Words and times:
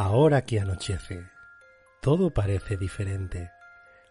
Ahora 0.00 0.44
que 0.44 0.60
anochece, 0.60 1.26
todo 2.00 2.30
parece 2.30 2.76
diferente. 2.76 3.50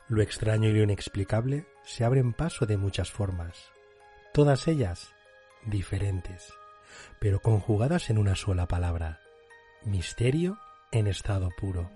Lo 0.10 0.22
extraño 0.22 0.68
y 0.68 0.74
lo 0.74 0.84
inexplicable 0.84 1.66
se 1.86 2.04
abren 2.04 2.34
paso 2.34 2.66
de 2.66 2.76
muchas 2.76 3.10
formas, 3.10 3.56
todas 4.34 4.68
ellas 4.68 5.14
diferentes, 5.66 6.52
pero 7.20 7.40
conjugadas 7.40 8.10
en 8.10 8.18
una 8.18 8.36
sola 8.36 8.68
palabra, 8.68 9.22
misterio 9.86 10.60
en 10.92 11.08
estado 11.08 11.52
puro. 11.58 11.90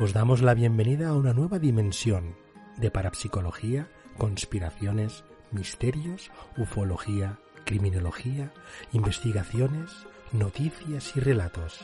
Os 0.00 0.12
damos 0.12 0.42
la 0.42 0.54
bienvenida 0.54 1.10
a 1.10 1.14
una 1.14 1.34
nueva 1.34 1.60
dimensión 1.60 2.36
de 2.78 2.90
parapsicología, 2.90 3.88
conspiraciones, 4.18 5.22
misterios, 5.52 6.30
ufología, 6.56 7.38
criminología, 7.64 8.52
investigaciones, 8.92 9.90
noticias 10.32 11.16
y 11.16 11.20
relatos. 11.20 11.80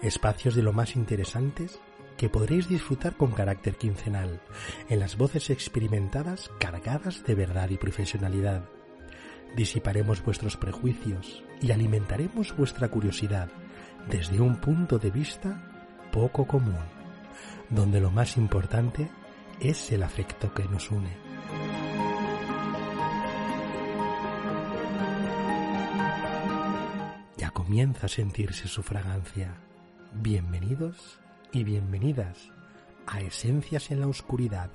Espacios 0.00 0.54
de 0.54 0.62
lo 0.62 0.72
más 0.72 0.96
interesantes 0.96 1.78
que 2.16 2.28
podréis 2.28 2.68
disfrutar 2.68 3.16
con 3.16 3.32
carácter 3.32 3.76
quincenal, 3.76 4.40
en 4.88 5.00
las 5.00 5.16
voces 5.16 5.50
experimentadas 5.50 6.50
cargadas 6.58 7.24
de 7.24 7.34
verdad 7.34 7.70
y 7.70 7.76
profesionalidad. 7.76 8.64
Disiparemos 9.54 10.24
vuestros 10.24 10.56
prejuicios 10.56 11.44
y 11.60 11.70
alimentaremos 11.72 12.56
vuestra 12.56 12.88
curiosidad 12.88 13.48
desde 14.10 14.40
un 14.40 14.56
punto 14.60 14.98
de 14.98 15.10
vista 15.10 15.62
poco 16.10 16.46
común, 16.46 16.78
donde 17.70 18.00
lo 18.00 18.10
más 18.10 18.36
importante 18.36 19.10
es 19.60 19.90
el 19.92 20.02
afecto 20.02 20.52
que 20.52 20.64
nos 20.64 20.90
une. 20.90 21.25
Comienza 27.76 28.06
a 28.06 28.08
sentirse 28.08 28.68
su 28.68 28.82
fragancia. 28.82 29.54
Bienvenidos 30.14 31.20
y 31.52 31.62
bienvenidas 31.62 32.50
a 33.06 33.20
Esencias 33.20 33.90
en 33.90 34.00
la 34.00 34.08
Oscuridad. 34.08 34.70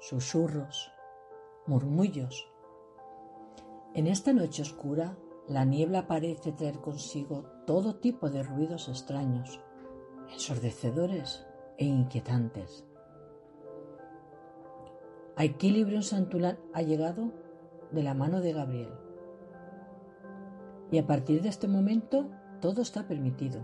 susurros, 0.00 0.90
murmullos. 1.66 2.48
En 3.94 4.06
esta 4.06 4.32
noche 4.32 4.62
oscura, 4.62 5.18
la 5.52 5.64
niebla 5.64 6.06
parece 6.06 6.52
traer 6.52 6.80
consigo 6.80 7.44
todo 7.66 7.96
tipo 7.96 8.30
de 8.30 8.42
ruidos 8.42 8.88
extraños, 8.88 9.60
ensordecedores 10.32 11.46
e 11.78 11.84
inquietantes. 11.84 12.84
A 15.36 15.44
equilibrio 15.44 16.02
Santulán 16.02 16.58
ha 16.72 16.82
llegado 16.82 17.32
de 17.90 18.02
la 18.02 18.14
mano 18.14 18.40
de 18.40 18.52
Gabriel. 18.52 18.92
Y 20.90 20.98
a 20.98 21.06
partir 21.06 21.42
de 21.42 21.48
este 21.48 21.68
momento 21.68 22.30
todo 22.60 22.82
está 22.82 23.06
permitido. 23.06 23.60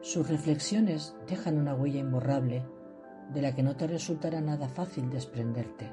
Sus 0.00 0.28
reflexiones 0.28 1.14
dejan 1.28 1.58
una 1.58 1.74
huella 1.74 2.00
imborrable 2.00 2.66
de 3.32 3.42
la 3.42 3.54
que 3.54 3.62
no 3.62 3.76
te 3.76 3.86
resultará 3.86 4.40
nada 4.40 4.68
fácil 4.68 5.08
desprenderte. 5.10 5.90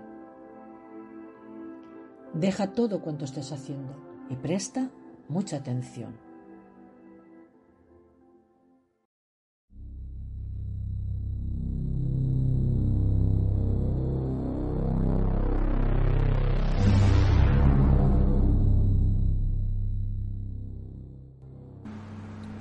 Deja 2.34 2.74
todo 2.74 3.02
cuanto 3.02 3.26
estés 3.26 3.52
haciendo 3.52 4.09
y 4.30 4.36
presta 4.36 4.90
mucha 5.28 5.58
atención. 5.58 6.16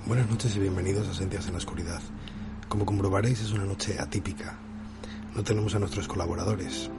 Buenas 0.06 0.30
noches 0.30 0.56
y 0.56 0.60
bienvenidos 0.60 1.06
a 1.06 1.12
Sentías 1.12 1.46
en 1.46 1.52
la 1.52 1.58
Oscuridad. 1.58 2.00
Como 2.68 2.86
comprobaréis 2.86 3.42
es 3.42 3.52
una 3.52 3.66
noche 3.66 3.98
atípica. 4.00 4.58
No 5.34 5.44
tenemos 5.44 5.74
a 5.74 5.78
nuestros 5.78 6.08
colaboradores. 6.08 6.90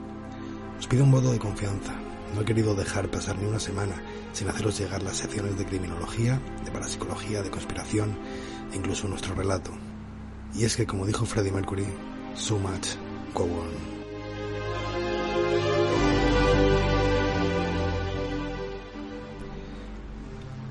Os 0.78 0.86
pido 0.86 1.02
un 1.02 1.10
voto 1.10 1.32
de 1.32 1.40
confianza. 1.40 1.92
No 2.34 2.42
he 2.42 2.44
querido 2.44 2.76
dejar 2.76 3.10
pasar 3.10 3.36
ni 3.36 3.48
una 3.48 3.58
semana 3.58 4.00
sin 4.32 4.48
haceros 4.48 4.78
llegar 4.78 5.02
las 5.02 5.16
secciones 5.16 5.58
de 5.58 5.64
criminología, 5.64 6.40
de 6.64 6.70
parapsicología, 6.70 7.42
de 7.42 7.50
conspiración 7.50 8.16
e 8.72 8.76
incluso 8.76 9.08
nuestro 9.08 9.34
relato. 9.34 9.72
Y 10.54 10.64
es 10.64 10.76
que, 10.76 10.86
como 10.86 11.06
dijo 11.06 11.26
Freddie 11.26 11.52
Mercury, 11.52 11.86
so 12.34 12.58
much 12.58 12.88
go 13.34 13.44
on. 13.44 14.00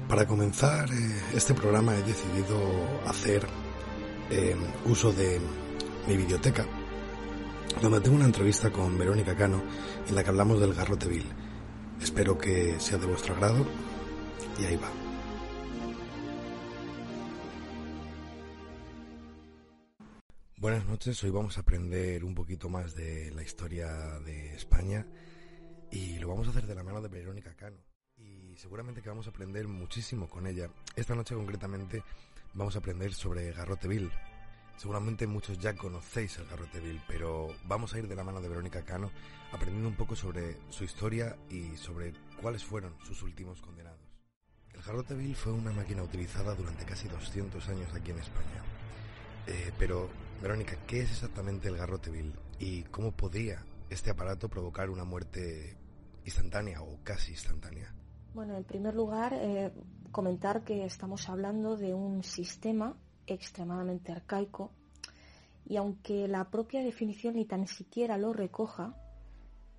Para 0.08 0.26
comenzar 0.26 0.90
eh, 0.92 1.22
este 1.36 1.54
programa 1.54 1.96
he 1.96 2.02
decidido 2.02 2.58
hacer 3.06 3.46
eh, 4.32 4.56
uso 4.86 5.12
de 5.14 5.40
mi 6.08 6.18
biblioteca, 6.18 6.66
donde 7.82 8.02
tengo 8.02 8.16
una 8.16 8.26
entrevista 8.26 8.72
con 8.72 8.98
Verónica 8.98 9.36
Cano 9.36 9.62
en 10.08 10.16
la 10.16 10.24
que 10.24 10.30
hablamos 10.30 10.60
del 10.60 10.74
garrote 10.74 11.08
vil. 11.08 11.26
Espero 12.02 12.38
que 12.38 12.80
sea 12.80 12.98
de 12.98 13.06
vuestro 13.06 13.34
agrado 13.34 13.66
y 14.60 14.66
ahí 14.66 14.78
va. 14.78 14.90
Buenas 20.58 20.86
noches, 20.88 21.24
hoy 21.24 21.30
vamos 21.30 21.58
a 21.58 21.62
aprender 21.62 22.24
un 22.24 22.36
poquito 22.36 22.70
más 22.70 22.96
de 22.96 23.32
la 23.32 23.44
historia 23.44 24.20
de 24.20 24.56
España 24.56 25.06
y 25.92 26.20
lo 26.20 26.28
vamos 26.30 26.48
a 26.48 26.52
hacer 26.52 26.68
de 26.68 26.76
la 26.76 26.84
mano 26.84 27.02
de 27.02 27.10
Verónica 27.10 27.56
Cano. 27.56 27.78
Y 28.18 28.56
seguramente 28.58 29.02
que 29.02 29.10
vamos 29.10 29.28
a 29.28 29.30
aprender 29.30 29.68
muchísimo 29.68 30.30
con 30.30 30.48
ella. 30.48 30.70
Esta 30.96 31.16
noche 31.16 31.36
concretamente 31.36 32.04
vamos 32.54 32.76
a 32.76 32.80
aprender 32.80 33.14
sobre 33.14 33.52
Garroteville. 33.54 34.12
Seguramente 34.80 35.28
muchos 35.28 35.58
ya 35.58 35.76
conocéis 35.76 36.38
el 36.38 36.46
Garroteville, 36.46 37.02
pero 37.06 37.50
vamos 37.66 37.94
a 37.94 38.00
ir 38.00 38.08
de 38.08 38.16
la 38.16 38.24
mano 38.24 38.40
de 38.40 38.48
Verónica 38.48 38.86
Cano 38.86 39.12
aprendiendo 39.52 39.90
un 39.90 39.96
poco 39.96 40.16
sobre 40.16 40.56
su 40.70 40.86
historia 40.86 41.36
y 41.50 41.76
sobre 41.76 42.14
cuáles 42.42 42.64
fueron 42.64 42.94
sus 43.04 43.22
últimos 43.22 43.62
condenados. 43.62 44.00
El 44.74 44.82
Garroteville 44.82 45.36
fue 45.36 45.52
una 45.52 45.74
máquina 45.74 46.02
utilizada 46.02 46.56
durante 46.56 46.86
casi 46.86 47.10
200 47.10 47.68
años 47.68 47.94
aquí 47.94 48.12
en 48.12 48.20
España. 48.20 48.64
Eh, 49.48 49.74
pero, 49.78 50.08
Verónica, 50.42 50.78
¿qué 50.88 51.02
es 51.02 51.12
exactamente 51.12 51.68
el 51.68 51.76
Garroteville 51.76 52.32
y 52.58 52.84
cómo 52.84 53.12
podría 53.12 53.66
este 53.90 54.12
aparato 54.12 54.48
provocar 54.48 54.90
una 54.90 55.04
muerte 55.04 55.76
instantánea 56.24 56.82
o 56.82 57.04
casi 57.04 57.34
instantánea? 57.34 57.94
Bueno, 58.34 58.56
en 58.56 58.64
primer 58.64 58.96
lugar, 58.96 59.34
eh, 59.34 59.74
comentar 60.14 60.64
que 60.64 60.86
estamos 60.86 61.28
hablando 61.28 61.76
de 61.76 61.94
un 61.94 62.24
sistema 62.24 62.96
extremadamente 63.34 64.12
arcaico 64.12 64.72
y 65.66 65.78
aunque 65.78 66.28
la 66.28 66.50
propia 66.50 66.84
definición 66.84 67.36
ni 67.36 67.46
tan 67.46 67.68
siquiera 67.68 68.18
lo 68.18 68.34
recoja, 68.34 68.96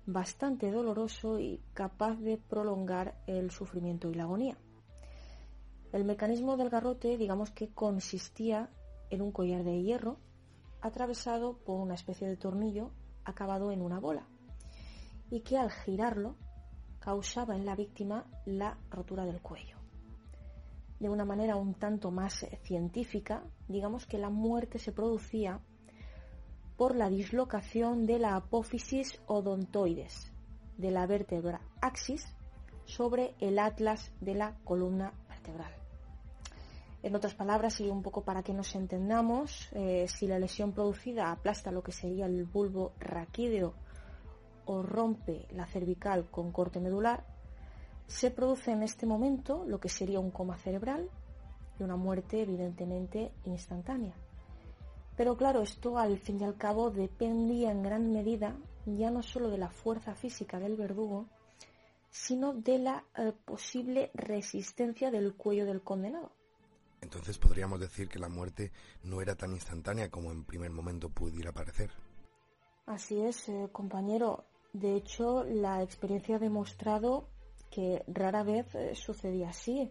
bastante 0.05 0.71
doloroso 0.71 1.39
y 1.39 1.61
capaz 1.73 2.15
de 2.15 2.37
prolongar 2.37 3.21
el 3.27 3.51
sufrimiento 3.51 4.09
y 4.09 4.15
la 4.15 4.23
agonía. 4.23 4.57
El 5.91 6.05
mecanismo 6.05 6.55
del 6.55 6.69
garrote, 6.69 7.17
digamos 7.17 7.51
que 7.51 7.69
consistía 7.73 8.69
en 9.09 9.21
un 9.21 9.31
collar 9.31 9.63
de 9.63 9.81
hierro 9.81 10.17
atravesado 10.81 11.57
por 11.57 11.79
una 11.79 11.95
especie 11.95 12.27
de 12.27 12.37
tornillo 12.37 12.91
acabado 13.25 13.71
en 13.71 13.81
una 13.81 13.99
bola 13.99 14.25
y 15.29 15.41
que 15.41 15.57
al 15.57 15.71
girarlo 15.71 16.35
causaba 16.99 17.55
en 17.55 17.65
la 17.65 17.75
víctima 17.75 18.25
la 18.45 18.77
rotura 18.89 19.25
del 19.25 19.41
cuello. 19.41 19.80
De 21.01 21.09
una 21.09 21.25
manera 21.25 21.55
un 21.55 21.73
tanto 21.73 22.11
más 22.11 22.45
científica, 22.61 23.43
digamos 23.67 24.05
que 24.05 24.19
la 24.19 24.29
muerte 24.29 24.77
se 24.77 24.91
producía 24.91 25.59
por 26.77 26.95
la 26.95 27.09
dislocación 27.09 28.05
de 28.05 28.19
la 28.19 28.35
apófisis 28.35 29.19
odontoides 29.25 30.31
de 30.77 30.91
la 30.91 31.07
vértebra 31.07 31.61
axis 31.81 32.23
sobre 32.85 33.33
el 33.39 33.57
atlas 33.57 34.13
de 34.21 34.35
la 34.35 34.55
columna 34.63 35.11
vertebral. 35.27 35.73
En 37.01 37.15
otras 37.15 37.33
palabras, 37.33 37.81
y 37.81 37.89
un 37.89 38.03
poco 38.03 38.23
para 38.23 38.43
que 38.43 38.53
nos 38.53 38.75
entendamos, 38.75 39.69
eh, 39.71 40.05
si 40.07 40.27
la 40.27 40.37
lesión 40.37 40.71
producida 40.71 41.31
aplasta 41.31 41.71
lo 41.71 41.81
que 41.81 41.93
sería 41.93 42.27
el 42.27 42.45
bulbo 42.45 42.93
raquídeo 42.99 43.73
o 44.65 44.83
rompe 44.83 45.47
la 45.49 45.65
cervical 45.65 46.29
con 46.29 46.51
corte 46.51 46.79
medular, 46.79 47.25
se 48.11 48.29
produce 48.29 48.71
en 48.71 48.83
este 48.83 49.05
momento 49.05 49.63
lo 49.65 49.79
que 49.79 49.89
sería 49.89 50.19
un 50.19 50.31
coma 50.31 50.57
cerebral 50.57 51.09
y 51.79 51.83
una 51.83 51.95
muerte 51.95 52.41
evidentemente 52.41 53.31
instantánea. 53.45 54.13
Pero 55.15 55.37
claro, 55.37 55.61
esto 55.61 55.97
al 55.97 56.19
fin 56.19 56.41
y 56.41 56.43
al 56.43 56.57
cabo 56.57 56.91
dependía 56.91 57.71
en 57.71 57.83
gran 57.83 58.11
medida 58.11 58.55
ya 58.85 59.11
no 59.11 59.23
solo 59.23 59.49
de 59.49 59.57
la 59.57 59.69
fuerza 59.69 60.13
física 60.13 60.59
del 60.59 60.75
verdugo, 60.75 61.27
sino 62.09 62.53
de 62.53 62.79
la 62.79 63.05
eh, 63.15 63.31
posible 63.45 64.11
resistencia 64.13 65.09
del 65.09 65.35
cuello 65.35 65.65
del 65.65 65.81
condenado. 65.81 66.31
Entonces 66.99 67.37
podríamos 67.37 67.79
decir 67.79 68.09
que 68.09 68.19
la 68.19 68.29
muerte 68.29 68.71
no 69.03 69.21
era 69.21 69.35
tan 69.35 69.53
instantánea 69.53 70.09
como 70.09 70.31
en 70.31 70.43
primer 70.43 70.71
momento 70.71 71.09
pudiera 71.09 71.51
parecer. 71.51 71.91
Así 72.85 73.21
es, 73.21 73.47
eh, 73.47 73.69
compañero. 73.71 74.43
De 74.73 74.95
hecho, 74.95 75.43
la 75.43 75.81
experiencia 75.81 76.35
ha 76.35 76.39
demostrado 76.39 77.27
que 77.71 78.03
rara 78.07 78.43
vez 78.43 78.75
eh, 78.75 78.93
sucedía 78.93 79.49
así. 79.49 79.89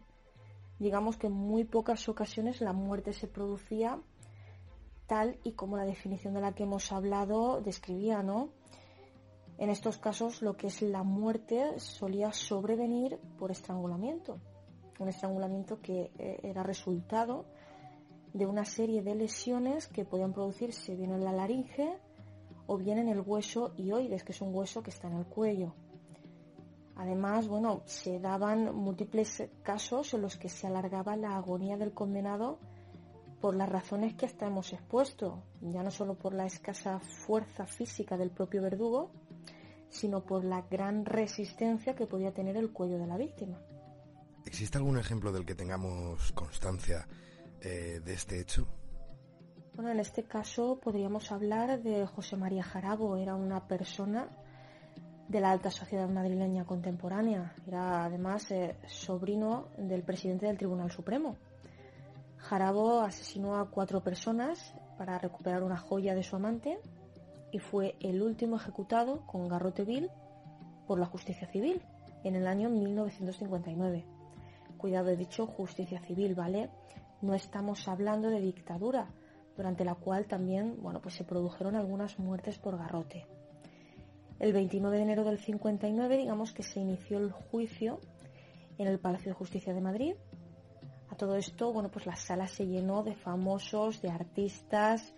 Digamos 0.79 1.17
que 1.17 1.27
en 1.27 1.33
muy 1.33 1.65
pocas 1.65 2.09
ocasiones 2.09 2.61
la 2.61 2.73
muerte 2.73 3.13
se 3.13 3.27
producía 3.27 3.99
tal 5.07 5.39
y 5.43 5.53
como 5.53 5.77
la 5.77 5.85
definición 5.85 6.35
de 6.35 6.41
la 6.41 6.53
que 6.53 6.63
hemos 6.63 6.93
hablado 6.93 7.61
describía, 7.61 8.23
¿no? 8.23 8.51
En 9.59 9.69
estos 9.69 9.99
casos 9.99 10.41
lo 10.41 10.57
que 10.57 10.69
es 10.69 10.81
la 10.83 11.03
muerte 11.03 11.79
solía 11.81 12.33
sobrevenir 12.33 13.19
por 13.39 13.51
estrangulamiento, 13.51 14.39
un 15.01 15.09
estrangulamiento 15.09 15.81
que 15.81 16.13
eh, 16.19 16.41
era 16.43 16.63
resultado 16.63 17.47
de 18.33 18.47
una 18.47 18.65
serie 18.65 19.03
de 19.03 19.15
lesiones 19.15 19.89
que 19.89 20.05
podían 20.05 20.33
producirse 20.33 20.95
bien 20.95 21.13
en 21.13 21.25
la 21.25 21.33
laringe 21.33 21.99
o 22.67 22.77
bien 22.79 22.99
en 22.99 23.09
el 23.09 23.21
hueso 23.21 23.75
ioides, 23.77 24.23
que 24.23 24.33
es 24.33 24.41
un 24.41 24.55
hueso 24.55 24.83
que 24.83 24.91
está 24.91 25.09
en 25.09 25.17
el 25.17 25.27
cuello. 25.27 25.75
Además, 26.97 27.49
bueno, 27.49 27.83
se 27.87 28.21
daban 28.21 28.75
múltiples 28.75 29.45
casos 29.63 30.15
en 30.15 30.23
los 30.23 30.37
que 30.37 30.49
se 30.49 30.67
alargaba 30.67 31.17
la 31.17 31.37
agonía 31.37 31.77
del 31.77 31.95
condenado 31.95 32.59
por 33.41 33.57
las 33.57 33.69
razones 33.69 34.15
que 34.15 34.27
hasta 34.27 34.47
hemos 34.47 34.73
expuesto, 34.73 35.43
ya 35.63 35.83
no 35.83 35.91
solo 35.91 36.15
por 36.15 36.35
la 36.35 36.47
escasa 36.47 37.01
fuerza 37.01 37.67
física 37.67 38.19
del 38.19 38.31
propio 38.31 38.61
verdugo, 38.61 39.13
sino 39.89 40.25
por 40.25 40.45
la 40.45 40.63
gran 40.63 41.05
resistencia 41.05 41.95
que 41.95 42.07
podía 42.07 42.33
tener 42.33 42.57
el 42.57 42.73
cuello 42.73 42.99
de 42.99 43.07
la 43.07 43.17
víctima. 43.17 43.59
¿Existe 44.45 44.79
algún 44.79 44.99
ejemplo 44.99 45.33
del 45.33 45.47
que 45.47 45.55
tengamos 45.55 46.33
constancia 46.33 47.07
eh, 47.61 48.01
de 48.05 48.13
este 48.13 48.41
hecho? 48.41 48.67
Bueno, 49.75 49.91
en 49.91 50.01
este 50.01 50.25
caso 50.25 50.79
podríamos 50.79 51.33
hablar 51.33 51.83
de 51.83 52.07
José 52.07 52.37
María 52.37 52.63
Jarabo. 52.63 53.17
Era 53.17 53.35
una 53.35 53.67
persona 53.67 54.29
de 55.31 55.41
la 55.41 55.53
alta 55.53 55.71
sociedad 55.71 56.09
madrileña 56.09 56.65
contemporánea. 56.65 57.55
Era 57.65 58.05
además 58.05 58.51
eh, 58.51 58.75
sobrino 58.89 59.69
del 59.79 60.03
presidente 60.03 60.47
del 60.47 60.59
Tribunal 60.59 60.91
Supremo. 60.91 61.37
Jarabo 62.37 63.03
asesinó 63.03 63.55
a 63.57 63.71
cuatro 63.71 64.03
personas 64.03 64.75
para 64.99 65.19
recuperar 65.19 65.63
una 65.63 65.77
joya 65.77 66.17
de 66.17 66.25
su 66.25 66.35
amante 66.35 66.81
y 67.53 67.61
fue 67.61 67.95
el 68.01 68.23
último 68.23 68.57
ejecutado 68.57 69.25
con 69.25 69.47
garrote 69.47 69.85
vil 69.85 70.11
por 70.89 70.99
la 70.99 71.07
justicia 71.07 71.47
civil 71.47 71.81
en 72.25 72.35
el 72.35 72.49
año 72.49 72.69
1959. 72.69 74.05
Cuidado, 74.79 75.11
he 75.11 75.17
dicho 75.17 75.47
justicia 75.47 76.01
civil, 76.01 76.35
¿vale? 76.35 76.71
No 77.23 77.35
estamos 77.35 77.87
hablando 77.87 78.31
de 78.31 78.41
dictadura, 78.41 79.13
durante 79.57 79.85
la 79.85 79.95
cual 79.95 80.27
también, 80.27 80.83
bueno, 80.83 81.01
pues 81.01 81.15
se 81.15 81.23
produjeron 81.23 81.77
algunas 81.77 82.19
muertes 82.19 82.59
por 82.59 82.77
garrote. 82.77 83.29
El 84.41 84.55
29 84.55 84.97
de 84.97 85.03
enero 85.03 85.23
del 85.23 85.39
59, 85.39 86.17
digamos 86.17 86.55
que 86.55 86.63
se 86.63 86.81
inició 86.81 87.19
el 87.19 87.31
juicio 87.31 88.01
en 88.79 88.89
el 88.89 88.99
Palacio 88.99 89.33
de 89.33 89.35
Justicia 89.35 89.75
de 89.75 89.83
Madrid. 89.83 90.15
A 91.11 91.15
todo 91.15 91.37
esto, 91.37 91.75
bueno, 91.75 91.91
pues 91.91 92.07
la 92.07 92.17
sala 92.17 92.47
se 92.47 92.67
llenó 92.67 93.03
de 93.03 93.15
famosos, 93.15 94.01
de 94.01 94.09
artistas, 94.09 95.13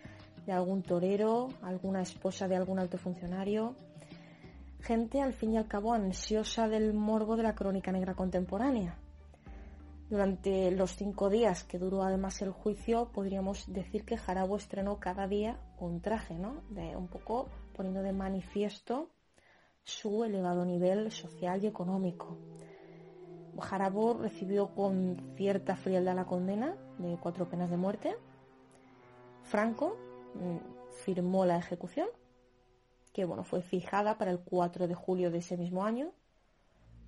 de 0.45 0.51
algún 0.51 0.83
torero, 0.83 1.51
alguna 1.63 2.03
esposa 2.03 2.49
de 2.49 2.57
algún 2.57 2.81
alto 2.81 2.99
funcionario, 2.99 3.77
gente 4.81 5.23
al 5.23 5.35
fin 5.35 5.53
y 5.53 5.57
al 5.57 5.69
cabo 5.69 5.93
ansiosa 5.93 6.67
del 6.67 6.93
morbo 6.93 7.37
de 7.37 7.45
la 7.45 7.55
crónica 7.55 7.93
negra 7.93 8.15
contemporánea. 8.15 8.99
Durante 10.11 10.73
los 10.73 10.97
cinco 10.97 11.31
días 11.31 11.63
que 11.63 11.79
duró 11.79 12.03
además 12.03 12.43
el 12.43 12.51
juicio, 12.51 13.13
podríamos 13.13 13.73
decir 13.73 14.05
que 14.05 14.17
Jarabo 14.17 14.57
estrenó 14.57 14.99
cada 14.99 15.29
día 15.29 15.61
un 15.79 16.01
traje, 16.01 16.35
¿no? 16.35 16.65
De 16.71 16.97
un 16.97 17.07
poco 17.07 17.49
poniendo 17.73 18.03
de 18.03 18.13
manifiesto 18.13 19.09
su 19.85 20.25
elevado 20.25 20.65
nivel 20.65 21.11
social 21.11 21.63
y 21.63 21.67
económico. 21.67 22.39
Jarabo 23.59 24.15
recibió 24.15 24.75
con 24.75 25.35
cierta 25.37 25.77
frialdad 25.77 26.17
la 26.17 26.27
condena 26.27 26.77
de 26.99 27.19
cuatro 27.21 27.49
penas 27.49 27.71
de 27.71 27.77
muerte. 27.77 28.17
Franco 29.43 29.97
Mm, 30.35 30.57
firmó 31.05 31.45
la 31.45 31.59
ejecución, 31.59 32.09
que 33.13 33.25
bueno, 33.25 33.45
fue 33.45 33.63
fijada 33.63 34.19
para 34.19 34.31
el 34.31 34.41
4 34.41 34.89
de 34.89 34.95
julio 34.95 35.31
de 35.31 35.39
ese 35.39 35.57
mismo 35.57 35.85
año, 35.85 36.13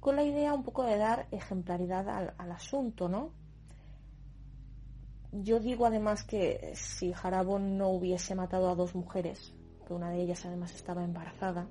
con 0.01 0.17
la 0.17 0.25
idea 0.25 0.53
un 0.53 0.63
poco 0.63 0.85
de 0.85 0.99
dar 0.99 1.27
ejemplaridad 1.31 2.09
al, 2.09 2.53
asunto, 2.53 3.09
¿no? 3.09 3.33
Yo 5.33 5.59
digo 5.59 5.87
además 5.87 6.23
que 6.23 6.73
si 6.75 7.13
Jarabo 7.13 7.59
no 7.59 7.89
hubiese 7.89 8.35
matado 8.35 8.69
a 8.69 8.75
dos 8.75 8.95
mujeres, 8.95 9.55
que 9.85 9.95
una 9.95 10.11
de 10.11 10.23
ellas 10.23 10.45
además 10.47 10.75
estaba 10.75 11.05
embarazada, 11.05 11.69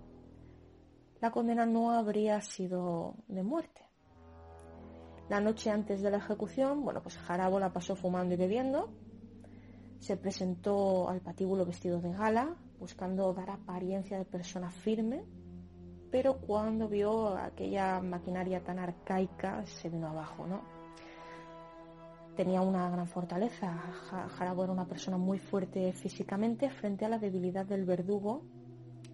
la 1.21 1.31
condena 1.31 1.65
no 1.65 1.91
habría 1.91 2.41
sido 2.41 3.15
de 3.27 3.43
muerte. 3.43 3.81
La 5.29 5.39
noche 5.39 5.69
antes 5.69 6.01
de 6.01 6.11
la 6.11 6.17
ejecución, 6.17 6.83
bueno, 6.83 7.01
pues 7.01 7.17
Jarabo 7.17 7.59
la 7.59 7.71
pasó 7.71 7.95
fumando 7.95 8.33
y 8.33 8.37
bebiendo, 8.37 8.89
se 9.99 10.17
presentó 10.17 11.09
al 11.09 11.21
patíbulo 11.21 11.65
vestido 11.65 12.01
de 12.01 12.11
gala, 12.11 12.57
buscando 12.77 13.33
dar 13.33 13.49
apariencia 13.51 14.17
de 14.17 14.25
persona 14.25 14.69
firme, 14.69 15.23
pero 16.11 16.39
cuando 16.41 16.89
vio 16.89 17.37
aquella 17.37 18.01
maquinaria 18.01 18.61
tan 18.63 18.79
arcaica 18.79 19.65
se 19.65 19.89
vino 19.89 20.07
abajo, 20.09 20.45
¿no? 20.45 20.72
Tenía 22.35 22.61
una 22.61 22.89
gran 22.89 23.07
fortaleza. 23.07 23.77
Jarabo 24.37 24.63
era 24.63 24.73
una 24.73 24.87
persona 24.87 25.17
muy 25.17 25.37
fuerte 25.37 25.93
físicamente 25.93 26.69
frente 26.69 27.05
a 27.05 27.09
la 27.09 27.19
debilidad 27.19 27.65
del 27.65 27.85
verdugo, 27.85 28.43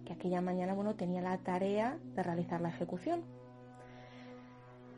que 0.04 0.14
aquella 0.14 0.40
mañana, 0.40 0.72
bueno, 0.72 0.94
tenía 0.94 1.20
la 1.20 1.36
tarea 1.38 1.98
de 2.14 2.22
realizar 2.22 2.60
la 2.60 2.70
ejecución. 2.70 3.22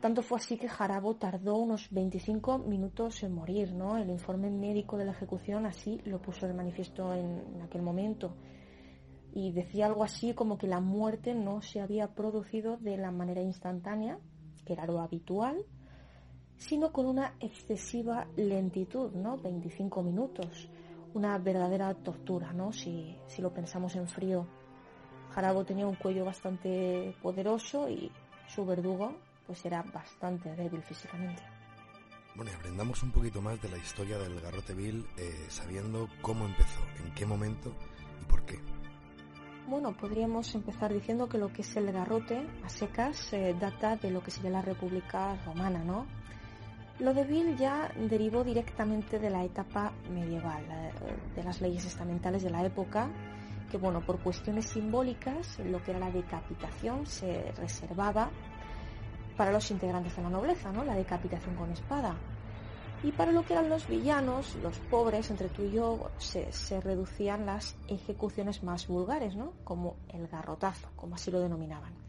Tanto 0.03 0.21
fue 0.21 0.37
así 0.37 0.57
que 0.57 0.67
Jarabo 0.67 1.15
tardó 1.15 1.55
unos 1.55 1.89
25 1.89 2.57
minutos 2.57 3.23
en 3.23 3.33
morir, 3.33 3.73
¿no? 3.73 3.95
El 3.95 4.09
informe 4.09 4.49
médico 4.49 4.97
de 4.97 5.05
la 5.05 5.11
ejecución 5.11 5.65
así 5.65 6.01
lo 6.03 6.21
puso 6.21 6.45
de 6.45 6.53
manifiesto 6.53 7.13
en, 7.13 7.61
aquel 7.61 7.81
momento. 7.81 8.35
Y 9.31 9.53
decía 9.53 9.85
algo 9.85 10.03
así 10.03 10.33
como 10.33 10.57
que 10.57 10.67
la 10.67 10.81
muerte 10.81 11.33
no 11.33 11.61
se 11.61 11.79
había 11.79 12.15
producido 12.15 12.75
de 12.75 12.97
la 12.97 13.11
manera 13.11 13.41
instantánea, 13.41 14.19
que 14.65 14.73
era 14.73 14.85
lo 14.85 14.99
habitual, 14.99 15.63
sino 16.63 16.93
con 16.93 17.05
una 17.05 17.35
excesiva 17.41 18.25
lentitud, 18.37 19.11
¿no? 19.11 19.37
25 19.37 20.01
minutos. 20.01 20.69
Una 21.13 21.37
verdadera 21.37 21.93
tortura, 21.93 22.53
¿no? 22.53 22.71
Si, 22.71 23.17
si 23.27 23.41
lo 23.41 23.53
pensamos 23.53 23.95
en 23.95 24.07
frío. 24.07 24.47
Jarabo 25.31 25.65
tenía 25.65 25.85
un 25.85 25.95
cuello 25.95 26.23
bastante 26.23 27.15
poderoso 27.21 27.89
y 27.89 28.09
su 28.47 28.65
verdugo 28.65 29.13
pues 29.45 29.65
era 29.65 29.83
bastante 29.83 30.55
débil 30.55 30.81
físicamente. 30.83 31.43
Bueno, 32.33 32.51
y 32.51 32.55
aprendamos 32.55 33.03
un 33.03 33.11
poquito 33.11 33.41
más 33.41 33.61
de 33.61 33.69
la 33.69 33.77
historia 33.77 34.17
del 34.17 34.39
garrote 34.39 34.73
vil, 34.73 35.05
eh, 35.17 35.45
sabiendo 35.49 36.07
cómo 36.21 36.45
empezó, 36.45 36.79
en 37.03 37.13
qué 37.13 37.25
momento 37.25 37.73
y 38.21 38.25
por 38.25 38.45
qué. 38.45 38.57
Bueno, 39.67 39.95
podríamos 39.97 40.55
empezar 40.55 40.93
diciendo 40.93 41.27
que 41.27 41.37
lo 41.37 41.51
que 41.51 41.61
es 41.61 41.75
el 41.75 41.91
garrote 41.91 42.47
a 42.63 42.69
secas 42.69 43.33
eh, 43.33 43.53
data 43.59 43.97
de 43.97 44.11
lo 44.11 44.23
que 44.23 44.31
sería 44.31 44.49
la 44.49 44.61
República 44.61 45.35
Romana, 45.45 45.83
¿no? 45.83 46.07
Lo 46.99 47.13
de 47.13 47.23
Vil 47.23 47.57
ya 47.57 47.91
derivó 47.95 48.43
directamente 48.43 49.19
de 49.19 49.29
la 49.29 49.43
etapa 49.43 49.91
medieval, 50.11 50.63
de 51.35 51.43
las 51.43 51.59
leyes 51.59 51.85
estamentales 51.85 52.43
de 52.43 52.51
la 52.51 52.63
época, 52.63 53.09
que 53.71 53.77
bueno, 53.77 54.01
por 54.01 54.19
cuestiones 54.19 54.67
simbólicas, 54.67 55.57
lo 55.59 55.83
que 55.83 55.91
era 55.91 55.99
la 55.99 56.11
decapitación 56.11 57.07
se 57.07 57.51
reservaba 57.57 58.29
para 59.35 59.51
los 59.51 59.71
integrantes 59.71 60.15
de 60.15 60.21
la 60.21 60.29
nobleza, 60.29 60.71
¿no? 60.71 60.83
La 60.83 60.95
decapitación 60.95 61.55
con 61.55 61.71
espada. 61.71 62.15
Y 63.03 63.11
para 63.11 63.31
lo 63.31 63.43
que 63.43 63.53
eran 63.53 63.69
los 63.69 63.87
villanos, 63.87 64.55
los 64.57 64.77
pobres, 64.77 65.31
entre 65.31 65.49
tú 65.49 65.63
y 65.63 65.71
yo, 65.71 66.11
se, 66.19 66.79
reducían 66.79 67.45
las 67.45 67.75
ejecuciones 67.87 68.63
más 68.63 68.87
vulgares, 68.87 69.35
¿no? 69.35 69.53
Como 69.63 69.97
el 70.09 70.27
garrotazo, 70.27 70.87
como 70.95 71.15
así 71.15 71.31
lo 71.31 71.39
denominaban. 71.39 72.02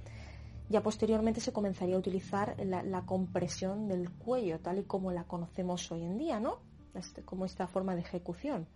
Ya 0.68 0.82
posteriormente 0.82 1.40
se 1.40 1.52
comenzaría 1.52 1.96
a 1.96 1.98
utilizar 1.98 2.56
la, 2.64 3.02
compresión 3.02 3.86
del 3.88 4.10
cuello, 4.10 4.60
tal 4.60 4.78
y 4.78 4.84
como 4.84 5.12
la 5.12 5.24
conocemos 5.24 5.90
hoy 5.92 6.04
en 6.04 6.18
día, 6.18 6.40
¿no? 6.40 6.58
Este, 6.94 7.22
como 7.22 7.44
esta 7.44 7.66
forma 7.66 7.94
de 7.94 8.00
ejecución. 8.00 8.66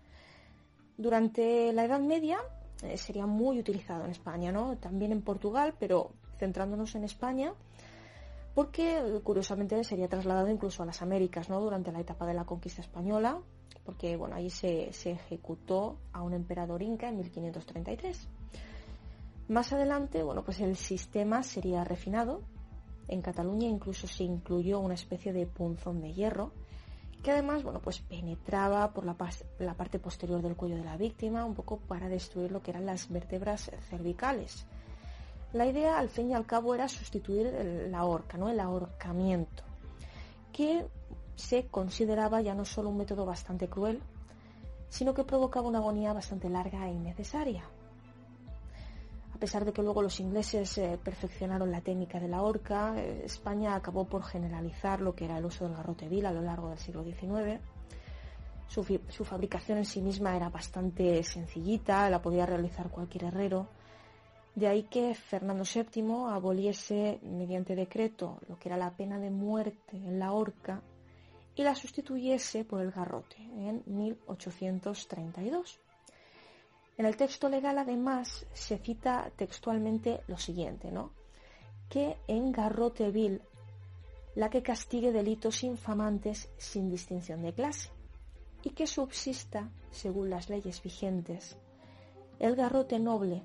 Durante 0.97 1.73
la 1.73 1.85
Edad 1.85 2.01
Media 2.01 2.39
eh, 2.83 2.99
sería 2.99 3.27
muy 3.27 3.59
utilizado 3.59 4.05
en 4.05 4.11
España, 4.11 4.53
¿no? 4.53 4.77
También 4.77 5.13
en 5.13 5.23
Portugal, 5.23 5.75
pero 5.79 6.11
centrándonos 6.39 6.95
en 6.95 7.05
España, 7.05 7.53
porque 8.55 9.21
curiosamente 9.23 9.83
sería 9.85 10.09
trasladado 10.09 10.49
incluso 10.49 10.83
a 10.83 10.87
las 10.87 11.01
Américas 11.03 11.49
¿no? 11.49 11.61
durante 11.61 11.93
la 11.93 12.01
etapa 12.01 12.27
de 12.27 12.35
la 12.35 12.45
conquista 12.45 12.81
española, 12.81 13.41
porque 13.85 14.17
bueno, 14.17 14.35
allí 14.35 14.51
se, 14.51 14.89
ejecutó 14.89 15.97
a 16.13 16.23
un 16.23 16.35
emperador 16.35 16.83
inca 16.83 17.09
en 17.09 17.19
1533. 17.19 18.29
Más 19.49 19.73
adelante, 19.73 20.23
bueno, 20.23 20.45
pues 20.45 20.61
el 20.61 20.77
sistema 20.77 21.43
sería 21.43 21.83
refinado 21.83 22.43
En 23.09 23.23
Cataluña 23.23 23.67
incluso 23.67 24.07
se 24.07 24.25
incluyó 24.25 24.79
una 24.79 24.95
especie 24.95 25.33
de 25.33 25.47
punzón 25.47 26.03
de 26.03 26.13
hierro 26.13 26.53
que 27.23 27.33
además, 27.33 27.63
bueno, 27.63 27.81
pues 27.81 28.01
penetraba 28.01 28.93
por 28.93 29.05
la, 29.05 29.15
parte 29.15 29.99
posterior 29.99 30.41
del 30.41 30.55
cuello 30.55 30.77
de 30.77 30.85
la 30.85 30.97
víctima, 30.97 31.45
un 31.45 31.55
poco 31.55 31.79
para 31.79 32.09
destruir 32.09 32.53
lo 32.53 32.63
que 32.63 32.71
eran 32.71 32.87
las 32.87 33.09
vértebras 33.09 33.71
cervicales. 33.89 34.67
La 35.53 35.67
idea, 35.67 35.99
al 35.99 36.11
fin 36.11 36.31
y 36.31 36.35
al 36.35 36.47
cabo, 36.47 36.75
era 36.75 36.89
sustituir 36.89 37.53
la 37.91 38.05
horca, 38.05 38.39
¿no? 38.39 38.49
El 38.49 38.61
ahorcamiento, 38.61 39.65
que 40.53 40.87
se 41.35 41.67
consideraba 41.67 42.41
ya 42.41 42.55
no 42.55 42.65
solo 42.65 42.89
un 42.91 42.99
método 42.99 43.27
bastante 43.27 43.69
cruel, 43.69 44.01
sino 44.89 45.13
que 45.15 45.25
provocaba 45.25 45.69
una 45.69 45.79
agonía 45.79 46.13
bastante 46.13 46.49
larga 46.49 46.89
e 46.89 46.93
innecesaria. 46.93 47.65
A 49.39 49.41
pesar 49.41 49.65
de 49.65 49.73
que 49.73 49.85
luego 49.85 50.03
los 50.03 50.19
ingleses 50.19 50.79
eh, 50.79 50.99
perfeccionaron 51.01 51.71
la 51.71 51.81
técnica 51.81 52.19
de 52.19 52.27
la 52.27 52.43
horca, 52.43 52.95
eh, 52.97 53.23
España 53.25 53.77
acabó 53.77 54.05
por 54.05 54.25
generalizar 54.25 55.01
lo 55.01 55.15
que 55.15 55.27
era 55.27 55.39
el 55.39 55.45
uso 55.45 55.65
del 55.65 55.77
garrote 55.77 56.09
vil 56.09 56.27
a 56.27 56.33
lo 56.33 56.43
largo 56.43 56.71
del 56.71 56.79
siglo 56.79 57.05
XIX. 57.05 57.61
Su, 58.67 58.83
su, 59.09 59.25
fabricación 59.25 59.79
en 59.79 59.85
sí 59.85 60.03
misma 60.03 60.35
era 60.35 60.49
bastante 60.49 61.23
sencillita, 61.23 62.11
la 62.11 62.21
podía 62.21 62.47
realizar 62.47 62.91
cualquier 62.91 63.27
herrero. 63.27 63.69
De 64.57 64.67
ahí 64.67 64.83
que 64.83 65.15
Fernando 65.15 65.63
VII 65.63 66.33
aboliese 66.33 67.21
mediante 67.23 67.77
decreto 67.77 68.41
lo 68.49 68.59
que 68.59 68.69
era 68.69 68.77
la 68.77 68.97
pena 68.97 69.21
de 69.21 69.31
muerte 69.31 69.97
en 69.99 70.19
la 70.19 70.33
horca 70.33 70.83
y 71.55 71.63
la 71.63 71.77
sustituyese 71.77 72.65
por 72.65 72.81
el 72.81 72.91
garrote 72.91 73.37
en 73.37 73.85
1832. 73.87 75.79
En 76.99 77.07
el 77.07 77.17
texto 77.17 77.49
legal, 77.49 77.79
además, 77.79 78.45
se 78.53 78.77
cita 78.77 79.31
textualmente 79.37 80.21
lo 80.27 80.37
siguiente, 80.37 80.91
¿no? 80.91 81.13
Que 81.89 82.17
en 82.27 82.51
garrote 82.51 83.13
vil 83.13 83.41
la 84.35 84.51
que 84.51 84.65
castigue 84.65 85.13
delitos 85.13 85.63
infamantes 85.63 86.51
sin 86.59 86.91
distinción 86.91 87.43
de 87.43 87.53
clase 87.53 87.91
y 88.65 88.71
que 88.71 88.89
subsista, 88.89 89.71
según 89.93 90.29
las 90.29 90.51
leyes 90.51 90.83
vigentes, 90.83 91.57
el 92.41 92.57
garrote 92.57 92.99
noble 92.99 93.43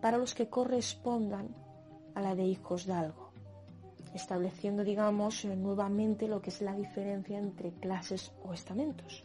para 0.00 0.16
los 0.16 0.34
que 0.34 0.48
correspondan 0.48 1.54
a 2.14 2.22
la 2.22 2.34
de 2.34 2.44
hijos 2.44 2.86
de 2.86 2.94
algo, 2.94 3.30
estableciendo, 4.14 4.84
digamos, 4.84 5.44
nuevamente 5.44 6.28
lo 6.28 6.40
que 6.40 6.48
es 6.48 6.62
la 6.62 6.74
diferencia 6.74 7.38
entre 7.38 7.72
clases 7.72 8.32
o 8.42 8.54
estamentos. 8.54 9.22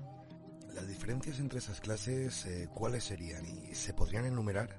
Las 0.75 0.88
diferencias 0.89 1.39
entre 1.39 1.60
esas 1.60 1.79
clases, 1.79 2.46
eh, 2.46 2.67
¿cuáles 2.74 3.05
serían 3.05 3.46
y 3.46 3.74
se 3.74 3.94
podrían 3.94 4.25
enumerar? 4.25 4.70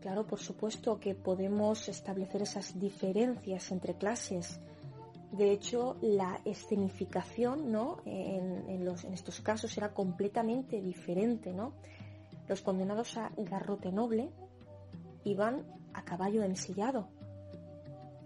Claro, 0.00 0.26
por 0.26 0.38
supuesto 0.38 1.00
que 1.00 1.14
podemos 1.14 1.88
establecer 1.88 2.42
esas 2.42 2.78
diferencias 2.78 3.72
entre 3.72 3.94
clases. 3.94 4.60
De 5.32 5.50
hecho, 5.50 5.96
la 6.02 6.40
escenificación 6.44 7.72
¿no? 7.72 8.02
en, 8.04 8.84
los, 8.84 9.04
en 9.04 9.14
estos 9.14 9.40
casos 9.40 9.76
era 9.76 9.94
completamente 9.94 10.80
diferente. 10.80 11.52
¿no? 11.52 11.72
Los 12.46 12.60
condenados 12.60 13.16
a 13.16 13.32
garrote 13.36 13.90
noble 13.90 14.30
iban 15.24 15.66
a 15.94 16.04
caballo 16.04 16.44
ensillado. 16.44 17.08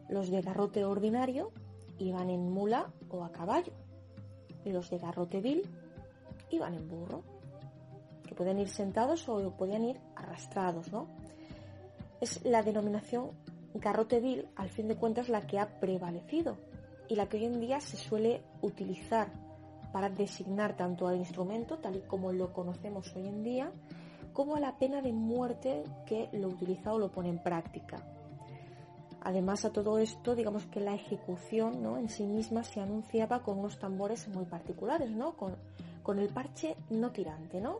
Los 0.08 0.28
de 0.28 0.42
garrote 0.42 0.84
ordinario 0.84 1.52
iban 1.98 2.30
en 2.30 2.50
mula 2.50 2.92
o 3.08 3.24
a 3.24 3.30
caballo. 3.30 3.72
Y 4.64 4.70
los 4.70 4.90
de 4.90 4.98
garrote 4.98 5.40
vil 5.40 5.62
iban 6.50 6.74
en 6.74 6.88
burro, 6.88 7.22
que 8.26 8.34
pueden 8.34 8.58
ir 8.58 8.68
sentados 8.68 9.28
o 9.28 9.50
podían 9.56 9.84
ir 9.84 10.00
arrastrados, 10.16 10.92
¿no? 10.92 11.06
Es 12.20 12.44
la 12.44 12.62
denominación 12.62 13.30
garrote 13.74 14.20
vil, 14.20 14.48
al 14.56 14.68
fin 14.68 14.88
de 14.88 14.96
cuentas, 14.96 15.28
la 15.28 15.46
que 15.46 15.58
ha 15.58 15.80
prevalecido 15.80 16.56
y 17.08 17.16
la 17.16 17.28
que 17.28 17.38
hoy 17.38 17.44
en 17.46 17.60
día 17.60 17.80
se 17.80 17.96
suele 17.96 18.42
utilizar 18.62 19.28
para 19.92 20.08
designar 20.08 20.76
tanto 20.76 21.08
al 21.08 21.16
instrumento, 21.16 21.78
tal 21.78 21.96
y 21.96 22.00
como 22.00 22.32
lo 22.32 22.52
conocemos 22.52 23.14
hoy 23.16 23.26
en 23.26 23.42
día, 23.42 23.72
como 24.32 24.56
a 24.56 24.60
la 24.60 24.78
pena 24.78 25.02
de 25.02 25.12
muerte 25.12 25.82
que 26.06 26.28
lo 26.32 26.48
utiliza 26.48 26.92
o 26.92 26.98
lo 26.98 27.10
pone 27.10 27.28
en 27.28 27.42
práctica. 27.42 27.96
Además 29.22 29.64
a 29.64 29.72
todo 29.72 29.98
esto, 29.98 30.34
digamos 30.34 30.64
que 30.66 30.80
la 30.80 30.94
ejecución 30.94 31.82
¿no? 31.82 31.98
en 31.98 32.08
sí 32.08 32.24
misma 32.24 32.64
se 32.64 32.80
anunciaba 32.80 33.42
con 33.42 33.58
unos 33.58 33.78
tambores 33.78 34.28
muy 34.28 34.46
particulares, 34.46 35.10
¿no? 35.10 35.36
con 35.36 35.56
con 36.02 36.18
el 36.18 36.28
parche 36.28 36.76
no 36.90 37.10
tirante, 37.10 37.60
¿no? 37.60 37.78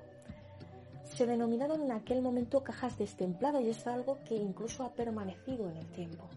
Se 1.15 1.27
denominaron 1.27 1.83
en 1.83 1.93
aquel 1.93 2.23
momento 2.23 2.62
cajas 2.62 2.97
destempladas 2.97 3.62
y 3.62 3.71
es 3.71 3.87
algo 3.87 4.19
que 4.25 4.37
incluso 4.37 4.85
ha 4.85 4.95
permanecido 4.95 5.69
en 5.69 5.77
el 5.77 5.87
tiempo. 5.89 6.29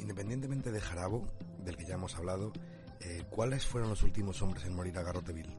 Independientemente 0.00 0.70
de 0.70 0.80
Jarabo, 0.80 1.24
del 1.64 1.76
que 1.76 1.86
ya 1.86 1.94
hemos 1.94 2.16
hablado, 2.16 2.52
eh, 3.00 3.24
¿cuáles 3.30 3.66
fueron 3.66 3.90
los 3.90 4.02
últimos 4.02 4.40
hombres 4.42 4.64
en 4.64 4.74
morir 4.74 4.96
a 4.98 5.02
garrote 5.02 5.32
vil? 5.32 5.52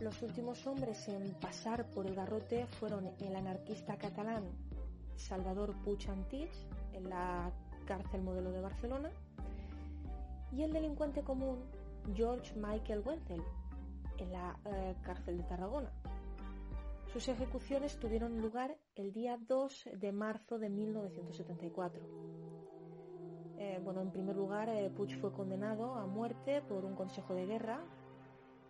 Los 0.00 0.22
últimos 0.22 0.66
hombres 0.66 1.08
en 1.08 1.32
pasar 1.34 1.86
por 1.90 2.06
el 2.06 2.14
garrote 2.14 2.66
fueron 2.66 3.10
el 3.20 3.36
anarquista 3.36 3.96
catalán 3.96 4.44
Salvador 5.16 5.74
Puig 5.84 6.08
Antich 6.08 6.50
en 6.92 7.08
la 7.08 7.52
cárcel 7.86 8.22
modelo 8.22 8.50
de 8.50 8.60
Barcelona 8.60 9.10
y 10.52 10.62
el 10.62 10.72
delincuente 10.72 11.22
común 11.22 11.58
George 12.14 12.54
Michael 12.56 13.02
Wenzel 13.04 13.42
en 14.18 14.32
la 14.32 14.58
eh, 14.64 14.94
cárcel 15.02 15.38
de 15.38 15.44
Tarragona. 15.44 15.92
Sus 17.12 17.28
ejecuciones 17.28 17.96
tuvieron 17.98 18.40
lugar 18.40 18.76
el 18.96 19.12
día 19.12 19.38
2 19.40 19.90
de 19.94 20.12
marzo 20.12 20.58
de 20.58 20.68
1974. 20.68 22.02
Eh, 23.56 23.80
bueno, 23.84 24.00
en 24.00 24.10
primer 24.10 24.34
lugar, 24.34 24.68
eh, 24.68 24.90
Puig 24.90 25.16
fue 25.20 25.32
condenado 25.32 25.94
a 25.94 26.06
muerte 26.06 26.60
por 26.62 26.84
un 26.84 26.96
consejo 26.96 27.34
de 27.34 27.46
guerra 27.46 27.80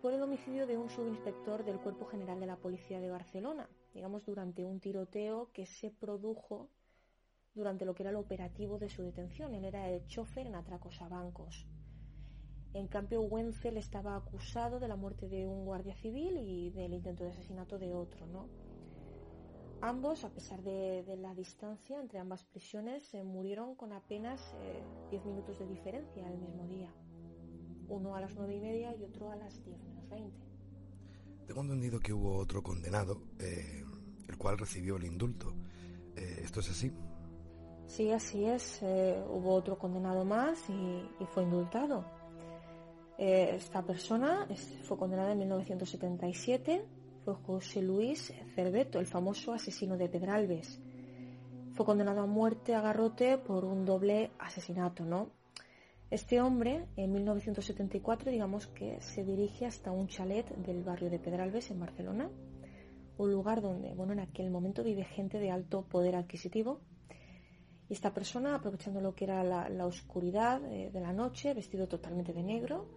por 0.01 0.13
el 0.13 0.21
homicidio 0.21 0.67
de 0.67 0.77
un 0.77 0.89
subinspector 0.89 1.65
del 1.65 1.79
Cuerpo 1.79 2.05
General 2.05 2.39
de 2.39 2.45
la 2.45 2.57
Policía 2.57 2.99
de 2.99 3.09
Barcelona, 3.09 3.67
digamos, 3.95 4.23
durante 4.25 4.63
un 4.63 4.79
tiroteo 4.79 5.49
que 5.51 5.65
se 5.65 5.89
produjo 5.89 6.69
durante 7.55 7.85
lo 7.85 7.95
que 7.95 8.03
era 8.03 8.11
el 8.11 8.17
operativo 8.17 8.77
de 8.77 8.89
su 8.89 9.01
detención. 9.01 9.55
Él 9.55 9.65
era 9.65 9.89
el 9.89 10.05
chofer 10.05 10.45
en 10.45 10.53
atracos 10.53 11.01
a 11.01 11.07
bancos. 11.07 11.65
En 12.75 12.87
cambio, 12.87 13.21
Wenzel 13.21 13.77
estaba 13.77 14.17
acusado 14.17 14.81
de 14.81 14.89
la 14.89 14.97
muerte 14.97 15.29
de 15.29 15.47
un 15.47 15.63
guardia 15.63 15.95
civil 15.95 16.37
y 16.37 16.71
del 16.71 16.93
intento 16.93 17.23
de 17.23 17.29
asesinato 17.29 17.79
de 17.79 17.93
otro, 17.93 18.27
¿no? 18.27 18.49
Ambos, 19.79 20.25
a 20.25 20.29
pesar 20.29 20.61
de, 20.61 21.05
la 21.21 21.33
distancia 21.33 22.01
entre 22.01 22.19
ambas 22.19 22.43
prisiones, 22.43 23.03
se 23.05 23.23
murieron 23.23 23.75
con 23.75 23.93
apenas 23.93 24.53
10 25.09 25.21
eh, 25.21 25.25
minutos 25.25 25.57
de 25.57 25.67
diferencia 25.67 26.29
el 26.29 26.37
mismo 26.37 26.67
día. 26.67 26.93
Uno 27.87 28.13
a 28.13 28.19
las 28.19 28.35
9 28.35 28.53
y 28.53 28.59
media 28.59 28.93
y 28.93 29.05
otro 29.05 29.31
a 29.31 29.37
las 29.37 29.63
10 29.63 29.81
menos 29.81 30.09
20. 30.09 30.37
Tengo 31.47 31.61
entendido 31.61 32.01
que 32.01 32.11
hubo 32.11 32.35
otro 32.35 32.61
condenado, 32.61 33.21
eh, 33.39 33.85
el 34.27 34.37
cual 34.37 34.57
recibió 34.57 34.97
el 34.97 35.05
indulto. 35.05 35.53
Eh, 36.17 36.41
¿Esto 36.43 36.59
es 36.59 36.69
así? 36.71 36.91
Sí, 37.87 38.11
así 38.11 38.43
es. 38.43 38.81
hubo 38.81 39.53
otro 39.53 39.77
condenado 39.77 40.25
más 40.25 40.69
y 40.69 41.25
fue 41.27 41.43
indultado. 41.43 42.03
Eh, 43.17 43.55
esta 43.55 43.81
persona 43.81 44.47
fue 44.83 44.97
condenada 44.97 45.31
en 45.31 45.39
1977, 45.39 46.85
fue 47.23 47.33
José 47.33 47.81
Luis 47.81 48.33
Cerveto, 48.55 48.99
el 48.99 49.05
famoso 49.05 49.53
asesino 49.53 49.97
de 49.97 50.09
Pedralbes. 50.09 50.81
Fue 51.73 51.85
condenado 51.85 52.21
a 52.21 52.25
muerte 52.25 52.75
a 52.75 52.81
garrote 52.81 53.37
por 53.37 53.63
un 53.63 53.85
doble 53.85 54.31
asesinato, 54.39 55.05
¿no? 55.05 55.29
Este 56.11 56.39
hombre, 56.39 56.85
en 56.97 57.11
1974, 57.11 58.31
digamos 58.31 58.67
que 58.67 59.01
se 59.01 59.23
dirige 59.23 59.65
hasta 59.65 59.91
un 59.91 60.07
chalet 60.07 60.47
del 60.57 60.83
barrio 60.83 61.09
de 61.09 61.19
Pedralbes, 61.19 61.71
en 61.71 61.79
Barcelona, 61.79 62.29
un 63.17 63.31
lugar 63.31 63.61
donde, 63.61 63.93
bueno, 63.93 64.13
en 64.13 64.19
aquel 64.19 64.51
momento 64.51 64.83
vive 64.83 65.03
gente 65.03 65.39
de 65.39 65.51
alto 65.51 65.83
poder 65.83 66.15
adquisitivo. 66.15 66.79
Y 67.89 67.93
esta 67.93 68.13
persona, 68.13 68.55
aprovechando 68.55 68.99
lo 69.01 69.15
que 69.15 69.25
era 69.25 69.43
la, 69.43 69.85
oscuridad 69.85 70.61
eh, 70.71 70.91
de 70.91 70.99
la 70.99 71.13
noche, 71.13 71.53
vestido 71.53 71.87
totalmente 71.87 72.33
de 72.33 72.43
negro, 72.43 72.87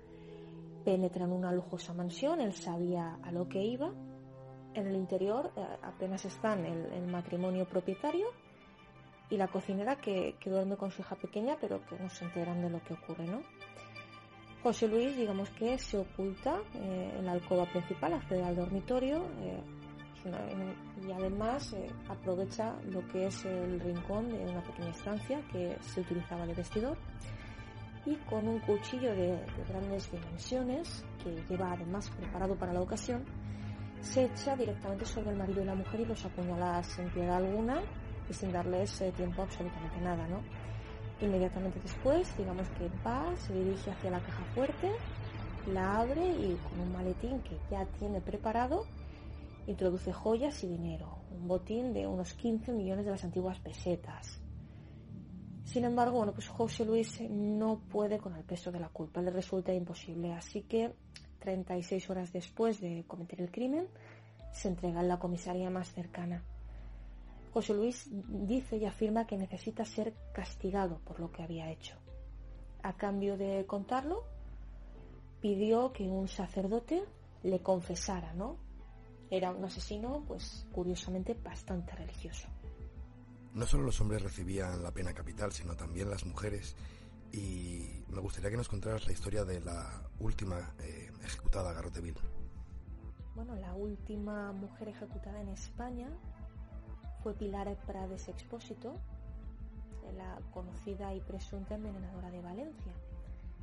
penetra 0.84 1.24
en 1.24 1.32
una 1.32 1.52
lujosa 1.52 1.92
mansión, 1.92 2.40
él 2.40 2.52
sabía 2.52 3.18
a 3.22 3.32
lo 3.32 3.48
que 3.48 3.62
iba. 3.62 3.92
En 4.74 4.86
el 4.86 4.96
interior 4.96 5.52
eh, 5.56 5.66
apenas 5.82 6.24
están 6.24 6.64
el, 6.64 7.06
matrimonio 7.06 7.66
propietario 7.66 8.26
y 9.30 9.36
la 9.36 9.48
cocinera 9.48 9.96
que, 9.96 10.36
duerme 10.44 10.76
con 10.76 10.90
su 10.90 11.02
hija 11.02 11.16
pequeña, 11.16 11.56
pero 11.60 11.84
que 11.86 11.98
no 11.98 12.08
se 12.08 12.24
enteran 12.24 12.62
de 12.62 12.70
lo 12.70 12.82
que 12.82 12.94
ocurre, 12.94 13.26
¿no? 13.26 13.42
José 14.62 14.88
Luis, 14.88 15.16
digamos 15.16 15.50
que 15.50 15.78
se 15.78 15.98
oculta 15.98 16.60
eh, 16.74 17.14
en 17.18 17.26
la 17.26 17.32
alcoba 17.32 17.64
principal, 17.66 18.14
accede 18.14 18.42
al 18.42 18.56
dormitorio 18.56 19.24
eh, 19.40 19.62
y 21.06 21.12
además 21.12 21.74
aprovecha 22.08 22.74
lo 22.90 23.06
que 23.08 23.26
es 23.26 23.44
el 23.44 23.80
rincón 23.80 24.28
de 24.28 24.44
una 24.44 24.62
pequeña 24.62 24.90
estancia 24.90 25.40
que 25.52 25.78
se 25.80 26.00
utilizaba 26.00 26.44
de 26.44 26.54
vestidor 26.54 26.98
y 28.06 28.14
con 28.28 28.46
un 28.48 28.58
cuchillo 28.60 29.14
de, 29.14 29.38
grandes 29.68 30.10
dimensiones, 30.10 31.04
que 31.22 31.34
lleva 31.48 31.72
además 31.72 32.10
preparado 32.10 32.54
para 32.56 32.72
la 32.72 32.80
ocasión, 32.80 33.24
se 34.00 34.24
echa 34.24 34.56
directamente 34.56 35.04
sobre 35.04 35.30
el 35.30 35.36
marido 35.36 35.62
y 35.62 35.64
la 35.64 35.74
mujer 35.74 36.00
y 36.00 36.04
los 36.04 36.24
apuñala 36.24 36.82
sin 36.82 37.08
piedad 37.10 37.36
alguna 37.36 37.82
y 38.30 38.32
sin 38.32 38.52
darles 38.52 39.00
eh, 39.00 39.12
tiempo 39.12 39.42
absolutamente 39.42 40.00
nada, 40.00 40.26
¿no? 40.28 40.40
Inmediatamente 41.20 41.80
después, 41.82 42.36
digamos 42.36 42.68
que 42.70 42.88
va, 43.04 43.34
se 43.36 43.52
dirige 43.52 43.90
hacia 43.90 44.10
la 44.10 44.20
caja 44.20 44.44
fuerte, 44.54 44.90
la 45.72 46.00
abre 46.00 46.24
y 46.24 46.56
con 46.68 46.80
un 46.80 46.92
maletín 46.92 47.40
que 47.40 47.58
ya 47.70 47.84
tiene 47.98 48.20
preparado, 48.20 48.86
introduce 49.66 50.12
joyas 50.12 50.62
y 50.62 50.68
dinero, 50.68 51.18
un 51.32 51.48
botín 51.48 51.92
de 51.92 52.06
unos 52.06 52.34
15 52.34 52.72
millones 52.72 53.04
de 53.04 53.10
las 53.10 53.24
antiguas 53.24 53.58
pesetas. 53.58 54.37
Sin 55.68 55.84
embargo, 55.84 56.16
bueno, 56.16 56.32
pues 56.32 56.48
José 56.48 56.86
Luis 56.86 57.20
no 57.28 57.78
puede 57.78 58.16
con 58.16 58.34
el 58.34 58.42
peso 58.42 58.72
de 58.72 58.80
la 58.80 58.88
culpa, 58.88 59.20
le 59.20 59.30
resulta 59.30 59.70
imposible, 59.74 60.32
así 60.32 60.62
que 60.62 60.94
36 61.40 62.08
horas 62.08 62.32
después 62.32 62.80
de 62.80 63.04
cometer 63.06 63.42
el 63.42 63.50
crimen, 63.50 63.86
se 64.50 64.68
entrega 64.68 65.02
en 65.02 65.08
la 65.08 65.18
comisaría 65.18 65.68
más 65.68 65.92
cercana. 65.92 66.42
José 67.52 67.74
Luis 67.74 68.08
dice 68.10 68.78
y 68.78 68.86
afirma 68.86 69.26
que 69.26 69.36
necesita 69.36 69.84
ser 69.84 70.14
castigado 70.32 71.00
por 71.04 71.20
lo 71.20 71.30
que 71.32 71.42
había 71.42 71.70
hecho. 71.70 71.96
A 72.82 72.94
cambio 72.94 73.36
de 73.36 73.66
contarlo, 73.66 74.24
pidió 75.42 75.92
que 75.92 76.04
un 76.08 76.28
sacerdote 76.28 77.04
le 77.42 77.60
confesara, 77.60 78.32
¿no? 78.32 78.56
Era 79.30 79.50
un 79.50 79.66
asesino, 79.66 80.24
pues 80.26 80.66
curiosamente, 80.72 81.34
bastante 81.34 81.94
religioso. 81.94 82.48
No 83.54 83.66
solo 83.66 83.84
los 83.84 84.00
hombres 84.00 84.22
recibían 84.22 84.82
la 84.82 84.92
pena 84.92 85.12
capital, 85.12 85.52
sino 85.52 85.74
también 85.74 86.10
las 86.10 86.24
mujeres. 86.24 86.76
Y 87.32 88.04
me 88.08 88.20
gustaría 88.20 88.50
que 88.50 88.56
nos 88.56 88.68
contaras 88.68 89.06
la 89.06 89.12
historia 89.12 89.44
de 89.44 89.60
la 89.60 90.08
última 90.20 90.74
eh, 90.80 91.10
ejecutada, 91.24 91.72
Garroteville. 91.72 92.20
Bueno, 93.34 93.54
la 93.56 93.74
última 93.74 94.52
mujer 94.52 94.88
ejecutada 94.88 95.40
en 95.40 95.48
España 95.48 96.08
fue 97.22 97.34
Pilar 97.34 97.76
Prades 97.86 98.28
Expósito, 98.28 98.96
la 100.16 100.38
conocida 100.52 101.14
y 101.14 101.20
presunta 101.20 101.74
envenenadora 101.74 102.30
de 102.30 102.40
Valencia, 102.40 102.92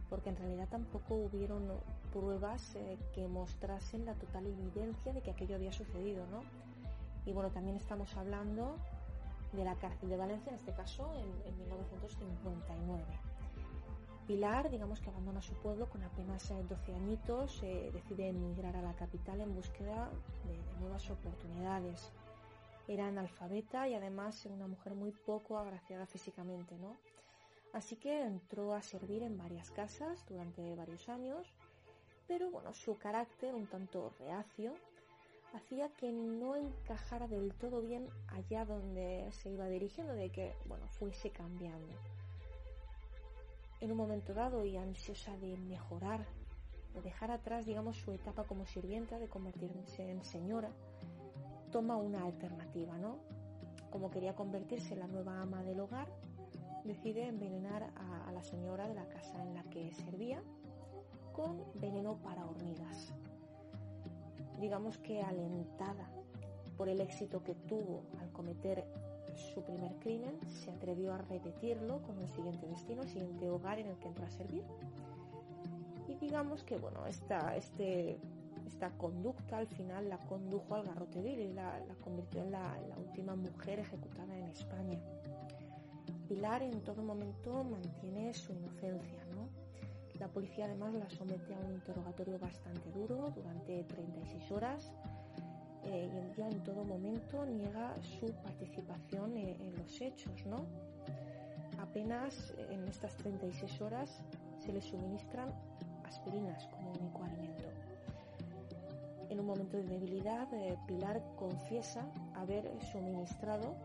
porque 0.10 0.30
en 0.30 0.38
realidad 0.38 0.68
tampoco 0.70 1.16
hubieron 1.16 1.68
pruebas 2.14 2.76
eh, 2.76 2.98
que 3.14 3.28
mostrasen 3.28 4.06
la 4.06 4.14
total 4.14 4.46
evidencia 4.48 5.12
de 5.12 5.22
que 5.22 5.32
aquello 5.32 5.56
había 5.56 5.74
sucedido, 5.74 6.26
¿no? 6.28 6.44
Y 7.26 7.34
bueno, 7.34 7.50
también 7.50 7.76
estamos 7.76 8.16
hablando 8.16 8.78
de 9.56 9.66
la 9.66 9.76
cárcel 9.76 10.10
de 10.10 10.18
Valencia, 10.18 10.50
en 10.50 10.56
este 10.56 10.74
caso 10.74 11.14
en, 11.16 11.58
1959. 11.58 13.04
Pilar, 14.28 14.70
digamos 14.72 15.00
que 15.00 15.10
abandona 15.10 15.42
su 15.42 15.54
pueblo 15.54 15.88
con 15.88 16.04
apenas 16.04 16.50
12 16.50 16.92
eh, 16.92 16.96
añitos, 16.96 17.62
eh, 17.64 17.92
decide 17.94 18.30
emigrar 18.30 18.76
a 18.76 18.82
la 18.82 18.94
capital 18.94 19.40
en 19.42 19.54
búsqueda 19.54 20.10
de 20.46 20.80
nuevas 20.80 21.10
oportunidades 21.10 22.12
era 22.88 23.08
analfabeta 23.08 23.88
y 23.88 23.96
además 23.96 24.46
una 24.46 24.68
mujer 24.68 24.94
muy 24.94 25.12
poco 25.12 25.58
agraciada 25.58 26.06
físicamente, 26.06 26.78
¿no? 26.78 26.96
Así 27.74 27.96
que 27.96 28.22
entró 28.22 28.74
a 28.74 28.82
servir 28.82 29.24
en 29.24 29.38
varias 29.38 29.72
casas 29.72 30.26
durante 30.28 30.76
varios 30.76 31.10
años, 31.10 31.48
pero 32.28 32.50
bueno, 32.52 32.74
su 32.74 32.98
carácter 32.98 33.54
un 33.54 33.68
tanto 33.68 34.12
reacio 34.20 34.74
hacía 35.54 35.90
que 35.90 36.12
no 36.12 36.56
encajara 36.56 37.28
del 37.28 37.54
todo 37.54 37.82
bien 37.82 38.08
allá 38.28 38.66
donde 38.66 39.30
se 39.32 39.50
iba 39.50 39.68
dirigiendo, 39.68 40.14
de 40.14 40.30
que, 40.30 40.54
bueno, 40.66 40.88
fuese 40.88 41.32
cambiando. 41.32 41.94
En 43.82 43.92
un 43.92 43.98
momento 43.98 44.34
dado 44.34 44.66
y 44.66 44.78
ansiosa 44.78 45.38
de 45.38 45.58
mejorar, 45.58 46.26
de 46.94 47.02
dejar 47.02 47.32
atrás, 47.32 47.66
digamos, 47.66 47.98
su 47.98 48.12
etapa 48.12 48.44
como 48.44 48.66
sirvienta, 48.66 49.20
de 49.20 49.28
convertirse 49.28 50.10
en 50.10 50.24
señora, 50.24 50.72
toma 51.72 51.98
una 51.98 52.24
alternativa, 52.24 52.98
¿no? 52.98 53.18
Como 53.92 54.10
quería 54.10 54.36
convertirse 54.36 54.94
en 54.94 55.00
la 55.00 55.08
nueva 55.08 55.42
ama 55.42 55.62
del 55.64 55.80
hogar, 55.80 56.08
decide 56.86 57.28
envenenar 57.28 57.92
a, 57.96 58.32
la 58.32 58.44
señora 58.44 58.88
de 58.88 58.94
la 58.94 59.08
casa 59.08 59.42
en 59.42 59.54
la 59.56 59.64
que 59.64 59.94
servía 59.94 60.42
con 61.34 61.64
veneno 61.76 62.16
para 62.18 62.46
hormigas. 62.46 63.14
Digamos 64.60 64.98
que 64.98 65.22
alentada 65.22 66.10
por 66.78 66.90
el 66.90 67.02
éxito 67.02 67.44
que 67.44 67.56
tuvo 67.56 68.04
al 68.20 68.32
cometer 68.32 68.86
su 69.36 69.62
primer 69.64 69.96
crimen, 69.98 70.40
se 70.48 70.72
atrevió 70.72 71.14
a 71.14 71.18
repetirlo 71.18 72.02
con 72.04 72.20
el 72.20 72.30
siguiente 72.30 72.68
destino, 72.68 73.02
el 73.02 73.10
siguiente 73.10 73.50
hogar 73.50 73.80
en 73.80 73.88
el 73.88 73.98
que 73.98 74.08
entró 74.08 74.26
a 74.26 74.30
servir. 74.30 74.64
Y 76.08 76.16
digamos 76.16 76.64
que 76.64 76.78
bueno, 76.78 77.06
esta, 77.06 77.56
este 77.56 78.20
esta 78.76 78.90
conducta 78.98 79.58
al 79.58 79.68
final 79.68 80.10
la 80.10 80.18
condujo 80.18 80.76
al 80.76 80.84
garrote 80.84 81.22
vil 81.22 81.40
y 81.40 81.54
la, 81.54 81.80
convirtió 82.04 82.42
en 82.42 82.52
la, 82.52 82.78
última 82.98 83.36
mujer 83.36 83.80
ejecutada 83.80 84.38
en 84.38 84.46
España. 84.50 85.00
Pilar 86.28 86.62
en 86.62 86.82
todo 86.82 87.02
momento 87.02 87.64
mantiene 87.64 88.34
su 88.34 88.52
inocencia, 88.52 89.24
¿no? 89.25 89.25
La 90.20 90.28
policía 90.28 90.66
además 90.66 90.94
la 90.94 91.10
somete 91.10 91.54
a 91.54 91.60
un 91.60 91.74
interrogatorio 91.74 92.40
bastante 92.40 92.92
duro 92.92 93.32
durante 93.36 93.84
36 93.84 94.52
horas 94.52 94.94
eh, 95.84 96.10
y 96.12 96.32
ella 96.32 96.50
en 96.50 96.64
todo 96.64 96.84
momento 96.84 97.46
niega 97.46 97.94
su 98.02 98.28
participación 98.44 99.38
en, 99.38 99.62
en 99.62 99.76
los 99.76 100.02
hechos, 100.02 100.46
¿no? 100.46 100.66
Apenas 101.80 102.54
en 102.70 102.88
estas 102.88 103.16
36 103.18 103.82
horas 103.82 104.24
se 104.60 104.72
le 104.72 104.82
suministran 104.82 105.50
aspirinas 106.04 106.68
como 106.68 106.92
único 106.92 107.24
alimento. 107.24 107.70
En 109.30 109.40
un 109.40 109.48
momento 109.48 109.78
de 109.78 109.84
debilidad, 109.84 110.48
eh, 110.54 110.78
Pilar 110.88 111.22
confiesa 111.36 112.06
haber 112.36 112.72
suministrado 112.92 113.76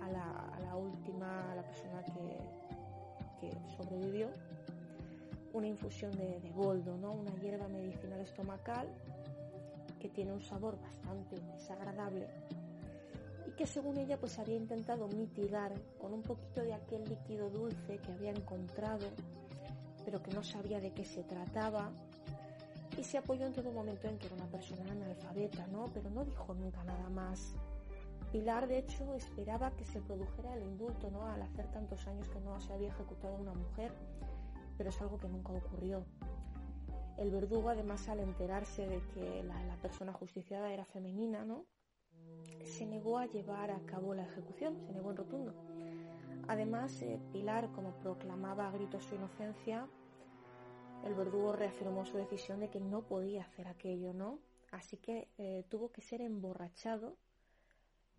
a 0.00 0.08
la, 0.10 0.76
última, 0.76 1.52
a 1.52 1.54
la 1.54 1.62
persona 1.62 2.02
que, 3.40 3.50
sobrevivió, 3.76 4.28
una 5.54 5.68
infusión 5.68 6.12
de, 6.12 6.52
boldo, 6.54 6.96
¿no? 6.98 7.12
una 7.12 7.34
hierba 7.36 7.68
medicinal 7.68 8.20
estomacal 8.20 8.88
que 10.00 10.08
tiene 10.08 10.32
un 10.32 10.42
sabor 10.42 10.78
bastante 10.80 11.36
desagradable 11.40 12.28
y 13.46 13.52
que 13.52 13.66
según 13.66 13.96
ella 13.96 14.18
pues 14.18 14.38
había 14.38 14.56
intentado 14.56 15.08
mitigar 15.08 15.72
con 15.98 16.12
un 16.12 16.22
poquito 16.22 16.60
de 16.60 16.74
aquel 16.74 17.04
líquido 17.04 17.48
dulce 17.50 17.98
que 17.98 18.12
había 18.12 18.30
encontrado 18.30 19.06
pero 20.04 20.22
que 20.22 20.32
no 20.32 20.42
sabía 20.42 20.80
de 20.80 20.92
qué 20.92 21.04
se 21.04 21.22
trataba 21.22 21.90
y 22.98 23.02
se 23.02 23.18
apoyó 23.18 23.46
en 23.46 23.52
todo 23.52 23.72
momento 23.72 24.08
en 24.08 24.18
que 24.18 24.26
era 24.26 24.36
una 24.36 24.46
persona 24.46 24.90
analfabeta, 24.90 25.66
¿no? 25.68 25.86
Pero 25.92 26.10
no 26.10 26.24
dijo 26.24 26.54
nunca 26.54 26.84
nada 26.84 27.08
más. 27.08 27.54
Pilar, 28.30 28.68
de 28.68 28.78
hecho, 28.78 29.14
esperaba 29.14 29.70
que 29.72 29.84
se 29.84 30.00
produjera 30.00 30.54
el 30.54 30.62
indulto, 30.62 31.10
¿no? 31.10 31.26
Al 31.26 31.42
hacer 31.42 31.66
tantos 31.72 32.06
años 32.06 32.28
que 32.28 32.40
no 32.40 32.60
se 32.60 32.72
había 32.72 32.88
ejecutado 32.88 33.34
una 33.36 33.54
mujer, 33.54 33.92
pero 34.76 34.90
es 34.90 35.00
algo 35.00 35.18
que 35.18 35.28
nunca 35.28 35.52
ocurrió. 35.52 36.04
El 37.16 37.30
verdugo, 37.30 37.68
además, 37.68 38.08
al 38.08 38.20
enterarse 38.20 38.88
de 38.88 39.00
que 39.14 39.42
la, 39.44 39.76
persona 39.76 40.12
justiciada 40.12 40.72
era 40.72 40.84
femenina, 40.84 41.44
¿no? 41.44 41.66
Se 42.64 42.86
negó 42.86 43.18
a 43.18 43.26
llevar 43.26 43.70
a 43.70 43.80
cabo 43.86 44.14
la 44.14 44.24
ejecución, 44.24 44.80
se 44.80 44.92
negó 44.92 45.10
en 45.10 45.16
rotundo. 45.18 45.54
Además, 46.48 47.02
eh, 47.02 47.20
Pilar, 47.32 47.70
como 47.72 47.92
proclamaba 48.00 48.68
a 48.68 48.70
gritos 48.72 49.04
su 49.04 49.14
inocencia, 49.14 49.86
el 51.04 51.14
verdugo 51.14 51.52
reafirmó 51.52 52.06
su 52.06 52.16
decisión 52.16 52.60
de 52.60 52.70
que 52.70 52.80
no 52.80 53.02
podía 53.02 53.42
hacer 53.42 53.68
aquello, 53.68 54.14
¿no? 54.14 54.38
Así 54.72 54.96
que 54.96 55.28
eh, 55.38 55.64
tuvo 55.68 55.92
que 55.92 56.00
ser 56.00 56.20
emborrachado 56.20 57.16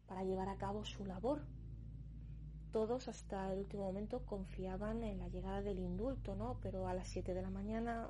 para 0.08 0.24
llevar 0.24 0.50
a 0.50 0.58
cabo 0.58 0.86
su 0.86 1.04
labor. 1.04 1.42
Todos 2.76 3.08
hasta 3.08 3.54
el 3.54 3.60
último 3.60 3.86
momento 3.86 4.26
confiaban 4.26 5.02
en 5.06 5.20
la 5.20 5.30
llegada 5.30 5.62
del 5.62 5.80
indulto, 5.80 6.36
¿no? 6.36 6.60
Pero 6.62 6.90
a 6.90 6.94
las 6.94 7.08
7 7.08 7.34
de 7.34 7.42
la 7.42 7.50
mañana 7.50 8.10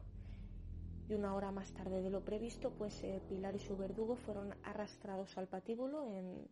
y 1.08 1.14
una 1.14 1.36
hora 1.36 1.52
más 1.52 1.72
tarde 1.72 2.02
de 2.02 2.10
lo 2.10 2.26
previsto, 2.26 2.72
pues 2.72 3.04
eh, 3.04 3.22
Pilar 3.30 3.56
y 3.56 3.60
su 3.60 3.78
verdugo 3.78 4.16
fueron 4.16 4.56
arrastrados 4.64 5.38
al 5.38 5.48
patíbulo 5.48 6.08
en 6.08 6.50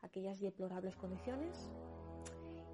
aquellas 0.00 0.40
deplorables 0.40 0.96
condiciones 0.96 1.70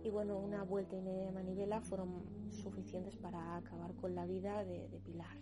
y 0.02 0.08
bueno, 0.08 0.38
una 0.38 0.62
vuelta 0.62 0.96
y 0.96 1.02
media 1.02 1.26
de 1.26 1.32
manivela 1.32 1.82
fueron 1.82 2.24
suficientes 2.50 3.16
para 3.16 3.58
acabar 3.58 3.94
con 3.96 4.14
la 4.14 4.24
vida 4.24 4.64
de, 4.64 4.98
Pilar. 5.04 5.36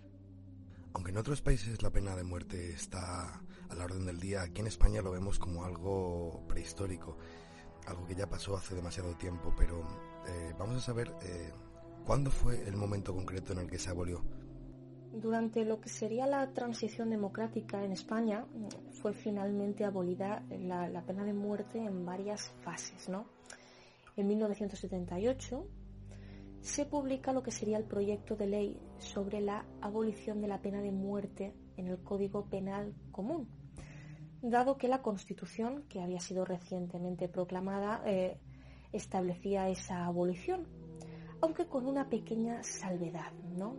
Aunque 0.94 1.12
en 1.12 1.16
otros 1.16 1.42
países 1.42 1.81
la 1.81 1.90
pena 1.90 2.16
de 2.16 2.24
muerte 2.24 2.70
está 2.70 3.40
a 3.68 3.74
la 3.77 3.85
orden 3.85 4.05
del 4.05 4.18
día, 4.18 4.42
aquí 4.42 4.62
en 4.62 4.66
España 4.66 5.01
lo 5.01 5.12
vemos 5.12 5.38
como 5.38 5.64
algo 5.64 6.44
prehistórico, 6.48 7.18
algo 7.88 8.07
que 8.07 8.14
ya 8.14 8.29
pasó 8.29 8.57
hace 8.57 8.74
demasiado 8.74 9.14
tiempo, 9.16 9.53
pero 9.57 9.81
eh, 10.27 10.55
vamos 10.59 10.77
a 10.77 10.81
saber 10.81 11.12
eh, 11.22 11.53
cuándo 12.05 12.31
fue 12.31 12.68
el 12.68 12.77
momento 12.77 13.14
concreto 13.14 13.53
en 13.53 13.61
el 13.61 13.70
que 13.70 13.79
se 13.79 13.90
abolió. 13.90 14.22
Durante 15.12 15.64
lo 15.64 15.81
que 15.81 15.88
sería 15.88 16.27
la 16.27 16.53
transición 16.53 17.11
democrática 17.11 17.83
en 17.83 17.92
España, 17.92 18.46
fue 19.01 19.14
finalmente 19.14 19.85
abolida 19.85 20.44
la, 20.51 20.88
la 20.88 21.03
pena 21.03 21.24
de 21.24 21.33
muerte 21.33 21.79
en 21.79 22.05
varias 22.05 22.51
fases, 22.62 23.09
¿no? 23.09 23.27
en 24.18 24.27
1978 24.27 25.64
se 26.61 26.85
publica 26.85 27.33
lo 27.33 27.42
que 27.42 27.53
sería 27.53 27.79
el 27.79 27.85
proyecto 27.85 28.35
de 28.35 28.48
ley 28.48 28.81
sobre 28.98 29.40
la 29.40 29.64
abolición 29.81 30.40
de 30.40 30.48
la 30.48 30.61
pena 30.61 30.83
de 30.83 30.90
muerte 30.90 31.55
en 31.77 31.87
el 31.87 32.03
Código 32.03 32.44
Penal 32.46 32.94
Común, 33.12 33.48
dado 34.42 34.77
que 34.77 34.88
la 34.88 35.03
Constitución, 35.03 35.85
que 35.88 36.01
había 36.01 36.20
sido 36.20 36.44
recientemente 36.44 37.29
proclamada, 37.29 38.03
eh, 38.07 38.38
establecía 38.92 39.68
esa 39.68 40.07
abolición, 40.07 40.66
aunque 41.40 41.66
con 41.66 41.87
una 41.87 42.09
pequeña 42.09 42.62
salvedad, 42.62 43.33
¿no? 43.57 43.77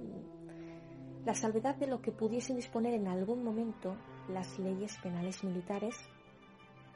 La 1.26 1.36
salvedad 1.36 1.76
de 1.76 1.88
lo 1.88 2.02
que 2.02 2.12
pudiesen 2.12 2.56
disponer 2.56 2.94
en 2.94 3.08
algún 3.08 3.44
momento 3.44 3.96
las 4.30 4.58
leyes 4.60 4.98
penales 4.98 5.44
militares 5.44 5.96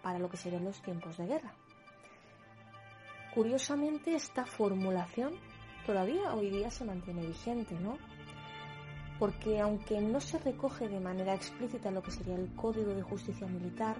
para 0.02 0.20
lo 0.20 0.30
que 0.30 0.38
serían 0.38 0.66
los 0.66 0.82
tiempos 0.82 1.18
de 1.18 1.28
guerra. 1.28 1.54
Curiosamente, 3.34 4.14
esta 4.14 4.46
formulación 4.46 5.34
todavía 5.86 6.34
hoy 6.36 6.50
día 6.50 6.70
se 6.70 6.86
mantiene 6.86 7.26
vigente, 7.26 7.76
¿no? 7.80 7.98
Porque 9.24 9.62
aunque 9.62 10.02
no 10.02 10.20
se 10.20 10.38
recoge 10.38 10.90
de 10.90 11.00
manera 11.00 11.34
explícita 11.34 11.90
lo 11.90 12.04
que 12.04 12.12
sería 12.12 12.36
el 12.36 12.54
Código 12.56 12.94
de 12.94 13.02
Justicia 13.02 13.48
Militar, 13.48 13.96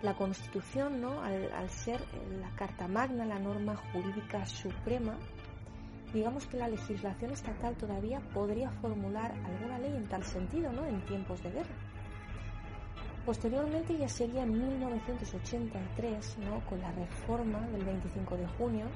la 0.00 0.14
Constitución, 0.14 1.02
¿no? 1.02 1.20
al, 1.20 1.52
al 1.52 1.68
ser 1.68 2.00
la 2.40 2.48
Carta 2.56 2.88
Magna, 2.88 3.26
la 3.26 3.38
norma 3.38 3.76
jurídica 3.76 4.46
suprema, 4.46 5.14
digamos 6.14 6.46
que 6.46 6.56
la 6.56 6.68
legislación 6.68 7.32
estatal 7.32 7.76
todavía 7.76 8.20
podría 8.32 8.70
formular 8.80 9.30
alguna 9.44 9.78
ley 9.78 9.94
en 9.94 10.08
tal 10.08 10.24
sentido, 10.24 10.72
¿no? 10.72 10.86
En 10.86 11.04
tiempos 11.04 11.42
de 11.42 11.50
guerra. 11.50 11.74
Posteriormente 13.26 13.94
ya 13.98 14.08
sería 14.08 14.42
en 14.44 14.52
1983, 14.52 16.38
¿no? 16.38 16.60
con 16.60 16.80
la 16.80 16.92
reforma 16.92 17.60
del 17.68 17.84
25 17.84 18.38
de 18.38 18.46
junio, 18.56 18.86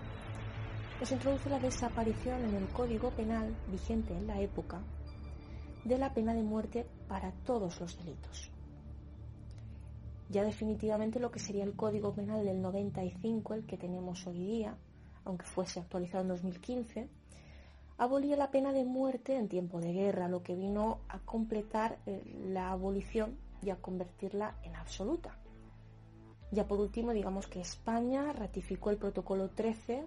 que 0.99 1.07
se 1.07 1.15
introduce 1.15 1.51
la 1.51 1.59
desaparición 1.59 2.45
en 2.45 2.55
el 2.55 2.69
Código 2.69 3.11
Penal 3.11 3.55
vigente 3.71 4.17
en 4.17 4.27
la 4.27 4.41
época 4.41 4.81
de 5.85 5.99
la 5.99 6.15
pena 6.15 6.35
de 6.35 6.43
muerte 6.43 6.87
para 7.09 7.33
todos 7.45 7.81
los 7.81 7.99
delitos. 7.99 8.51
Ya 10.31 10.45
definitivamente 10.45 11.21
lo 11.21 11.31
que 11.31 11.41
sería 11.41 11.65
el 11.65 11.75
Código 11.75 12.15
Penal 12.15 12.45
del 12.45 12.63
95, 12.63 13.55
el 13.55 13.67
que 13.67 13.77
tenemos 13.77 14.27
hoy 14.27 14.39
día, 14.39 14.77
aunque 15.25 15.45
fuese 15.45 15.81
actualizado 15.81 16.23
en 16.23 16.29
2015, 16.29 17.09
abolía 17.99 18.37
la 18.37 18.51
pena 18.51 18.73
de 18.73 18.85
muerte 18.85 19.37
en 19.37 19.49
tiempo 19.49 19.81
de 19.81 19.93
guerra, 19.93 20.29
lo 20.29 20.43
que 20.43 20.55
vino 20.55 21.01
a 21.09 21.19
completar 21.19 21.99
eh, 22.07 22.23
la 22.53 22.71
abolición 22.71 23.37
y 23.63 23.71
a 23.71 23.77
convertirla 23.77 24.57
en 24.63 24.77
absoluta. 24.77 25.37
Ya 26.51 26.67
por 26.67 26.79
último, 26.81 27.13
digamos 27.13 27.47
que 27.47 27.61
España 27.61 28.33
ratificó 28.33 28.91
el 28.91 28.97
protocolo 28.97 29.51
13 29.51 30.05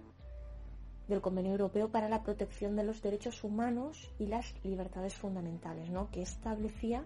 del 1.08 1.20
Convenio 1.20 1.52
Europeo 1.52 1.88
para 1.88 2.08
la 2.08 2.22
Protección 2.22 2.76
de 2.76 2.84
los 2.84 3.02
Derechos 3.02 3.42
Humanos 3.42 4.10
y 4.18 4.26
las 4.26 4.54
Libertades 4.62 5.14
Fundamentales, 5.14 5.90
¿no? 5.90 6.10
que 6.10 6.22
establecía 6.22 7.04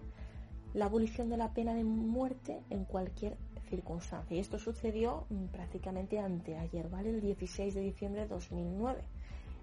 la 0.73 0.85
abolición 0.85 1.29
de 1.29 1.37
la 1.37 1.53
pena 1.53 1.73
de 1.73 1.83
muerte 1.83 2.61
en 2.69 2.85
cualquier 2.85 3.37
circunstancia. 3.69 4.35
Y 4.35 4.39
esto 4.39 4.59
sucedió 4.59 5.25
mm, 5.29 5.45
prácticamente 5.45 6.19
anteayer, 6.19 6.89
¿vale? 6.89 7.09
El 7.11 7.21
16 7.21 7.73
de 7.73 7.81
diciembre 7.81 8.21
de 8.21 8.27
2009. 8.27 9.03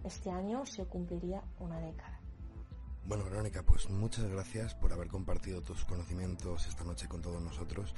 Este 0.04 0.30
año 0.30 0.64
se 0.66 0.84
cumpliría 0.84 1.42
una 1.58 1.78
década. 1.80 2.20
Bueno, 3.04 3.24
Verónica, 3.24 3.62
pues 3.62 3.90
muchas 3.90 4.26
gracias 4.28 4.74
por 4.74 4.92
haber 4.92 5.08
compartido 5.08 5.62
tus 5.62 5.84
conocimientos 5.84 6.66
esta 6.66 6.84
noche 6.84 7.08
con 7.08 7.22
todos 7.22 7.42
nosotros 7.42 7.94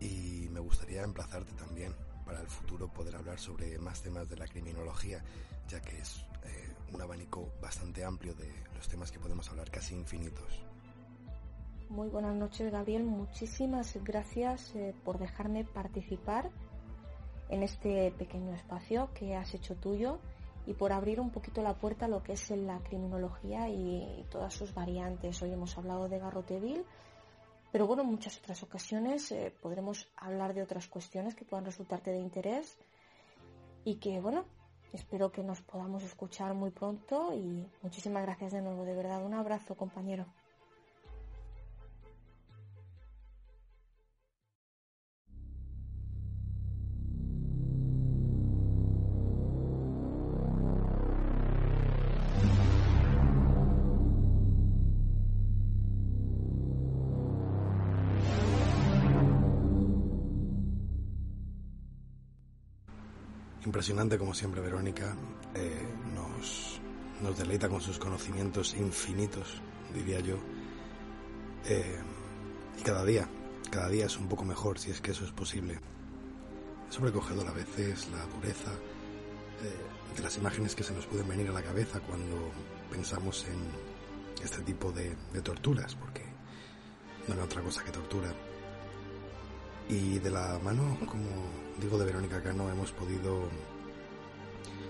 y 0.00 0.48
me 0.50 0.60
gustaría 0.60 1.02
emplazarte 1.02 1.52
también 1.54 1.94
para 2.28 2.42
el 2.42 2.46
futuro 2.46 2.88
poder 2.88 3.16
hablar 3.16 3.38
sobre 3.38 3.78
más 3.78 4.02
temas 4.02 4.28
de 4.28 4.36
la 4.36 4.46
criminología, 4.46 5.24
ya 5.66 5.80
que 5.80 5.98
es 5.98 6.26
eh, 6.44 6.74
un 6.92 7.00
abanico 7.00 7.54
bastante 7.62 8.04
amplio 8.04 8.34
de 8.34 8.52
los 8.74 8.86
temas 8.86 9.10
que 9.10 9.18
podemos 9.18 9.48
hablar, 9.48 9.70
casi 9.70 9.94
infinitos. 9.94 10.62
Muy 11.88 12.08
buenas 12.08 12.36
noches, 12.36 12.70
Gabriel. 12.70 13.04
Muchísimas 13.04 13.96
gracias 14.04 14.74
eh, 14.76 14.94
por 15.06 15.18
dejarme 15.18 15.64
participar 15.64 16.50
en 17.48 17.62
este 17.62 18.10
pequeño 18.10 18.54
espacio 18.54 19.08
que 19.14 19.34
has 19.34 19.54
hecho 19.54 19.74
tuyo 19.76 20.18
y 20.66 20.74
por 20.74 20.92
abrir 20.92 21.20
un 21.20 21.30
poquito 21.30 21.62
la 21.62 21.78
puerta 21.78 22.04
a 22.04 22.08
lo 22.08 22.22
que 22.22 22.34
es 22.34 22.50
la 22.50 22.80
criminología 22.80 23.70
y, 23.70 24.26
todas 24.30 24.52
sus 24.52 24.74
variantes. 24.74 25.40
Hoy 25.40 25.52
hemos 25.52 25.78
hablado 25.78 26.10
de 26.10 26.18
Garroteville, 26.18 26.84
pero 27.72 27.86
bueno, 27.86 28.02
en 28.02 28.08
muchas 28.08 28.38
otras 28.38 28.62
ocasiones 28.62 29.30
eh, 29.32 29.54
podremos 29.60 30.08
hablar 30.16 30.54
de 30.54 30.62
otras 30.62 30.86
cuestiones 30.86 31.34
que 31.34 31.44
puedan 31.44 31.64
resultarte 31.64 32.10
de 32.10 32.18
interés 32.18 32.78
y 33.84 33.96
que 33.96 34.20
bueno, 34.20 34.44
espero 34.92 35.30
que 35.32 35.42
nos 35.42 35.60
podamos 35.62 36.02
escuchar 36.02 36.54
muy 36.54 36.70
pronto 36.70 37.34
y 37.34 37.66
muchísimas 37.82 38.22
gracias 38.22 38.52
de 38.52 38.62
nuevo, 38.62 38.84
de 38.84 38.94
verdad. 38.94 39.24
Un 39.24 39.34
abrazo, 39.34 39.76
compañero. 39.76 40.26
Impresionante 63.78 64.18
como 64.18 64.34
siempre 64.34 64.60
Verónica, 64.60 65.14
eh, 65.54 65.86
nos, 66.12 66.80
deleita 67.38 67.68
con 67.68 67.80
sus 67.80 67.96
conocimientos 67.96 68.74
infinitos, 68.74 69.62
diría 69.94 70.18
yo. 70.18 70.34
Eh, 71.64 72.00
y 72.76 72.82
cada 72.82 73.04
día, 73.04 73.28
cada 73.70 73.88
día 73.88 74.06
es 74.06 74.18
un 74.18 74.26
poco 74.26 74.44
mejor 74.44 74.80
si 74.80 74.90
es 74.90 75.00
que 75.00 75.12
eso 75.12 75.24
es 75.24 75.30
posible. 75.30 75.78
Es 76.88 76.96
sobrecogedor 76.96 77.46
a 77.46 77.52
veces 77.52 78.08
la 78.10 78.26
dureza 78.26 78.72
eh, 79.62 80.16
de 80.16 80.22
las 80.24 80.36
imágenes 80.38 80.74
que 80.74 80.82
se 80.82 80.92
nos 80.92 81.06
pueden 81.06 81.28
venir 81.28 81.48
a 81.48 81.52
la 81.52 81.62
cabeza 81.62 82.00
cuando 82.00 82.50
pensamos 82.90 83.46
en 83.46 84.44
este 84.44 84.60
tipo 84.62 84.90
de, 84.90 85.14
de 85.32 85.40
torturas, 85.40 85.94
porque 85.94 86.24
no 87.28 87.34
hay 87.34 87.40
otra 87.42 87.62
cosa 87.62 87.84
que 87.84 87.92
tortura. 87.92 88.34
Y 89.88 90.18
de 90.18 90.30
la 90.30 90.58
mano, 90.62 90.98
como 91.06 91.24
digo 91.80 91.96
de 91.98 92.04
Verónica 92.04 92.42
Cano, 92.42 92.70
hemos 92.70 92.92
podido 92.92 93.48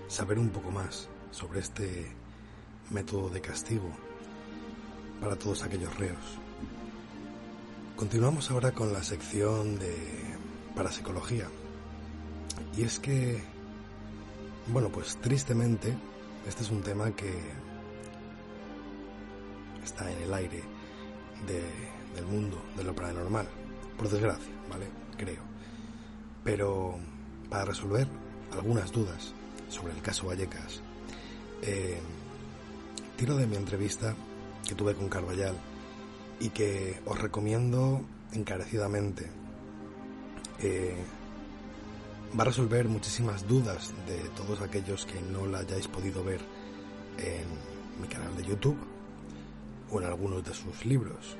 saber 0.09 0.37
un 0.37 0.49
poco 0.49 0.71
más 0.71 1.07
sobre 1.31 1.61
este 1.61 2.11
método 2.89 3.29
de 3.29 3.39
castigo 3.39 3.89
para 5.21 5.37
todos 5.37 5.63
aquellos 5.63 5.97
reos. 5.97 6.37
Continuamos 7.95 8.51
ahora 8.51 8.71
con 8.71 8.91
la 8.91 9.03
sección 9.03 9.79
de 9.79 9.95
parapsicología. 10.75 11.47
Y 12.75 12.83
es 12.83 12.99
que, 12.99 13.41
bueno, 14.67 14.89
pues 14.89 15.17
tristemente, 15.17 15.95
este 16.47 16.63
es 16.63 16.71
un 16.71 16.81
tema 16.81 17.11
que 17.15 17.33
está 19.83 20.11
en 20.11 20.23
el 20.23 20.33
aire 20.33 20.63
del 22.15 22.25
mundo 22.25 22.61
de 22.75 22.83
lo 22.83 22.93
paranormal, 22.93 23.47
por 23.99 24.09
desgracia, 24.09 24.53
¿vale? 24.69 24.87
Creo. 25.17 25.43
Pero 26.43 26.97
para 27.49 27.65
resolver 27.65 28.07
algunas 28.53 28.91
dudas 28.93 29.33
sobre 29.67 29.91
el 29.93 30.01
caso 30.01 30.27
Vallecas, 30.27 30.81
eh, 31.61 31.99
tiro 33.17 33.35
de 33.35 33.45
mi 33.45 33.57
entrevista 33.57 34.15
que 34.65 34.73
tuve 34.73 34.95
con 34.95 35.09
Carballal 35.09 35.55
y 36.39 36.49
que 36.49 37.01
os 37.05 37.19
recomiendo 37.19 38.01
encarecidamente. 38.31 39.27
Eh, 40.61 40.95
va 42.37 42.43
a 42.43 42.45
resolver 42.45 42.87
muchísimas 42.87 43.45
dudas 43.47 43.93
de 44.07 44.19
todos 44.29 44.61
aquellos 44.61 45.05
que 45.05 45.21
no 45.21 45.45
la 45.45 45.59
hayáis 45.59 45.89
podido 45.89 46.23
ver 46.23 46.39
en 47.17 48.01
mi 48.01 48.07
canal 48.07 48.33
de 48.37 48.45
YouTube 48.45 48.77
o 49.91 49.99
en 49.99 50.07
algunos 50.07 50.45
de 50.45 50.53
sus 50.53 50.85
libros. 50.85 51.37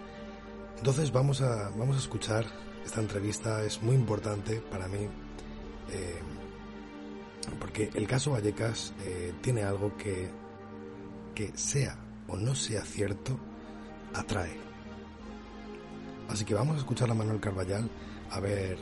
Entonces 0.80 1.12
vamos 1.12 1.42
a, 1.42 1.70
vamos 1.72 1.98
a 1.98 2.00
escuchar 2.00 2.46
esta 2.86 3.02
entrevista 3.02 3.63
es 3.63 3.84
muy 3.84 3.96
importante 3.96 4.62
para 4.62 4.88
mí 4.88 5.10
eh, 5.92 6.20
porque 7.60 7.89
el 7.94 8.08
caso 8.08 8.32
Vallecas 8.32 8.94
eh, 9.04 9.34
tiene 9.42 9.63
algo 9.63 9.96
que, 9.98 10.30
que 11.36 11.56
sea 11.58 12.00
o 12.30 12.38
no 12.38 12.56
sea 12.56 12.86
cierto, 12.86 13.38
atrae. 14.13 14.58
Así 16.30 16.46
que 16.46 16.54
vamos 16.54 16.78
a 16.78 16.80
escuchar 16.80 17.12
a 17.12 17.13
Manuel 17.13 17.42
Carballal 17.42 17.89
a 18.32 18.39
ver 18.39 18.78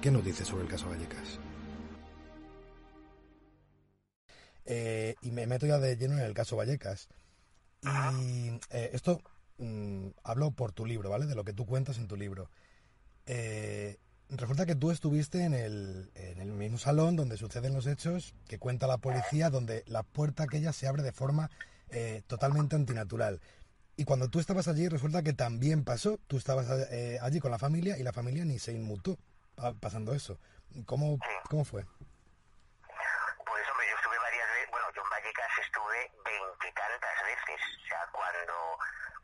qué 0.00 0.10
nos 0.10 0.24
dice 0.24 0.46
sobre 0.46 0.62
el 0.62 0.68
caso 0.68 0.88
Vallecas. 0.88 1.38
Eh, 4.64 5.14
y 5.20 5.30
me 5.30 5.46
meto 5.46 5.66
ya 5.66 5.78
de 5.78 5.96
lleno 5.96 6.14
en 6.14 6.24
el 6.24 6.32
caso 6.32 6.56
Vallecas. 6.56 7.06
Y 7.82 8.58
esto 8.70 9.20
mm, 9.58 10.08
hablo 10.24 10.50
por 10.52 10.72
tu 10.72 10.86
libro, 10.86 11.10
¿vale? 11.10 11.26
De 11.26 11.34
lo 11.34 11.44
que 11.44 11.52
tú 11.52 11.66
cuentas 11.66 11.98
en 11.98 12.08
tu 12.08 12.16
libro. 12.16 12.50
Eh, 13.26 13.98
resulta 14.30 14.66
que 14.66 14.74
tú 14.74 14.90
estuviste 14.90 15.44
en 15.44 15.54
el, 15.54 16.10
en 16.14 16.40
el, 16.40 16.52
mismo 16.52 16.78
salón 16.78 17.16
donde 17.16 17.36
suceden 17.36 17.74
los 17.74 17.86
hechos 17.86 18.34
que 18.46 18.58
cuenta 18.58 18.86
la 18.86 18.98
policía, 18.98 19.50
donde 19.50 19.84
la 19.86 20.02
puerta 20.02 20.44
aquella 20.44 20.72
se 20.72 20.86
abre 20.86 21.02
de 21.02 21.12
forma 21.12 21.50
eh, 21.90 22.22
totalmente 22.26 22.76
antinatural. 22.76 23.40
Y 23.96 24.04
cuando 24.04 24.28
tú 24.28 24.38
estabas 24.38 24.68
allí, 24.68 24.88
resulta 24.88 25.22
que 25.22 25.32
también 25.32 25.84
pasó. 25.84 26.18
Tú 26.28 26.36
estabas 26.36 26.68
eh, 26.90 27.18
allí 27.20 27.40
con 27.40 27.50
la 27.50 27.58
familia 27.58 27.98
y 27.98 28.02
la 28.02 28.12
familia 28.12 28.44
ni 28.44 28.58
se 28.58 28.72
inmutó 28.72 29.18
pasando 29.80 30.14
eso. 30.14 30.38
¿Cómo, 30.86 31.18
cómo 31.50 31.64
fue? 31.64 31.84
estuve, 33.98 34.66
bueno, 34.70 34.86
yo 34.94 35.02
en 35.02 35.10
Vallecas 35.10 35.58
estuve 35.60 36.10
veintitantas 36.24 37.16
veces, 37.24 37.60
o 37.82 37.86
sea, 37.88 38.06
cuando 38.12 38.77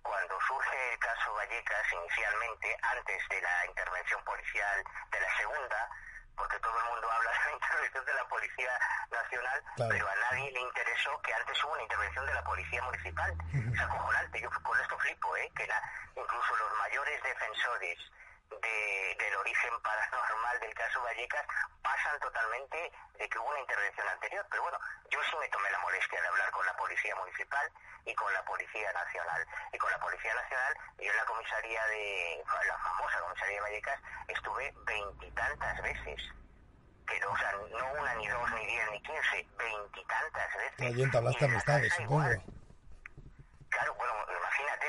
cuando 0.04 0.38
surge 0.46 0.92
el 0.92 0.98
caso 0.98 1.32
Vallecas 1.34 1.92
inicialmente, 1.92 2.76
antes 2.82 3.28
de 3.28 3.40
la 3.40 3.66
intervención 3.66 4.22
policial 4.22 4.84
de 5.10 5.20
la 5.20 5.36
segunda, 5.36 5.88
porque 6.36 6.58
todo 6.60 6.78
el 6.78 6.84
mundo 6.84 7.10
habla 7.10 7.30
de 7.32 7.38
la 7.38 7.52
intervención 7.58 8.04
de 8.04 8.14
la 8.14 8.28
Policía 8.28 8.72
Nacional, 9.10 9.64
pero 9.76 10.08
a 10.08 10.16
nadie 10.30 10.52
le 10.52 10.60
interesó 10.60 11.20
que 11.22 11.32
antes 11.32 11.64
hubo 11.64 11.72
una 11.72 11.82
intervención 11.82 12.26
de 12.26 12.34
la 12.34 12.44
Policía 12.44 12.82
Municipal. 12.82 13.32
Es 13.72 13.80
acojonante, 13.80 14.40
yo 14.40 14.50
con 14.62 14.80
esto 14.80 14.98
flipo, 14.98 15.36
¿eh? 15.36 15.50
que 15.56 15.68
incluso 16.14 16.56
los 16.56 16.78
mayores 16.78 17.22
defensores 17.22 17.98
del 18.50 19.36
origen 19.36 19.70
paranormal 19.82 20.60
del 20.60 20.74
caso 20.74 21.02
Vallecas 21.02 21.46
pasan 21.82 22.18
totalmente 22.20 22.92
de 23.18 23.28
que 23.28 23.38
hubo 23.38 23.50
una 23.50 23.60
intervención 23.60 24.08
anterior. 24.08 24.46
Pero 24.50 24.62
bueno, 24.62 24.78
yo 25.10 25.18
sí 25.30 25.36
me 25.40 25.48
tomé 25.48 25.70
la 25.70 25.78
molestia 25.80 26.20
de 26.20 26.28
hablar 26.28 26.50
con 26.50 26.66
la 26.66 26.76
Policía 26.76 27.14
Municipal 27.16 27.70
y 28.04 28.14
con 28.14 28.32
la 28.32 28.44
Policía 28.44 28.92
Nacional. 28.92 29.46
Y 29.72 29.78
con 29.78 29.90
la 29.90 29.98
Policía 29.98 30.34
Nacional, 30.34 30.74
yo 30.98 31.10
en 31.10 31.16
la 31.16 31.24
comisaría 31.24 31.86
de, 31.86 32.44
la 32.68 32.78
famosa 32.78 33.20
comisaría 33.20 33.54
de 33.56 33.60
Vallecas, 33.60 34.00
estuve 34.28 34.74
veintitantas 34.86 35.82
veces. 35.82 36.20
Pero, 37.06 37.30
o 37.30 37.36
sea, 37.36 37.52
no 37.52 37.92
una, 38.00 38.14
ni 38.14 38.28
dos, 38.28 38.50
ni 38.52 38.66
diez, 38.66 38.90
ni 38.90 39.02
quince, 39.02 39.46
veintitantas 39.56 40.54
veces. 40.56 40.96
Y 40.96 41.02
entablaste 41.02 41.44
amistades, 41.44 41.94
supongo. 41.94 42.30
Claro, 43.68 43.94
bueno, 43.94 44.14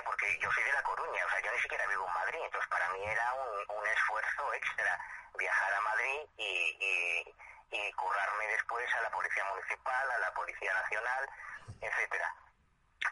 porque 0.06 0.40
yo 0.40 0.52
soy 0.52 0.64
de 0.64 0.72
La 0.72 0.84
Coruña, 0.84 1.26
o 1.26 1.30
sea, 1.30 1.40
yo 1.42 1.52
ni 1.52 1.60
siquiera 1.60 1.88
vivo 1.88 2.06
en 2.08 2.14
Madrid, 2.14 2.40
entonces 2.44 2.70
para 2.70 2.90
mí 2.90 3.04
era 3.04 3.34
un, 3.34 3.88
esfuerzo 3.88 4.54
extra 4.54 5.00
viajar 5.38 5.74
a 5.74 5.82
Madrid 5.82 6.22
y, 6.38 7.34
y, 7.72 7.92
currarme 7.94 8.48
después 8.48 8.94
a 8.96 9.02
la 9.02 9.10
Policía 9.10 9.44
Municipal, 9.46 10.12
a 10.12 10.18
la 10.20 10.34
Policía 10.34 10.74
Nacional, 10.74 11.30
etcétera. 11.82 12.34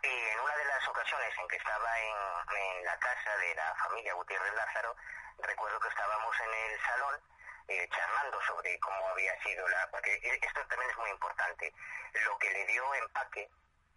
Y 0.02 0.08
en 0.08 0.40
una 0.40 0.56
de 0.56 0.66
las 0.66 0.88
ocasiones 0.88 1.34
en 1.38 1.48
que 1.48 1.56
estaba 1.58 2.00
en, 2.00 2.16
en 2.58 2.86
la 2.86 2.98
casa 3.00 3.38
de 3.38 3.56
la 3.56 3.76
familia 3.76 4.14
Gutiérrez 4.14 4.54
Lázaro, 4.54 4.96
recuerdo 5.40 5.80
que 5.80 5.88
estábamos 5.90 6.36
en 6.40 6.54
el 6.54 6.82
salón 6.82 7.22
eh, 7.68 7.88
charlando 7.90 8.42
sobre 8.42 8.78
cómo 8.80 9.08
había 9.10 9.42
sido 9.42 9.68
la... 9.68 9.88
Porque 9.92 10.20
esto 10.24 10.66
también 10.68 10.92
es 10.92 10.98
muy 10.98 11.10
importante. 11.10 11.74
Lo 12.26 12.38
que 12.38 12.52
le 12.52 12.66
dio 12.66 12.94
empaque 12.96 13.50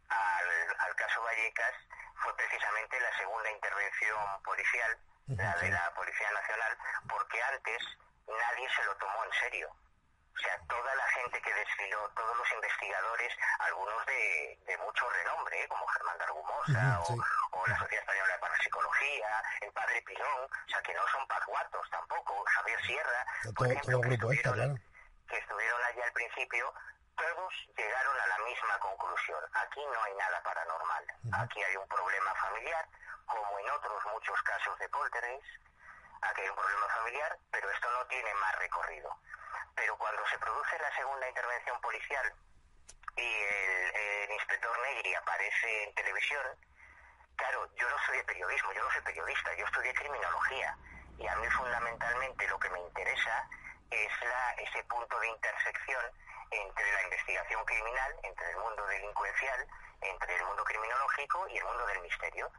al, 0.09 0.94
caso 0.96 1.22
Vallecas 1.22 1.74
fue 2.22 2.35
precisamente 2.37 3.00
la 3.00 3.16
segunda 3.18 3.50
intervención 3.50 4.42
policial, 4.44 4.98
la 5.29 5.57
de 5.57 5.70
la 5.70 5.92
Policía 5.94 6.31
Nacional, 6.33 6.79
porque 7.09 7.42
antes 7.42 7.83
nadie 8.26 8.68
se 8.74 8.85
lo 8.85 8.96
tomó 8.96 9.24
en 9.24 9.33
serio. 9.33 9.70
O 10.37 10.38
sea, 10.38 10.59
toda 10.68 10.94
la 10.94 11.09
gente 11.09 11.40
que 11.40 11.55
desfiló, 11.55 12.11
todos 12.11 12.37
los 12.37 12.52
investigadores, 12.52 13.33
algunos 13.61 14.07
de, 14.07 14.59
de 14.66 14.79
mucho 14.79 15.09
renombre, 15.09 15.62
¿eh? 15.62 15.68
como 15.68 15.87
Germán 15.87 16.18
Dargumosa 16.18 17.00
o, 17.52 17.66
la 17.66 17.79
Sociedad 17.79 18.02
Española 18.02 18.33
de 18.35 18.38
Parapsicología, 18.38 19.42
el 19.62 19.72
Padre 19.72 20.02
Pilón, 20.02 20.44
o 20.44 20.68
sea, 20.68 20.83
que 20.83 20.94
no 20.94 21.00
son 21.09 21.26
pacuatos 21.26 21.90
tampoco, 21.90 22.44
Javier 22.44 22.81
Sierra, 22.83 23.26
por 23.57 23.66
ejemplo, 23.66 24.00
que, 24.02 24.14
estuvieron, 24.14 24.83
que 25.26 25.38
estuvieron 25.38 25.83
allí 25.85 26.00
al 26.02 26.12
principio, 26.12 26.74
todos 27.16 27.55
llegaron 27.76 28.20
a 28.20 28.26
la 28.26 28.38
misma 28.38 28.79
conclusión. 28.79 29.42
Aquí 29.55 29.81
no 29.85 30.02
hay 30.05 30.14
nada 30.14 30.42
paranormal. 30.42 31.05
Aquí 31.40 31.62
hay 31.62 31.76
un 31.76 31.88
problema 31.88 32.35
familiar, 32.35 32.87
como 33.26 33.59
en 33.59 33.70
otros 33.70 34.05
muchos 34.12 34.40
casos 34.42 34.79
de 34.79 34.88
poltergeist. 34.88 35.46
Aquí 36.22 36.42
hay 36.42 36.48
un 36.48 36.57
problema 36.57 36.87
familiar, 36.88 37.38
pero 37.50 37.70
esto 37.70 37.90
no 37.90 38.07
tiene 38.07 38.33
más 38.35 38.59
recorrido. 38.59 39.11
Pero 39.74 39.96
cuando 39.98 40.26
se 40.29 40.38
produce 40.38 40.79
la 40.79 40.94
segunda 40.94 41.29
intervención 41.29 41.81
policial 41.81 42.35
y 43.16 43.42
el, 43.42 44.31
inspector 44.31 44.79
Negri 44.81 45.14
aparece 45.14 45.85
en 45.85 45.94
televisión, 45.94 46.44
claro, 47.37 47.68
yo 47.76 47.88
no 47.88 47.96
soy 48.07 48.18
de 48.18 48.24
periodismo, 48.24 48.72
yo 48.72 48.83
no 48.83 48.90
soy 48.90 49.00
periodista, 49.02 49.55
yo 49.55 49.64
estudié 49.64 49.94
criminología. 49.94 50.76
Y 51.18 51.26
a 51.26 51.37
mí 51.37 51.48
fundamentalmente 51.48 52.46
lo 52.48 52.59
que 52.59 52.68
me 52.70 52.81
interesa 52.81 53.48
es 53.90 54.12
la, 54.20 54.52
ese 54.55 54.85
punto 54.85 55.18
de 55.18 55.29
intersección 55.29 56.05
entre 56.50 56.92
la 56.92 57.02
investigación 57.04 57.64
criminal, 57.64 58.16
entre 58.22 58.50
el 58.50 58.56
mundo 58.59 58.87
delincuencial, 58.87 59.66
entre 60.00 60.37
el 60.37 60.44
mundo 60.44 60.64
criminológico 60.64 61.48
y 61.48 61.59
el 61.59 61.64
mundo 61.64 61.87
del 61.87 62.00
misterio. 62.00 62.50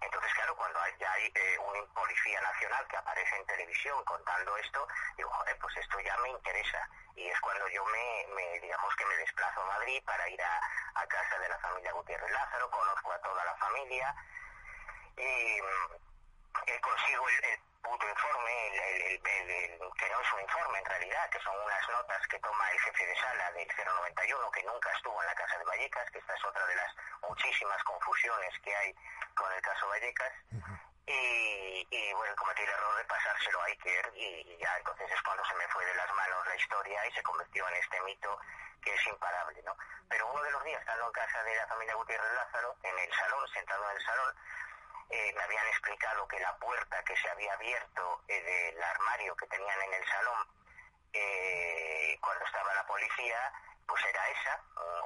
Entonces, 0.00 0.34
claro, 0.34 0.54
cuando 0.56 0.78
hay, 0.80 0.92
ya 0.98 1.10
hay 1.12 1.32
eh, 1.34 1.58
un 1.58 1.86
policía 1.94 2.40
nacional 2.40 2.86
que 2.88 2.96
aparece 2.96 3.36
en 3.36 3.46
televisión 3.46 4.04
contando 4.04 4.56
esto, 4.58 4.86
digo, 5.16 5.30
joder, 5.30 5.58
pues 5.58 5.76
esto 5.76 6.00
ya 6.00 6.16
me 6.18 6.30
interesa. 6.30 6.88
Y 7.16 7.28
es 7.28 7.40
cuando 7.40 7.68
yo 7.68 7.84
me, 7.86 8.26
me 8.34 8.60
digamos 8.60 8.94
que 8.96 9.06
me 9.06 9.16
desplazo 9.16 9.62
a 9.62 9.66
Madrid 9.66 10.02
para 10.04 10.28
ir 10.28 10.42
a, 10.42 10.60
casa 11.06 11.38
de 11.38 11.48
la 11.48 11.58
familia 11.58 11.92
Gutiérrez 11.92 12.30
Lázaro, 12.30 12.70
conozco 12.70 13.12
a 13.12 13.18
toda 13.20 13.44
la 13.44 13.54
familia 13.56 14.14
y 15.16 15.60
mm, 15.60 15.92
eh, 16.66 16.80
consigo 16.80 17.28
el 17.28 17.60
puto 17.84 18.08
informe, 18.08 18.52
el, 18.68 19.20
que 19.20 20.08
no 20.08 20.20
es 20.20 20.32
un 20.32 20.40
informe 20.40 20.78
en 20.78 20.84
realidad, 20.86 21.30
que 21.30 21.40
son 21.40 21.54
unas 21.60 21.88
notas 21.88 22.26
que 22.26 22.38
toma 22.40 22.70
el 22.70 22.80
jefe 22.80 23.06
de 23.06 23.16
sala 23.16 23.52
del 23.52 23.68
091, 23.68 24.50
que 24.50 24.62
nunca 24.64 24.90
estuvo 24.92 25.20
en 25.20 25.26
la 25.28 25.34
Casa 25.34 25.58
de 25.58 25.64
Vallecas, 25.64 26.10
que 26.10 26.18
esta 26.18 26.34
es 26.34 26.44
otra 26.44 26.66
de 26.66 26.74
las 26.76 26.90
muchísimas 27.28 27.82
confusiones 27.84 28.58
que 28.64 28.74
hay 28.74 28.94
con 29.36 29.52
el 29.52 29.60
caso 29.60 29.88
Vallecas. 29.88 30.32
y, 31.06 31.86
y, 31.90 32.12
bueno, 32.14 32.34
cometí 32.36 32.62
el 32.62 32.70
error 32.70 32.96
de 32.96 33.04
pasárselo 33.04 33.60
a 33.60 33.64
Iker 33.66 34.12
y, 34.16 34.56
ya 34.56 34.76
entonces 34.78 35.10
es 35.12 35.22
cuando 35.22 35.44
se 35.44 35.54
me 35.54 35.68
fue 35.68 35.84
de 35.84 35.94
las 35.94 36.10
manos 36.14 36.46
la 36.46 36.56
historia 36.56 37.06
y 37.06 37.12
se 37.12 37.22
convirtió 37.22 37.68
en 37.68 37.76
este 37.76 38.00
mito 38.00 38.40
que 38.80 38.94
es 38.94 39.06
imparable, 39.06 39.62
¿no? 39.62 39.76
Pero 40.08 40.26
uno 40.32 40.42
de 40.42 40.50
los 40.50 40.64
días, 40.64 40.80
estando 40.80 41.06
en 41.06 41.12
casa 41.12 41.42
de 41.42 41.56
la 41.56 41.66
familia 41.66 41.94
Gutiérrez 41.94 42.32
Lázaro, 42.32 42.76
en 42.82 42.98
el 42.98 43.12
salón, 43.12 43.48
sentado 43.48 43.90
en 43.90 43.96
el 43.96 44.04
salón, 44.04 44.34
eh, 45.10 45.32
me 45.34 45.42
habían 45.42 45.66
explicado 45.68 46.26
que 46.28 46.40
la 46.40 46.56
puerta 46.58 47.02
que 47.04 47.16
se 47.16 47.28
había 47.30 47.52
abierto 47.54 48.22
eh, 48.28 48.42
del 48.42 48.82
armario 48.82 49.36
que 49.36 49.46
tenían 49.46 49.82
en 49.82 49.94
el 49.94 50.06
salón 50.06 50.48
eh, 51.12 52.18
cuando 52.20 52.44
estaba 52.44 52.74
la 52.74 52.86
policía, 52.86 53.52
pues 53.86 54.04
era 54.04 54.28
esa, 54.30 54.60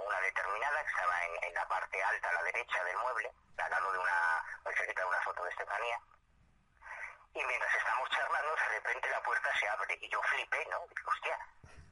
una 0.07 0.21
determinada, 0.21 0.83
que 0.83 0.91
estaba 0.91 1.25
en, 1.25 1.55
la 1.55 1.69
parte 1.69 2.03
alta 2.03 2.29
a 2.29 2.33
la 2.33 2.43
derecha 2.45 2.85
del 2.85 2.97
mueble, 2.99 3.31
al 3.59 3.71
lado 3.71 3.93
de 3.93 3.99
una, 3.99 4.45
de 4.65 5.05
una 5.05 5.21
foto 5.23 5.45
de 5.45 5.51
Estefanía. 5.51 6.01
Y 7.35 7.45
mientras 7.45 7.75
estamos 7.75 8.09
charlando, 8.11 8.55
de 8.57 8.69
repente 8.69 9.11
la 9.11 9.23
puerta 9.23 9.49
se 9.59 9.69
abre 9.69 9.99
y 10.01 10.09
yo 10.09 10.23
flipé, 10.23 10.65
¿no? 10.67 10.81
Digo, 10.89 11.11
hostia, 11.11 11.39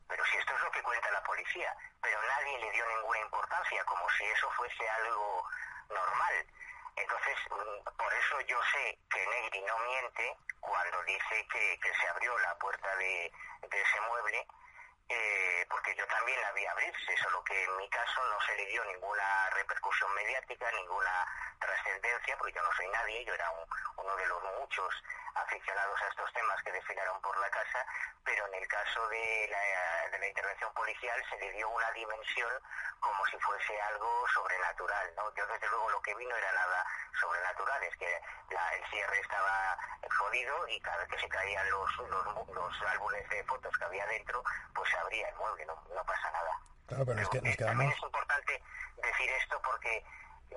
pero 0.08 0.24
si 0.24 0.36
esto 0.38 0.54
es 0.54 0.62
lo 0.62 0.70
que 0.70 0.82
cuenta 0.82 1.10
la 1.10 1.22
policía, 1.22 1.74
pero 2.00 2.20
nadie 2.22 2.58
le 2.58 2.70
dio 2.70 2.86
ninguna 2.86 3.18
importancia, 3.20 3.84
como 3.84 4.08
si 4.10 4.24
eso 4.24 4.50
fuese 4.52 4.88
algo 4.88 5.48
normal. 5.88 6.46
Entonces, 6.96 7.36
mm, 7.50 7.96
por 7.96 8.14
eso 8.14 8.40
yo 8.40 8.58
sé 8.72 8.98
que 9.10 9.26
Negri 9.26 9.60
no 9.62 9.78
miente 9.78 10.36
cuando 10.60 11.02
dice 11.04 11.46
que, 11.48 11.78
se 12.00 12.08
abrió 12.08 12.36
la 12.38 12.54
puerta 12.58 12.96
de, 12.96 13.32
ese 13.70 14.00
mueble, 14.08 14.46
eh, 15.08 15.66
porque 15.68 15.94
yo 15.94 16.06
también 16.06 16.40
la 16.40 16.52
vi 16.52 16.64
abrirse, 16.66 17.16
solo 17.18 17.44
que 17.44 17.62
en 17.62 17.76
mi 17.76 17.88
caso 17.90 18.24
no 18.24 18.40
se 18.40 18.56
le 18.56 18.66
dio 18.66 18.84
ninguna 18.84 19.50
repercusión 19.50 20.12
mediática, 20.14 20.70
ninguna 20.72 21.26
trascendencia, 21.60 22.36
porque 22.38 22.54
yo 22.54 22.62
no 22.62 22.72
soy 22.72 22.88
nadie, 22.88 23.24
yo 23.24 23.34
era 23.34 23.50
uno 23.96 24.16
de 24.16 24.26
los 24.26 24.42
muchos 24.58 24.94
aficionados 25.36 26.02
a 26.02 26.08
estos 26.08 26.32
temas 26.32 26.62
que 26.62 26.72
desfilaron 26.72 27.20
por 27.20 27.36
la 27.38 27.50
casa, 27.50 27.84
pero 28.24 28.46
en 28.46 28.54
el 28.54 28.68
caso 28.68 29.08
de 29.08 29.48
la, 29.50 30.10
de 30.10 30.18
la 30.18 30.28
intervención 30.28 30.72
policial 30.74 31.22
se 31.30 31.38
le 31.38 31.52
dio 31.52 31.68
una 31.68 31.90
dimensión 31.92 32.50
como 33.00 33.24
si 33.26 33.38
fuese 33.38 33.80
algo 33.82 34.26
sobrenatural. 34.34 35.14
¿no? 35.16 35.34
Yo 35.34 35.46
desde 35.46 35.68
luego 35.68 35.90
lo 35.90 36.02
que 36.02 36.14
vi 36.14 36.26
no 36.26 36.36
era 36.36 36.52
nada 36.52 36.86
sobrenatural, 37.20 37.82
es 37.84 37.96
que 37.96 38.20
el 38.50 38.90
cierre 38.90 39.20
estaba 39.20 39.78
jodido 40.18 40.68
y 40.68 40.80
cada 40.80 40.98
vez 40.98 41.08
que 41.08 41.18
se 41.18 41.28
caían 41.28 41.70
los, 41.70 41.90
los, 41.98 42.82
álbumes 42.92 43.28
de 43.28 43.44
fotos 43.44 43.76
que 43.76 43.84
había 43.84 44.06
dentro, 44.06 44.42
pues 44.74 44.90
se 44.90 44.96
abría 44.98 45.28
el 45.28 45.36
mueble, 45.36 45.66
no, 45.66 45.74
no 45.94 46.04
pasa 46.04 46.30
nada. 46.30 46.52
Claro, 46.86 47.04
pero, 47.06 47.20
es 47.20 47.28
que 47.28 47.40
nos 47.40 47.56
También 47.56 47.90
es 47.90 48.02
importante 48.02 48.62
decir 49.02 49.30
esto 49.30 49.60
porque 49.62 50.04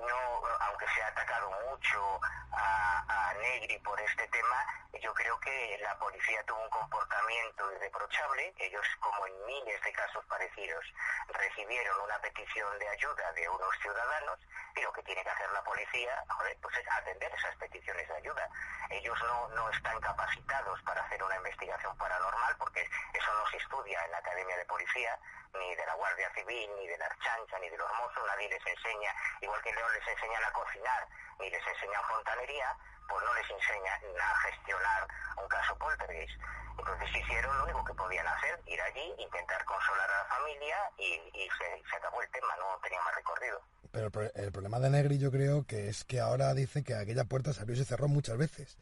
no, 0.06 0.46
aunque 0.60 0.86
se 0.94 1.02
ha 1.02 1.08
atacado 1.08 1.50
mucho 1.68 2.20
a, 2.52 3.34
Negri 3.40 3.78
por 3.78 3.98
este 4.00 4.26
tema, 4.28 4.66
yo 5.00 5.14
creo 5.14 5.38
que 5.40 5.78
la 5.80 5.98
policía 5.98 6.44
tuvo 6.44 6.62
un 6.62 6.68
comportamiento 6.68 7.72
irreprochable. 7.72 8.52
Ellos, 8.58 8.86
como 9.00 9.26
en 9.26 9.46
miles 9.46 9.80
de 9.82 9.92
casos 9.92 10.24
parecidos, 10.26 10.84
recibieron 11.28 12.00
una 12.02 12.18
petición 12.20 12.78
de 12.78 12.88
ayuda 12.88 13.32
de 13.32 13.48
unos 13.48 13.78
ciudadanos 13.80 14.38
y 14.76 14.82
lo 14.82 14.92
que 14.92 15.02
tiene 15.04 15.22
que 15.22 15.30
hacer 15.30 15.50
la 15.52 15.64
policía 15.64 16.24
pues 16.60 16.76
es 16.76 16.88
atender 16.88 17.32
esas 17.32 17.56
peticiones 17.56 18.06
de 18.08 18.16
ayuda. 18.16 18.48
Ellos 18.90 19.18
no, 19.22 19.48
no 19.48 19.70
están 19.70 19.98
capacitados 20.00 20.82
para 20.82 21.02
hacer 21.02 21.22
una 21.22 21.36
investigación 21.36 21.96
paranormal 21.96 22.56
porque 22.58 22.82
eso 23.14 23.32
no 23.32 23.46
se 23.50 23.56
estudia 23.56 24.04
en 24.04 24.10
la 24.10 24.18
Academia 24.18 24.56
de 24.56 24.64
Policía 24.66 25.18
ni 25.58 25.74
de 25.74 25.86
la 25.86 25.94
Guardia 25.94 26.30
Civil, 26.34 26.70
ni 26.76 26.86
de 26.86 26.98
la 26.98 27.06
Archancha, 27.06 27.58
ni 27.58 27.68
de 27.68 27.76
los 27.76 27.90
mozos, 27.98 28.22
nadie 28.26 28.48
les 28.48 28.66
enseña, 28.66 29.14
igual 29.40 29.60
que 29.62 29.72
León 29.72 29.92
les 29.94 30.06
enseñan 30.08 30.44
a 30.44 30.52
cocinar, 30.52 31.08
ni 31.38 31.50
les 31.50 31.66
enseñan 31.66 32.02
fontanería, 32.04 32.76
pues 33.08 33.24
no 33.24 33.34
les 33.34 33.50
enseña 33.50 33.94
a 33.94 34.34
gestionar 34.46 35.08
un 35.36 35.48
caso 35.48 35.76
poltergeist. 35.78 36.40
Entonces 36.78 37.08
hicieron 37.16 37.56
lo 37.58 37.64
único 37.64 37.84
que 37.84 37.94
podían 37.94 38.26
hacer, 38.26 38.58
ir 38.66 38.80
allí, 38.80 39.14
intentar 39.18 39.64
consolar 39.64 40.10
a 40.10 40.18
la 40.18 40.24
familia 40.24 40.76
y, 40.96 41.48
se, 41.58 41.96
acabó 41.96 42.22
el 42.22 42.30
tema, 42.30 42.48
no 42.58 42.78
tenía 42.82 43.02
más 43.02 43.14
recorrido. 43.14 43.60
Pero 43.92 44.10
el, 44.34 44.52
problema 44.52 44.78
de 44.78 44.90
Negri 44.90 45.18
yo 45.18 45.30
creo 45.30 45.66
que 45.66 45.88
es 45.88 46.04
que 46.04 46.20
ahora 46.20 46.54
dice 46.54 46.84
que 46.84 46.94
aquella 46.94 47.24
puerta 47.24 47.52
se 47.52 47.60
abrió 47.60 47.74
y 47.74 47.78
se 47.78 47.84
cerró 47.84 48.08
muchas 48.08 48.38
veces. 48.38 48.78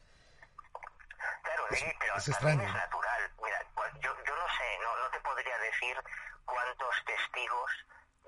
Claro, 1.43 1.65
pero 1.71 2.17
es, 2.17 2.29
extraño. 2.29 2.63
es 2.63 2.73
natural. 2.73 3.33
Mira, 3.43 3.58
yo, 4.01 4.11
yo 4.25 4.37
no 4.37 4.49
sé, 4.57 4.79
no, 4.83 4.97
no 4.97 5.11
te 5.11 5.21
podría 5.21 5.59
decir 5.59 5.97
cuántos 6.45 7.05
testigos 7.05 7.71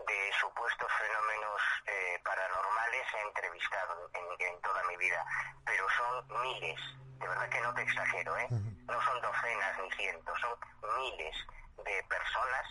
de 0.06 0.32
supuestos 0.40 0.90
fenómenos 0.98 1.60
eh, 1.86 2.20
paranormales 2.24 3.06
he 3.14 3.20
entrevistado 3.22 4.10
en, 4.14 4.60
toda 4.60 4.82
mi 4.84 4.96
vida, 4.96 5.24
pero 5.64 5.86
son 5.90 6.42
miles, 6.42 6.80
de 7.18 7.28
verdad 7.28 7.48
que 7.48 7.60
no 7.60 7.74
te 7.74 7.82
exagero, 7.82 8.36
¿eh? 8.38 8.48
no 8.50 9.02
son 9.02 9.20
docenas 9.20 9.78
ni 9.78 9.90
cientos, 9.92 10.40
son 10.40 10.56
miles 10.98 11.36
de 11.84 12.02
personas 12.04 12.66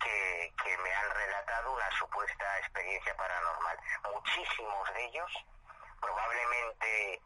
que, 0.00 0.52
que 0.62 0.78
me 0.78 0.92
han 0.94 1.10
relatado 1.10 1.72
una 1.72 1.90
supuesta 1.92 2.58
experiencia 2.58 3.16
paranormal. 3.16 3.78
Muchísimos 4.12 4.94
de 4.94 5.04
ellos, 5.04 5.32
probablemente, 6.00 7.20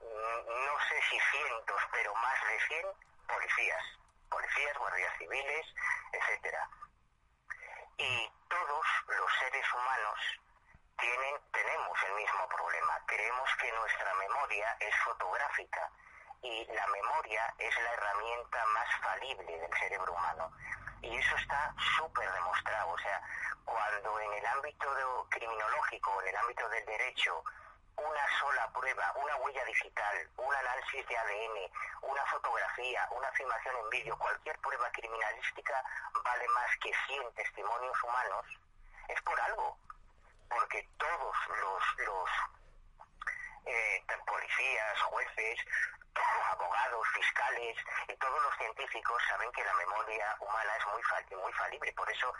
mm, 0.00 0.66
no 0.66 0.78
sé 0.88 1.00
si 1.10 1.18
cientos, 1.30 1.82
pero 1.92 2.14
más 2.14 2.40
de 2.48 2.60
cien, 2.68 2.86
policías, 3.26 3.84
policías, 4.34 4.78
guardias 4.78 5.12
civiles, 5.18 5.66
etcétera 6.12 6.68
y 7.98 8.30
todos 8.48 8.86
los 9.06 9.30
seres 9.38 9.66
humanos 9.72 10.18
tienen, 10.98 11.34
tenemos 11.52 11.98
el 12.08 12.14
mismo 12.14 12.48
problema. 12.48 13.00
Creemos 13.06 13.50
que 13.60 13.72
nuestra 13.72 14.14
memoria 14.14 14.76
es 14.80 14.94
fotográfica 15.04 15.90
y 16.42 16.64
la 16.66 16.86
memoria 16.88 17.54
es 17.58 17.74
la 17.78 17.92
herramienta 17.92 18.64
más 18.66 18.88
falible 19.00 19.58
del 19.58 19.74
cerebro 19.78 20.12
humano. 20.12 20.52
Y 21.02 21.16
eso 21.16 21.36
está 21.36 21.74
súper 21.96 22.30
demostrado. 22.32 22.90
O 22.90 22.98
sea, 22.98 23.22
cuando 23.64 24.20
en 24.20 24.32
el 24.32 24.46
ámbito 24.46 25.26
criminológico, 25.30 26.22
en 26.22 26.28
el 26.28 26.36
ámbito 26.36 26.68
del 26.68 26.84
derecho, 26.86 27.44
una 27.96 28.38
sola 28.38 28.70
prueba, 28.72 29.12
una 29.16 29.36
huella 29.36 29.64
digital, 29.64 30.28
un 30.36 30.54
análisis 30.54 31.06
de 31.06 31.16
ADN, 31.16 31.70
una 32.02 32.24
fotografía, 32.26 33.08
una 33.10 33.30
filmación 33.32 33.76
en 33.76 33.90
vídeo, 33.90 34.18
cualquier 34.18 34.58
prueba 34.58 34.90
criminalística 34.92 35.82
vale 36.24 36.48
más 36.48 36.70
que 36.82 36.92
100 37.06 37.34
testimonios 37.34 38.02
humanos, 38.02 38.46
es 39.08 39.20
por 39.22 39.40
algo. 39.40 39.78
Porque 40.48 40.86
todos 40.98 41.36
los, 41.48 42.06
los 42.06 42.30
eh, 43.66 44.04
policías, 44.26 45.00
jueces, 45.02 45.58
abogados, 46.50 47.06
fiscales 47.14 47.76
y 48.08 48.16
todos 48.16 48.42
los 48.42 48.56
científicos 48.56 49.22
saben 49.28 49.50
que 49.52 49.64
la 49.64 49.74
memoria 49.74 50.36
humana 50.40 50.76
es 50.76 50.86
muy, 50.86 51.52
falible. 51.52 51.92
Por 51.92 52.10
eso 52.10 52.32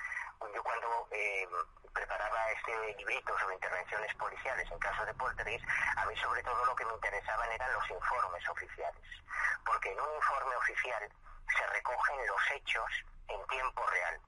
yo 0.52 0.62
cuando 0.62 1.08
eh, 1.10 1.48
preparaba 1.92 2.50
este 2.52 2.94
librito 2.96 3.38
sobre 3.38 3.54
intervenciones 3.54 4.14
policiales 4.14 4.70
en 4.70 4.78
caso 4.78 5.04
de 5.04 5.14
poltergeist, 5.14 5.64
a 5.96 6.06
mí 6.06 6.16
sobre 6.16 6.42
todo 6.42 6.64
lo 6.64 6.74
que 6.76 6.84
me 6.84 6.94
interesaban 6.94 7.50
eran 7.52 7.72
los 7.72 7.90
informes 7.90 8.48
oficiales. 8.48 9.02
Porque 9.64 9.92
en 9.92 10.00
un 10.00 10.14
informe 10.14 10.56
oficial 10.56 11.12
se 11.56 11.66
recogen 11.66 12.26
los 12.26 12.50
hechos 12.52 12.90
en 13.28 13.46
tiempo 13.46 13.86
real. 13.86 14.20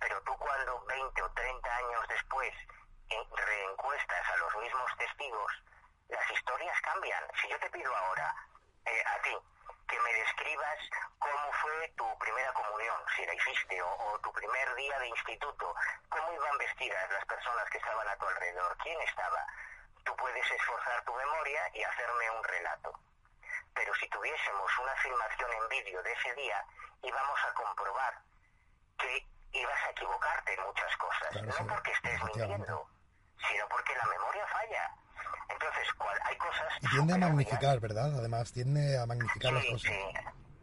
Pero 0.00 0.20
tú 0.22 0.36
cuando 0.36 0.84
20 0.86 1.22
o 1.22 1.30
30 1.30 1.76
años 1.76 2.08
después 2.08 2.54
reencuestas 3.08 4.28
a 4.30 4.36
los 4.38 4.56
mismos 4.56 4.90
testigos, 4.98 5.52
las 6.08 6.30
historias 6.30 6.80
cambian. 6.82 7.24
Si 7.40 7.48
yo 7.48 7.58
te 7.58 7.70
pido 7.70 7.94
ahora 7.94 8.34
eh, 8.86 9.02
a 9.06 9.22
ti 9.22 9.36
que 9.86 10.00
me 10.00 10.12
describas 10.14 10.78
cómo 11.18 11.52
fue 11.62 11.88
tu 11.96 12.18
primera 12.18 12.52
comunión, 12.52 12.96
si 13.14 13.24
la 13.24 13.34
hiciste, 13.34 13.80
o, 13.82 14.18
tu 14.22 14.32
primer 14.32 14.74
día 14.74 14.98
de 14.98 15.08
instituto, 15.08 15.74
cómo 16.08 16.32
iban 16.32 16.58
vestidas 16.58 17.10
las 17.10 17.24
personas 17.26 17.68
que 17.70 17.78
estaban 17.78 18.08
a 18.08 18.16
tu 18.16 18.26
alrededor, 18.26 18.76
quién 18.82 19.00
estaba. 19.02 19.46
Tú 20.04 20.14
puedes 20.16 20.50
esforzar 20.50 21.04
tu 21.04 21.14
memoria 21.14 21.70
y 21.74 21.82
hacerme 21.82 22.30
un 22.30 22.44
relato. 22.44 22.98
Pero 23.74 23.94
si 23.94 24.08
tuviésemos 24.08 24.78
una 24.78 24.94
filmación 24.96 25.52
en 25.52 25.68
vídeo 25.68 26.02
de 26.02 26.12
ese 26.12 26.34
día, 26.34 26.64
íbamos 27.02 27.38
a 27.44 27.54
comprobar 27.54 28.18
que 28.98 29.26
ibas 29.52 29.84
a 29.84 29.90
equivocarte 29.90 30.54
en 30.54 30.62
muchas 30.64 30.96
cosas, 30.96 31.42
no 31.42 31.66
porque 31.66 31.92
estés 31.92 32.22
mintiendo, 32.24 32.88
sino 33.48 33.68
porque 33.68 33.94
la 33.94 34.06
memoria 34.06 34.46
falla. 34.48 34.90
Entonces, 35.48 35.88
hay 36.24 36.36
cosas... 36.36 36.72
Y 36.80 36.88
tiende 36.88 37.14
a 37.14 37.18
magnificar, 37.18 37.80
¿verdad? 37.80 38.12
Además, 38.18 38.52
tiende 38.52 38.98
a 38.98 39.06
magnificar 39.06 39.52
las 39.52 39.64
cosas. 39.66 39.90
Sí, 39.90 40.00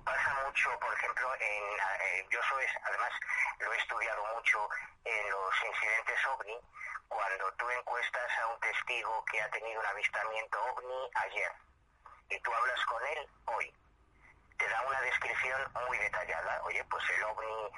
pasa 0.03 0.35
mucho, 0.45 0.69
por 0.79 0.93
ejemplo, 0.93 1.27
en, 1.35 1.63
eh, 1.63 2.27
yo 2.29 2.39
soy, 2.49 2.65
además, 2.83 3.11
lo 3.59 3.73
he 3.73 3.77
estudiado 3.77 4.23
mucho 4.35 4.69
en 5.05 5.29
los 5.29 5.53
incidentes 5.67 6.19
OVNI, 6.27 6.57
cuando 7.07 7.51
tú 7.53 7.69
encuestas 7.69 8.31
a 8.43 8.47
un 8.53 8.59
testigo 8.59 9.25
que 9.31 9.41
ha 9.41 9.49
tenido 9.49 9.79
un 9.79 9.85
avistamiento 9.85 10.57
OVNI 10.71 11.09
ayer, 11.27 11.51
y 12.29 12.39
tú 12.39 12.53
hablas 12.53 12.85
con 12.85 13.01
él 13.05 13.27
hoy, 13.45 13.73
te 14.63 14.69
da 14.69 14.81
una 14.87 15.01
descripción 15.01 15.59
muy 15.87 15.97
detallada. 15.97 16.63
Oye, 16.63 16.81
pues 16.85 17.03
el 17.09 17.23
ovni 17.23 17.71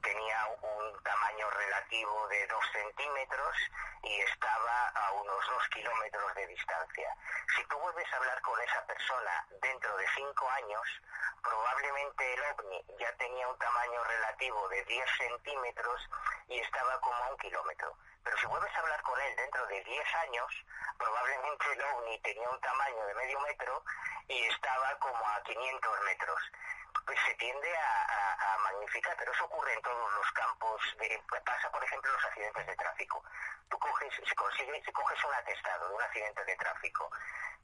tenía 0.00 0.46
un 0.62 1.02
tamaño 1.02 1.50
relativo 1.50 2.28
de 2.28 2.46
dos 2.46 2.64
centímetros 2.72 3.56
y 4.02 4.20
estaba 4.20 4.88
a 4.88 5.12
unos 5.12 5.46
dos 5.46 5.68
kilómetros 5.68 6.34
de 6.34 6.46
distancia. 6.46 7.14
Si 7.54 7.62
tú 7.66 7.78
vuelves 7.78 8.10
a 8.12 8.16
hablar 8.16 8.40
con 8.40 8.58
esa 8.62 8.86
persona 8.86 9.46
dentro 9.60 9.94
de 9.98 10.06
cinco 10.16 10.48
años, 10.48 10.88
probablemente 11.42 12.32
el 12.32 12.40
ovni 12.54 12.82
ya 12.98 13.12
tenía 13.16 13.46
un 13.48 13.58
tamaño 13.58 14.02
relativo 14.04 14.68
de 14.70 14.84
10 14.84 15.04
centímetros 15.18 16.08
y 16.48 16.60
estaba 16.60 16.98
como 17.00 17.24
a 17.24 17.28
un 17.28 17.36
kilómetro. 17.36 17.94
Pero 18.24 18.36
si 18.38 18.46
vuelves 18.46 18.74
a 18.74 18.80
hablar 18.80 19.02
con 19.02 19.20
él 19.20 19.36
dentro 19.36 19.66
de 19.66 19.82
10 19.82 20.14
años, 20.26 20.64
probablemente 20.98 21.72
el 21.72 21.82
ovni 21.82 22.18
tenía 22.20 22.48
un 22.48 22.60
tamaño 22.60 23.06
de 23.06 23.14
medio 23.14 23.40
metro 23.40 23.84
y 24.28 24.44
estaba 24.46 24.98
como 24.98 25.26
a 25.28 25.42
500 25.42 26.00
metros. 26.04 26.40
Pues 27.06 27.18
se 27.26 27.34
tiende 27.34 27.76
a, 27.76 28.58
magnificar, 28.62 29.16
pero 29.18 29.32
eso 29.32 29.44
ocurre 29.44 29.74
en 29.74 29.82
todos 29.82 30.12
los 30.12 30.32
campos. 30.32 30.80
De, 30.98 31.22
pasa, 31.44 31.70
por 31.70 31.82
ejemplo, 31.82 32.12
los 32.12 32.24
accidentes 32.24 32.66
de 32.66 32.76
tráfico. 32.76 33.24
Tú 33.68 33.78
coges, 33.78 34.14
si, 34.14 34.34
consigues, 34.34 34.84
si 34.84 34.92
coges 34.92 35.24
un 35.24 35.34
atestado 35.34 35.88
de 35.88 35.94
un 35.94 36.02
accidente 36.02 36.44
de 36.44 36.56
tráfico 36.56 37.10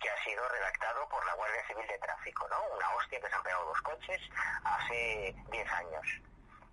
que 0.00 0.10
ha 0.10 0.24
sido 0.24 0.48
redactado 0.48 1.08
por 1.08 1.24
la 1.24 1.34
Guardia 1.34 1.66
Civil 1.66 1.86
de 1.86 1.98
Tráfico, 1.98 2.48
¿no? 2.48 2.62
Una 2.74 2.94
hostia 2.94 3.20
que 3.20 3.28
se 3.28 3.34
han 3.34 3.42
pegado 3.42 3.64
dos 3.66 3.82
coches 3.82 4.20
hace 4.64 5.34
10 5.50 5.72
años. 5.72 6.06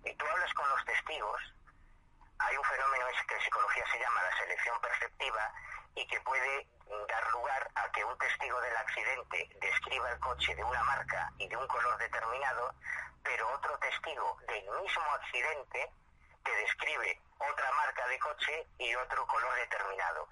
Y 0.04 0.14
tú 0.14 0.26
hablas 0.26 0.52
con 0.54 0.68
los 0.70 0.84
testigos, 0.84 1.55
hay 2.38 2.56
un 2.56 2.64
fenómeno 2.64 3.06
que 3.26 3.34
en 3.34 3.40
psicología 3.40 3.84
se 3.90 3.98
llama 3.98 4.22
la 4.22 4.38
selección 4.38 4.80
perceptiva 4.80 5.52
y 5.94 6.06
que 6.06 6.20
puede 6.20 6.66
dar 7.08 7.32
lugar 7.32 7.70
a 7.74 7.90
que 7.92 8.04
un 8.04 8.16
testigo 8.18 8.60
del 8.60 8.76
accidente 8.76 9.48
describa 9.60 10.10
el 10.10 10.18
coche 10.20 10.54
de 10.54 10.64
una 10.64 10.82
marca 10.84 11.32
y 11.38 11.48
de 11.48 11.56
un 11.56 11.66
color 11.66 11.98
determinado, 11.98 12.74
pero 13.22 13.48
otro 13.54 13.78
testigo 13.78 14.36
del 14.46 14.64
mismo 14.82 15.10
accidente 15.14 15.90
te 16.44 16.56
describe 16.56 17.20
otra 17.38 17.72
marca 17.72 18.06
de 18.08 18.18
coche 18.18 18.66
y 18.78 18.94
otro 18.94 19.26
color 19.26 19.54
determinado. 19.56 20.28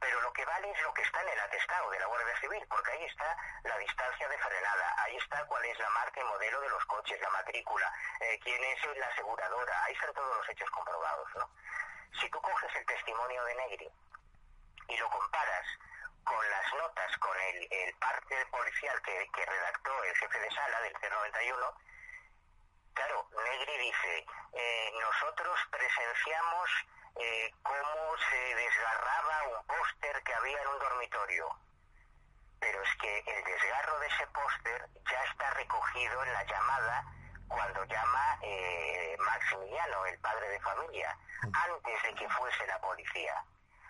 Pero 0.00 0.20
lo 0.20 0.32
que 0.32 0.44
vale 0.44 0.70
es 0.70 0.82
lo 0.82 0.92
que 0.92 1.02
está 1.02 1.22
en 1.22 1.28
el 1.28 1.40
atestado 1.40 1.90
de 1.90 1.98
la 1.98 2.06
Guardia 2.06 2.40
Civil, 2.40 2.66
porque 2.68 2.92
ahí 2.92 3.04
está 3.04 3.36
la 3.64 3.78
distancia 3.78 4.28
de 4.28 4.38
frenada, 4.38 4.94
ahí 4.98 5.16
está 5.16 5.44
cuál 5.46 5.64
es 5.64 5.78
la 5.78 5.90
marca 5.90 6.20
y 6.20 6.24
modelo 6.24 6.60
de 6.60 6.68
los 6.68 6.84
coches, 6.86 7.20
la 7.20 7.30
matrícula, 7.30 7.92
eh, 8.20 8.38
quién 8.42 8.62
es 8.64 8.96
la 8.96 9.06
aseguradora, 9.06 9.84
ahí 9.84 9.94
están 9.94 10.12
todos 10.12 10.36
los 10.36 10.48
hechos 10.48 10.70
comprobados, 10.70 11.28
¿no? 11.36 11.50
Si 12.20 12.28
tú 12.30 12.40
coges 12.40 12.74
el 12.76 12.86
testimonio 12.86 13.44
de 13.44 13.54
Negri 13.54 13.90
y 14.88 14.96
lo 14.96 15.08
comparas 15.10 15.66
con 16.24 16.50
las 16.50 16.74
notas, 16.74 17.16
con 17.18 17.36
el, 17.40 17.94
parte 17.98 18.46
policial 18.46 19.00
que, 19.02 19.46
redactó 19.46 20.04
el 20.04 20.16
jefe 20.16 20.38
de 20.38 20.50
sala 20.50 20.80
del 20.82 20.94
C91, 20.94 21.74
claro, 22.94 23.28
Negri 23.44 23.78
dice, 23.78 24.26
eh, 24.52 24.92
nosotros 25.00 25.58
presenciamos 25.70 26.70
eh, 27.16 27.54
cómo 27.62 28.16
se 28.30 28.54
desgarraba 28.54 29.42
un 29.48 29.66
póster 29.66 30.22
que 30.22 30.34
había 30.34 30.60
en 30.60 30.68
un 30.68 30.78
dormitorio. 30.78 31.48
Pero 32.60 32.82
es 32.82 32.96
que 32.96 33.18
el 33.18 33.44
desgarro 33.44 33.98
de 34.00 34.06
ese 34.06 34.26
póster 34.28 34.88
ya 35.10 35.24
está 35.24 35.50
recogido 35.50 36.22
en 36.24 36.32
la 36.32 36.44
llamada 36.44 37.04
cuando 37.48 37.84
llama 37.84 38.38
eh, 38.42 39.16
Maximiliano, 39.18 40.06
el 40.06 40.18
padre 40.18 40.48
de 40.48 40.60
familia, 40.60 41.16
antes 41.42 42.02
de 42.02 42.14
que 42.14 42.28
fuese 42.30 42.66
la 42.66 42.80
policía. 42.80 43.44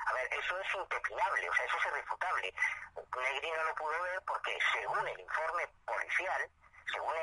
A 0.07 0.13
ver, 0.13 0.29
eso 0.35 0.59
es 0.59 0.75
impepinable, 0.75 1.49
o 1.49 1.55
sea, 1.55 1.65
eso 1.65 1.79
es 1.79 1.87
irrefutable. 1.87 2.55
Negri 2.95 3.51
no 3.51 3.65
lo 3.65 3.75
pudo 3.75 4.03
ver 4.03 4.23
porque, 4.27 4.59
según 4.73 5.07
el 5.09 5.21
informe 5.21 5.67
policial, 5.87 6.51
según 6.91 7.15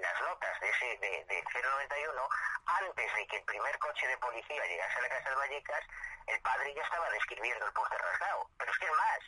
las 0.00 0.20
notas 0.20 0.60
de 0.60 0.68
ese 0.68 0.98
de, 0.98 1.44
091, 1.52 2.28
antes 2.66 3.14
de 3.14 3.26
que 3.26 3.36
el 3.36 3.44
primer 3.44 3.78
coche 3.78 4.06
de 4.06 4.18
policía 4.18 4.64
llegase 4.66 4.98
a 4.98 5.02
la 5.02 5.08
casa 5.08 5.30
de 5.30 5.36
Vallecas, 5.36 5.84
el 6.26 6.40
padre 6.40 6.74
ya 6.74 6.82
estaba 6.82 7.10
describiendo 7.10 7.66
el 7.66 7.72
póster 7.72 8.00
rasgado. 8.00 8.50
Pero 8.58 8.72
es 8.72 8.78
que 8.78 8.86
es 8.86 8.92
más, 8.92 9.18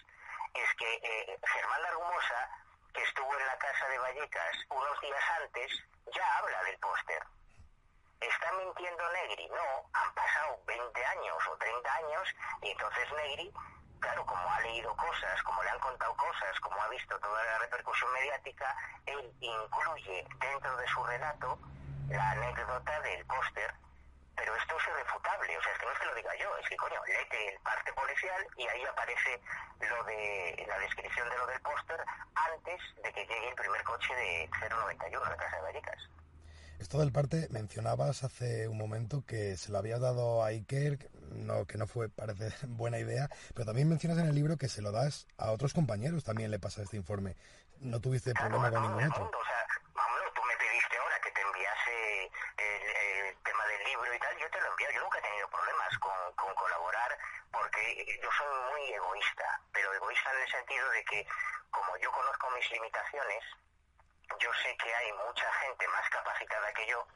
es 0.54 0.74
que 0.76 0.94
eh, 1.02 1.38
Germán 1.42 1.82
Largumosa, 1.82 2.50
que 2.92 3.02
estuvo 3.02 3.38
en 3.38 3.46
la 3.46 3.58
casa 3.58 3.88
de 3.88 3.98
Vallecas 3.98 4.56
unos 4.70 5.00
días 5.00 5.24
antes, 5.42 5.72
ya 6.14 6.38
habla 6.38 6.62
del 6.64 6.78
póster. 6.78 7.22
¿Está 8.20 8.52
mintiendo 8.52 9.12
Negri? 9.12 9.48
No, 9.48 9.88
han 9.94 10.14
pasado 10.14 10.60
20 10.66 11.06
años 11.06 11.36
o 11.48 11.56
30 11.56 11.94
años 11.94 12.28
y 12.62 12.70
entonces 12.70 13.12
Negri, 13.12 13.52
claro, 14.00 14.24
como 14.26 14.50
ha 14.50 14.60
leído 14.60 14.94
cosas, 14.96 15.42
como 15.42 15.62
le 15.62 15.70
han 15.70 15.78
contado 15.78 16.14
cosas, 16.16 16.60
como 16.60 16.80
ha 16.82 16.88
visto 16.88 17.18
toda 17.20 17.44
la 17.44 17.58
repercusión 17.58 18.12
mediática, 18.12 18.74
él 19.06 19.32
incluye 19.40 20.26
dentro 20.40 20.76
de 20.76 20.86
su 20.88 21.04
relato 21.04 21.58
la 22.08 22.30
anécdota 22.30 23.00
del 23.00 23.24
póster 23.26 23.74
pero 24.40 24.56
esto 24.56 24.74
es 24.74 24.86
irrefutable, 24.88 25.58
o 25.58 25.62
sea, 25.62 25.72
es 25.72 25.78
que 25.78 25.84
no 25.84 25.92
es 25.92 25.98
que 25.98 26.06
lo 26.06 26.14
diga 26.14 26.34
yo, 26.36 26.56
es 26.56 26.68
que 26.68 26.76
coño, 26.76 26.98
léete 27.06 27.48
el 27.48 27.60
parte 27.60 27.92
policial 27.92 28.46
y 28.56 28.66
ahí 28.66 28.84
aparece 28.86 29.38
lo 29.80 30.02
de 30.04 30.64
la 30.66 30.78
descripción 30.78 31.28
de 31.28 31.36
lo 31.36 31.46
del 31.46 31.60
póster 31.60 32.02
antes 32.34 32.80
de 33.02 33.12
que 33.12 33.26
llegue 33.26 33.48
el 33.50 33.54
primer 33.54 33.84
coche 33.84 34.14
de 34.14 34.50
091 34.70 35.24
a 35.26 35.28
la 35.28 35.36
Casa 35.36 35.56
de 35.56 35.62
Vallecas. 35.62 36.19
Esto 36.80 36.96
del 36.98 37.12
parte 37.12 37.46
mencionabas 37.50 38.24
hace 38.24 38.66
un 38.66 38.78
momento 38.78 39.22
que 39.26 39.58
se 39.58 39.70
lo 39.70 39.76
habías 39.76 40.00
dado 40.00 40.42
a 40.42 40.46
Iker, 40.46 41.10
no, 41.28 41.66
que 41.66 41.76
no 41.76 41.86
fue, 41.86 42.08
parece 42.08 42.48
buena 42.68 42.98
idea, 42.98 43.28
pero 43.52 43.66
también 43.66 43.86
mencionas 43.86 44.16
en 44.16 44.26
el 44.26 44.34
libro 44.34 44.56
que 44.56 44.66
se 44.66 44.80
lo 44.80 44.90
das 44.90 45.28
a 45.36 45.52
otros 45.52 45.74
compañeros, 45.74 46.24
también 46.24 46.50
le 46.50 46.58
pasa 46.58 46.80
este 46.80 46.96
informe. 46.96 47.36
No 47.80 48.00
tuviste 48.00 48.32
problema 48.32 48.70
con 48.72 48.80
ningún 48.80 49.12
otro. 49.12 49.28
o 49.28 49.44
sea, 49.44 49.60
tú 50.32 50.40
me 50.40 50.56
pediste 50.56 50.96
ahora 50.96 51.20
que 51.20 51.30
te 51.30 51.40
enviase 51.44 52.24
el, 52.24 53.36
tema 53.44 53.64
del 53.76 53.84
libro 53.84 54.14
y 54.16 54.18
tal, 54.18 54.34
yo 54.40 54.48
te 54.48 54.60
lo 54.64 54.68
envío. 54.72 54.88
Yo 54.96 55.00
nunca 55.04 55.18
he 55.18 55.22
tenido 55.28 55.48
problemas 55.52 55.92
con, 56.00 56.16
con 56.32 56.54
colaborar 56.56 57.10
porque 57.52 58.08
yo 58.24 58.28
soy 58.40 58.48
muy 58.72 58.88
egoísta, 58.88 59.46
pero 59.76 59.92
egoísta 60.00 60.32
en 60.32 60.40
el 60.40 60.48
sentido 60.48 60.88
de 60.96 61.04
que 61.04 61.26
como 61.68 61.92
yo 62.00 62.10
conozco 62.10 62.48
mis 62.56 62.64
limitaciones, 62.72 63.44
yo 64.38 64.50
sé 64.62 64.76
que 64.76 64.94
hay 64.94 65.12
mucha 65.12 65.50
gente 65.54 65.88
más 65.88 66.08
capacitada 66.10 66.72
que 66.72 66.86
yo 66.86 67.06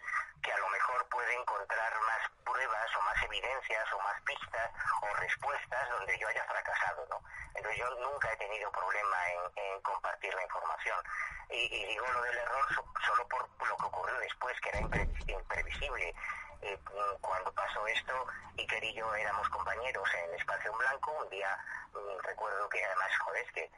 que 0.45 0.53
a 0.53 0.59
lo 0.59 0.69
mejor 0.69 1.09
puede 1.09 1.35
encontrar 1.35 2.01
más 2.01 2.31
pruebas 2.45 2.97
o 2.97 3.03
más 3.03 3.23
evidencias 3.23 3.93
o 3.95 3.99
más 4.01 4.21
pistas 4.23 4.71
o 5.01 5.15
respuestas 5.15 5.89
donde 5.89 6.19
yo 6.19 6.29
haya 6.29 6.45
fracasado, 6.45 7.07
¿no? 7.09 7.21
Entonces 7.55 7.79
yo 7.79 7.91
nunca 8.01 8.31
he 8.31 8.37
tenido 8.37 8.71
problema 8.71 9.17
en, 9.57 9.81
compartir 9.81 10.35
la 10.35 10.43
información. 10.43 10.99
Y, 11.49 11.87
digo 11.87 12.07
lo 12.13 12.23
del 12.23 12.37
error 12.37 12.67
solo 13.07 13.29
por 13.29 13.49
lo 13.67 13.77
que 13.77 13.87
ocurrió 13.87 14.19
después, 14.19 14.61
que 14.61 14.69
era 14.69 14.81
imprevisible. 14.81 16.15
Eh, 16.61 16.79
cuando 17.21 17.53
pasó 17.53 17.87
esto, 17.87 18.27
Iker 18.59 18.85
y 18.85 18.95
yo 18.95 19.15
éramos 19.15 19.49
compañeros 19.49 20.09
en 20.15 20.35
Espacio 20.35 20.71
en 20.73 20.79
Blanco, 20.79 21.13
un 21.23 21.29
día 21.31 21.59
mm, 21.93 22.19
recuerdo 22.23 22.69
que 22.69 22.85
además, 22.85 23.11
joder, 23.19 23.47
que 23.53 23.71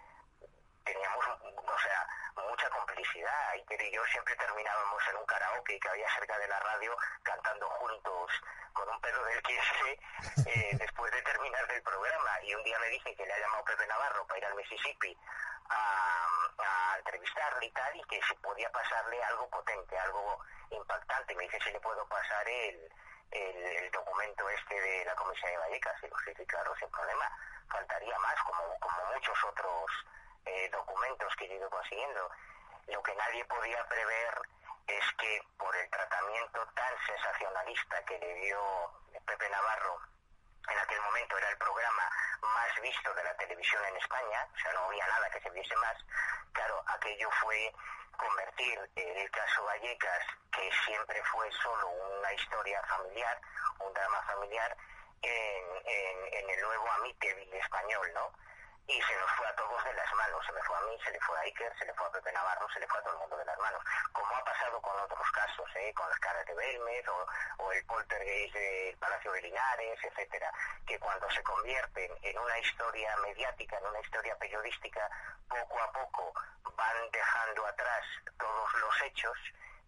teníamos, 0.87 1.27
o 1.27 1.79
sea, 1.79 2.09
mucha 2.49 2.71
complicidad. 2.71 3.51
Iker 3.51 3.83
y 3.83 3.93
yo 3.93 4.05
siempre 4.07 4.35
terminábamos 4.37 5.03
en 5.11 5.17
un 5.17 5.27
karaoke 5.27 5.79
que 5.81 5.89
había 5.89 6.09
cerca 6.15 6.39
de 6.39 6.49
la 6.49 6.59
radio 6.61 6.97
cantando 7.23 7.69
juntos 7.69 8.31
con 8.73 8.89
un 8.89 9.01
perro 9.01 9.25
del 9.25 9.43
15 9.43 10.01
eh, 10.47 10.77
después 10.79 11.13
de 11.13 11.23
terminar 11.23 11.71
el 11.71 11.83
programa. 11.83 12.41
Y 12.43 12.55
un 12.55 12.63
día 12.63 12.79
me 12.79 12.89
dije 12.89 13.15
que 13.15 13.27
le 13.27 13.33
ha 13.33 13.39
llamado 13.39 13.65
Pepe 13.65 13.87
Navarro 13.87 14.27
para 14.27 14.39
ir 14.39 14.47
al 14.47 14.55
Mississippi 14.55 15.17
a, 15.69 16.27
a 16.59 16.99
entrevistarle 16.99 17.67
y 17.67 17.71
tal, 17.73 17.97
y 17.97 18.05
que 18.05 18.23
se 18.23 18.35
podía 18.37 18.71
pasarle 18.71 19.23
algo 19.25 19.51
potente, 19.51 19.99
algo 19.99 20.39
impactante. 20.71 21.35
Me 21.35 21.45
dice 21.45 21.59
si 21.65 21.73
le 21.73 21.81
puedo 21.81 22.07
pasar 22.07 22.49
el, 22.49 22.93
el, 23.33 23.91
documento 23.91 24.49
este 24.51 24.81
de 24.81 25.05
la 25.05 25.15
Comisión 25.17 25.51
de 25.51 25.59
Vallecas. 25.59 25.97
Y 26.03 26.09
lo 26.09 26.17
sí, 26.19 26.47
claro, 26.47 26.75
sin 26.77 26.89
problema. 26.91 27.31
Faltaría 27.69 28.19
más, 28.19 28.37
como, 28.45 28.79
como 28.79 29.15
muchos 29.15 29.45
otros 29.45 29.91
eh, 30.47 30.69
documentos 30.73 31.35
que 31.37 31.45
he 31.45 31.55
ido 31.55 31.69
consiguiendo. 31.71 32.31
Lo 32.89 33.03
que 33.03 33.15
nadie 33.15 33.45
podía 33.45 33.85
prever 33.89 34.41
es 34.87 35.05
que 35.19 35.43
por 35.59 35.75
el 35.77 35.91
tratamiento 35.91 36.67
tan 36.75 36.95
sensacionalista 37.07 38.05
que 38.05 38.19
le 38.19 38.35
dio 38.35 38.59
Pepe 39.27 39.49
Navarro, 39.51 40.01
en 40.69 40.79
aquel 40.79 41.01
momento 41.03 41.39
era 41.39 41.51
el 41.51 41.59
programa 41.59 42.11
más 42.43 42.81
visto 42.81 43.13
de 43.15 43.25
la 43.25 43.37
televisión 43.37 43.85
en 43.87 43.97
España, 43.97 44.49
o 44.55 44.59
sea, 44.59 44.73
no 44.73 44.85
había 44.87 45.07
nada 45.07 45.31
que 45.31 45.41
se 45.41 45.51
viese 45.51 45.77
más, 45.77 45.97
claro, 46.53 46.83
aquello 46.87 47.31
fue 47.43 47.73
convertir 48.17 48.91
el 48.97 49.31
caso 49.31 49.65
Vallecas, 49.65 50.27
que 50.53 50.71
siempre 50.87 51.23
fue 51.25 51.51
solo 51.53 51.89
una 51.89 52.33
historia 52.33 52.83
familiar, 52.85 53.41
un 53.81 53.93
drama 53.93 54.23
familiar, 54.23 54.77
en, 55.23 56.49
el 56.49 56.63
nuevo 56.63 56.91
Amityville 56.93 57.59
español, 57.59 58.13
¿no? 58.15 58.33
Y 58.87 59.03
se 59.03 59.15
nos 59.19 59.31
fue 59.33 59.47
a 59.49 59.55
todos 59.57 59.85
de 59.85 59.95
las 59.95 60.13
manos. 60.15 60.47
Se 60.47 60.53
me 60.53 60.63
fue 60.63 60.77
a 60.77 60.81
mí, 60.83 60.99
se 61.05 61.11
le 61.11 61.21
fue 61.21 61.39
a 61.39 61.43
Iker, 61.43 61.73
se 61.79 61.85
le 61.85 61.95
fue 61.95 62.07
a 62.07 62.11
Pepe 62.11 62.33
Navarro, 62.33 62.69
se 62.73 62.81
le 62.81 62.87
fue 62.87 62.99
a 62.99 63.03
todo 63.03 63.13
el 63.15 63.19
mundo 63.19 63.37
de 63.37 63.45
las 63.45 63.59
manos. 63.59 63.83
Como 64.13 64.37
ha 64.37 64.45
pasado 64.45 64.81
con 64.81 64.99
otros 65.01 65.31
casos, 65.33 65.67
¿eh? 65.77 65.93
con 65.95 66.09
las 66.09 66.19
caras 66.21 66.47
de 66.47 66.55
Belmez 66.55 67.05
o, 67.09 67.73
el 67.73 67.85
poltergeist 67.85 68.55
del 68.55 68.97
Palacio 68.97 69.33
de 69.33 69.43
Linares, 69.43 69.99
etcétera, 70.03 70.51
que 70.87 70.99
cuando 70.99 71.29
se 71.31 71.43
convierten 71.43 72.11
en 72.23 72.39
una 72.39 72.59
historia 72.59 73.15
mediática, 73.19 73.77
en 73.77 73.87
una 73.87 74.01
historia 74.01 74.37
periodística, 74.39 75.11
poco 75.49 75.81
a 75.81 75.93
poco 75.93 76.33
van 76.77 77.11
dejando 77.11 77.67
atrás 77.67 78.05
todos 78.39 78.75
los 78.75 79.03
hechos 79.03 79.37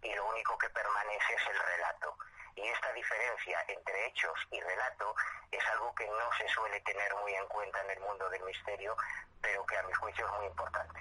y 0.02 0.12
lo 0.14 0.26
único 0.26 0.58
que 0.58 0.68
permanece 0.70 1.34
es 1.34 1.46
el 1.48 1.58
relato. 1.58 2.16
Y 2.58 2.66
esta 2.66 2.92
diferencia 2.92 3.58
entre 3.68 4.06
hechos 4.08 4.34
y 4.50 4.60
relato 4.60 5.14
es 5.52 5.62
algo 5.74 5.94
que 5.94 6.06
no 6.06 6.28
se 6.36 6.48
suele 6.52 6.80
tener 6.80 7.14
muy 7.22 7.32
en 7.32 7.46
cuenta 7.46 7.78
en 7.84 7.90
el 7.92 8.00
mundo 8.00 8.28
del 8.30 8.42
misterio, 8.42 8.96
pero 9.40 9.64
que 9.64 9.76
a 9.76 9.82
mi 9.84 9.92
juicio 9.92 10.26
es 10.26 10.32
muy 10.38 10.46
importante. 10.46 11.00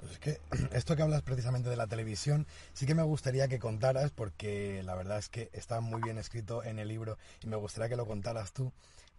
Pues 0.00 0.12
es 0.12 0.18
que 0.18 0.40
esto 0.76 0.96
que 0.96 1.02
hablas 1.02 1.20
precisamente 1.20 1.68
de 1.68 1.76
la 1.76 1.86
televisión, 1.86 2.46
sí 2.72 2.86
que 2.86 2.94
me 2.94 3.02
gustaría 3.02 3.48
que 3.48 3.58
contaras, 3.58 4.12
porque 4.12 4.82
la 4.82 4.94
verdad 4.94 5.18
es 5.18 5.28
que 5.28 5.50
está 5.52 5.80
muy 5.80 6.00
bien 6.00 6.16
escrito 6.16 6.64
en 6.64 6.78
el 6.78 6.88
libro 6.88 7.18
y 7.42 7.48
me 7.48 7.56
gustaría 7.56 7.90
que 7.90 7.96
lo 7.96 8.06
contaras 8.06 8.54
tú, 8.54 8.72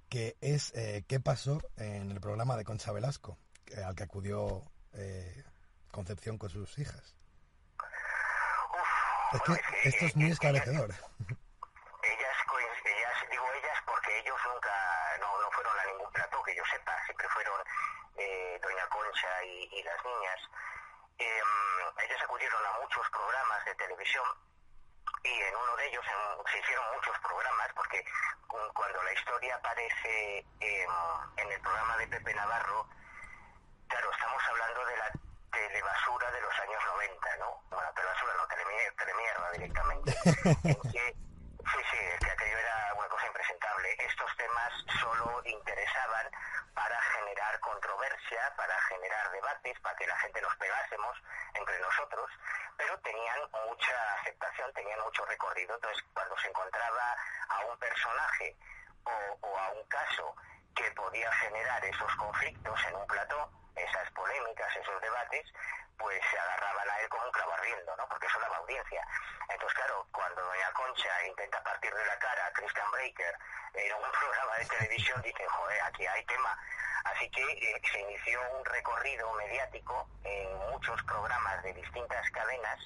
que 0.09 0.35
es 0.41 0.73
eh, 0.73 1.05
qué 1.07 1.19
pasó 1.19 1.61
en 1.77 2.09
el 2.09 2.19
programa 2.19 2.57
de 2.57 2.63
Concha 2.63 2.91
Velasco, 2.91 3.37
al 3.85 3.93
que 3.93 4.03
acudió 4.03 4.63
eh, 4.93 5.43
Concepción 5.91 6.39
con 6.39 6.49
sus 6.49 6.79
hijas. 6.79 7.15
Es 9.33 9.41
que 9.41 9.89
esto 9.89 10.05
es 10.05 10.15
muy 10.15 10.31
esclarecedor. 10.31 10.93
y, 19.43 19.83
las 19.83 20.05
niñas, 20.05 20.39
em, 21.17 22.03
ellos 22.05 22.21
acudieron 22.23 22.65
a 22.65 22.79
muchos 22.79 23.09
programas 23.09 23.65
de 23.65 23.75
televisión 23.75 24.25
y 25.23 25.41
en 25.41 25.55
uno 25.55 25.75
de 25.77 25.87
ellos 25.87 26.05
se 26.51 26.59
hicieron 26.59 26.85
muchos 26.95 27.17
programas 27.19 27.71
porque 27.75 28.05
cuando 28.47 29.03
la 29.03 29.13
historia 29.13 29.55
aparece 29.55 30.45
en 30.59 31.51
el 31.51 31.61
programa 31.61 31.97
de 31.97 32.07
Pepe 32.07 32.33
Navarro, 32.33 32.87
claro, 33.87 34.11
estamos 34.11 34.43
hablando 34.49 34.85
de 34.85 34.97
la 34.97 35.11
telebasura 35.51 36.31
de 36.31 36.41
los 36.41 36.59
años 36.59 36.83
90, 36.85 37.37
¿no? 37.37 37.63
Bueno, 37.69 37.93
telebasura 37.93 38.33
no, 38.35 38.42
sí, 40.23 41.79
sí, 41.91 41.99
es 42.13 42.19
que 42.19 42.31
aquello 42.31 42.57
era 42.57 42.93
una 42.95 43.07
cosa 43.09 43.27
impresentable. 43.27 43.95
Estos 43.99 44.37
temas 44.37 44.73
solo 45.01 45.41
interesaban 45.45 46.31
para 46.73 46.99
generar 47.01 47.59
controversia, 47.59 48.53
para 48.55 48.79
generar 48.83 49.31
debates, 49.31 49.79
para 49.81 49.95
que 49.97 50.07
la 50.07 50.17
gente 50.19 50.41
nos 50.41 50.55
pegásemos 50.55 51.17
entre 51.53 51.79
nosotros, 51.79 52.29
pero 52.77 52.97
tenían 52.99 53.39
mucha 53.67 54.13
aceptación, 54.21 54.71
tenían 54.73 54.99
mucho 55.01 55.25
recorrido. 55.25 55.75
Entonces, 55.75 56.03
cuando 56.13 56.37
se 56.37 56.47
encontraba 56.47 57.15
a 57.49 57.65
un 57.65 57.77
personaje 57.77 58.55
o, 59.03 59.57
a 59.57 59.69
un 59.71 59.83
caso 59.87 60.35
que 60.75 60.89
podía 60.91 61.31
generar 61.33 61.83
esos 61.85 62.15
conflictos 62.15 62.79
en 62.87 62.95
un 62.95 63.07
plató, 63.07 63.51
esas 63.75 64.09
polémicas, 64.11 64.75
esos 64.75 65.01
debates, 65.01 65.45
pues 65.97 66.19
se 66.29 66.37
agarraban 66.37 66.89
a 66.89 66.99
él 66.99 67.09
como 67.09 67.25
un 67.25 67.31
clavo 67.31 67.53
ardiendo, 67.53 67.95
¿no? 67.97 68.07
Porque 68.07 68.27
eso 68.27 68.39
daba 68.39 68.57
audiencia. 68.57 69.05
Entonces, 69.49 69.77
claro, 69.77 70.07
cuando 70.11 70.41
Doña 70.41 70.71
Concha 70.73 71.25
intenta 71.25 71.63
partir 71.63 71.93
de 71.93 72.05
la 72.05 72.17
cara 72.19 72.45
a 72.47 72.53
Christian 72.53 72.91
Breaker 72.91 73.37
en 73.73 73.93
un 73.93 74.11
programa 74.19 74.57
de 74.57 74.65
televisión, 74.65 75.21
dicen, 75.21 75.47
joder, 75.47 75.81
aquí 75.83 76.05
hay 76.05 76.25
tema. 76.25 76.57
Así 77.05 77.29
que 77.29 77.43
eh, 77.43 77.81
se 77.91 77.99
inició 77.99 78.39
un 78.57 78.65
recorrido 78.65 79.31
mediático 79.33 80.07
en 80.23 80.57
muchos 80.71 81.01
programas 81.03 81.61
de 81.63 81.73
distintas 81.73 82.29
cadenas 82.31 82.79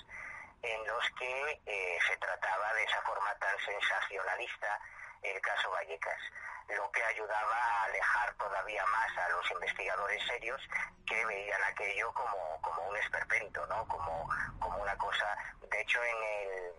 en 0.63 0.87
los 0.87 1.09
que 1.19 1.61
eh, 1.65 1.99
se 2.07 2.17
trataba 2.17 2.73
de 2.73 2.83
esa 2.83 3.01
forma 3.03 3.33
tan 3.35 3.57
sensacionalista 3.59 4.79
el 5.23 5.41
caso 5.41 5.69
Vallecas, 5.71 6.21
lo 6.69 6.91
que 6.91 7.03
ayudaba 7.03 7.55
a 7.55 7.83
alejar 7.83 8.33
todavía 8.35 8.85
más 8.87 9.17
a 9.17 9.29
los 9.29 9.51
investigadores 9.51 10.21
serios 10.27 10.61
que 11.05 11.25
veían 11.25 11.63
aquello 11.63 12.11
como, 12.13 12.61
como 12.61 12.89
un 12.89 12.97
esperpento, 12.97 13.65
¿no? 13.67 13.87
como, 13.87 14.29
como 14.59 14.77
una 14.81 14.97
cosa. 14.97 15.37
De 15.61 15.81
hecho, 15.81 16.03
en 16.03 16.23
el, 16.23 16.73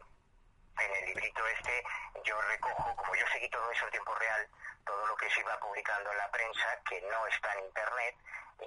en 0.80 0.97
el 0.97 1.05
librito 1.07 1.47
este 1.47 1.84
yo 2.24 2.41
recojo, 2.43 2.95
como 2.97 3.14
yo 3.14 3.26
seguí 3.32 3.49
todo 3.49 3.70
eso 3.70 3.84
en 3.86 3.93
tiempo 3.93 4.14
real, 4.14 4.49
todo 4.84 5.07
lo 5.07 5.16
que 5.16 5.30
se 5.30 5.41
iba 5.41 5.59
publicando 5.61 6.11
en 6.11 6.18
la 6.18 6.30
prensa, 6.30 6.78
que 6.89 7.01
no 7.03 7.26
está 7.26 7.53
en 7.55 7.64
internet, 7.64 8.16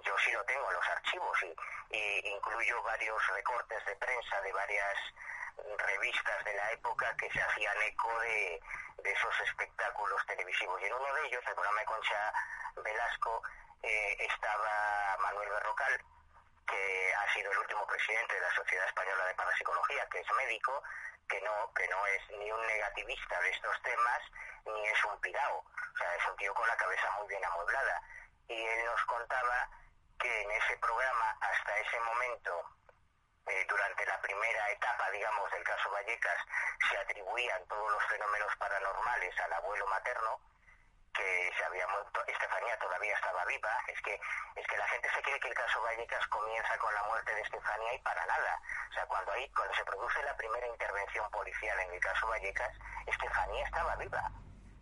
yo 0.04 0.18
sí 0.20 0.32
lo 0.32 0.44
tengo 0.46 0.68
en 0.70 0.76
los 0.76 0.88
archivos 0.88 1.38
y, 1.44 1.96
y 1.96 2.34
incluyo 2.34 2.82
varios 2.84 3.28
recortes 3.28 3.86
de 3.86 3.96
prensa 3.98 4.42
de 4.42 4.54
varias 4.54 4.98
revistas 5.78 6.44
de 6.46 6.54
la 6.54 6.72
época 6.72 7.16
que 7.18 7.30
se 7.32 7.42
hacían 7.42 7.82
eco 7.84 8.20
de, 8.20 8.62
esos 9.04 9.40
espectáculos 9.42 10.26
televisivos. 10.28 10.82
Y 10.82 10.86
en 10.86 10.94
uno 10.94 11.14
de 11.14 11.28
ellos, 11.28 11.44
el 11.48 11.54
programa 11.54 11.80
de 11.80 11.86
Concha 11.86 12.34
Velasco, 12.84 13.42
eh, 13.84 14.16
estaba 14.20 15.18
Manuel 15.20 15.50
Berrocal, 15.50 16.06
que 16.68 17.14
ha 17.16 17.34
sido 17.34 17.52
el 17.52 17.58
último 17.58 17.86
presidente 17.88 18.36
de 18.36 18.42
la 18.42 18.56
Sociedad 18.56 18.86
Española 18.88 19.26
de 19.26 19.36
Parapsicología, 19.36 20.08
que 20.10 20.20
es 20.20 20.32
médico, 20.38 20.84
que 21.28 21.42
no, 21.42 21.74
que 21.74 21.88
no 21.88 22.06
es 22.08 22.30
ni 22.38 22.52
un 22.52 22.68
negativista 22.68 23.40
de 23.42 23.50
estos 23.50 23.82
temas, 23.82 24.22
ni 24.66 24.88
es 24.88 25.06
un 25.06 25.20
pirao. 25.20 25.58
O 25.58 25.98
sea, 25.98 26.16
es 26.16 26.28
un 26.28 26.36
tío 26.38 26.54
con 26.54 26.68
la 26.68 26.78
cabeza 26.78 27.10
muy 27.18 27.28
bien 27.28 27.44
amueblada. 27.44 28.02
Y 28.48 28.62
él 28.66 28.86
nos 28.86 29.04
contaba 29.06 29.70
que 30.20 30.42
en 30.42 30.52
ese 30.52 30.78
programa, 30.78 31.38
hasta 31.42 31.80
ese 31.80 32.00
momento, 32.02 32.66
eh, 33.48 33.66
durante 33.68 34.06
la 34.06 34.22
primera 34.22 34.70
etapa, 34.72 35.10
digamos, 35.12 35.52
del 35.52 35.64
caso 35.64 35.90
Vallecas, 35.92 36.38
se 36.90 36.98
atribuían 36.98 37.66
todos 37.68 37.92
los 37.92 38.04
fenómenos 38.06 38.56
paranormales 38.58 39.40
al 39.40 39.54
abuelo 39.54 39.88
materno, 39.88 40.40
que 41.14 41.52
se 41.58 41.64
había 41.66 41.88
muerto, 41.88 42.24
Estefanía 42.28 42.78
todavía 42.80 43.16
estaba 43.16 43.44
viva, 43.46 43.78
es 43.88 44.02
que, 44.02 44.20
es 44.56 44.68
que 44.68 44.78
la 44.78 44.88
gente 44.88 45.10
se 45.14 45.22
cree 45.24 45.40
que 45.40 45.48
el 45.50 45.54
caso 45.56 45.82
Vallecas 45.82 46.26
comienza 46.28 46.78
con 46.78 46.94
la 46.94 47.04
muerte 47.04 47.34
de 47.36 47.42
Estefanía 47.42 47.94
y 47.94 48.00
para 48.00 48.26
nada. 48.26 48.62
O 48.90 48.94
sea, 48.94 49.06
cuando, 49.08 49.32
hay, 49.32 49.50
cuando 49.50 49.74
se 49.76 49.86
produce 49.86 50.24
la 50.24 50.36
primera 50.38 50.68
intervención 50.68 51.30
policial 51.32 51.80
en 51.80 51.94
el 51.94 52.00
caso 52.00 52.28
Vallecas, 52.28 52.72
Estefanía 53.08 53.66
estaba 53.66 53.96
viva. 53.98 54.32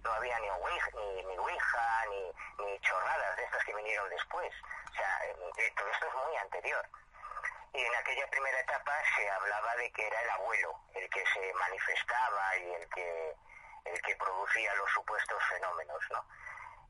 No 0.04 0.12
había 0.14 0.40
ni 0.40 0.50
Ouija, 0.50 0.92
ni, 0.96 1.24
ni, 1.24 1.38
Ouija, 1.38 2.06
ni, 2.10 2.66
ni 2.66 2.80
chorradas 2.80 3.36
de 3.38 3.44
estas 3.44 3.64
que 3.64 3.76
vinieron 3.76 4.10
después. 4.10 4.54
O 4.92 4.96
sea, 4.96 5.26
eh, 5.26 5.74
todo 5.76 5.90
esto 5.90 6.08
es 6.08 6.14
muy 6.14 6.36
anterior 6.38 6.90
y 7.74 7.82
en 7.82 7.96
aquella 7.96 8.28
primera 8.28 8.60
etapa 8.60 8.94
se 9.16 9.30
hablaba 9.30 9.76
de 9.76 9.92
que 9.92 10.08
era 10.08 10.22
el 10.22 10.30
abuelo 10.32 10.80
el 10.96 11.10
que 11.10 11.24
se 11.34 11.54
manifestaba 11.54 12.58
y 12.58 12.74
el 12.74 12.90
que 12.90 13.36
el 13.86 14.02
que 14.02 14.16
producía 14.18 14.74
los 14.76 14.90
supuestos 14.92 15.42
fenómenos, 15.50 16.00
¿no? 16.12 16.24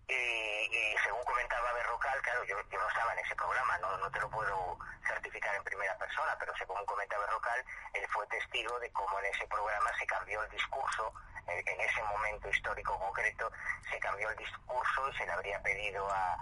Y, 0.08 0.98
según 1.04 1.24
comentaba 1.24 1.72
Berrocal, 1.74 2.20
claro, 2.24 2.44
yo, 2.44 2.58
yo, 2.72 2.80
no 2.80 2.88
estaba 2.90 3.14
en 3.14 3.20
ese 3.20 3.36
programa, 3.36 3.78
no, 3.78 3.96
no 3.98 4.12
te 4.12 4.20
lo 4.20 4.30
puedo 4.30 4.78
certificar 5.08 5.56
en 5.56 5.64
primera 5.64 5.96
persona, 5.98 6.36
pero 6.40 6.52
según 6.58 6.84
comentaba 6.86 7.26
Berrocal, 7.26 7.64
él 7.94 8.08
fue 8.10 8.26
testigo 8.28 8.80
de 8.80 8.92
cómo 8.92 9.20
en 9.20 9.26
ese 9.26 9.48
programa 9.48 9.92
se 10.00 10.08
cambió 10.08 10.42
el 10.42 10.50
discurso, 10.50 11.14
en 11.48 11.80
ese 11.80 12.04
momento 12.04 12.50
histórico 12.50 12.98
concreto, 12.98 13.52
se 13.90 14.00
cambió 14.00 14.30
el 14.30 14.38
discurso 14.38 15.10
y 15.10 15.18
se 15.18 15.26
le 15.26 15.32
habría 15.32 15.62
pedido 15.62 16.10
a, 16.10 16.38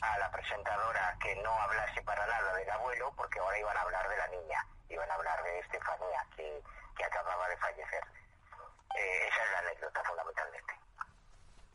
a 0.00 0.18
la 0.18 0.30
presentadora 0.30 1.16
que 1.22 1.34
no 1.42 1.50
hablase 1.62 2.02
para 2.02 2.26
nada 2.26 2.54
del 2.56 2.70
abuelo, 2.70 3.12
porque 3.16 3.38
ahora 3.38 3.58
iban 3.58 3.76
a 3.76 3.80
hablar 3.82 4.08
de 4.08 4.16
la 4.16 4.28
niña, 4.28 4.66
iban 4.88 5.10
a 5.10 5.14
hablar 5.14 5.42
de 5.42 5.58
Estefanía, 5.60 6.26
que, 6.36 6.62
que 6.96 7.04
acababa 7.04 7.48
de 7.48 7.56
fallecer. 7.56 8.04
Eh, 8.96 9.28
esa 9.28 9.44
es 9.44 9.52
la 9.52 9.58
anécdota 9.58 10.02
fundamentalmente. 10.04 10.72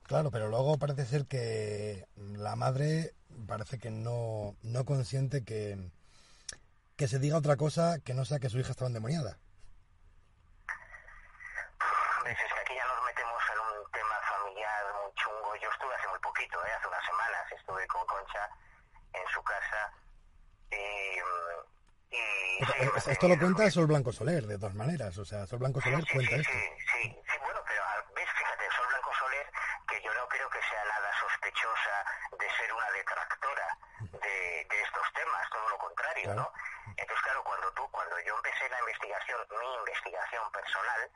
Claro, 0.03 0.31
pero 0.31 0.47
luego 0.47 0.77
parece 0.77 1.05
ser 1.05 1.25
que 1.25 2.07
la 2.17 2.55
madre 2.55 3.13
parece 3.47 3.77
que 3.77 3.91
no, 3.91 4.55
no 4.63 4.85
consiente 4.85 5.43
que, 5.43 5.77
que 6.95 7.07
se 7.07 7.19
diga 7.19 7.37
otra 7.37 7.57
cosa 7.57 7.99
que 7.99 8.13
no 8.13 8.25
sea 8.25 8.39
que 8.39 8.49
su 8.49 8.59
hija 8.59 8.71
estaba 8.71 8.87
endemoniada. 8.87 9.37
estuve 17.67 17.87
con 17.87 18.05
Concha 18.07 18.49
en 19.13 19.27
su 19.33 19.43
casa 19.43 19.91
y... 20.71 20.75
y 22.11 23.11
esto 23.11 23.27
lo 23.27 23.37
cuenta 23.37 23.69
Sol 23.69 23.87
Blanco 23.87 24.11
Soler, 24.11 24.45
de 24.45 24.57
todas 24.57 24.75
maneras, 24.75 25.17
o 25.17 25.25
sea, 25.25 25.45
Sol 25.45 25.59
Blanco 25.59 25.81
Soler 25.81 26.03
cuenta 26.11 26.35
sí, 26.35 26.41
esto. 26.41 26.51
Sí, 26.51 27.03
sí, 27.13 27.37
bueno, 27.41 27.59
pero 27.67 27.81
ves, 28.15 28.29
fíjate, 28.37 28.65
Sol 28.75 28.87
Blanco 28.89 29.11
Soler, 29.19 29.47
que 29.87 30.01
yo 30.01 30.13
no 30.13 30.27
creo 30.27 30.49
que 30.49 30.61
sea 30.61 30.83
nada 30.85 31.11
sospechosa 31.19 31.95
de 32.39 32.47
ser 32.57 32.73
una 32.73 32.91
detractora 32.91 33.77
de, 33.99 34.67
de 34.69 34.81
estos 34.81 35.07
temas, 35.13 35.49
todo 35.51 35.69
lo 35.69 35.77
contrario, 35.77 36.33
¿no? 36.35 36.51
Entonces, 36.97 37.23
claro, 37.23 37.43
cuando 37.43 37.71
tú, 37.73 37.87
cuando 37.91 38.19
yo 38.25 38.35
empecé 38.35 38.69
la 38.69 38.79
investigación, 38.79 39.39
mi 39.59 39.75
investigación 39.75 40.51
personal, 40.51 41.11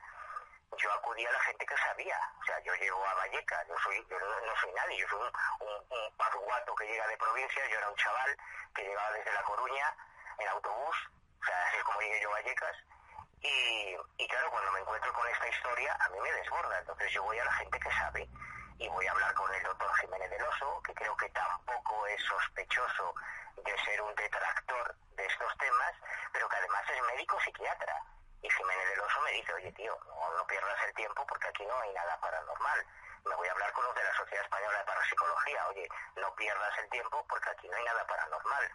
yo 0.82 0.92
acudí 0.92 1.24
a 1.24 1.32
la 1.32 1.40
gente 1.40 1.64
que 1.64 1.76
sabía. 1.76 2.18
O 2.40 2.44
sea, 2.44 2.58
yo 2.60 2.74
llego 2.74 3.04
a 3.04 3.14
Vallecas, 3.14 3.66
yo, 3.68 3.78
soy, 3.78 4.04
yo 4.10 4.18
no, 4.18 4.56
soy 4.60 4.72
nadie, 4.72 4.98
yo 4.98 5.08
soy 5.08 5.20
un, 5.20 5.68
un, 5.68 5.84
un 5.90 6.76
que 6.76 6.86
llega 6.86 7.06
de 7.06 7.16
provincia, 7.16 7.66
yo 7.68 7.78
era 7.78 7.88
un 7.88 7.96
chaval 7.96 8.36
que 8.74 8.82
llegaba 8.82 9.12
desde 9.12 9.32
La 9.32 9.42
Coruña 9.42 9.94
en 10.38 10.48
autobús, 10.48 10.96
o 11.40 11.44
sea, 11.44 11.66
así 11.68 11.76
es 11.76 11.84
como 11.84 12.00
llegué 12.00 12.20
yo 12.20 12.30
a 12.30 12.32
Vallecas. 12.32 12.76
Y, 13.42 13.96
y 14.18 14.28
claro, 14.28 14.50
cuando 14.50 14.72
me 14.72 14.80
encuentro 14.80 15.12
con 15.12 15.28
esta 15.28 15.48
historia, 15.48 15.96
a 16.00 16.08
mí 16.10 16.20
me 16.20 16.32
desborda. 16.32 16.78
Entonces 16.78 17.12
yo 17.12 17.22
voy 17.24 17.38
a 17.38 17.44
la 17.44 17.52
gente 17.54 17.78
que 17.78 17.90
sabe 17.90 18.28
y 18.78 18.88
voy 18.88 19.06
a 19.06 19.12
hablar 19.12 19.34
con 19.34 19.52
el 19.52 19.62
doctor 19.62 19.94
Jiménez 20.00 20.30
del 20.30 20.42
Oso, 20.42 20.80
que 20.82 20.94
creo 20.94 21.16
que 21.16 21.28
tampoco 21.30 22.06
es 22.06 22.22
sospechoso 22.22 23.14
de 23.56 23.78
ser 23.84 24.00
un 24.02 24.14
detractor 24.14 24.94
de 25.16 25.26
estos 25.26 25.58
temas, 25.58 25.92
pero 26.32 26.48
que 26.48 26.56
además 26.56 26.82
es 26.90 27.02
médico 27.02 27.38
psiquiatra. 27.40 28.02
Y 28.42 28.50
Jiménez 28.50 28.88
del 28.90 29.00
Oso 29.00 29.20
me 29.22 29.32
dice, 29.32 29.54
oye 29.54 29.72
tío, 29.72 29.96
no, 30.04 30.46
pierdas 30.46 30.82
el 30.84 30.94
tiempo 30.94 31.24
porque 31.26 31.48
aquí 31.48 31.64
no 31.64 31.80
hay 31.80 31.92
nada 31.92 32.18
paranormal. 32.20 32.86
Me 33.24 33.34
voy 33.36 33.48
a 33.48 33.52
hablar 33.52 33.72
con 33.72 33.84
los 33.84 33.94
de 33.94 34.02
la 34.02 34.14
Sociedad 34.14 34.44
Española 34.44 34.78
de 34.78 34.84
Parapsicología, 34.84 35.68
oye, 35.68 35.88
no 36.16 36.34
pierdas 36.34 36.78
el 36.78 36.90
tiempo 36.90 37.24
porque 37.28 37.50
aquí 37.50 37.68
no 37.68 37.76
hay 37.76 37.84
nada 37.84 38.04
paranormal. 38.06 38.72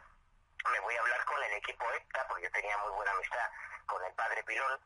Me 0.71 0.79
voy 0.79 0.95
a 0.95 1.01
hablar 1.01 1.25
con 1.25 1.43
el 1.43 1.53
equipo 1.53 1.85
ECTA, 1.91 2.27
porque 2.27 2.43
yo 2.43 2.51
tenía 2.51 2.77
muy 2.77 2.91
buena 2.91 3.11
amistad 3.11 3.49
con 3.85 4.03
el 4.03 4.13
padre 4.13 4.43
Pilón, 4.43 4.79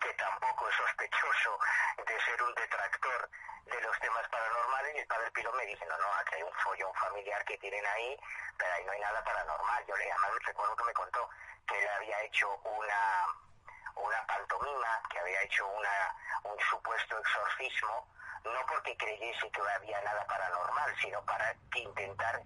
que 0.00 0.14
tampoco 0.14 0.68
es 0.68 0.74
sospechoso 0.74 1.58
de 2.04 2.20
ser 2.20 2.42
un 2.42 2.54
detractor 2.54 3.30
de 3.66 3.80
los 3.80 3.98
temas 4.00 4.28
paranormales 4.28 4.96
y 4.96 4.98
el 4.98 5.06
padre 5.06 5.30
Pilón 5.30 5.56
me 5.56 5.66
dice, 5.66 5.86
no, 5.86 5.96
no, 5.98 6.12
aquí 6.14 6.34
hay 6.34 6.42
un 6.42 6.54
follón 6.54 6.94
familiar 6.94 7.44
que 7.44 7.58
tienen 7.58 7.86
ahí, 7.86 8.18
pero 8.58 8.74
ahí 8.74 8.84
no 8.84 8.92
hay 8.92 9.00
nada 9.00 9.22
paranormal. 9.22 9.86
Yo 9.86 9.96
le 9.96 10.10
además 10.10 10.30
recuerdo 10.44 10.76
que 10.76 10.84
me 10.84 10.94
contó 10.94 11.28
que 11.68 11.78
él 11.78 11.88
había 11.96 12.22
hecho 12.22 12.56
una 12.64 13.26
una 13.96 14.26
pantomima, 14.26 15.02
que 15.10 15.18
había 15.18 15.42
hecho 15.42 15.66
una, 15.66 16.14
un 16.44 16.58
supuesto 16.70 17.18
exorcismo, 17.18 18.06
no 18.44 18.66
porque 18.66 18.96
creyese 18.96 19.50
que 19.50 19.60
había 19.76 20.00
nada 20.02 20.24
paranormal, 20.26 20.94
sino 21.00 21.22
para 21.24 21.54
intentar 21.74 22.42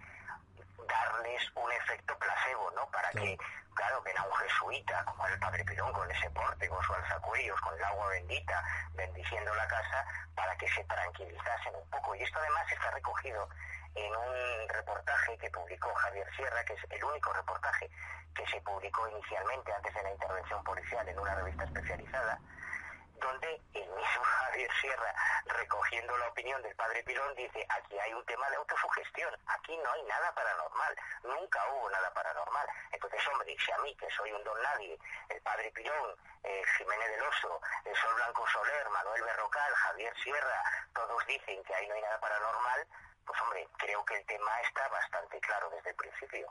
darles 0.88 1.42
un 1.54 1.72
efecto 1.72 2.18
placebo, 2.18 2.70
¿no? 2.72 2.86
Para 2.90 3.10
que, 3.10 3.38
claro, 3.74 4.02
que 4.02 4.10
era 4.10 4.22
un 4.22 4.34
jesuita, 4.34 5.04
como 5.04 5.26
el 5.26 5.38
padre 5.38 5.64
Pirón, 5.64 5.92
con 5.92 6.10
ese 6.10 6.30
porte, 6.30 6.68
con 6.68 6.82
su 6.82 6.94
alzacuellos, 6.94 7.60
con 7.60 7.74
el 7.76 7.84
agua 7.84 8.08
bendita, 8.08 8.62
bendiciendo 8.94 9.54
la 9.54 9.66
casa, 9.68 10.04
para 10.34 10.56
que 10.56 10.68
se 10.68 10.84
tranquilizasen 10.84 11.74
un 11.74 11.90
poco. 11.90 12.14
Y 12.14 12.22
esto 12.22 12.38
además 12.38 12.70
está 12.70 12.90
recogido 12.90 13.48
en 13.94 14.16
un 14.16 14.68
reportaje 14.68 15.38
que 15.38 15.50
publicó 15.50 15.94
Javier 15.94 16.28
Sierra, 16.34 16.64
que 16.64 16.74
es 16.74 16.80
el 16.90 17.04
único 17.04 17.32
reportaje 17.32 17.90
que 18.34 18.46
se 18.46 18.60
publicó 18.62 19.08
inicialmente 19.08 19.72
antes 19.72 19.94
de 19.94 20.02
la 20.02 20.10
intervención 20.10 20.64
policial 20.64 21.08
en 21.08 21.18
una 21.18 21.34
revista 21.36 21.64
especializada, 21.64 22.38
donde 23.20 23.60
el 23.74 23.88
mismo 23.88 24.22
Javier 24.44 24.70
Sierra, 24.80 25.14
recogiendo 25.46 26.16
la 26.18 26.28
opinión 26.28 26.62
del 26.62 26.74
padre 26.74 27.02
Pilón, 27.04 27.34
dice, 27.34 27.64
aquí 27.68 27.98
hay 27.98 28.12
un 28.12 28.24
tema 28.26 28.48
de 28.50 28.56
autosugestión, 28.56 29.34
aquí 29.46 29.76
no 29.76 29.92
hay 29.92 30.02
nada 30.02 30.32
paranormal, 30.34 30.96
nunca 31.22 31.60
hubo 31.72 31.90
nada 31.90 32.12
paranormal. 32.12 32.66
Entonces, 32.92 33.20
hombre, 33.28 33.56
si 33.58 33.72
a 33.72 33.78
mí, 33.78 33.94
que 33.96 34.10
soy 34.10 34.32
un 34.32 34.44
don 34.44 34.60
nadie, 34.62 34.98
el 35.28 35.40
padre 35.42 35.70
Pilón, 35.72 36.16
eh, 36.42 36.62
Jiménez 36.76 37.10
del 37.10 37.22
Oso, 37.22 37.60
el 37.84 37.96
Sol 37.96 38.14
Blanco 38.14 38.46
Soler, 38.48 38.88
Manuel 38.90 39.22
Berrocal, 39.22 39.74
Javier 39.74 40.14
Sierra, 40.22 40.62
todos 40.92 41.26
dicen 41.26 41.62
que 41.64 41.74
ahí 41.74 41.88
no 41.88 41.94
hay 41.94 42.02
nada 42.02 42.20
paranormal, 42.20 42.86
pues 43.26 43.40
hombre, 43.42 43.66
creo 43.78 44.04
que 44.04 44.16
el 44.16 44.26
tema 44.26 44.50
está 44.66 44.88
bastante 44.88 45.40
claro 45.40 45.70
desde 45.70 45.90
el 45.90 45.96
principio. 45.96 46.46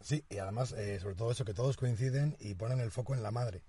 Sí, 0.00 0.24
y 0.28 0.38
además, 0.38 0.72
eh, 0.72 1.00
sobre 1.00 1.16
todo 1.16 1.32
eso, 1.32 1.44
que 1.44 1.54
todos 1.54 1.76
coinciden 1.76 2.36
y 2.38 2.54
ponen 2.54 2.80
el 2.80 2.90
foco 2.90 3.14
en 3.14 3.22
la 3.22 3.30
madre. 3.30 3.62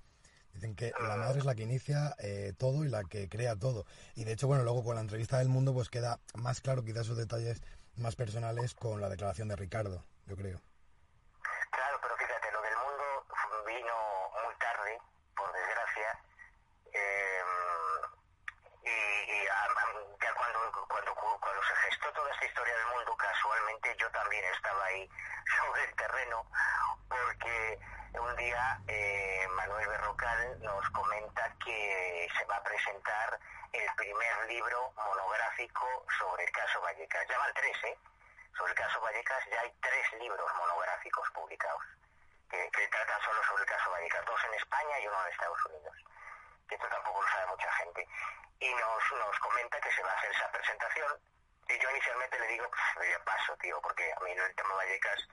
Dicen 0.54 0.76
que 0.76 0.92
la 1.00 1.16
madre 1.16 1.40
es 1.40 1.46
la 1.46 1.56
que 1.56 1.64
inicia 1.64 2.16
eh, 2.20 2.54
todo 2.58 2.84
y 2.84 2.90
la 2.90 3.04
que 3.04 3.30
crea 3.30 3.56
todo. 3.56 3.86
Y 4.16 4.24
de 4.24 4.34
hecho, 4.34 4.48
bueno, 4.48 4.64
luego 4.64 4.84
con 4.84 4.96
la 4.96 5.02
entrevista 5.02 5.38
del 5.38 5.50
mundo, 5.50 5.74
pues 5.74 5.90
queda 5.90 6.20
más 6.36 6.62
claro 6.62 6.84
quizás 6.84 7.06
esos 7.06 7.18
detalles 7.18 7.62
más 7.96 8.16
personales 8.16 8.74
con 8.74 9.02
la 9.02 9.10
declaración 9.10 9.48
de 9.48 9.56
Ricardo, 9.56 10.04
yo 10.26 10.36
creo. 10.36 10.62
Estaba 24.60 24.86
ahí 24.86 25.10
sobre 25.58 25.84
el 25.86 25.96
terreno, 25.96 26.46
porque 27.08 27.80
un 28.14 28.36
día 28.36 28.80
eh, 28.88 29.48
Manuel 29.56 29.88
Berrocal 29.88 30.60
nos 30.62 30.90
comenta 30.90 31.54
que 31.64 32.28
se 32.38 32.46
va 32.46 32.58
a 32.58 32.64
presentar 32.64 33.40
el 33.72 33.88
primer 33.96 34.46
libro 34.48 34.92
monográfico 34.96 36.06
sobre 36.18 36.44
el 36.44 36.52
caso 36.52 36.82
Vallecas. 36.82 37.26
Ya 37.30 37.38
van 37.38 37.54
tres, 37.54 37.78
¿eh? 37.86 37.98
Sobre 38.58 38.72
el 38.72 38.78
caso 38.78 39.00
Vallecas 39.00 39.46
ya 39.50 39.62
hay 39.62 39.72
tres 39.82 40.14
libros 40.20 40.52
monográficos 40.58 41.30
publicados 41.32 41.84
que, 42.50 42.70
que 42.72 42.88
tratan 42.90 43.22
solo 43.22 43.42
sobre 43.44 43.64
el 43.64 43.70
caso 43.70 43.92
Vallecas, 43.92 44.26
dos 44.26 44.44
en 44.44 44.54
España 44.56 45.00
y 45.00 45.08
uno 45.08 45.22
en 45.24 45.32
Estados 45.32 45.66
Unidos. 45.68 45.96
Que 46.68 46.76
esto 46.76 46.88
tampoco 46.90 47.22
lo 47.22 47.28
sabe 47.30 47.48
mucha 47.48 47.72
gente. 47.74 48.08
Y 48.60 48.74
nos, 48.74 49.04
nos 49.24 49.40
comenta 49.40 49.80
que 49.80 49.92
se 49.92 50.04
va 50.04 50.12
a 50.12 50.18
hacer 50.18 50.32
esa 50.32 50.52
presentación. 50.52 51.39
Y 51.70 51.78
yo 51.78 51.90
inicialmente 51.92 52.40
le 52.40 52.48
digo, 52.48 52.66
ya 52.98 53.24
paso, 53.24 53.56
tío, 53.58 53.80
porque 53.82 54.12
a 54.12 54.20
mí 54.22 54.32
el 54.32 54.56
tema 54.56 54.74
Vallecas 54.74 55.28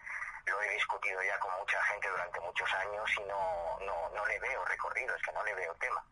lo 0.45 0.63
he 0.63 0.69
discutido 0.71 1.23
ya 1.23 1.39
con 1.39 1.51
mucha 1.59 1.83
gente 1.85 2.09
durante 2.09 2.41
muchos 2.41 2.73
años 2.75 3.11
y 3.17 3.25
no, 3.25 3.79
no, 3.81 4.09
no 4.11 4.27
le 4.27 4.39
veo 4.39 4.65
recorrido, 4.67 5.15
es 5.15 5.23
que 5.23 5.33
no 5.33 5.43
le 5.45 5.55
veo 5.55 5.75
tema. 5.77 6.05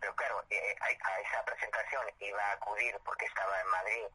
Pero 0.00 0.14
claro, 0.16 0.42
eh, 0.50 0.76
a 0.80 1.20
esa 1.20 1.44
presentación 1.44 2.06
iba 2.20 2.42
a 2.42 2.52
acudir 2.52 2.98
porque 3.04 3.26
estaba 3.26 3.60
en 3.60 3.66
Madrid 3.68 4.06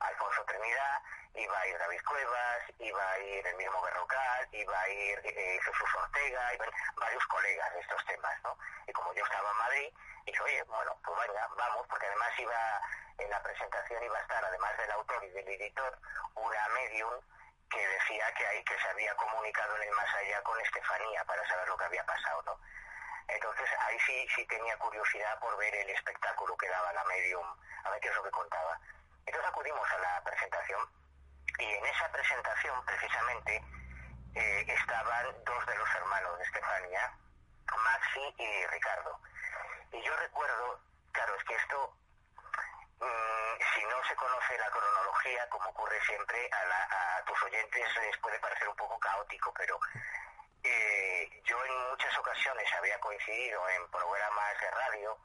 Alfonso 0.00 0.44
Trinidad, 0.44 1.02
iba 1.34 1.58
a 1.58 1.66
ir 1.66 1.78
David 1.78 2.00
Cuevas, 2.06 2.62
iba 2.78 3.10
a 3.10 3.18
ir 3.18 3.46
el 3.46 3.56
mismo 3.56 3.80
Berrocal, 3.82 4.48
iba 4.52 4.80
a 4.80 4.88
ir 4.88 5.20
eh, 5.24 5.60
Jesús 5.62 5.94
Ortega, 5.94 6.54
iban 6.54 6.70
varios 6.96 7.26
colegas 7.26 7.74
de 7.74 7.80
estos 7.80 8.04
temas, 8.06 8.42
¿no? 8.44 8.58
Y 8.86 8.92
como 8.92 9.12
yo 9.14 9.24
estaba 9.24 9.50
en 9.50 9.56
Madrid, 9.56 9.92
dije, 10.26 10.42
oye, 10.42 10.62
bueno, 10.64 10.96
pues 11.04 11.18
venga, 11.26 11.48
vamos, 11.56 11.86
porque 11.88 12.06
además 12.06 12.38
iba, 12.38 12.80
en 13.18 13.30
la 13.30 13.42
presentación 13.42 14.02
iba 14.02 14.18
a 14.18 14.22
estar, 14.22 14.44
además 14.44 14.76
del 14.78 14.90
autor 14.92 15.24
y 15.24 15.30
del 15.30 15.48
editor, 15.48 15.98
una 16.34 16.68
medium 16.68 17.20
que 17.70 17.86
decía 17.86 18.32
que 18.34 18.64
que 18.64 18.78
se 18.78 18.88
había 18.88 19.14
comunicado 19.16 19.76
en 19.76 19.82
el 19.88 19.94
más 19.94 20.14
allá 20.14 20.42
con 20.42 20.58
Estefanía 20.60 21.24
para 21.24 21.46
saber 21.48 21.68
lo 21.68 21.76
que 21.76 21.84
había 21.84 22.04
pasado, 22.04 22.42
¿no? 22.42 22.58
Entonces 23.28 23.68
ahí 23.80 23.98
sí, 24.00 24.26
sí 24.34 24.46
tenía 24.46 24.76
curiosidad 24.78 25.38
por 25.40 25.56
ver 25.58 25.74
el 25.74 25.90
espectáculo 25.90 26.56
que 26.56 26.68
daba 26.68 26.92
la 26.92 27.04
medium, 27.04 27.46
a 27.84 27.90
ver 27.90 28.00
qué 28.00 28.08
es 28.08 28.14
lo 28.14 28.22
que 28.22 28.30
contaba. 28.30 28.78
Entonces 29.28 29.50
acudimos 29.50 29.90
a 29.90 29.98
la 29.98 30.22
presentación 30.24 30.80
y 31.58 31.64
en 31.64 31.84
esa 31.84 32.10
presentación 32.10 32.82
precisamente 32.86 33.62
eh, 34.34 34.64
estaban 34.66 35.26
dos 35.44 35.66
de 35.66 35.76
los 35.76 35.94
hermanos 35.96 36.38
de 36.38 36.44
Estefanía, 36.44 37.12
Maxi 37.76 38.34
y 38.38 38.66
Ricardo. 38.68 39.20
Y 39.92 40.02
yo 40.02 40.16
recuerdo, 40.16 40.80
claro, 41.12 41.36
es 41.36 41.44
que 41.44 41.56
esto, 41.56 41.92
mm, 43.00 43.52
si 43.74 43.84
no 43.84 44.02
se 44.08 44.16
conoce 44.16 44.56
la 44.56 44.70
cronología, 44.70 45.46
como 45.50 45.68
ocurre 45.68 46.00
siempre, 46.06 46.48
a, 46.50 47.22
tus 47.26 47.42
oyentes 47.42 47.84
les 48.00 48.16
puede 48.18 48.40
parecer 48.40 48.66
un 48.66 48.76
poco 48.76 48.98
caótico, 48.98 49.52
pero 49.52 49.78
eh, 50.64 51.42
yo 51.44 51.62
en 51.66 51.90
muchas 51.90 52.16
ocasiones 52.16 52.66
había 52.78 52.98
coincidido 53.00 53.68
en 53.68 53.90
programas 53.90 54.58
de 54.58 54.70
radio, 54.70 55.18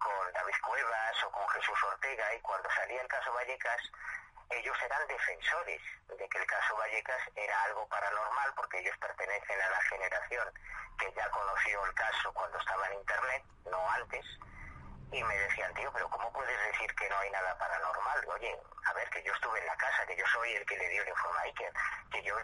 con 0.00 0.32
David 0.32 0.56
Cuevas 0.66 1.24
o 1.24 1.30
con 1.30 1.48
Jesús 1.50 1.78
Ortega 1.84 2.34
y 2.34 2.40
cuando 2.40 2.68
salía 2.70 3.00
el 3.00 3.08
caso 3.08 3.32
Vallecas, 3.32 3.80
ellos 4.50 4.76
eran 4.82 5.06
defensores 5.06 5.80
de 6.08 6.28
que 6.28 6.38
el 6.38 6.46
caso 6.46 6.76
Vallecas 6.76 7.22
era 7.36 7.62
algo 7.64 7.86
paranormal 7.88 8.52
porque 8.56 8.80
ellos 8.80 8.96
pertenecen 8.98 9.60
a 9.60 9.70
la 9.70 9.80
generación 9.82 10.52
que 10.98 11.12
ya 11.12 11.30
conoció 11.30 11.84
el 11.86 11.94
caso 11.94 12.32
cuando 12.32 12.58
estaba 12.58 12.86
en 12.88 12.98
Internet, 12.98 13.44
no 13.70 13.90
antes, 13.92 14.26
y 15.12 15.22
me 15.22 15.38
decían, 15.38 15.72
tío, 15.74 15.90
pero 15.92 16.08
¿cómo 16.10 16.32
puedes 16.32 16.58
decir 16.72 16.94
que 16.94 17.08
no 17.08 17.18
hay 17.18 17.30
nada 17.30 17.56
paranormal? 17.58 18.28
Oye, 18.28 18.58
a 18.86 18.92
ver, 18.92 19.08
que 19.10 19.22
yo 19.22 19.32
estuve 19.32 19.58
en 19.58 19.66
la 19.66 19.76
casa, 19.76 20.06
que 20.06 20.16
yo 20.16 20.26
soy 20.26 20.52
el 20.54 20.66
que 20.66 20.76
le 20.76 20.88
dio 20.88 21.02
el 21.02 21.08
informe 21.08 21.30
que 22.10 22.22
yo 22.22 22.34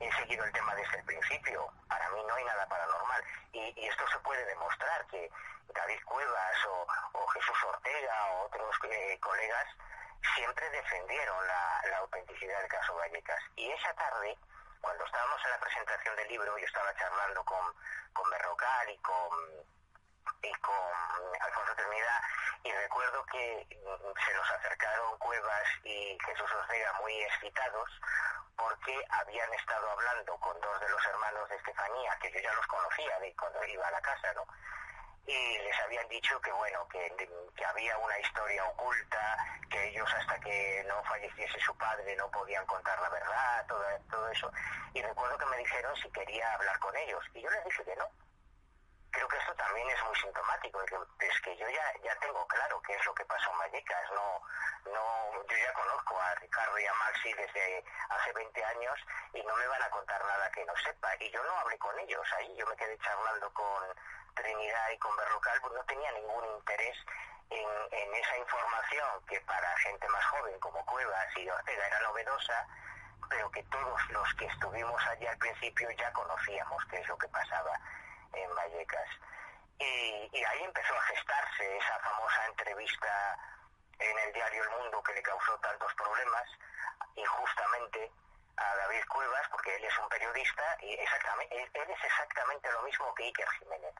he 0.00 0.12
seguido 0.12 0.44
el 0.44 0.52
tema 0.52 0.74
desde 0.74 0.98
el 0.98 1.04
principio, 1.04 1.68
para 1.88 2.08
mí 2.10 2.22
no 2.26 2.34
hay 2.34 2.44
nada 2.44 2.66
paranormal. 2.66 3.22
Y, 3.52 3.86
esto 3.86 4.08
se 4.08 4.18
puede 4.20 4.44
demostrar, 4.46 5.06
que 5.06 5.30
David 5.74 6.00
Cuevas 6.04 6.66
o, 6.66 7.26
Jesús 7.28 7.64
Ortega 7.64 8.26
o 8.32 8.46
otros 8.46 8.76
eh, 8.90 9.18
colegas 9.20 9.66
siempre 10.34 10.68
defendieron 10.70 11.46
la, 11.46 11.98
autenticidad 11.98 12.60
del 12.60 12.68
caso 12.68 12.94
Vallecas. 12.96 13.40
Y 13.56 13.70
esa 13.70 13.94
tarde, 13.94 14.36
cuando 14.80 15.04
estábamos 15.04 15.44
en 15.44 15.50
la 15.50 15.58
presentación 15.58 16.16
del 16.16 16.28
libro, 16.28 16.58
yo 16.58 16.66
estaba 16.66 16.94
charlando 16.96 17.44
con, 17.44 17.74
con 18.12 18.30
Berrocal 18.30 18.90
y 18.90 18.98
con 18.98 19.30
y 20.42 20.52
con 20.54 20.74
Alfonso 21.40 21.74
Trinidad 21.76 22.20
y 22.64 22.72
recuerdo 22.72 23.24
que 23.26 23.66
mm, 23.70 24.24
se 24.24 24.34
nos 24.34 24.50
acercaron 24.50 25.18
Cuevas 25.18 25.68
y 25.84 26.18
Jesús 26.26 26.50
Ortega 26.52 26.92
muy 27.00 27.22
excitados 27.22 27.90
porque 28.56 29.04
habían 29.10 29.52
estado 29.54 29.90
hablando 29.90 30.36
con 30.38 30.60
dos 30.60 30.80
de 30.80 30.88
los 30.88 31.04
hermanos 31.06 31.48
de 31.48 31.56
Estefanía, 31.56 32.16
que 32.20 32.30
yo 32.32 32.40
ya 32.40 32.52
los 32.54 32.66
conocía 32.66 33.18
de 33.20 33.34
cuando 33.34 33.64
iba 33.64 33.86
a 33.86 33.90
la 33.90 34.00
casa, 34.00 34.32
¿no? 34.34 34.46
Y 35.26 35.58
les 35.58 35.80
habían 35.80 36.08
dicho 36.08 36.40
que, 36.40 36.52
bueno, 36.52 36.86
que, 36.88 37.02
había 37.64 37.96
una 37.98 38.18
historia 38.18 38.64
oculta, 38.66 39.36
que 39.70 39.88
ellos 39.88 40.08
hasta 40.14 40.38
que 40.40 40.84
no 40.88 41.02
falleciese 41.04 41.60
su 41.60 41.76
padre 41.78 42.14
no 42.16 42.30
podían 42.30 42.66
contar 42.66 43.00
la 43.00 43.08
verdad, 43.08 43.66
todo, 43.66 43.84
todo 44.10 44.28
eso. 44.28 44.52
Y 44.94 45.02
recuerdo 45.02 45.38
que 45.38 45.46
me 45.46 45.58
dijeron 45.58 45.96
si 45.96 46.10
quería 46.10 46.52
hablar 46.54 46.78
con 46.80 46.96
ellos. 46.96 47.24
Y 47.34 47.40
yo 47.40 47.50
les 47.50 47.64
dije 47.64 47.84
que 47.84 47.96
no, 47.96 48.08
creo 49.12 49.28
que 49.28 49.36
esto 49.36 49.54
también 49.54 49.88
es 49.90 50.02
muy 50.04 50.16
sintomático, 50.16 50.82
es 50.82 51.40
que 51.42 51.56
yo 51.56 51.68
ya, 51.68 51.92
ya 52.02 52.14
tengo 52.16 52.46
claro 52.48 52.80
qué 52.82 52.94
es 52.94 53.04
lo 53.04 53.14
que 53.14 53.24
pasó 53.26 53.50
en 53.52 53.58
Vallecas, 53.58 54.10
no, 54.12 54.40
no, 54.90 55.44
yo 55.46 55.56
ya 55.56 55.72
conozco 55.74 56.20
a 56.20 56.34
Ricardo 56.36 56.78
y 56.78 56.86
a 56.86 56.94
Maxi 56.94 57.32
desde 57.34 57.84
hace 58.08 58.32
20 58.32 58.64
años 58.64 58.98
y 59.34 59.42
no 59.42 59.54
me 59.54 59.66
van 59.66 59.82
a 59.82 59.90
contar 59.90 60.24
nada 60.24 60.50
que 60.50 60.64
no 60.64 60.72
sepa, 60.78 61.14
y 61.20 61.30
yo 61.30 61.44
no 61.44 61.58
hablé 61.58 61.78
con 61.78 61.96
ellos 62.00 62.26
ahí, 62.38 62.56
yo 62.56 62.66
me 62.66 62.76
quedé 62.76 62.98
charlando 62.98 63.52
con 63.52 63.84
Trinidad 64.34 64.90
y 64.90 64.98
con 64.98 65.16
Berrocal, 65.16 65.60
pues 65.60 65.74
no 65.74 65.84
tenía 65.84 66.12
ningún 66.12 66.44
interés 66.56 66.96
en, 67.50 68.14
esa 68.14 68.36
información 68.38 69.26
que 69.26 69.40
para 69.42 69.76
gente 69.78 70.08
más 70.08 70.24
joven 70.26 70.58
como 70.60 70.84
Cuevas 70.86 71.36
y 71.36 71.48
Ortega 71.48 71.86
era 71.86 72.00
novedosa, 72.00 72.66
pero 73.28 73.50
que 73.50 73.62
todos 73.64 74.08
los 74.10 74.34
que 74.34 74.46
estuvimos 74.46 75.00
allí 75.08 75.26
al 75.26 75.38
principio 75.38 75.90
ya 75.92 76.12
conocíamos 76.12 76.84
qué 76.86 76.98
es 76.98 77.08
lo 77.08 77.18
que 77.18 77.28
pasaba 77.28 77.78
en 78.32 78.54
Vallecas. 78.54 79.08
Y, 79.78 80.44
ahí 80.44 80.62
empezó 80.62 80.94
a 80.94 81.00
gestarse 81.02 81.76
esa 81.76 81.98
famosa 82.00 82.46
entrevista 82.46 83.38
en 83.98 84.18
el 84.18 84.32
diario 84.32 84.62
El 84.62 84.70
Mundo 84.70 85.02
que 85.02 85.14
le 85.14 85.22
causó 85.22 85.58
tantos 85.58 85.92
problemas, 85.94 86.48
injustamente 87.16 88.10
a 88.56 88.76
David 88.76 89.02
Cuevas, 89.08 89.48
porque 89.50 89.74
él 89.76 89.84
es 89.84 89.98
un 89.98 90.08
periodista 90.08 90.76
y 90.80 90.94
exactamente, 90.94 91.70
él 91.74 91.90
es 91.90 92.04
exactamente 92.04 92.70
lo 92.70 92.82
mismo 92.82 93.14
que 93.14 93.24
Iker 93.24 93.48
Jiménez. 93.58 93.94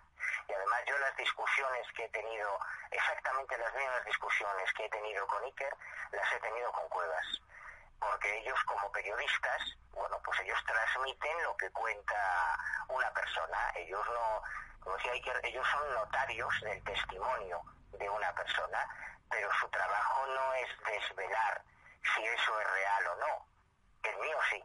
Y 0.49 0.53
además 0.53 0.81
yo 0.87 0.99
las 0.99 1.17
discusiones 1.17 1.87
que 1.95 2.05
he 2.05 2.09
tenido, 2.09 2.59
exactamente 2.91 3.59
las 3.59 3.75
mismas 3.75 4.05
discusiones 4.05 4.73
que 4.75 4.85
he 4.85 4.91
tenido 4.91 5.27
con 5.27 5.43
Iker, 5.45 5.75
las 6.13 6.33
he 6.33 6.41
tenido 6.41 6.73
con 6.73 6.89
Cuevas. 6.89 7.27
Porque 7.99 8.39
ellos 8.39 8.59
como 8.65 8.91
periodistas, 8.91 9.77
bueno, 9.93 10.21
pues 10.25 10.41
ellos 10.41 10.59
transmiten 10.67 11.43
lo 11.45 11.57
que 11.57 11.71
cuenta 11.71 12.59
una 12.89 13.11
persona, 13.13 13.73
ellos 13.77 14.05
no, 14.09 14.43
como 14.81 14.97
decía 14.97 15.13
ellos 15.45 15.67
son 15.69 15.95
notarios 15.95 16.61
del 16.63 16.83
testimonio 16.83 17.63
de 17.93 18.09
una 18.09 18.33
persona, 18.35 18.89
pero 19.31 19.49
su 19.61 19.69
trabajo 19.69 20.27
no 20.27 20.55
es 20.55 20.69
desvelar 20.85 21.63
si 22.15 22.25
eso 22.25 22.61
es 22.61 22.71
real 22.71 23.07
o 23.07 23.17
no. 23.17 23.47
El 24.03 24.17
mío 24.19 24.39
sí, 24.51 24.65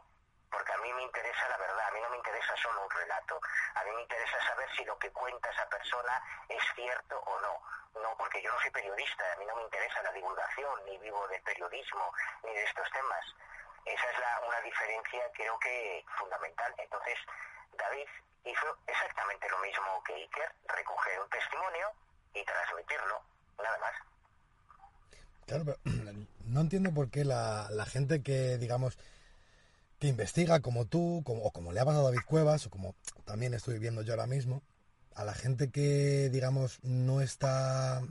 porque 0.50 0.72
a 0.72 0.78
mí 0.78 0.92
me 0.92 1.02
interesa 1.02 1.48
la 1.48 1.58
verdad, 1.58 1.88
a 1.88 1.92
mí 1.92 2.00
no 2.00 2.10
me 2.10 2.16
interesa 2.16 2.54
solo 2.56 2.82
un 2.82 2.90
relato, 2.90 3.40
a 3.74 3.84
mí 3.84 3.90
me 3.94 4.02
interesa 4.02 4.36
saber 4.46 4.68
si 4.76 4.84
lo 4.84 4.98
que 4.98 5.10
cuenta 5.10 5.50
esa 5.50 5.68
persona 5.68 6.22
es 6.48 6.62
cierto 6.74 7.18
o 7.18 7.40
no 7.40 7.78
no 8.02 8.14
porque 8.16 8.42
yo 8.42 8.52
no 8.52 8.60
soy 8.60 8.70
periodista, 8.70 9.24
a 9.32 9.36
mí 9.38 9.44
no 9.46 9.56
me 9.56 9.62
interesa 9.62 10.02
la 10.02 10.12
divulgación, 10.12 10.84
ni 10.86 10.98
vivo 10.98 11.26
del 11.28 11.42
periodismo, 11.42 12.12
ni 12.44 12.52
de 12.52 12.64
estos 12.64 12.86
temas. 12.90 13.24
Esa 13.84 14.10
es 14.10 14.18
la, 14.18 14.40
una 14.46 14.60
diferencia 14.60 15.20
creo 15.34 15.58
que 15.58 16.04
fundamental. 16.18 16.74
Entonces, 16.78 17.18
David 17.76 18.08
hizo 18.44 18.66
exactamente 18.86 19.48
lo 19.48 19.58
mismo 19.58 20.02
que 20.04 20.14
Iker, 20.14 20.52
recoger 20.68 21.20
un 21.20 21.30
testimonio 21.30 21.92
y 22.34 22.44
transmitirlo, 22.44 23.22
nada 23.58 23.78
más. 23.78 23.94
Claro, 25.46 25.64
pero 25.64 25.78
no 26.44 26.60
entiendo 26.60 26.92
por 26.92 27.10
qué 27.10 27.24
la, 27.24 27.68
la 27.70 27.86
gente 27.86 28.22
que, 28.22 28.58
digamos, 28.58 28.98
que 29.98 30.06
investiga 30.06 30.60
como 30.60 30.86
tú, 30.86 31.22
como, 31.24 31.42
o 31.42 31.50
como 31.50 31.72
le 31.72 31.80
ha 31.80 31.84
pasado 31.84 32.06
a 32.06 32.10
David 32.10 32.24
Cuevas, 32.26 32.66
o 32.66 32.70
como 32.70 32.94
también 33.24 33.54
estoy 33.54 33.78
viendo 33.78 34.02
yo 34.02 34.12
ahora 34.12 34.26
mismo, 34.26 34.62
a 35.14 35.24
la 35.24 35.34
gente 35.34 35.70
que, 35.70 36.30
digamos, 36.30 36.78
no 36.82 37.20
está 37.20 38.02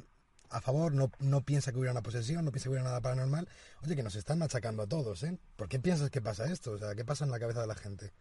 a 0.49 0.61
favor, 0.61 0.93
no, 0.93 1.11
no 1.19 1.41
piensa 1.41 1.71
que 1.71 1.77
hubiera 1.77 1.91
una 1.91 2.01
posesión, 2.01 2.45
no 2.45 2.51
piensa 2.51 2.65
que 2.65 2.69
hubiera 2.69 2.85
nada 2.87 3.01
paranormal, 3.01 3.47
oye, 3.83 3.95
que 3.95 4.03
nos 4.03 4.15
están 4.15 4.39
machacando 4.39 4.83
a 4.83 4.87
todos, 4.87 5.23
¿eh? 5.23 5.37
¿Por 5.55 5.67
qué 5.67 5.79
piensas 5.79 6.09
que 6.09 6.21
pasa 6.21 6.45
esto? 6.45 6.71
O 6.71 6.77
sea, 6.77 6.95
¿qué 6.95 7.03
pasa 7.05 7.25
en 7.25 7.31
la 7.31 7.39
cabeza 7.39 7.61
de 7.61 7.67
la 7.67 7.75
gente? 7.75 8.13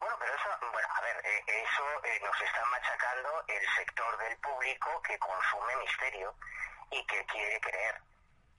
Bueno, 0.00 0.16
pero 0.18 0.32
eso, 0.32 0.48
bueno, 0.72 0.88
a 0.88 1.00
ver, 1.00 1.16
eh, 1.16 1.42
eso 1.46 1.84
eh, 2.04 2.20
nos 2.24 2.36
está 2.40 2.62
machacando 2.70 3.28
el 3.48 3.64
sector 3.76 4.12
del 4.24 4.36
público 4.38 4.88
que 5.06 5.18
consume 5.18 5.72
misterio 5.84 6.34
y 6.92 7.00
que 7.06 7.24
quiere 7.32 7.60
creer, 7.60 7.94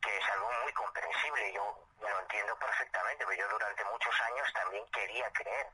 que 0.02 0.18
es 0.18 0.30
algo 0.30 0.52
muy 0.64 0.74
comprensible. 0.74 1.54
Yo 1.54 1.88
lo 2.00 2.20
entiendo 2.20 2.58
perfectamente, 2.58 3.26
pero 3.26 3.38
yo 3.38 3.50
durante 3.50 3.84
muchos 3.86 4.22
años 4.22 4.54
también 4.54 4.86
quería 4.92 5.32
creer. 5.32 5.68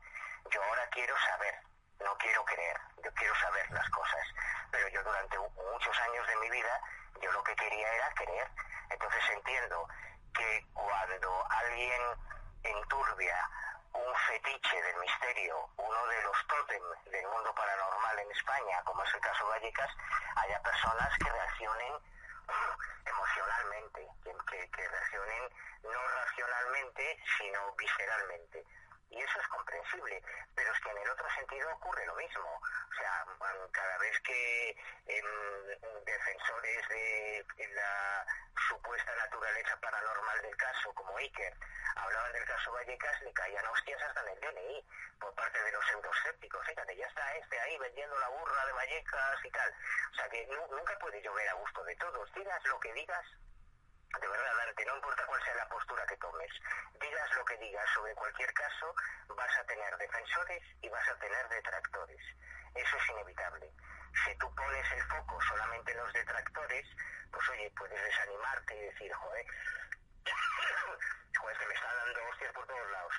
Yo 0.51 0.63
ahora 0.63 0.87
quiero 0.91 1.15
saber 1.17 1.63
no 2.03 2.17
quiero 2.17 2.43
creer, 2.45 2.77
yo 3.03 3.13
quiero 3.13 3.35
saber 3.35 3.71
las 3.71 3.89
cosas. 3.89 4.27
Pero 4.71 4.87
yo 4.89 5.03
durante 5.03 5.37
muchos 5.37 5.99
años 5.99 6.27
de 6.27 6.35
mi 6.37 6.49
vida, 6.49 6.81
yo 7.21 7.31
lo 7.31 7.43
que 7.43 7.55
quería 7.55 7.93
era 7.93 8.13
creer. 8.13 8.47
Entonces 8.89 9.23
entiendo 9.31 9.87
que 10.33 10.65
cuando 10.73 11.45
alguien 11.49 12.01
enturbia 12.63 13.49
un 13.93 14.15
fetiche 14.27 14.81
del 14.81 14.97
misterio, 14.97 15.69
uno 15.77 16.07
de 16.07 16.21
los 16.23 16.47
tótem 16.47 16.83
del 17.05 17.27
mundo 17.27 17.53
paranormal 17.53 18.19
en 18.19 18.31
España, 18.31 18.81
como 18.83 19.03
es 19.03 19.13
el 19.13 19.21
caso 19.21 19.47
Vallecas, 19.47 19.91
haya 20.35 20.61
personas 20.61 21.17
que 21.19 21.29
reaccionen 21.31 21.93
emocionalmente, 23.05 24.07
que, 24.23 24.69
que 24.69 24.87
reaccionen 24.87 25.49
no 25.83 26.07
racionalmente, 26.07 27.19
sino 27.37 27.75
visceralmente 27.77 28.65
y 29.13 29.21
eso 29.21 29.39
es 29.39 29.47
comprensible, 29.47 30.23
pero 30.55 30.73
es 30.73 30.79
que 30.79 30.89
en 30.89 30.97
el 30.97 31.09
otro 31.09 31.29
sentido 31.35 31.69
ocurre 31.73 32.05
lo 32.05 32.15
mismo. 32.15 32.61
O 32.89 32.95
sea, 32.95 33.25
cada 33.71 33.97
vez 33.99 34.19
que 34.21 34.69
em, 35.05 36.03
defensores 36.03 36.89
de 36.89 37.45
la 37.75 38.25
supuesta 38.67 39.15
naturaleza 39.15 39.77
paranormal 39.77 40.41
del 40.41 40.57
caso, 40.57 40.93
como 40.93 41.15
Iker, 41.17 41.53
hablaban 41.95 42.33
del 42.33 42.45
caso 42.45 42.71
Vallecas, 42.71 43.21
le 43.21 43.33
caían 43.33 43.65
hostias 43.67 44.01
hasta 44.01 44.21
en 44.21 44.29
el 44.29 44.39
DNI 44.39 44.85
por 45.19 45.33
parte 45.35 45.61
de 45.61 45.71
los 45.71 45.89
euroscépticos. 45.91 46.65
Fíjate, 46.65 46.95
ya 46.95 47.07
está 47.07 47.35
este 47.35 47.59
ahí 47.59 47.77
vendiendo 47.77 48.17
la 48.19 48.29
burra 48.29 48.65
de 48.65 48.73
Vallecas 48.73 49.45
y 49.45 49.51
tal. 49.51 49.73
O 50.11 50.15
sea 50.15 50.29
que 50.29 50.47
nunca 50.47 50.97
puede 50.99 51.21
llover 51.21 51.49
a 51.49 51.53
gusto 51.53 51.83
de 51.83 51.95
todos. 51.97 52.33
Digas 52.33 52.63
lo 52.65 52.79
que 52.79 52.93
digas, 52.93 53.25
de 54.19 54.27
verdad, 54.27 54.57
Dante, 54.57 54.85
no 54.85 54.95
importa 54.95 55.25
cuál 55.25 55.43
sea 55.43 55.55
la 55.55 55.67
postura 55.69 56.05
que 56.05 56.17
tomes, 56.17 56.51
digas 56.99 57.33
lo 57.35 57.45
que 57.45 57.57
digas 57.57 57.89
sobre 57.93 58.15
cualquier 58.15 58.53
caso, 58.53 58.95
vas 59.35 59.57
a 59.57 59.63
tener 59.65 59.97
defensores 59.97 60.63
y 60.81 60.89
vas 60.89 61.07
a 61.09 61.15
tener 61.15 61.49
detractores. 61.49 62.21
Eso 62.75 62.97
es 62.97 63.09
inevitable. 63.09 63.71
Si 64.25 64.35
tú 64.37 64.53
pones 64.55 64.91
el 64.91 65.03
foco 65.03 65.41
solamente 65.41 65.91
en 65.91 65.97
los 65.97 66.13
detractores, 66.13 66.85
pues 67.31 67.49
oye, 67.49 67.71
puedes 67.75 68.03
desanimarte 68.03 68.75
y 68.75 68.81
decir, 68.81 69.13
joder, 69.13 69.45
joder, 71.39 71.57
que 71.57 71.67
me 71.67 71.73
está 71.73 71.93
dando 71.93 72.29
hostias 72.29 72.53
por 72.53 72.67
todos 72.67 72.91
lados. 72.91 73.13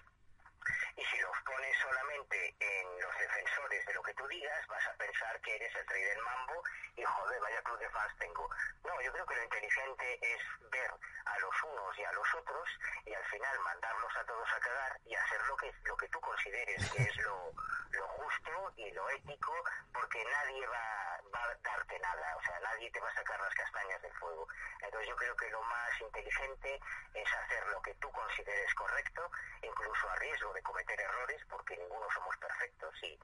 Y 0.96 1.04
si 1.04 1.18
los 1.18 1.36
pones 1.44 1.76
solamente 1.78 2.54
en 2.60 3.00
los 3.00 3.18
defensores 3.18 3.86
de 3.86 3.94
lo 3.94 4.02
que 4.02 4.14
tú 4.14 4.26
digas, 4.28 4.66
vas 4.68 4.86
a 4.86 4.94
pensar 4.94 5.40
que 5.40 5.56
eres 5.56 5.74
el 5.74 5.86
rey 5.86 6.02
del 6.02 6.22
mambo 6.22 6.62
y 6.96 7.04
joder, 7.04 7.40
vaya 7.40 7.62
club 7.62 7.78
de 7.78 7.90
fans 7.90 8.18
tengo. 8.18 8.48
No, 8.84 9.00
yo 9.00 9.12
creo 9.12 9.26
que 9.26 9.36
lo 9.36 9.42
inteligente 9.44 10.18
es 10.22 10.42
ver 10.70 10.90
a 11.26 11.38
los 11.38 11.62
unos 11.62 11.98
y 11.98 12.04
a 12.04 12.12
los 12.12 12.34
otros 12.34 12.68
y 13.04 13.14
al 13.14 13.24
final 13.24 13.58
mandarlos 13.60 14.16
a 14.16 14.24
todos 14.24 14.48
a 14.52 14.60
cagar 14.60 15.00
y 15.04 15.14
hacer 15.14 15.40
lo 15.46 15.56
que, 15.56 15.72
lo 15.84 15.96
que 15.96 16.08
tú 16.08 16.20
consideres 16.20 16.90
que 16.90 17.02
es 17.02 17.16
lo, 17.18 17.52
lo 17.90 18.08
justo 18.08 18.72
y 18.76 18.90
lo 18.92 19.08
ético, 19.10 19.52
porque 19.92 20.24
nadie 20.24 20.66
va, 20.66 21.20
va 21.34 21.44
a 21.44 21.54
darte 21.62 21.98
nada, 21.98 22.36
o 22.36 22.42
sea, 22.42 22.60
nadie 22.60 22.90
te 22.90 23.00
va 23.00 23.08
a 23.08 23.14
sacar 23.14 23.40
las 23.40 23.54
castañas 23.54 24.02
del 24.02 24.12
fuego. 24.14 24.46
Entonces 24.80 25.08
yo 25.08 25.16
creo 25.16 25.36
que 25.36 25.50
lo 25.50 25.62
más 25.62 26.00
inteligente 26.00 26.80
es 27.14 27.34
hacer 27.34 27.66
lo 27.68 27.80
que 27.82 27.94
tú 27.94 28.10
consideres 28.12 28.74
correcto, 28.74 29.30
incluso 29.62 30.10
a 30.10 30.16
riesgo 30.16 30.52
de 30.55 30.62
cometer 30.62 31.00
errores, 31.00 31.42
porque 31.50 31.76
ninguno 31.76 32.07
somos 32.14 32.36
perfectos. 32.38 32.94
Y 33.02 33.18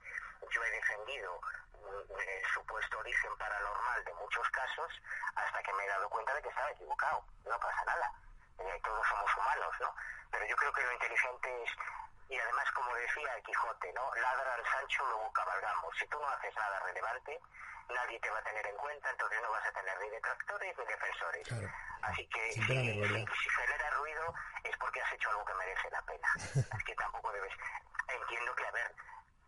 yo 0.51 0.65
he 0.65 0.71
defendido 0.71 1.41
el 1.73 2.47
supuesto 2.53 2.99
origen 2.99 3.37
paranormal 3.39 4.05
de 4.05 4.15
muchos 4.15 4.49
casos 4.51 4.93
hasta 5.35 5.63
que 5.63 5.73
me 5.73 5.85
he 5.85 5.89
dado 5.89 6.09
cuenta 6.11 6.35
de 6.35 6.43
que 6.43 6.49
estaba 6.49 6.71
equivocado. 6.71 7.25
No 7.47 7.59
pasa 7.59 7.85
nada. 7.87 8.13
Eh, 8.59 8.81
todos 8.85 9.07
somos 9.09 9.37
humanos, 9.37 9.75
¿no? 9.81 9.95
Pero 10.31 10.45
yo 10.47 10.57
creo 10.57 10.73
que 10.73 10.83
lo 10.83 10.93
inteligente 10.93 11.63
es, 11.63 11.71
y 12.29 12.39
además 12.39 12.71
como 12.73 12.95
decía 12.95 13.35
el 13.35 13.43
Quijote, 13.43 13.93
¿no? 13.93 14.15
Ladra 14.15 14.55
al 14.55 14.67
Sancho, 14.67 15.07
luego 15.07 15.33
cabalgamos. 15.33 15.97
Si 15.99 16.07
tú 16.09 16.21
no 16.21 16.29
haces 16.29 16.55
nada 16.57 16.79
relevante, 16.81 17.41
nadie 17.89 18.21
te 18.21 18.31
va 18.31 18.39
a 18.39 18.43
tener 18.43 18.67
en 18.67 18.77
cuenta, 18.77 19.11
entonces 19.11 19.41
no 19.43 19.51
vas 19.51 19.67
a 19.67 19.73
tener 19.73 19.99
ni 20.01 20.11
detractores 20.11 20.79
ni 20.79 20.85
defensores. 20.85 21.49
Así 22.03 22.27
que 22.29 22.53
si, 22.53 22.63
si, 22.63 23.49
genera 23.51 23.91
ruido 23.91 24.35
es 24.65 24.77
porque 24.79 25.01
has 25.03 25.13
hecho 25.13 25.31
algo 25.31 25.45
que 25.45 25.55
merece 25.55 25.91
la 25.91 26.03
pena. 26.03 26.29
es 26.79 26.85
que 26.85 26.95
tampoco 26.95 27.33
debes... 27.33 27.53
Entiendo 28.09 28.55
que, 28.55 28.67
a 28.67 28.71
ver, 28.73 28.95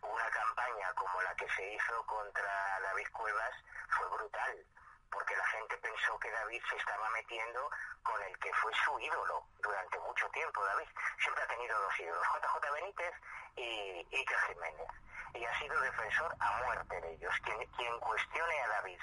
una 0.03 0.31
campaña 0.31 0.93
como 0.95 1.23
la 1.23 1.35
que 1.35 1.49
se 1.51 1.73
hizo 1.73 2.07
contra 2.07 2.81
David 2.81 3.09
Cuevas 3.13 3.55
fue 3.89 4.09
brutal, 4.09 4.67
porque 5.11 5.37
la 5.37 5.47
gente 5.47 5.77
pensó 5.79 6.19
que 6.19 6.31
David 6.31 6.63
se 6.69 6.77
estaba 6.77 7.11
metiendo 7.11 7.71
con 8.03 8.23
el 8.23 8.39
que 8.39 8.53
fue 8.55 8.73
su 8.85 9.01
ídolo 9.01 9.47
durante 9.59 9.99
mucho 10.01 10.29
tiempo. 10.31 10.65
David 10.65 10.89
siempre 11.19 11.43
ha 11.43 11.49
tenido 11.49 11.81
dos 11.81 12.01
ídolos, 12.01 12.27
JJ 12.35 12.73
Benítez 12.73 13.15
y 13.57 14.07
Iker 14.13 14.39
Jiménez, 14.49 14.89
y 15.35 15.45
ha 15.45 15.59
sido 15.59 15.81
defensor 15.81 16.37
a 16.39 16.63
muerte 16.65 17.01
de 17.01 17.13
ellos. 17.15 17.35
Quien, 17.45 17.67
quien 17.77 18.01
cuestione 18.01 18.61
a 18.63 18.69
David 18.69 19.01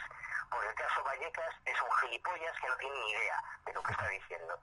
por 0.50 0.66
el 0.66 0.74
caso 0.76 1.04
Vallecas 1.04 1.56
es 1.66 1.82
un 1.82 1.91
gilipollas 2.02 2.60
que 2.60 2.68
no 2.68 2.78
tiene 2.78 2.95
ni 2.95 3.12
idea 3.12 3.43
de 3.66 3.74
lo 3.74 3.84
que 3.84 3.91
está 3.91 4.08
diciendo 4.08 4.60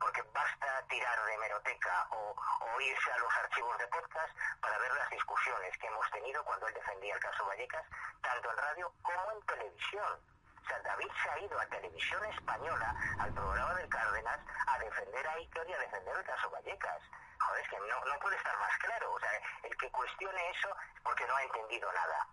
porque 0.00 0.22
basta 0.32 0.82
tirar 0.88 1.24
de 1.24 1.34
hemeroteca 1.34 2.08
o, 2.10 2.34
irse 2.80 3.12
a 3.12 3.18
los 3.18 3.36
archivos 3.36 3.76
de 3.76 3.86
podcast 3.88 4.32
para 4.62 4.78
ver 4.78 4.90
las 4.94 5.10
discusiones 5.10 5.76
que 5.76 5.86
hemos 5.86 6.10
tenido 6.10 6.42
cuando 6.44 6.66
él 6.66 6.72
defendía 6.72 7.14
el 7.14 7.20
caso 7.20 7.44
Vallecas, 7.44 7.84
tanto 8.22 8.50
en 8.50 8.56
radio 8.56 8.92
como 9.02 9.32
en 9.32 9.42
televisión. 9.42 10.18
O 10.64 10.66
sea, 10.66 10.78
David 10.80 11.10
se 11.22 11.28
ha 11.28 11.38
ido 11.40 11.60
a 11.60 11.66
televisión 11.66 12.24
española, 12.24 12.96
al 13.18 13.34
programa 13.34 13.74
del 13.74 13.88
Cárdenas, 13.90 14.40
a 14.66 14.78
defender 14.78 15.28
a 15.28 15.32
Iker 15.34 15.68
y 15.68 15.72
a 15.74 15.78
defender 15.78 16.16
el 16.16 16.24
caso 16.24 16.50
Vallecas. 16.50 17.02
Joder, 17.38 17.62
es 17.62 17.68
que 17.68 17.78
no 17.78 18.18
puede 18.20 18.36
estar 18.36 18.58
más 18.58 18.78
claro. 18.78 19.12
O 19.12 19.20
sea, 19.20 19.30
el 19.64 19.76
que 19.76 19.90
cuestione 19.90 20.50
eso 20.50 20.68
es 20.94 21.00
porque 21.02 21.26
no 21.26 21.36
ha 21.36 21.42
entendido 21.42 21.92
nada. 21.92 22.26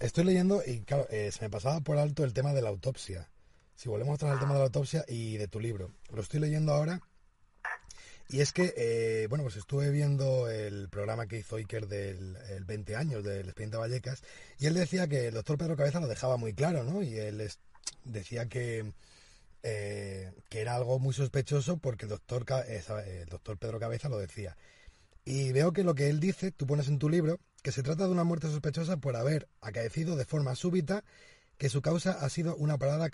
Estoy 0.00 0.24
leyendo 0.24 0.62
y 0.66 0.80
claro, 0.80 1.06
eh, 1.10 1.30
se 1.30 1.42
me 1.42 1.50
pasaba 1.50 1.80
por 1.80 1.98
alto 1.98 2.24
el 2.24 2.32
tema 2.32 2.52
de 2.52 2.62
la 2.62 2.68
autopsia. 2.68 3.30
Si 3.76 3.88
volvemos 3.88 4.14
atrás 4.16 4.32
al 4.32 4.40
tema 4.40 4.52
de 4.54 4.58
la 4.58 4.66
autopsia 4.66 5.04
y 5.08 5.36
de 5.36 5.48
tu 5.48 5.60
libro, 5.60 5.92
lo 6.12 6.20
estoy 6.20 6.40
leyendo 6.40 6.72
ahora. 6.72 7.00
Y 8.28 8.40
es 8.40 8.52
que, 8.52 8.72
eh, 8.76 9.26
bueno, 9.28 9.44
pues 9.44 9.56
estuve 9.56 9.90
viendo 9.90 10.48
el 10.48 10.88
programa 10.88 11.26
que 11.26 11.38
hizo 11.38 11.56
Iker 11.56 11.86
del 11.86 12.36
20 12.64 12.96
años 12.96 13.22
del 13.22 13.46
expediente 13.46 13.76
Vallecas 13.76 14.22
y 14.58 14.66
él 14.66 14.74
decía 14.74 15.06
que 15.06 15.28
el 15.28 15.34
doctor 15.34 15.58
Pedro 15.58 15.76
Cabeza 15.76 16.00
lo 16.00 16.08
dejaba 16.08 16.36
muy 16.36 16.54
claro, 16.54 16.84
¿no? 16.84 17.02
Y 17.02 17.16
él 17.16 17.48
decía 18.04 18.48
que, 18.48 18.92
eh, 19.62 20.32
que 20.48 20.60
era 20.60 20.74
algo 20.74 20.98
muy 20.98 21.12
sospechoso 21.12 21.76
porque 21.76 22.06
el 22.06 22.10
doctor, 22.10 22.46
el 22.66 23.26
doctor 23.26 23.58
Pedro 23.58 23.78
Cabeza 23.78 24.08
lo 24.08 24.18
decía. 24.18 24.56
Y 25.24 25.52
veo 25.52 25.72
que 25.72 25.84
lo 25.84 25.94
que 25.94 26.08
él 26.08 26.20
dice, 26.20 26.52
tú 26.52 26.66
pones 26.66 26.88
en 26.88 26.98
tu 26.98 27.08
libro, 27.08 27.40
que 27.62 27.72
se 27.72 27.82
trata 27.82 28.04
de 28.04 28.12
una 28.12 28.24
muerte 28.24 28.48
sospechosa 28.48 28.98
por 28.98 29.16
haber 29.16 29.48
acaecido 29.60 30.16
de 30.16 30.24
forma 30.24 30.54
súbita 30.54 31.02
que 31.58 31.68
su 31.68 31.82
causa 31.82 32.12
ha 32.12 32.28
sido 32.28 32.56
una 32.56 32.78
parada 32.78 33.10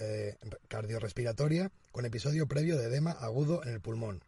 eh, 0.00 0.38
cardiorrespiratoria 0.68 1.70
con 1.90 2.06
episodio 2.06 2.46
previo 2.46 2.76
de 2.76 2.86
edema 2.86 3.12
agudo 3.12 3.62
en 3.64 3.70
el 3.70 3.80
pulmón. 3.80 4.24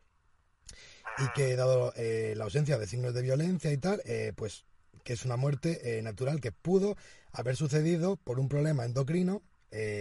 Y 1.18 1.28
que 1.34 1.56
dado 1.56 1.92
eh, 1.96 2.34
la 2.36 2.44
ausencia 2.44 2.78
de 2.78 2.86
signos 2.86 3.14
de 3.14 3.22
violencia 3.22 3.72
y 3.72 3.78
tal, 3.78 4.02
eh, 4.04 4.32
pues 4.36 4.64
que 5.04 5.12
es 5.12 5.24
una 5.24 5.36
muerte 5.36 6.00
natural 6.02 6.40
que 6.40 6.50
pudo 6.50 6.96
haber 7.30 7.56
sucedido 7.56 8.16
por 8.16 8.40
un 8.40 8.48
problema 8.48 8.86
endocrino 8.86 9.42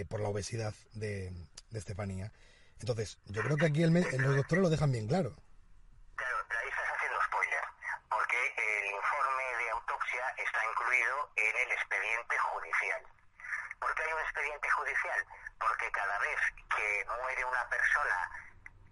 por 0.08 0.20
la 0.20 0.30
obesidad 0.30 0.72
de, 0.94 1.30
Estefanía. 1.74 2.32
Entonces, 2.80 3.18
yo 3.26 3.42
creo 3.42 3.58
que 3.58 3.66
aquí 3.66 3.82
el, 3.82 3.92
los 3.92 4.36
doctores 4.36 4.62
lo 4.62 4.70
dejan 4.70 4.92
bien. 4.92 5.06
Claro, 5.06 5.36
ahí 6.56 6.68
estás 6.70 6.88
haciendo 6.96 7.18
spoiler, 7.26 7.64
porque 8.08 8.38
el 8.38 8.86
informe 8.96 9.44
de 9.60 9.70
autopsia 9.76 10.24
está 10.54 10.66
incluido 10.70 11.30
en 11.34 11.56
el 11.56 11.72
expediente 11.72 12.38
judicial. 12.38 13.02
¿Por 13.80 13.94
qué 13.94 14.02
hay 14.04 14.12
un 14.12 14.20
expediente 14.20 14.70
judicial? 14.70 15.26
Porque 15.58 15.90
cada 15.90 16.18
vez 16.18 16.40
que 16.76 17.04
muere 17.06 17.44
una 17.44 17.68
persona 17.68 18.30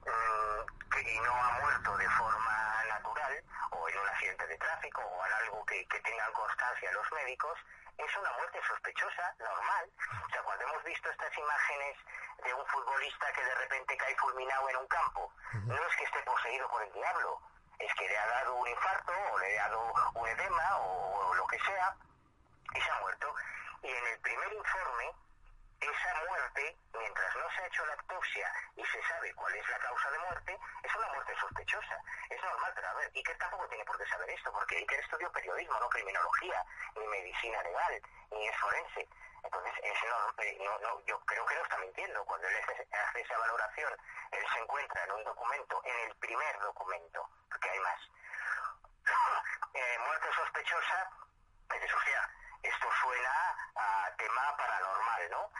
mm, 0.01 0.91
que, 0.91 1.01
y 1.13 1.21
no 1.21 1.33
ha 1.33 1.61
muerto 1.61 1.97
de 1.97 2.09
forma 2.11 2.85
natural, 2.89 3.45
o 3.71 3.89
en 3.89 3.99
un 3.99 4.09
accidente 4.09 4.47
de 4.49 4.59
tráfico, 4.59 5.03
o 5.03 5.27
en 5.27 5.33
algo 5.35 5.65
que, 5.67 5.87
tengan 6.03 6.33
constancia 6.33 6.91
los 6.93 7.13
médicos, 7.13 7.57
es 7.97 8.17
una 8.17 8.33
muerte 8.33 8.61
sospechosa, 8.67 9.35
normal. 9.39 9.91
O 10.27 10.31
sea, 10.31 10.43
cuando 10.43 10.65
hemos 10.65 10.83
visto 10.83 11.11
estas 11.11 11.39
imágenes 11.39 11.97
de 12.43 12.55
un 12.55 12.67
futbolista 12.67 13.33
que 13.33 13.45
de 13.45 13.55
repente 13.55 13.97
cae 13.97 14.17
fulminado 14.17 14.69
en 14.69 14.77
un 14.79 14.87
campo, 14.89 15.33
no 15.53 15.87
es 15.87 15.97
que 15.97 16.05
esté 16.05 16.23
poseído 16.23 16.69
por 16.69 16.83
el 16.83 16.93
diablo, 16.93 17.41
es 17.85 17.95
que 17.95 18.09
le 18.09 18.18
ha 18.18 18.26
dado 18.26 18.55
un 18.55 18.68
infarto, 18.68 19.12
o 19.33 19.39
le 19.39 19.59
ha 19.59 19.68
dado 19.68 19.95
un 20.14 20.28
edema, 20.28 20.76
o 20.78 21.35
lo 21.35 21.47
que 21.47 21.59
sea, 21.61 21.95
y 22.74 22.80
se 22.80 22.91
ha 22.91 23.01
muerto. 23.01 23.35
Y 23.83 23.89
en 23.89 24.07
el 24.07 24.18
primer 24.20 24.53
informe, 24.53 25.12
esa 25.80 26.14
muerte, 26.28 26.76
mientras 26.93 27.37
no 27.37 27.51
se 27.51 27.62
ha 27.62 27.66
hecho 27.66 27.85
la 27.87 27.95
autopsia 27.95 28.53
y 28.76 28.87
se 28.87 29.03
sabe 29.03 29.35
cuál 29.35 29.55
es 29.57 29.68
la 29.68 29.78
causa 29.78 30.11
de 30.11 30.18
muerte, 30.20 30.59
es 30.83 30.95
una 30.95 31.09
muerte 31.09 31.35
sospechosa. 31.41 31.99
Es 32.30 32.41
normal, 32.41 32.72
pero 32.74 32.89
a 32.89 32.95
ver, 32.95 33.11
Iker 33.14 33.39
tampoco 33.39 33.68
tiene 33.68 33.85
por 33.85 33.99
qué 33.99 34.07
saber 34.07 34.30
esto, 34.30 34.53
porque 34.53 34.76
Iker 34.76 35.01
estudió 35.01 35.33
periodismo, 35.33 35.80
no 35.80 35.89
criminología, 35.89 36.64
ni 36.95 37.07
medicina 37.09 37.62
legal, 37.62 38.03
ni 38.30 38.47
es 38.47 38.57
forense. 38.59 39.09
Entonces, 39.43 39.72
es 39.83 39.99
eh, 40.39 40.59
no, 40.61 40.78
no, 40.78 41.01
yo 41.05 41.18
creo 41.26 41.45
que 41.47 41.57
no 41.57 41.62
está 41.62 41.78
mintiendo. 41.78 42.24
Cuando 42.24 42.47
él 42.47 42.57
hace 42.57 43.20
esa 43.20 43.39
valoración, 43.39 43.93
él 44.30 44.47
se 44.53 44.61
encuentra 44.61 45.05
en 45.05 45.12
un 45.12 45.24
documento, 45.24 45.83
en 45.85 46.09
el 46.09 46.16
primer 46.16 46.61
documento, 46.61 47.28
porque 47.53 47.70
hay 47.70 47.80
más. 47.80 48.00
Eh, 49.74 49.98
muerte 50.05 50.28
sospechosa, 50.36 51.09
es, 51.70 51.90
esto 52.62 52.88
suena 53.00 53.57
a 53.74 54.11
tema 54.18 54.55
paranormal, 54.55 55.30
¿no? 55.30 55.50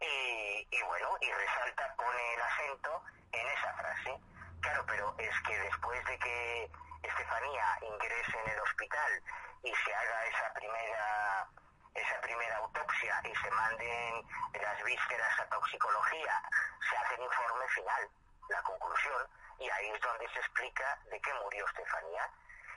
Y, 0.00 0.82
bueno, 0.82 1.16
y 1.20 1.30
resalta, 1.30 1.94
pone 1.94 2.34
el 2.34 2.40
acento 2.40 3.04
en 3.30 3.46
esa 3.46 3.72
frase. 3.74 4.18
Claro, 4.60 4.84
pero 4.86 5.14
el 5.18 5.42
que 5.44 5.58
después 5.60 6.04
de 6.04 6.18
que 6.18 6.70
Estefanía 7.04 7.78
ingrese 7.82 8.40
en 8.40 8.50
el 8.50 8.60
hospital 8.60 9.22
y 9.62 9.72
se 9.72 9.94
haga 9.94 10.26
esa 10.26 10.52
primera 10.54 11.46
esa 11.94 12.20
primera 12.22 12.56
autopsia 12.58 13.20
y 13.24 13.34
se 13.36 13.50
manden 13.52 14.26
las 14.60 14.82
vísceras 14.82 15.40
a 15.40 15.46
toxicología, 15.46 16.42
se 16.88 16.96
hace 16.96 17.14
el 17.14 17.22
informe 17.22 17.68
final, 17.68 18.10
la 18.48 18.62
conclusión, 18.62 19.28
y 19.60 19.68
ahí 19.68 19.90
es 19.90 20.00
donde 20.00 20.28
se 20.30 20.38
explica 20.40 20.98
de 21.04 21.20
qué 21.20 21.34
murió 21.34 21.66
Estefanía. 21.66 22.28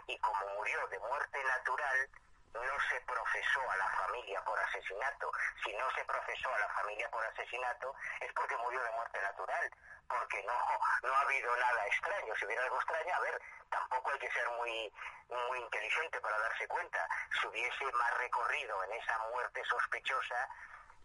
Y 0.05 0.19
como 0.19 0.45
murió 0.55 0.85
de 0.87 0.99
muerte 0.99 1.41
natural, 1.43 2.09
no 2.53 2.79
se 2.89 2.99
procesó 3.01 3.71
a 3.71 3.77
la 3.77 3.89
familia 3.89 4.43
por 4.43 4.59
asesinato. 4.59 5.31
Si 5.63 5.73
no 5.73 5.89
se 5.91 6.03
procesó 6.03 6.53
a 6.53 6.59
la 6.59 6.69
familia 6.69 7.09
por 7.09 7.25
asesinato 7.25 7.95
es 8.19 8.31
porque 8.33 8.57
murió 8.57 8.83
de 8.83 8.91
muerte 8.91 9.21
natural, 9.21 9.71
porque 10.09 10.43
no, 10.43 10.53
no 11.03 11.15
ha 11.15 11.21
habido 11.21 11.55
nada 11.55 11.87
extraño. 11.87 12.35
Si 12.35 12.45
hubiera 12.45 12.63
algo 12.63 12.77
extraño, 12.77 13.15
a 13.15 13.19
ver, 13.21 13.41
tampoco 13.71 14.11
hay 14.11 14.19
que 14.19 14.31
ser 14.31 14.49
muy, 14.51 14.93
muy 15.29 15.59
inteligente 15.59 16.19
para 16.19 16.37
darse 16.37 16.67
cuenta. 16.67 17.07
Si 17.39 17.47
hubiese 17.47 17.85
más 17.93 18.17
recorrido 18.17 18.83
en 18.83 18.91
esa 18.91 19.17
muerte 19.29 19.63
sospechosa, 19.63 20.49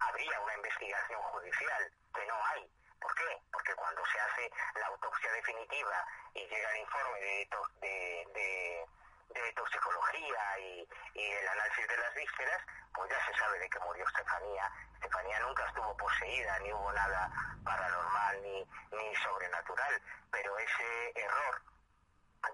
habría 0.00 0.40
una 0.40 0.54
investigación 0.56 1.22
judicial, 1.22 1.92
que 2.12 2.26
no 2.26 2.34
hay. 2.46 2.77
¿Por 3.00 3.14
qué? 3.14 3.40
Porque 3.52 3.74
cuando 3.74 4.04
se 4.06 4.20
hace 4.20 4.50
la 4.74 4.86
autopsia 4.86 5.32
definitiva 5.32 6.06
y 6.34 6.46
llega 6.46 6.70
el 6.72 6.80
informe 6.80 7.20
de, 7.20 7.48
de 7.80 8.86
de 9.28 9.52
toxicología 9.52 10.58
y, 10.58 10.88
el 11.14 11.48
análisis 11.48 11.88
de 11.88 11.96
las 11.96 12.14
vísceras, 12.14 12.62
pues 12.94 13.10
ya 13.10 13.26
se 13.26 13.38
sabe 13.38 13.58
de 13.58 13.68
qué 13.68 13.78
murió 13.80 14.04
Estefanía. 14.06 14.70
Estefanía 14.94 15.40
nunca 15.40 15.66
estuvo 15.66 15.96
poseída, 15.96 16.58
ni 16.60 16.72
hubo 16.72 16.92
nada 16.92 17.30
paranormal 17.64 18.42
ni, 18.42 18.66
ni 18.92 19.16
sobrenatural, 19.16 20.02
pero 20.30 20.58
ese 20.58 21.12
error 21.14 21.62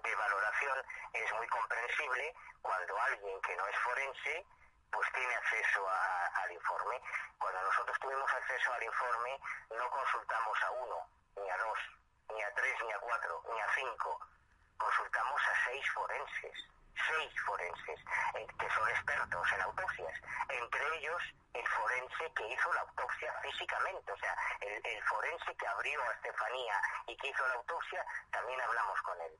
de 0.03 0.15
valoración 0.15 0.83
es 1.13 1.33
muy 1.33 1.47
comprensible 1.47 2.35
cuando 2.61 2.99
alguien 3.01 3.41
que 3.41 3.55
no 3.55 3.67
es 3.67 3.77
forense 3.77 4.45
pues 4.95 5.11
tiene 5.11 5.35
acceso 5.35 5.85
al 5.89 6.51
informe. 6.51 7.01
Cuando 7.37 7.61
nosotros 7.61 7.99
tuvimos 7.99 8.31
acceso 8.31 8.73
al 8.73 8.83
informe 8.83 9.39
no 9.77 9.89
consultamos 9.89 10.63
a 10.63 10.71
uno, 10.71 11.09
ni 11.35 11.49
a 11.49 11.57
dos, 11.57 11.79
ni 12.33 12.41
a 12.41 12.53
tres, 12.55 12.75
ni 12.81 12.91
a 12.93 12.99
cuatro, 12.99 13.43
ni 13.51 13.59
a 13.59 13.67
cinco. 13.75 14.19
Consultamos 14.77 15.41
a 15.41 15.65
seis 15.65 15.85
forenses, 15.91 16.57
seis 17.07 17.33
forenses, 17.45 17.99
eh, 18.35 18.47
que 18.57 18.69
son 18.69 18.89
expertos 18.89 19.51
en 19.51 19.61
autopsias, 19.61 20.21
entre 20.49 20.97
ellos 20.97 21.21
el 21.53 21.67
forense 21.67 22.31
que 22.33 22.47
hizo 22.47 22.73
la 22.73 22.81
autopsia 22.81 23.33
físicamente, 23.41 24.11
o 24.11 24.17
sea, 24.17 24.35
el, 24.61 24.81
el 24.85 25.03
forense 25.03 25.55
que 25.55 25.67
abrió 25.67 26.01
a 26.03 26.13
Estefanía 26.13 26.81
y 27.07 27.17
que 27.17 27.27
hizo 27.27 27.47
la 27.47 27.55
autopsia, 27.55 28.05
también 28.31 28.61
hablamos 28.61 29.01
con 29.01 29.19
él 29.21 29.37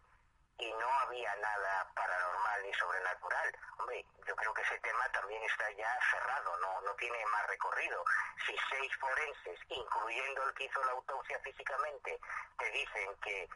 y 0.57 0.71
no 0.71 0.89
había 1.03 1.35
nada 1.35 1.87
paranormal 1.95 2.63
ni 2.63 2.73
sobrenatural. 2.73 3.51
Hombre, 3.79 4.05
yo 4.27 4.35
creo 4.35 4.53
que 4.53 4.61
ese 4.61 4.79
tema 4.79 5.09
también 5.11 5.41
está 5.43 5.69
ya 5.71 5.89
cerrado, 6.11 6.57
no, 6.59 6.81
no 6.81 6.93
tiene 6.95 7.17
más 7.25 7.47
recorrido. 7.47 8.03
Si 8.45 8.55
seis 8.69 8.91
forenses, 8.99 9.59
incluyendo 9.69 10.47
el 10.47 10.53
que 10.55 10.65
hizo 10.65 10.83
la 10.85 10.91
autopsia 10.91 11.39
físicamente, 11.39 12.19
te 12.57 12.71
dicen 12.71 13.09
que 13.23 13.49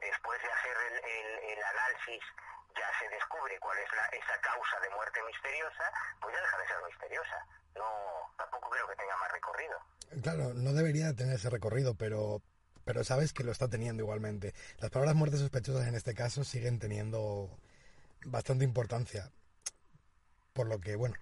después 0.00 0.40
de 0.42 0.50
hacer 0.52 0.76
el, 1.04 1.62
análisis 1.62 2.22
ya 2.74 2.88
se 2.98 3.08
descubre 3.08 3.58
cuál 3.60 3.78
es 3.78 3.92
la, 3.92 4.06
esa 4.06 4.40
causa 4.40 4.80
de 4.80 4.90
muerte 4.90 5.22
misteriosa, 5.24 5.92
pues 6.20 6.34
ya 6.34 6.40
deja 6.40 6.58
de 6.58 6.66
ser 6.66 6.82
misteriosa. 6.84 7.46
No, 7.74 8.32
tampoco 8.36 8.70
creo 8.70 8.88
que 8.88 8.96
tenga 8.96 9.16
más 9.16 9.32
recorrido. 9.32 9.78
Claro, 10.22 10.54
no 10.54 10.72
debería 10.72 11.14
tener 11.14 11.36
ese 11.36 11.50
recorrido, 11.50 11.94
pero, 11.94 12.40
pero 12.88 13.04
sabes 13.04 13.34
que 13.34 13.44
lo 13.44 13.52
está 13.52 13.68
teniendo 13.68 14.02
igualmente. 14.02 14.54
Las 14.78 14.90
palabras 14.90 15.14
muertes 15.14 15.40
sospechosas 15.40 15.86
en 15.86 15.94
este 15.94 16.14
caso 16.14 16.42
siguen 16.42 16.78
teniendo 16.78 17.50
bastante 18.24 18.64
importancia, 18.64 19.30
por 20.54 20.68
lo 20.68 20.80
que, 20.80 20.96
bueno, 20.96 21.14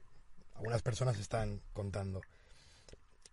algunas 0.54 0.82
personas 0.82 1.18
están 1.18 1.60
contando. 1.72 2.20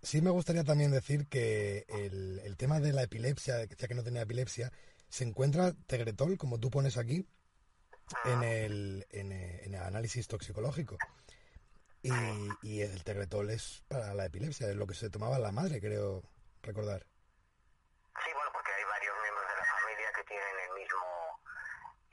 Sí 0.01 0.23
me 0.23 0.31
gustaría 0.31 0.63
también 0.63 0.89
decir 0.89 1.27
que 1.27 1.85
el, 1.87 2.57
tema 2.57 2.79
de 2.79 2.91
la 2.91 3.03
epilepsia, 3.03 3.55
de 3.57 3.67
que 3.67 3.93
no 3.93 4.03
tenía 4.03 4.23
epilepsia, 4.23 4.71
se 5.09 5.25
encuentra 5.25 5.75
Tegretol, 5.85 6.35
como 6.39 6.59
tú 6.59 6.71
pones 6.71 6.97
aquí, 6.97 7.27
en 8.25 8.41
el, 8.41 9.05
en, 9.11 9.31
el 9.31 9.75
análisis 9.75 10.27
toxicológico. 10.27 10.97
Y, 12.01 12.09
y, 12.63 12.81
el 12.81 13.03
Tegretol 13.03 13.51
es 13.51 13.83
para 13.87 14.15
la 14.15 14.25
epilepsia, 14.25 14.71
es 14.71 14.75
lo 14.75 14.87
que 14.87 14.95
se 14.95 15.11
tomaba 15.11 15.37
la 15.37 15.51
madre, 15.51 15.79
creo 15.79 16.23
recordar. 16.63 17.05
Sí, 18.21 18.29
bueno, 18.31 18.51
porque 18.53 18.71
hay 18.71 18.83
varios 18.85 19.15
miembros 19.25 19.47
de 19.49 19.57
la 19.57 19.65
familia 19.65 20.09
que 20.13 20.23
tienen 20.29 20.55
el 20.69 20.73
mismo 20.77 21.01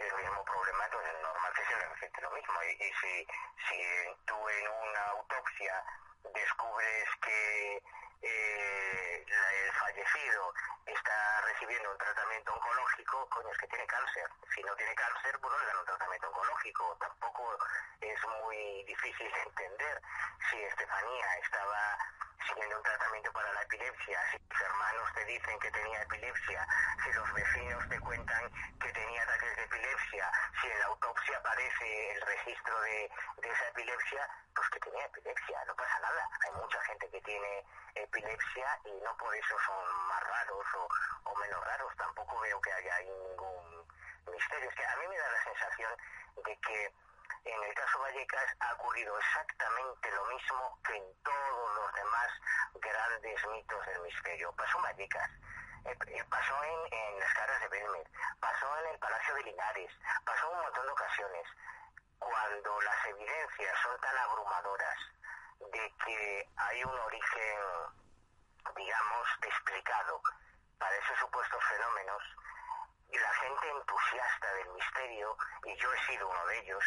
el 0.01 0.13
mismo 0.17 0.41
problema, 0.49 0.81
entonces 0.89 1.13
es 1.13 1.21
normal 1.21 1.53
que 1.53 1.65
se 1.69 1.75
les 1.77 1.89
afecte 1.93 2.19
lo 2.25 2.31
mismo. 2.33 2.55
Y, 2.81 2.85
si, 2.85 3.27
si 3.69 3.77
tú 4.25 4.49
en 4.49 4.69
una 4.69 5.05
autopsia 5.11 5.85
descubres 6.33 7.09
que 7.23 7.83
eh, 8.23 9.25
el 9.27 9.73
fallecido 9.73 10.55
está 10.87 11.41
recibiendo 11.43 11.91
un 11.91 11.99
tratamiento 11.99 12.55
oncológico, 12.55 13.29
coño, 13.29 13.51
es 13.51 13.59
que 13.59 13.67
tiene 13.69 13.87
cáncer. 13.87 14.31
Si 14.55 14.63
no 14.63 14.75
tiene 14.77 14.95
cáncer, 14.95 15.39
pues 15.41 15.53
no 15.53 15.59
le 15.61 15.67
dan 15.67 15.79
un 15.79 15.85
tratamiento 15.85 16.29
oncológico. 16.29 16.97
Tampoco 17.01 17.59
es 18.01 18.19
muy 18.43 18.83
difícil 18.85 19.31
de 19.31 19.43
entender 19.43 20.03
si 20.49 20.63
Estefanía 20.63 21.27
estaba 21.45 21.99
siguiendo 22.47 22.77
un 22.77 22.83
tratamiento 22.83 23.33
para 23.33 23.53
la 23.53 23.63
epilepsia, 23.63 24.19
si 24.31 24.39
tus 24.39 24.61
hermanos 24.61 25.13
te 25.15 25.25
dicen 25.25 25.59
que 25.59 25.71
tenía 25.71 26.03
epilepsia, 26.03 26.67
si 27.05 27.13
los 27.13 27.33
vecinos 27.33 27.89
te 27.89 28.01
cuentan 28.01 28.51
que 28.81 28.93
tenía 28.93 29.23
ataques 29.23 29.57
de 29.57 29.65
epilepsia, 29.65 30.33
si 30.61 30.67
en 30.69 30.79
la 30.79 30.87
autopsia 30.87 31.39
aparece 31.39 32.13
el 32.13 32.21
registro 32.23 32.81
de, 32.81 33.11
esa 33.43 33.69
epilepsia, 33.69 34.29
pues 34.55 34.69
que 34.71 34.81
tenía 34.81 35.05
epilepsia, 35.07 35.65
no 35.67 35.75
pasa 35.75 35.99
nada. 36.01 36.29
Hay 36.47 36.53
mucha 36.53 36.81
gente 36.85 37.11
que 37.11 37.21
tiene 37.23 37.65
epilepsia 37.95 38.81
y 38.85 38.93
no 39.03 39.17
por 39.17 39.35
eso 39.35 39.57
son 39.67 40.07
más 40.09 40.23
raros 40.23 40.67
o, 40.77 40.89
o 41.31 41.35
menos 41.37 41.65
raros, 41.65 41.97
tampoco 41.97 42.39
veo 42.41 42.61
que 42.61 42.73
haya 42.73 42.99
ningún 43.01 43.87
misterio. 44.31 44.69
Es 44.69 44.75
que 44.77 44.87
a 44.87 44.97
mí 44.97 45.09
me 45.09 45.19
da 45.19 45.31
la 45.31 45.45
sensación 45.45 45.97
de 46.45 46.57
que 46.59 46.93
en 47.45 47.63
el 47.63 47.75
caso 47.75 47.99
Vallecas 48.01 48.57
ha 48.61 48.75
ocurrido 48.75 49.17
exactamente 49.19 50.11
lo 50.11 50.25
mismo 50.27 50.79
que 50.85 50.97
en 50.97 51.23
todos 51.23 51.75
los 51.75 51.95
demás 51.95 52.31
grandes 52.75 53.47
mitos 53.49 53.87
del 53.87 54.03
misterio. 54.03 54.53
Pasó 54.53 54.79
en 54.79 54.83
Vallecas, 54.85 55.31
eh, 55.87 55.97
eh, 56.09 56.25
pasó 56.29 56.65
en, 56.65 57.19
las 57.19 57.35
caras 57.35 57.61
de 57.61 57.69
Belmer, 57.69 58.07
pasó 58.41 58.79
en 58.81 58.87
el 58.93 58.99
Palacio 58.99 59.35
de 59.35 59.43
Linares, 59.45 59.91
pasó 60.25 60.51
en 60.51 60.57
un 60.57 60.63
montón 60.63 60.87
de 60.87 60.93
ocasiones. 60.93 61.47
Cuando 62.19 62.81
las 62.83 63.07
evidencias 63.07 63.79
son 63.83 63.99
tan 64.01 64.17
abrumadoras 64.19 64.99
de 65.73 65.95
que 66.05 66.49
hay 66.57 66.85
un 66.85 66.99
origen, 66.99 67.59
digamos, 68.77 69.29
explicado 69.43 70.21
para 70.79 70.95
esos 70.97 71.19
supuestos 71.19 71.65
fenómenos, 71.65 72.23
y 73.13 73.19
la 73.19 73.35
gente 73.35 73.71
entusiasta 73.71 74.55
del 74.55 74.69
misterio, 74.71 75.37
y 75.65 75.77
yo 75.77 75.93
he 75.93 76.07
sido 76.07 76.29
uno 76.29 76.47
de 76.47 76.59
ellos, 76.61 76.85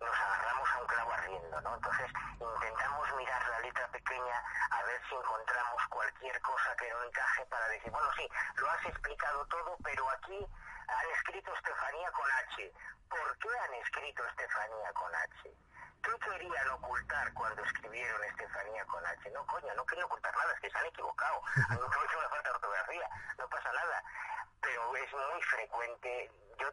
nos 0.00 0.16
agarramos 0.16 0.68
a 0.70 0.80
un 0.80 0.86
clavo 0.86 1.12
ardiendo, 1.12 1.60
¿no? 1.60 1.74
Entonces 1.74 2.10
intentamos 2.40 3.14
mirar 3.16 3.48
la 3.48 3.60
letra 3.60 3.86
pequeña 3.88 4.44
a 4.70 4.82
ver 4.82 5.00
si 5.08 5.14
encontramos 5.14 5.86
cualquier 5.88 6.40
cosa 6.40 6.76
que 6.76 6.90
no 6.90 7.04
encaje 7.04 7.46
para 7.46 7.68
decir, 7.68 7.90
bueno, 7.90 8.08
sí, 8.16 8.28
lo 8.56 8.70
has 8.70 8.84
explicado 8.86 9.46
todo, 9.46 9.76
pero 9.82 10.10
aquí 10.10 10.46
han 10.88 11.10
escrito 11.10 11.54
Estefanía 11.54 12.10
con 12.12 12.30
H. 12.30 12.72
¿Por 13.08 13.38
qué 13.38 13.48
han 13.58 13.74
escrito 13.74 14.26
Estefanía 14.26 14.92
con 14.92 15.14
H? 15.14 15.54
¿Qué 16.02 16.18
querían 16.18 16.68
ocultar 16.70 17.32
cuando 17.34 17.62
escribieron 17.64 18.24
Estefanía 18.24 18.84
con 18.86 19.04
H? 19.04 19.30
No, 19.30 19.46
coño, 19.46 19.74
no 19.74 19.84
querían 19.84 20.06
ocultar 20.06 20.34
nada, 20.34 20.52
es 20.54 20.60
que 20.60 20.70
se 20.70 20.78
han 20.78 20.86
equivocado. 20.86 21.42
No 21.70 21.86
hecho 21.86 22.18
una 22.18 22.28
falta 22.28 22.48
de 22.48 22.54
ortografía, 22.54 23.08
no 23.38 23.48
pasa 23.48 23.72
nada. 23.72 24.02
Pero 24.60 24.96
es 24.96 25.12
muy 25.12 25.42
frecuente, 25.42 26.30
yo 26.60 26.68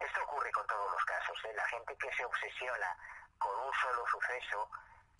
esto 0.00 0.22
ocurre 0.24 0.52
con 0.52 0.66
todos 0.66 0.92
los 0.92 1.04
casos. 1.04 1.36
¿eh? 1.44 1.54
La 1.54 1.66
gente 1.68 1.96
que 1.96 2.12
se 2.12 2.24
obsesiona 2.24 2.96
con 3.38 3.58
un 3.58 3.72
solo 3.74 4.04
suceso 4.06 4.68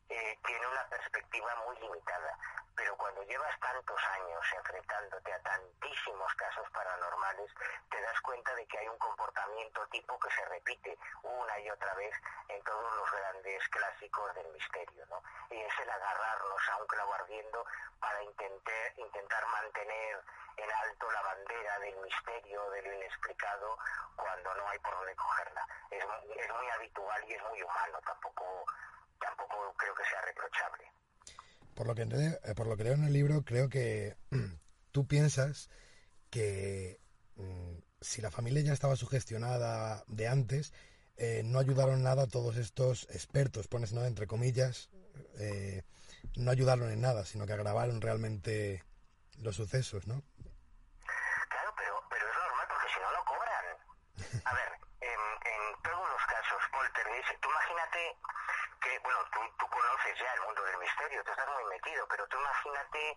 eh, 0.09 0.39
tiene 0.45 0.67
una 0.67 0.85
perspectiva 0.89 1.55
muy 1.67 1.77
limitada. 1.79 2.39
Pero 2.75 2.97
cuando 2.97 3.23
llevas 3.25 3.61
tantos 3.61 4.01
años 4.21 4.45
enfrentándote 4.57 5.33
a 5.33 5.43
tantísimos 5.43 6.35
casos 6.35 6.69
paranormales, 6.71 7.51
te 7.91 8.01
das 8.01 8.21
cuenta 8.23 8.55
de 8.55 8.67
que 8.67 8.79
hay 8.79 8.89
un 8.89 8.99
comportamiento 8.99 9.87
tipo 9.89 10.19
que 10.19 10.31
se 10.31 10.45
repite 10.47 10.99
una 11.23 11.59
y 11.61 11.71
otra 11.71 11.95
vez 11.95 12.15
en 12.49 12.63
todos 12.65 12.97
los 12.97 13.11
grandes 13.13 13.69
clásicos 13.69 14.35
del 14.35 14.49
misterio, 14.53 15.07
¿no? 15.07 15.23
Y 15.51 15.61
es 15.61 15.79
el 15.79 15.91
agarrarnos 15.91 16.69
a 16.69 16.77
un 16.79 16.87
clavo 16.87 17.15
ardiendo 17.15 17.67
para 18.01 18.23
intentar, 18.23 18.93
intentar 18.97 19.47
mantener 19.47 20.23
en 20.57 20.71
alto 20.71 21.11
la 21.11 21.23
bandera 21.23 21.79
del 21.81 21.97
misterio, 21.99 22.71
de 22.71 22.83
lo 22.83 22.93
inexplicado, 22.95 23.79
cuando 24.17 24.55
no 24.55 24.69
hay 24.69 24.79
por 24.79 24.95
dónde 24.97 25.15
cogerla. 25.17 25.67
Es, 25.91 26.05
es 26.37 26.53
muy 26.55 26.71
habitual 26.71 27.25
y 27.29 27.35
es 27.35 27.43
muy 27.45 27.63
humano, 27.63 28.01
tampoco, 28.05 28.65
tampoco 29.19 29.75
creo 29.77 29.95
que 29.95 30.05
sea 30.05 30.21
reprochable. 30.23 31.02
Por 31.75 31.87
lo 31.87 31.95
que, 31.95 32.03
eh, 32.03 32.55
por 32.55 32.67
lo 32.67 32.77
que 32.77 32.85
leo 32.85 32.95
en 32.95 33.05
el 33.05 33.13
libro, 33.13 33.43
creo 33.45 33.69
que 33.69 34.17
tú 34.93 35.07
piensas 35.07 35.71
que 36.31 37.01
mm, 37.37 37.79
si 38.01 38.21
la 38.21 38.31
familia 38.31 38.63
ya 38.63 38.73
estaba 38.73 38.97
sugestionada 38.97 40.05
de 40.09 40.29
antes, 40.29 40.73
eh, 41.17 41.43
no 41.45 41.59
ayudaron 41.59 42.03
nada 42.03 42.27
todos 42.27 42.57
estos 42.57 43.05
expertos, 43.11 43.69
pones 43.69 43.93
no 43.93 44.05
entre 44.05 44.27
comillas, 44.27 44.91
eh, 45.39 45.83
no 46.37 46.51
ayudaron 46.51 46.91
en 46.91 47.01
nada, 47.01 47.25
sino 47.25 47.47
que 47.47 47.53
agravaron 47.53 48.01
realmente 48.01 48.83
los 49.39 49.57
sucesos, 49.57 50.07
¿no? 50.07 50.23
Claro, 51.49 51.71
pero, 51.77 51.95
pero 52.09 52.25
es 52.27 52.37
normal 52.37 52.67
porque 52.69 52.89
si 52.89 53.01
no, 53.01 53.13
no 53.13 53.25
cobran. 53.25 53.67
A 54.45 54.55
ver, 54.55 54.71
en, 55.13 55.21
en 55.47 55.63
todos 55.83 56.07
los 56.09 56.23
casos, 56.27 56.61
poltergeist, 56.73 57.41
tú 57.41 57.49
imagínate 57.51 58.03
que, 58.83 58.99
bueno, 59.05 59.21
tú, 59.33 59.41
tú 59.59 59.67
conoces 59.69 60.15
ya 60.19 60.33
el 60.33 60.43
mundo 60.43 60.62
tú 61.21 61.31
estás 61.31 61.49
muy 61.49 61.65
metido, 61.65 62.07
pero 62.09 62.27
tú 62.29 62.39
imagínate 62.39 63.17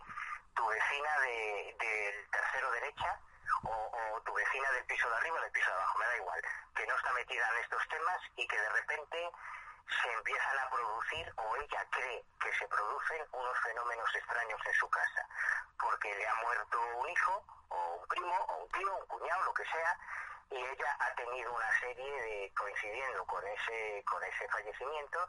tu 0.56 0.68
vecina 0.68 1.20
de, 1.20 1.76
del 1.80 2.30
tercero 2.30 2.72
derecha 2.72 3.20
o, 3.64 3.70
o, 3.70 4.22
tu 4.22 4.34
vecina 4.34 4.70
del 4.72 4.86
piso 4.86 5.10
de 5.10 5.16
arriba 5.16 5.38
o 5.38 5.42
del 5.42 5.52
piso 5.52 5.70
de 5.70 5.76
abajo, 5.76 6.00
me 6.00 6.06
da 6.06 6.18
igual, 6.18 6.42
que 6.76 6.88
no 6.88 6.96
está 6.96 7.14
metida 7.14 7.50
en 7.50 7.64
estos 7.64 7.88
temas 7.88 8.22
y 8.36 8.48
que 8.48 8.60
de 8.60 8.70
repente 8.70 9.32
se 10.02 10.12
empiezan 10.12 10.60
a 10.60 10.70
producir 10.70 11.34
o 11.38 11.56
ella 11.58 11.86
cree 11.92 12.26
que 12.42 12.54
se 12.54 12.68
producen 12.68 13.26
unos 13.32 13.60
fenómenos 13.60 14.16
extraños 14.16 14.60
en 14.66 14.74
su 14.74 14.90
casa, 14.90 15.28
porque 15.80 16.14
le 16.16 16.28
ha 16.28 16.36
muerto 16.36 16.82
un 16.98 17.10
hijo 17.10 17.46
o 17.70 17.96
un 17.96 18.08
primo 18.08 18.36
o 18.36 18.58
un 18.64 18.72
tío, 18.72 18.96
un 18.96 19.06
cuñado, 19.06 19.46
lo 19.46 19.54
que 19.54 19.66
sea, 19.66 19.98
y 20.52 20.56
ella 20.56 20.98
ha 21.00 21.16
tenido 21.16 21.52
una 21.54 21.80
serie 21.80 22.22
de, 22.22 22.52
coincidiendo 22.56 23.26
con 23.26 23.46
ese, 23.48 24.04
con 24.06 24.24
ese 24.24 24.48
fallecimiento, 24.48 25.20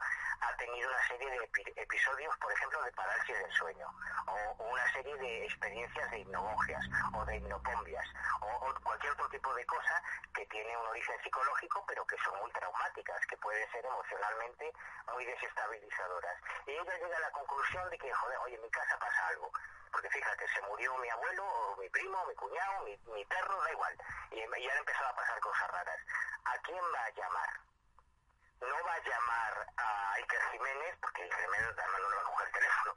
ha 0.41 0.55
tenido 0.57 0.89
una 0.89 1.07
serie 1.07 1.29
de 1.29 1.43
epi 1.43 1.63
episodios, 1.75 2.37
por 2.37 2.51
ejemplo, 2.51 2.81
de 2.83 2.91
parálisis 2.91 3.39
del 3.39 3.51
sueño, 3.51 3.87
o, 4.27 4.63
una 4.63 4.93
serie 4.93 5.15
de 5.17 5.45
experiencias 5.45 6.11
de 6.11 6.19
hipnogogias, 6.19 6.85
o 7.13 7.25
de 7.25 7.37
hipnopombias, 7.37 8.05
o, 8.41 8.47
o, 8.47 8.73
cualquier 8.83 9.13
otro 9.13 9.29
tipo 9.29 9.53
de 9.55 9.65
cosa 9.65 10.03
que 10.33 10.45
tiene 10.47 10.77
un 10.77 10.87
origen 10.87 11.15
psicológico, 11.23 11.83
pero 11.87 12.05
que 12.05 12.17
son 12.19 12.37
muy 12.39 12.51
traumáticas, 12.51 13.25
que 13.27 13.37
pueden 13.37 13.69
ser 13.71 13.85
emocionalmente 13.85 14.71
muy 15.13 15.25
desestabilizadoras. 15.25 16.37
Y 16.67 16.71
ella 16.71 16.97
llega 16.97 17.17
a 17.17 17.21
la 17.21 17.31
conclusión 17.31 17.89
de 17.89 17.97
que, 17.97 18.13
joder, 18.13 18.37
oye, 18.45 18.55
en 18.55 18.61
mi 18.61 18.69
casa 18.69 18.97
pasa 18.99 19.27
algo 19.29 19.51
porque 19.91 20.09
fíjate, 20.09 20.47
se 20.47 20.61
murió 20.63 20.97
mi 20.97 21.09
abuelo, 21.09 21.43
o 21.45 21.75
mi 21.77 21.89
primo, 21.89 22.25
mi 22.25 22.35
cuñado, 22.35 22.83
mi, 22.83 22.97
mi 23.13 23.25
perro, 23.25 23.61
da 23.61 23.71
igual. 23.71 23.97
Y, 24.31 24.39
y 24.39 24.69
han 24.69 24.77
empezado 24.77 25.07
a 25.09 25.15
pasar 25.15 25.39
cosas 25.39 25.71
raras. 25.71 25.99
¿A 26.45 26.57
quién 26.59 26.83
va 26.93 27.03
a 27.03 27.09
llamar? 27.11 27.49
No 28.61 28.83
va 28.83 28.93
a 28.93 28.99
llamar 28.99 29.67
a 29.77 30.13
Iker 30.13 30.41
Jiménez, 30.51 30.97
porque 31.01 31.23
Iker 31.23 31.39
Jiménez 31.39 31.75
no 31.75 32.09
le 32.09 32.15
va 32.15 32.21
a 32.21 32.25
coger 32.25 32.47
el 32.47 32.53
teléfono. 32.53 32.95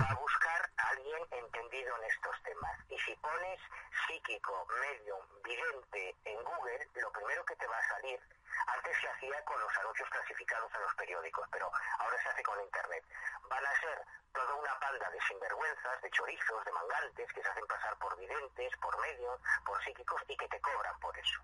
Va 0.00 0.10
a 0.10 0.14
buscar 0.14 0.70
a 0.76 0.88
alguien 0.88 1.26
entendido 1.30 1.96
en 1.96 2.04
estos 2.04 2.42
temas. 2.44 2.78
Y 2.88 2.98
si 3.00 3.14
pones 3.16 3.60
psíquico, 4.06 4.66
medio, 4.80 5.18
vidente 5.44 6.16
en 6.24 6.42
Google, 6.44 6.88
lo 6.94 7.12
primero 7.12 7.41
va 7.72 7.78
a 7.78 7.88
salir 7.88 8.20
antes 8.66 8.96
se 9.00 9.08
hacía 9.08 9.44
con 9.44 9.60
los 9.60 9.76
anuncios 9.78 10.08
clasificados 10.10 10.72
en 10.74 10.82
los 10.82 10.94
periódicos, 10.94 11.48
pero 11.50 11.70
ahora 11.98 12.22
se 12.22 12.28
hace 12.28 12.42
con 12.42 12.60
Internet. 12.60 13.04
Van 13.48 13.64
a 13.66 13.80
ser 13.80 14.04
toda 14.32 14.54
una 14.54 14.78
panda 14.78 15.10
de 15.10 15.20
sinvergüenzas, 15.22 16.00
de 16.02 16.10
chorizos, 16.10 16.64
de 16.64 16.72
mangantes, 16.72 17.32
que 17.32 17.42
se 17.42 17.48
hacen 17.48 17.66
pasar 17.66 17.96
por 17.98 18.16
videntes, 18.18 18.76
por 18.76 18.98
medios, 19.00 19.40
por 19.64 19.82
psíquicos 19.82 20.22
y 20.28 20.36
que 20.36 20.48
te 20.48 20.60
cobran 20.60 20.98
por 21.00 21.16
eso. 21.18 21.40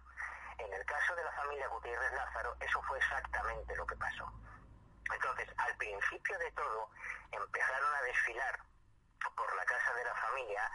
En 0.59 0.73
el 0.73 0.85
caso 0.87 1.15
de 1.17 1.25
la 1.25 1.33
familia 1.33 1.69
Gutiérrez 1.69 2.13
Lázaro, 2.13 2.57
eso 2.61 2.83
fue 2.83 2.99
exactamente 2.99 3.77
lo 3.77 3.87
que 3.87 3.97
pasó. 3.97 4.31
Entonces, 5.13 5.49
al 5.57 5.77
principio 5.77 6.39
de 6.39 6.53
todo, 6.53 6.91
empezaron 7.33 7.95
a 7.95 8.03
desfilar 8.03 8.61
por 9.35 9.57
la 9.57 9.65
casa 9.65 9.95
de 9.95 10.05
la 10.05 10.15
familia 10.15 10.71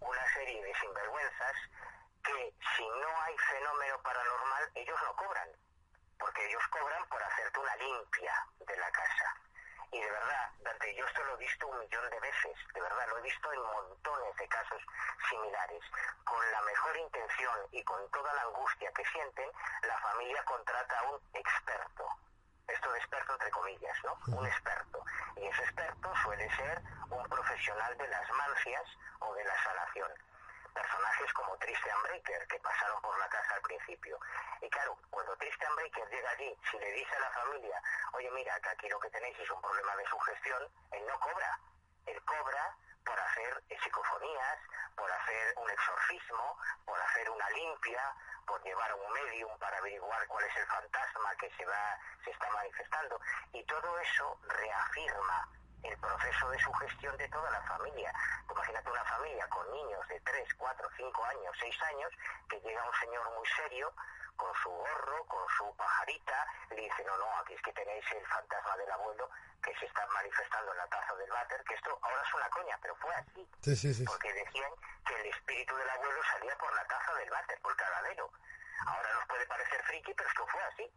una 0.00 0.34
serie 0.34 0.62
de 0.62 0.74
sinvergüenzas 0.74 1.56
que 2.26 2.54
si 2.76 2.88
no 2.88 3.22
hay 3.22 3.38
fenómeno 3.38 4.02
paranormal, 4.02 4.70
ellos 4.74 4.98
no 5.02 5.14
cobran 5.14 5.48
porque 6.18 6.46
ellos 6.46 6.62
cobran 6.70 7.04
por 7.08 7.22
hacerte 7.22 7.60
una 7.60 7.76
limpia 7.76 8.46
de 8.58 8.76
la 8.76 8.90
casa. 8.90 9.34
Y 9.92 10.00
de 10.00 10.10
verdad, 10.10 10.50
Dante, 10.60 10.94
yo 10.94 11.06
esto 11.06 11.22
lo 11.24 11.34
he 11.34 11.36
visto 11.36 11.68
un 11.68 11.78
millón 11.78 12.10
de 12.10 12.20
veces, 12.20 12.56
de 12.74 12.80
verdad, 12.80 13.06
lo 13.08 13.18
he 13.18 13.22
visto 13.22 13.52
en 13.52 13.62
montones 13.62 14.36
de 14.36 14.48
casos 14.48 14.82
similares. 15.30 15.82
Con 16.24 16.50
la 16.50 16.60
mejor 16.62 16.96
intención 16.96 17.68
y 17.70 17.82
con 17.84 18.10
toda 18.10 18.32
la 18.34 18.42
angustia 18.42 18.90
que 18.92 19.04
sienten, 19.04 19.50
la 19.82 19.98
familia 19.98 20.42
contrata 20.44 20.98
a 20.98 21.02
un 21.04 21.20
experto. 21.34 22.08
Esto 22.66 22.90
de 22.90 22.98
experto 22.98 23.32
entre 23.34 23.50
comillas, 23.50 23.96
¿no? 24.02 24.18
Un 24.36 24.46
experto. 24.46 25.04
Y 25.36 25.46
ese 25.46 25.62
experto 25.62 26.12
suele 26.24 26.50
ser 26.56 26.82
un 27.10 27.22
profesional 27.28 27.96
de 27.96 28.08
las 28.08 28.30
mancias 28.32 28.84
o 29.20 29.34
de 29.34 29.44
la 29.44 29.62
sanación 29.62 30.10
personajes 30.76 31.32
como 31.32 31.56
Tristan 31.56 32.02
Breaker, 32.02 32.46
que 32.48 32.58
pasaron 32.60 33.00
por 33.00 33.18
la 33.18 33.28
casa 33.28 33.54
al 33.54 33.62
principio. 33.62 34.20
Y 34.60 34.68
claro, 34.68 34.98
cuando 35.10 35.34
Tristan 35.36 35.74
Breaker 35.74 36.08
llega 36.10 36.30
allí, 36.30 36.58
si 36.70 36.78
le 36.78 36.92
dice 36.92 37.16
a 37.16 37.20
la 37.20 37.30
familia, 37.30 37.82
oye, 38.12 38.30
mira, 38.32 38.60
que 38.60 38.68
aquí 38.68 38.88
lo 38.88 39.00
que 39.00 39.10
tenéis 39.10 39.38
es 39.38 39.50
un 39.50 39.60
problema 39.62 39.96
de 39.96 40.04
sugestión, 40.06 40.68
él 40.92 41.06
no 41.06 41.18
cobra. 41.18 41.58
Él 42.04 42.22
cobra 42.24 42.76
por 43.04 43.18
hacer 43.18 43.62
psicofonías, 43.82 44.58
por 44.96 45.10
hacer 45.10 45.54
un 45.56 45.70
exorcismo, 45.70 46.58
por 46.84 47.00
hacer 47.00 47.30
una 47.30 47.48
limpia, 47.50 48.14
por 48.46 48.62
llevar 48.62 48.90
a 48.90 48.94
un 48.96 49.12
medium 49.12 49.58
para 49.58 49.78
averiguar 49.78 50.26
cuál 50.28 50.44
es 50.44 50.56
el 50.56 50.66
fantasma 50.66 51.34
que 51.40 51.50
se 51.56 51.64
va, 51.64 51.98
se 52.22 52.30
está 52.30 52.50
manifestando. 52.50 53.18
Y 53.52 53.64
todo 53.64 53.98
eso 54.00 54.38
reafirma 54.42 55.48
el 55.86 55.98
proceso 55.98 56.50
de 56.50 56.58
sugestión 56.58 57.16
de 57.16 57.28
toda 57.28 57.50
la 57.50 57.62
familia. 57.62 58.12
Imagínate 58.50 58.90
una 58.90 59.04
familia 59.04 59.48
con 59.48 59.70
niños 59.72 60.08
de 60.08 60.20
3, 60.20 60.54
4, 60.54 60.88
5 60.96 61.24
años, 61.24 61.56
6 61.60 61.82
años, 61.82 62.12
que 62.48 62.60
llega 62.60 62.84
un 62.84 62.94
señor 62.94 63.30
muy 63.36 63.46
serio, 63.48 63.92
con 64.36 64.52
su 64.62 64.70
gorro, 64.70 65.24
con 65.26 65.48
su 65.48 65.74
pajarita, 65.76 66.46
le 66.70 66.82
dice, 66.82 67.04
no, 67.04 67.16
no, 67.16 67.38
aquí 67.38 67.54
es 67.54 67.62
que 67.62 67.72
tenéis 67.72 68.04
el 68.12 68.26
fantasma 68.26 68.76
del 68.76 68.90
abuelo 68.90 69.30
que 69.62 69.74
se 69.76 69.86
está 69.86 70.06
manifestando 70.08 70.72
en 70.72 70.78
la 70.78 70.86
taza 70.88 71.14
del 71.16 71.30
váter, 71.30 71.64
que 71.64 71.74
esto 71.74 71.98
ahora 72.02 72.22
es 72.22 72.34
una 72.34 72.50
coña, 72.50 72.78
pero 72.82 72.94
fue 72.96 73.14
así. 73.14 73.48
Sí, 73.62 73.76
sí, 73.76 73.94
sí. 73.94 74.04
Porque 74.04 74.32
decían 74.32 74.70
que 75.06 75.20
el 75.20 75.26
espíritu 75.26 75.74
del 75.76 75.90
abuelo 75.90 76.22
salía 76.30 76.56
por 76.58 76.74
la 76.74 76.84
taza 76.86 77.14
del 77.14 77.30
váter, 77.30 77.58
por 77.60 77.72
el 77.72 77.78
cagadero. 77.78 78.30
Ahora 78.86 79.12
nos 79.14 79.26
puede 79.26 79.46
parecer 79.46 79.82
friki, 79.84 80.14
pero 80.14 80.28
esto 80.28 80.46
fue 80.46 80.62
así 80.62 80.92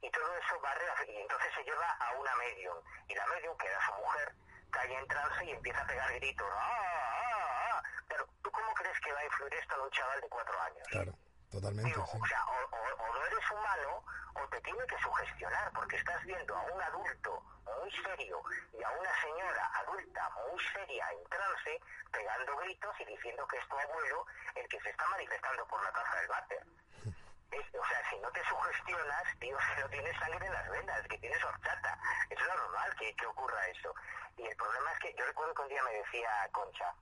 y 0.00 0.10
todo 0.10 0.36
eso 0.36 0.60
va 0.60 0.74
y 1.06 1.16
entonces 1.16 1.52
se 1.54 1.64
lleva 1.64 1.90
a 2.00 2.12
una 2.12 2.34
medium 2.36 2.76
y 3.08 3.14
la 3.14 3.26
medium 3.26 3.56
que 3.56 3.66
era 3.66 3.80
su 3.86 3.92
mujer 3.94 4.34
cae 4.70 4.94
en 4.94 5.08
trance 5.08 5.44
y 5.44 5.50
empieza 5.50 5.82
a 5.82 5.86
pegar 5.86 6.12
gritos 6.14 6.46
¡Ah, 6.52 6.68
ah, 6.70 7.72
ah! 7.72 7.82
pero 8.08 8.26
tú 8.42 8.50
cómo 8.50 8.72
crees 8.74 8.98
que 9.00 9.12
va 9.12 9.20
a 9.20 9.24
influir 9.24 9.54
esto 9.54 9.74
en 9.74 9.80
un 9.82 9.90
chaval 9.90 10.20
de 10.20 10.28
cuatro 10.28 10.60
años 10.62 10.86
claro 10.88 11.12
totalmente 11.50 11.88
Digo, 11.88 12.06
sí. 12.06 12.18
o 12.20 12.26
sea 12.26 12.44
o, 12.46 12.76
o, 12.76 13.04
o, 13.04 13.14
no 13.14 13.26
eres 13.26 13.50
humano 13.50 14.04
o 14.34 14.48
te 14.48 14.60
tiene 14.60 14.86
que 14.86 14.98
sugestionar 14.98 15.72
porque 15.72 15.96
estás 15.96 16.24
viendo 16.24 16.56
a 16.56 16.62
un 16.62 16.82
adulto 16.82 17.42
muy 17.80 17.90
serio 17.90 18.42
y 18.72 18.82
a 18.82 18.90
una 18.90 19.20
señora 19.20 19.70
adulta 19.74 20.30
muy 20.30 20.62
seria 20.72 21.10
en 21.12 21.24
trance 21.28 21.80
pegando 22.12 22.56
gritos 22.58 23.00
y 23.00 23.04
diciendo 23.04 23.46
que 23.48 23.56
es 23.58 23.68
tu 23.68 23.78
abuelo 23.78 24.26
el 24.54 24.68
que 24.68 24.80
se 24.80 24.90
está 24.90 25.06
manifestando 25.08 25.66
por 25.66 25.82
la 25.82 25.92
taza 25.92 26.16
del 26.16 26.28
váter 26.28 26.66
o 27.50 27.86
sea, 27.86 28.10
si 28.10 28.18
no 28.18 28.30
te 28.30 28.44
sugestionas, 28.44 29.24
tío, 29.40 29.56
si 29.74 29.80
no 29.80 29.88
tienes 29.88 30.16
sangre 30.18 30.46
en 30.46 30.52
las 30.52 30.68
venas, 30.70 31.08
que 31.08 31.18
tienes 31.18 31.42
horchata, 31.44 31.98
es 32.28 32.38
normal 32.38 32.94
que, 32.96 33.14
que 33.14 33.26
ocurra 33.26 33.66
eso. 33.68 33.94
Y 34.36 34.46
el 34.46 34.56
problema 34.56 34.92
es 34.92 34.98
que 34.98 35.14
yo 35.14 35.24
recuerdo 35.24 35.54
que 35.54 35.62
un 35.62 35.68
día 35.68 35.82
me 35.82 35.92
decía 35.94 36.48
Concha, 36.52 36.94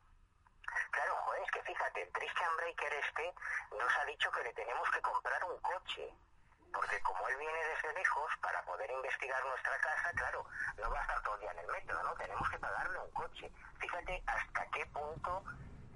claro, 0.90 1.16
joder, 1.24 1.50
que 1.50 1.62
fíjate, 1.62 2.02
el 2.02 2.10
Breaker 2.10 2.92
este 2.94 3.34
nos 3.72 3.96
ha 3.98 4.04
dicho 4.04 4.30
que 4.30 4.42
le 4.42 4.52
tenemos 4.54 4.88
que 4.90 5.00
comprar 5.00 5.44
un 5.44 5.58
coche. 5.60 6.14
Porque 6.72 7.00
como 7.02 7.26
él 7.28 7.36
viene 7.36 7.64
desde 7.64 7.92
lejos, 7.94 8.30
para 8.42 8.62
poder 8.64 8.90
investigar 8.90 9.42
nuestra 9.44 9.78
casa, 9.78 10.12
claro, 10.14 10.44
no 10.76 10.90
va 10.90 10.98
a 10.98 11.02
estar 11.02 11.22
todo 11.22 11.34
el 11.34 11.40
día 11.40 11.52
en 11.52 11.58
el 11.60 11.66
metro, 11.68 12.02
¿no? 12.02 12.14
Tenemos 12.14 12.50
que 12.50 12.58
pagarle 12.58 12.98
un 12.98 13.10
coche. 13.12 13.50
Fíjate 13.78 14.22
hasta 14.26 14.66
qué 14.72 14.84
punto 14.86 15.44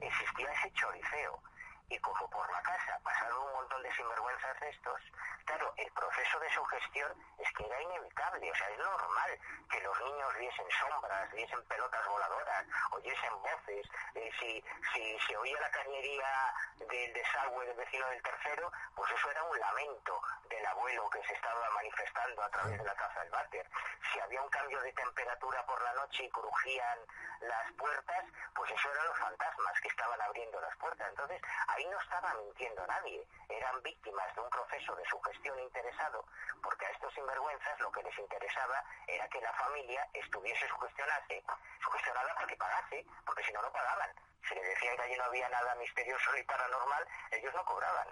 existía 0.01 0.51
ese 0.53 0.73
choriceo 0.73 1.43
y 1.91 1.99
como 1.99 2.31
por 2.31 2.51
la 2.51 2.63
casa 2.63 2.99
pasaron 3.03 3.43
un 3.43 3.53
montón 3.53 3.83
de 3.83 3.93
sinvergüenzas 3.93 4.63
estos, 4.63 5.01
claro, 5.45 5.75
el 5.77 5.91
proceso 5.93 6.39
de 6.39 6.51
sugestión 6.51 7.13
es 7.37 7.53
que 7.53 7.67
era 7.67 7.83
inevitable, 7.83 8.51
o 8.51 8.55
sea, 8.55 8.69
es 8.71 8.79
normal 8.79 9.39
que 9.69 9.81
los 9.81 10.01
niños 10.01 10.35
viesen 10.39 10.67
sombras, 10.71 11.31
viesen 11.33 11.63
pelotas 11.65 12.07
voladoras, 12.07 12.65
oyesen 12.93 13.43
voces, 13.43 13.87
eh, 14.15 14.31
si, 14.39 14.65
si 14.95 15.19
se 15.27 15.37
oía 15.37 15.59
la 15.61 15.71
cañería 15.71 16.55
del 16.79 17.13
desagüe 17.13 17.67
del 17.67 17.77
vecino 17.77 18.07
del 18.09 18.23
tercero, 18.23 18.71
pues 18.95 19.11
eso 19.11 19.31
era 19.31 19.43
un 19.43 19.59
lamento 19.59 20.23
del 20.49 20.65
abuelo 20.67 21.11
que 21.11 21.23
se 21.25 21.35
estaba 21.35 21.71
manifestando 21.71 22.43
a 22.43 22.51
través 22.51 22.79
de 22.79 22.85
la 22.85 22.95
taza 22.95 23.21
del 23.21 23.31
váter. 23.31 23.69
Si 24.13 24.21
había 24.21 24.43
un 24.43 24.49
cambio 24.49 24.81
de 24.81 24.93
temperatura 24.93 25.65
por 25.67 25.83
la 25.83 25.93
noche 25.95 26.25
y 26.25 26.31
crujían 26.31 26.99
las 27.41 27.73
puertas, 27.73 28.25
pues 28.55 28.71
eso 28.71 28.93
eran 28.93 29.07
los 29.07 29.19
fantasmas 29.19 29.81
que 29.81 29.89
estaban 29.89 30.21
abriendo 30.23 30.61
las 30.61 30.77
puertas. 30.77 31.09
Entonces, 31.09 31.41
no 31.87 32.01
estaba 32.01 32.35
mintiendo 32.35 32.87
nadie, 32.87 33.27
eran 33.49 33.83
víctimas 33.83 34.35
de 34.35 34.41
un 34.41 34.51
proceso 34.51 34.95
de 34.97 35.05
sugestión 35.07 35.59
interesado, 35.61 36.25
porque 36.63 36.87
a 36.87 36.91
estos 36.91 37.13
sinvergüenzas 37.15 37.81
lo 37.81 37.91
que 37.93 38.03
les 38.03 38.19
interesaba 38.19 38.85
era 39.07 39.29
que 39.29 39.41
la 39.41 39.53
familia 39.55 40.07
estuviese 40.15 40.67
sugestionase, 40.69 41.43
sugestionada 41.83 42.35
para 42.35 42.47
que 42.47 42.57
pagase, 42.57 43.07
porque 43.25 43.45
si 43.45 43.53
no, 43.53 43.63
no 43.63 43.73
pagaban. 43.73 44.11
Si 44.49 44.55
le 44.55 44.63
decían 44.63 44.97
que 44.97 45.03
allí 45.03 45.17
no 45.17 45.25
había 45.25 45.49
nada 45.49 45.75
misterioso 45.77 46.37
y 46.37 46.45
paranormal, 46.45 47.05
ellos 47.33 47.55
no 47.55 47.65
cobraban. 47.65 48.09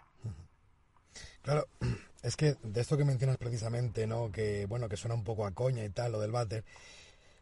Claro, 1.42 1.66
es 2.22 2.36
que 2.36 2.56
de 2.62 2.80
esto 2.80 2.96
que 2.96 3.04
mencionas 3.04 3.38
precisamente, 3.38 4.06
¿no? 4.06 4.30
Que, 4.30 4.66
bueno, 4.66 4.88
que 4.88 4.96
suena 4.96 5.14
un 5.14 5.24
poco 5.24 5.46
a 5.46 5.54
coña 5.54 5.84
y 5.84 5.90
tal, 5.90 6.12
lo 6.12 6.20
del 6.20 6.32
váter. 6.32 6.64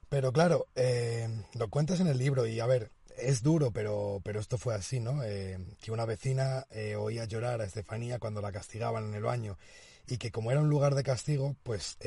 Pero 0.09 0.33
claro, 0.33 0.67
eh, 0.77 1.29
lo 1.55 1.69
cuentas 1.69 2.01
en 2.01 2.07
el 2.07 2.19
libro 2.19 2.47
y, 2.47 2.61
a 2.61 2.67
ver, 2.67 2.91
es 3.19 3.43
duro, 3.43 3.71
pero, 3.71 4.21
pero 4.25 4.41
esto 4.41 4.59
fue 4.59 4.75
así, 4.75 5.01
¿no? 5.01 5.23
Eh, 5.23 5.59
que 5.81 5.93
una 5.93 6.05
vecina 6.05 6.67
eh, 6.71 6.97
oía 6.97 7.25
llorar 7.25 7.61
a 7.61 7.65
Estefanía 7.65 8.19
cuando 8.19 8.41
la 8.41 8.53
castigaban 8.53 9.05
en 9.05 9.15
el 9.15 9.23
baño 9.23 9.59
y 10.07 10.19
que 10.19 10.31
como 10.31 10.51
era 10.51 10.61
un 10.61 10.69
lugar 10.69 10.95
de 10.95 11.03
castigo, 11.03 11.57
pues 11.63 11.99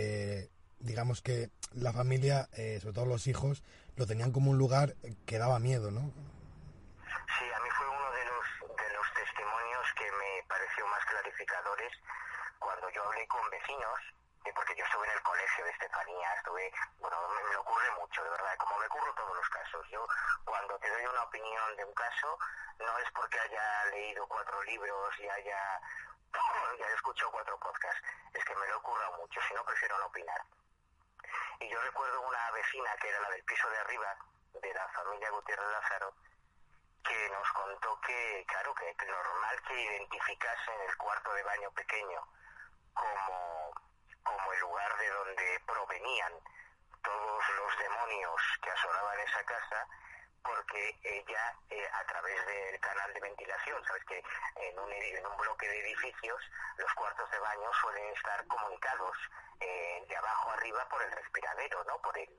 digamos 0.79 1.21
que 1.21 1.49
la 1.73 1.91
familia, 1.91 2.47
sobre 2.79 2.93
todo 2.93 3.05
los 3.05 3.27
hijos, 3.27 3.61
lo 3.97 4.07
tenían 4.07 4.31
como 4.31 4.51
un 4.51 4.57
lugar 4.57 4.95
que 5.25 5.37
daba 5.37 5.59
miedo, 5.59 5.91
¿no? 5.91 5.99
Sí, 5.99 7.45
a 7.53 7.59
mí 7.59 7.69
fue 7.77 7.87
uno 7.87 8.09
de 8.15 8.23
los, 8.31 8.45
de 8.77 8.89
los 8.95 9.07
testimonios 9.13 9.85
que 9.97 10.07
me 10.07 10.47
pareció 10.47 10.87
más 10.87 11.03
clarificadores 11.05 11.91
cuando 12.59 12.89
yo 12.95 13.03
hablé 13.03 13.27
con 13.27 13.43
vecinos, 13.51 13.99
porque 14.53 14.75
yo 14.75 14.85
estuve 14.85 15.05
en 15.05 15.13
el 15.13 15.21
colegio 15.23 15.65
de 15.65 15.71
Estefanía, 15.71 16.33
estuve, 16.35 16.71
bueno, 16.99 17.17
me, 17.29 17.55
ocurre 17.57 17.91
mucho, 17.99 18.23
de 18.23 18.29
verdad, 18.29 18.57
como 18.57 18.77
me 18.77 18.85
ocurre 18.85 19.13
todos 19.15 19.35
los 19.35 19.49
casos. 19.49 19.87
Yo 19.89 20.07
cuando 20.45 20.77
te 20.79 20.89
doy 20.89 21.05
una 21.05 21.23
opinión 21.23 21.75
de 21.75 21.85
un 21.85 21.93
caso, 21.93 22.37
no 22.79 22.97
es 22.99 23.11
porque 23.11 23.39
haya 23.39 23.85
leído 23.85 24.27
cuatro 24.27 24.61
libros 24.63 25.19
y 25.19 25.29
haya, 25.29 25.81
ya 26.79 26.87
he 26.87 26.93
escuchado 26.93 27.31
cuatro 27.31 27.59
podcasts, 27.59 28.01
es 28.33 28.43
que 28.45 28.55
me 28.55 28.67
lo 28.67 28.77
ocurra 28.77 29.11
mucho, 29.17 29.39
si 29.47 29.53
no 29.53 29.63
prefiero 29.65 29.97
no 29.99 30.05
opinar. 30.05 30.41
Y 31.59 31.69
yo 31.69 31.81
recuerdo 31.81 32.21
una 32.21 32.51
vecina 32.51 32.95
que 33.01 33.09
era 33.09 33.19
la 33.19 33.29
del 33.29 33.43
piso 33.43 33.69
de 33.69 33.77
arriba, 33.77 34.15
de 34.53 34.73
la 34.73 34.87
familia 34.89 35.29
Gutiérrez 35.31 35.67
Lázaro, 35.67 36.13
que 37.03 37.29
nos 37.29 37.51
contó 37.51 37.99
que, 38.01 38.45
claro, 38.47 38.73
que 38.75 38.95
normal 39.05 39.61
que 39.67 39.81
identificasen 39.81 40.81
el 40.87 40.97
cuarto 40.97 41.33
de 41.33 41.43
baño 41.43 41.71
pequeño 41.71 42.21
como, 42.93 43.48
donde 45.29 45.59
provenían 45.67 46.33
todos 47.03 47.43
los 47.57 47.77
demonios 47.77 48.41
que 48.63 48.71
asolaban 48.71 49.19
esa 49.19 49.43
casa, 49.43 49.87
porque 50.41 50.99
ella, 51.03 51.55
eh, 51.69 51.87
a 51.93 52.03
través 52.05 52.45
del 52.47 52.79
canal 52.79 53.13
de 53.13 53.19
ventilación, 53.19 53.83
sabes 53.85 54.03
que 54.05 54.23
en 54.55 54.79
un, 54.79 54.91
en 54.91 55.25
un 55.25 55.37
bloque 55.37 55.67
de 55.67 55.79
edificios 55.81 56.41
los 56.77 56.91
cuartos 56.93 57.29
de 57.29 57.39
baño 57.39 57.71
suelen 57.73 58.05
estar 58.15 58.45
comunicados 58.47 59.17
eh, 59.59 60.03
de 60.07 60.17
abajo 60.17 60.49
arriba 60.51 60.87
por 60.89 61.01
el 61.03 61.11
respiradero, 61.11 61.83
¿no? 61.83 62.01
Por 62.01 62.17
el, 62.17 62.29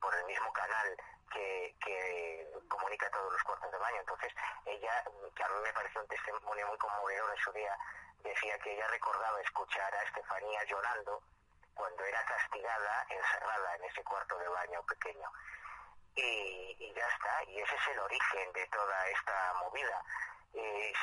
por 0.00 0.14
el 0.14 0.24
mismo 0.26 0.52
canal 0.52 0.96
que, 1.32 1.74
que 1.80 2.48
comunica 2.68 3.10
todos 3.10 3.32
los 3.32 3.42
cuartos 3.42 3.72
de 3.72 3.78
baño. 3.78 4.00
Entonces, 4.00 4.32
ella, 4.66 5.04
que 5.34 5.42
a 5.42 5.48
mí 5.48 5.54
me 5.64 5.72
pareció 5.72 6.00
un 6.00 6.08
testimonio 6.08 6.68
muy 6.68 6.78
conmovedor 6.78 7.30
en 7.30 7.42
su 7.42 7.52
día, 7.52 7.76
decía 8.22 8.56
que 8.60 8.72
ella 8.72 8.86
recordaba 8.88 9.40
escuchar 9.40 9.92
a 9.94 10.02
Estefanía 10.02 10.62
llorando 10.64 11.22
cuando 11.76 12.04
era 12.04 12.24
castigada, 12.24 13.06
encerrada 13.10 13.76
en 13.76 13.84
ese 13.84 14.02
cuarto 14.02 14.36
de 14.38 14.48
baño 14.48 14.82
pequeño. 14.84 15.30
Y, 16.16 16.92
ya 16.94 17.06
está, 17.06 17.44
y 17.44 17.60
ese 17.60 17.74
es 17.74 17.88
el 17.88 17.98
origen 17.98 18.52
de 18.52 18.66
toda 18.68 19.08
esta 19.08 19.54
movida. 19.62 20.02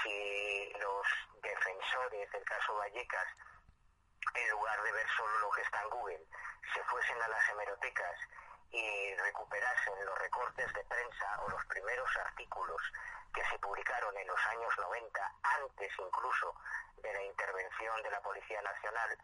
si 0.01 0.73
los 0.79 1.07
defensores 1.41 2.31
del 2.31 2.43
caso 2.43 2.75
Vallecas, 2.75 3.27
en 4.33 4.49
lugar 4.49 4.81
de 4.81 4.91
ver 4.91 5.07
solo 5.15 5.39
lo 5.39 5.51
que 5.51 5.61
está 5.61 5.81
en 5.83 5.89
Google, 5.91 6.25
se 6.73 6.83
fuesen 6.85 7.21
a 7.21 7.27
las 7.27 7.49
hemerotecas 7.49 8.17
y 8.71 9.15
recuperasen 9.15 10.05
los 10.05 10.17
recortes 10.17 10.73
de 10.73 10.83
prensa 10.85 11.43
o 11.43 11.49
los 11.49 11.63
primeros 11.65 12.09
artículos 12.25 12.81
que 13.33 13.45
se 13.45 13.59
publicaron 13.59 14.17
en 14.17 14.27
los 14.27 14.45
años 14.47 14.73
90, 14.77 15.31
antes 15.43 15.91
incluso 15.99 16.55
de 16.97 17.13
la 17.13 17.21
intervención 17.21 18.01
de 18.01 18.09
la 18.09 18.21
Policía 18.21 18.61
Nacional, 18.63 19.17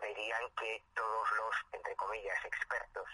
verían 0.00 0.42
que 0.58 0.84
todos 0.94 1.30
los, 1.32 1.54
entre 1.72 1.94
comillas, 1.96 2.44
expertos 2.44 3.08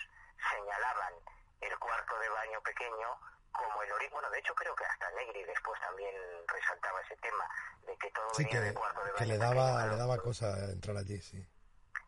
señalaban 0.51 1.15
el 1.61 1.79
cuarto 1.79 2.19
de 2.19 2.29
baño 2.29 2.61
pequeño 2.63 3.19
como 3.53 3.83
el 3.83 3.93
origen. 3.93 4.13
Bueno, 4.13 4.31
de 4.31 4.39
hecho 4.39 4.55
creo 4.55 4.75
que 4.75 4.85
hasta 4.85 5.11
Negri 5.13 5.45
después 5.45 5.81
también 5.81 6.15
resaltaba 6.49 7.01
ese 7.03 7.17
tema, 7.17 7.49
de 7.87 7.97
que 7.97 8.11
todo 8.11 8.29
venía 8.39 8.61
del 8.61 8.75
cuarto 8.75 9.05
de 9.05 9.13
baño 9.13 9.19
que 9.19 9.27
le 9.27 9.39
daba, 9.39 9.87
le 9.87 9.97
daba 9.97 10.19
cosa 10.19 10.47
entrar 10.71 10.97
allí, 10.97 11.21
sí. 11.21 11.45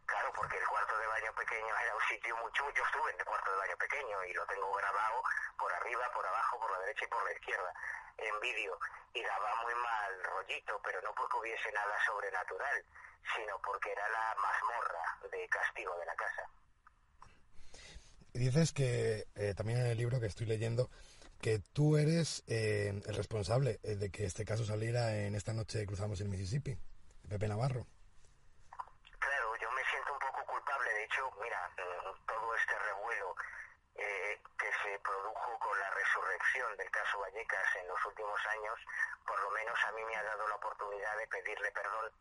Claro, 0.07 0.33
porque 0.35 0.59
el 0.59 0.67
cuarto 0.67 0.99
de 0.99 1.07
baño 1.07 1.33
pequeño 1.35 1.75
era 1.83 1.95
un 1.95 2.03
sitio 2.03 2.37
mucho... 2.37 2.71
Yo 2.71 2.85
estuve 2.85 3.11
en 3.13 3.19
el 3.19 3.25
cuarto 3.25 3.51
de 3.51 3.57
baño 3.57 3.77
pequeño 3.77 4.25
y 4.25 4.33
lo 4.33 4.47
tengo 4.47 4.73
grabado 4.73 5.23
por 5.59 5.73
arriba, 5.73 6.11
por 6.15 6.27
abajo, 6.27 6.61
por 6.61 6.71
la 6.73 6.79
derecha 6.81 7.05
y 7.05 7.09
por 7.09 7.25
la 7.25 7.33
izquierda 7.33 7.73
en 8.19 8.41
vídeo 8.41 8.79
y 9.15 9.23
daba 9.23 9.63
muy 9.63 9.75
mal 9.75 10.25
rollito, 10.25 10.81
pero 10.83 11.01
no 11.03 11.15
porque 11.15 11.39
hubiese 11.39 11.71
nada 11.73 11.95
sobrenatural, 12.07 12.85
sino 13.35 13.59
porque 13.63 13.93
era 13.93 14.09
la 14.09 14.35
mazmorra 14.35 15.29
de 15.31 15.49
castigo 15.49 15.97
de 15.99 16.07
la 16.07 16.15
casa. 16.17 16.49
Dices 18.35 18.73
que 18.73 19.29
eh, 19.37 19.55
también 19.55 19.79
en 19.79 19.87
el 19.87 19.97
libro 19.97 20.19
que 20.19 20.27
estoy 20.27 20.47
leyendo 20.47 20.91
que 21.41 21.61
tú 21.61 21.97
eres 21.97 22.43
eh, 22.49 23.01
el 23.07 23.15
responsable 23.15 23.79
eh, 23.85 23.95
de 23.95 24.11
que 24.11 24.25
este 24.25 24.45
caso 24.45 24.65
saliera 24.65 25.15
en 25.15 25.37
esta 25.37 25.53
noche 25.53 25.87
cruzamos 25.87 26.21
el 26.21 26.29
Mississippi, 26.29 26.77
Pepe 27.29 27.47
Navarro. 27.47 27.87
Claro, 29.21 29.57
yo 29.63 29.71
me 29.71 29.85
siento 29.85 30.13
un 30.13 30.19
poco 30.19 30.45
culpable. 30.47 30.91
De 30.91 31.05
hecho, 31.05 31.31
mira, 31.41 31.71
todo 32.27 32.57
este 32.57 32.77
revuelo 32.77 33.37
que 33.95 34.71
se 34.83 34.99
produjo 34.99 35.54
resurrección 36.35 36.77
del 36.77 36.91
caso 36.91 37.19
Vallecas 37.21 37.77
en 37.77 37.89
los 37.89 38.05
últimos 38.07 38.41
años, 38.47 38.79
por 39.27 39.41
lo 39.41 39.51
menos 39.51 39.79
a 39.85 39.93
mí 39.93 40.05
me 40.05 40.17
ha 40.17 40.23
dado 40.23 40.49
la 40.49 40.55
oportunidad 40.57 41.17
de 41.17 41.27
pedirle 41.29 41.71
perdón 41.73 42.13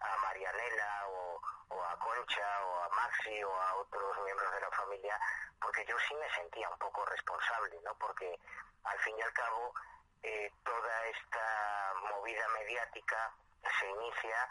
a 0.00 0.16
Marianela 0.18 1.08
o, 1.08 1.40
a 1.84 1.98
Concha 1.98 2.64
o 2.64 2.84
a 2.84 2.88
Maxi 2.90 3.44
o 3.44 3.62
a 3.62 3.74
otros 3.76 4.18
miembros 4.24 4.52
de 4.52 4.60
la 4.60 4.70
familia, 4.70 5.18
porque 5.60 5.84
yo 5.84 5.96
sí 6.08 6.14
me 6.14 6.30
sentía 6.34 6.68
un 6.68 6.78
poco 6.78 7.04
responsable, 7.06 7.78
¿no? 7.82 7.94
Porque 7.96 8.38
al 8.84 8.98
fin 9.00 9.16
y 9.18 9.22
al 9.22 9.32
cabo 9.32 9.74
eh, 10.22 10.50
toda 10.64 11.06
esta 11.06 11.94
movida 12.10 12.48
mediática 12.48 13.32
se 13.78 13.86
inicia 13.86 14.48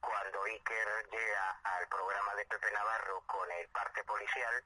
cuando 0.00 0.42
Iker 0.44 1.08
llega 1.10 1.60
al 1.64 1.88
programa 1.88 2.34
de 2.34 2.46
Pepe 2.46 2.70
Navarro 2.72 3.22
con 3.26 3.50
el 3.52 3.68
parte 3.68 4.02
policial, 4.04 4.64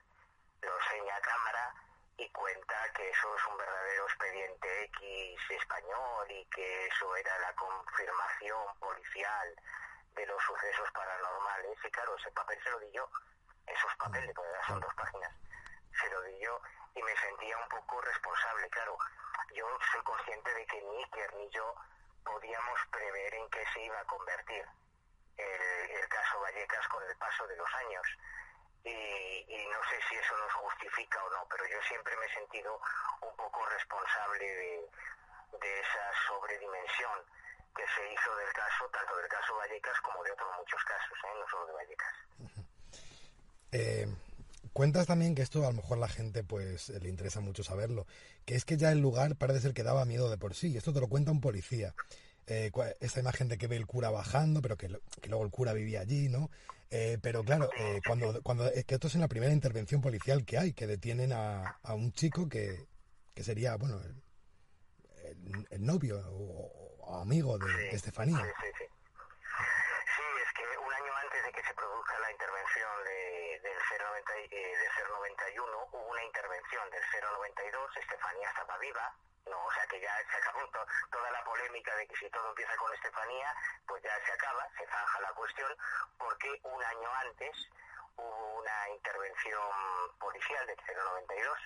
lo 0.62 0.78
enseña 0.78 1.16
a 1.16 1.20
cámara 1.20 1.74
y 2.18 2.28
cuenta 2.30 2.92
que 2.94 3.10
eso 3.10 3.36
es 3.36 3.46
un 3.46 3.58
verdadero 3.58 4.04
expediente 4.04 4.84
X 4.84 5.50
español 5.50 6.30
y 6.30 6.44
que 6.46 6.86
eso 6.86 7.14
era 7.16 7.38
la 7.40 7.52
confirmación 7.54 8.78
policial 8.78 9.56
de 10.14 10.26
los 10.26 10.42
sucesos 10.42 10.90
paranormales. 10.92 11.78
Y 11.84 11.90
claro, 11.90 12.16
ese 12.16 12.30
papel 12.32 12.58
se 12.62 12.70
lo 12.70 12.78
di 12.80 12.90
yo, 12.92 13.08
esos 13.66 13.94
papeles, 13.96 14.32
porque 14.34 14.50
son 14.66 14.80
dos 14.80 14.94
páginas, 14.94 15.32
se 16.00 16.08
lo 16.08 16.22
di 16.22 16.38
yo 16.38 16.60
y 16.94 17.02
me 17.02 17.16
sentía 17.16 17.58
un 17.58 17.68
poco 17.68 18.00
responsable. 18.00 18.68
Claro, 18.70 18.96
yo 19.54 19.66
soy 19.92 20.02
consciente 20.02 20.54
de 20.54 20.66
que 20.66 20.80
ni 20.80 21.04
Iker 21.04 21.34
ni 21.34 21.50
yo 21.50 21.74
podíamos 22.24 22.80
prever 22.90 23.34
en 23.34 23.50
qué 23.50 23.64
se 23.74 23.80
iba 23.82 24.00
a 24.00 24.04
convertir 24.04 24.64
el, 25.36 25.90
el 25.90 26.08
caso 26.08 26.40
Vallecas 26.40 26.88
con 26.88 27.02
el 27.02 27.16
paso 27.18 27.46
de 27.46 27.56
los 27.56 27.74
años 27.74 28.06
y, 28.86 29.66
no 29.66 29.80
sé 29.90 29.96
si 30.08 30.14
eso 30.14 30.34
nos 30.38 30.52
justifica 30.52 31.18
o 31.24 31.30
no, 31.30 31.46
pero 31.50 31.64
yo 31.66 31.78
siempre 31.88 32.14
me 32.16 32.26
he 32.26 32.34
sentido 32.34 32.80
un 33.22 33.34
poco 33.36 33.66
responsable 33.66 34.44
de, 34.44 34.76
esa 35.66 36.04
sobredimensión 36.28 37.18
que 37.74 37.82
se 37.82 38.02
hizo 38.12 38.30
del 38.36 38.52
caso, 38.52 38.88
tanto 38.92 39.16
del 39.16 39.28
caso 39.28 39.56
Vallecas 39.56 40.00
como 40.00 40.22
de 40.22 40.32
otros 40.32 40.48
muchos 40.58 40.82
casos, 40.84 41.18
¿eh? 41.24 41.34
no 41.40 41.46
solo 41.48 41.66
de 41.66 41.72
Vallecas. 41.72 42.14
Eh, 43.72 44.06
cuentas 44.72 45.06
también 45.06 45.34
que 45.34 45.42
esto 45.42 45.64
a 45.64 45.70
lo 45.70 45.82
mejor 45.82 45.98
la 45.98 46.08
gente 46.08 46.44
pues 46.44 46.88
le 46.90 47.08
interesa 47.08 47.40
mucho 47.40 47.64
saberlo, 47.64 48.06
que 48.44 48.54
es 48.54 48.64
que 48.64 48.76
ya 48.76 48.92
el 48.92 49.00
lugar 49.00 49.36
parece 49.36 49.60
ser 49.60 49.74
que 49.74 49.82
daba 49.82 50.04
miedo 50.04 50.30
de 50.30 50.38
por 50.38 50.54
sí, 50.54 50.76
esto 50.76 50.92
te 50.92 51.00
lo 51.00 51.08
cuenta 51.08 51.32
un 51.32 51.40
policía. 51.40 51.94
Eh, 52.46 52.70
esa 53.00 53.18
imagen 53.18 53.48
de 53.48 53.58
que 53.58 53.66
ve 53.66 53.76
el 53.76 53.86
cura 53.86 54.10
bajando, 54.10 54.62
pero 54.62 54.76
que, 54.76 54.88
que 55.20 55.28
luego 55.28 55.44
el 55.44 55.50
cura 55.50 55.72
vivía 55.72 56.00
allí, 56.00 56.28
¿no? 56.28 56.48
Eh, 56.90 57.18
pero 57.20 57.42
claro, 57.42 57.68
eh, 57.76 58.00
cuando, 58.06 58.40
cuando 58.42 58.66
es 58.66 58.84
que 58.84 58.94
esto 58.94 59.08
es 59.08 59.14
en 59.16 59.20
la 59.20 59.28
primera 59.28 59.52
intervención 59.52 60.00
policial 60.00 60.44
que 60.44 60.58
hay, 60.58 60.72
que 60.72 60.86
detienen 60.86 61.32
a, 61.32 61.78
a 61.82 61.94
un 61.94 62.12
chico 62.12 62.48
que, 62.48 62.86
que 63.34 63.42
sería, 63.42 63.76
bueno, 63.76 64.00
el, 64.00 65.66
el, 65.70 65.84
novio 65.84 66.22
o, 66.30 67.20
amigo 67.20 67.58
de, 67.58 67.90
Estefanía. 67.90 68.38
Sí, 68.38 68.50
sí, 68.62 68.70
sí. 68.78 68.84
Sí, 68.86 70.26
es 70.46 70.50
que 70.54 70.64
un 70.78 70.92
año 70.92 71.12
antes 71.22 71.44
de 71.44 71.52
que 71.52 71.62
se 71.66 71.74
produzca 71.74 72.18
la 72.20 72.30
intervención 72.30 72.94
de, 73.04 73.60
del 73.66 73.78
090, 73.82 74.32
eh, 74.46 74.76
de 74.78 74.88
091, 74.94 75.66
hubo 75.90 76.10
una 76.10 76.24
intervención 76.24 76.90
del 76.90 77.02
092, 77.02 77.96
Estefanía 77.98 78.48
estaba 78.48 78.78
viva, 78.78 79.06
no, 79.46 79.64
o 79.64 79.72
sea 79.72 79.86
que 79.86 80.00
ya 80.00 80.12
se 80.30 80.36
acabó 80.36 80.60
toda 81.10 81.30
la 81.30 81.44
polémica 81.44 81.94
de 81.96 82.06
que 82.06 82.16
si 82.16 82.30
todo 82.30 82.48
empieza 82.48 82.76
con 82.76 82.92
Estefanía, 82.94 83.54
pues 83.86 84.02
ya 84.02 84.14
se 84.24 84.32
acaba, 84.32 84.68
se 84.76 84.86
zanja 84.86 85.20
la 85.20 85.32
cuestión, 85.32 85.76
porque 86.18 86.60
un 86.64 86.82
año 86.82 87.08
antes 87.22 87.56
hubo 88.16 88.58
una 88.60 88.88
intervención 88.90 89.70
policial 90.18 90.66
del 90.66 90.76
092 90.76 91.58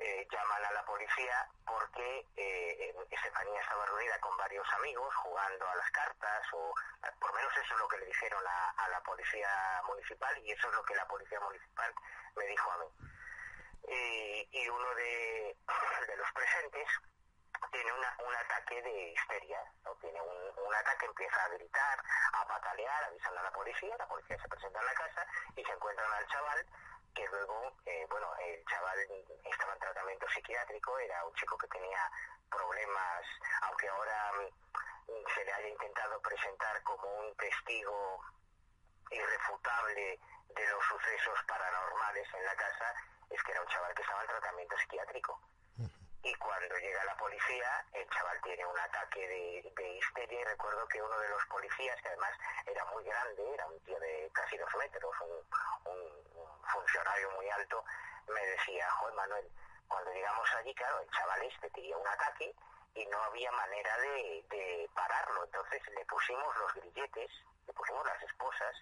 eh, 0.00 0.26
llaman 0.32 0.64
a 0.64 0.72
la 0.72 0.84
policía 0.86 1.46
porque 1.66 2.26
eh, 2.36 2.94
Estefanía 3.10 3.60
estaba 3.60 3.84
reunida 3.84 4.18
con 4.20 4.34
varios 4.38 4.66
amigos 4.72 5.14
jugando 5.16 5.68
a 5.68 5.74
las 5.76 5.90
cartas 5.90 6.46
o 6.54 6.74
por 7.20 7.34
menos 7.34 7.52
eso 7.54 7.74
es 7.74 7.80
lo 7.80 7.86
que 7.86 7.98
le 7.98 8.06
dijeron 8.06 8.42
a, 8.46 8.88
la 8.88 9.00
policía 9.02 9.48
municipal 9.86 10.38
y 10.38 10.52
eso 10.52 10.68
es 10.68 10.74
lo 10.74 10.82
que 10.84 10.94
la 10.94 11.06
policía 11.06 11.38
municipal 11.40 11.94
me 12.34 12.46
dijo 12.46 12.72
a 12.72 12.78
mí. 12.78 12.86
y 14.52 14.68
uno 14.68 14.94
de, 14.94 15.29
tiene 17.72 17.92
un 17.92 18.34
ataque 18.34 18.82
de 18.82 19.12
histeria, 19.12 19.62
¿no? 19.84 19.94
tiene 19.96 20.20
un, 20.20 20.74
ataque, 20.74 21.06
empieza 21.06 21.44
a 21.44 21.48
gritar, 21.48 21.98
a 22.32 22.46
patalear, 22.46 23.04
avisan 23.04 23.36
a 23.36 23.42
la 23.42 23.50
policía, 23.52 23.96
la 23.98 24.06
policía 24.06 24.38
se 24.40 24.48
presenta 24.48 24.78
en 24.80 24.86
la 24.86 24.94
casa 24.94 25.26
y 25.56 25.64
se 25.64 25.72
encuentran 25.72 26.12
al 26.12 26.26
chaval 26.28 26.66
que 27.14 27.26
luego, 27.26 27.72
eh, 27.86 28.06
bueno, 28.08 28.28
el 28.36 28.64
chaval 28.66 28.98
estaba 29.44 29.72
en 29.74 29.78
tratamiento 29.80 30.28
psiquiátrico, 30.28 30.98
era 30.98 31.24
un 31.26 31.34
chico 31.34 31.58
que 31.58 31.66
tenía 31.68 32.10
problemas, 32.50 33.26
aunque 33.62 33.88
ahora 33.88 34.32
mm, 35.08 35.34
se 35.34 35.44
le 35.44 35.52
haya 35.52 35.68
intentado 35.68 36.20
presentar 36.22 36.82
como 36.82 37.08
un 37.20 37.36
testigo 37.36 38.20
irrefutable 39.10 40.20
de 40.48 40.66
los 40.68 40.84
sucesos 40.84 41.38
paranormales 41.46 42.28
en 42.34 42.44
la 42.44 42.54
casa, 42.54 42.94
es 43.28 43.42
que 43.42 43.52
era 43.52 43.62
un 43.62 43.68
chaval 43.68 43.94
que 43.94 44.02
estaba 44.02 44.22
en 44.22 44.28
tratamiento 44.28 44.78
psiquiátrico 44.78 45.40
y 46.22 46.34
cuando 46.34 46.76
llega 46.76 47.04
la 47.04 47.16
policía 47.16 47.84
el 47.92 48.08
chaval 48.10 48.40
tiene 48.42 48.66
un 48.66 48.78
ataque 48.78 49.26
de, 49.26 49.88
histeria 50.00 50.40
y 50.40 50.44
recuerdo 50.44 50.86
que 50.88 51.02
uno 51.02 51.18
de 51.18 51.28
los 51.28 51.44
policías, 51.46 52.00
que 52.02 52.08
además 52.08 52.30
era 52.66 52.84
muy 52.86 53.04
grande, 53.04 53.54
era 53.54 53.66
un 53.66 53.78
tío 53.80 53.98
de 54.00 54.30
casi 54.32 54.56
dos 54.56 54.74
metros, 54.78 55.14
un, 55.20 56.00
funcionario 56.72 57.30
muy 57.32 57.48
alto, 57.50 57.84
me 58.28 58.46
decía, 58.46 58.88
Joder 58.92 59.14
Manuel, 59.14 59.50
cuando 59.88 60.12
llegamos 60.12 60.48
allí, 60.54 60.74
claro, 60.74 61.00
el 61.00 61.10
chaval 61.10 61.42
este 61.42 61.68
tenía 61.70 61.96
un 61.96 62.06
ataque 62.06 62.54
y 62.94 63.06
no 63.06 63.22
había 63.24 63.50
manera 63.52 63.96
de, 63.98 64.44
de 64.48 64.90
pararlo, 64.94 65.44
entonces 65.44 65.82
le 65.88 66.04
pusimos 66.06 66.56
los 66.56 66.74
grilletes, 66.74 67.30
le 67.66 67.72
pusimos 67.72 68.06
las 68.06 68.22
esposas 68.22 68.76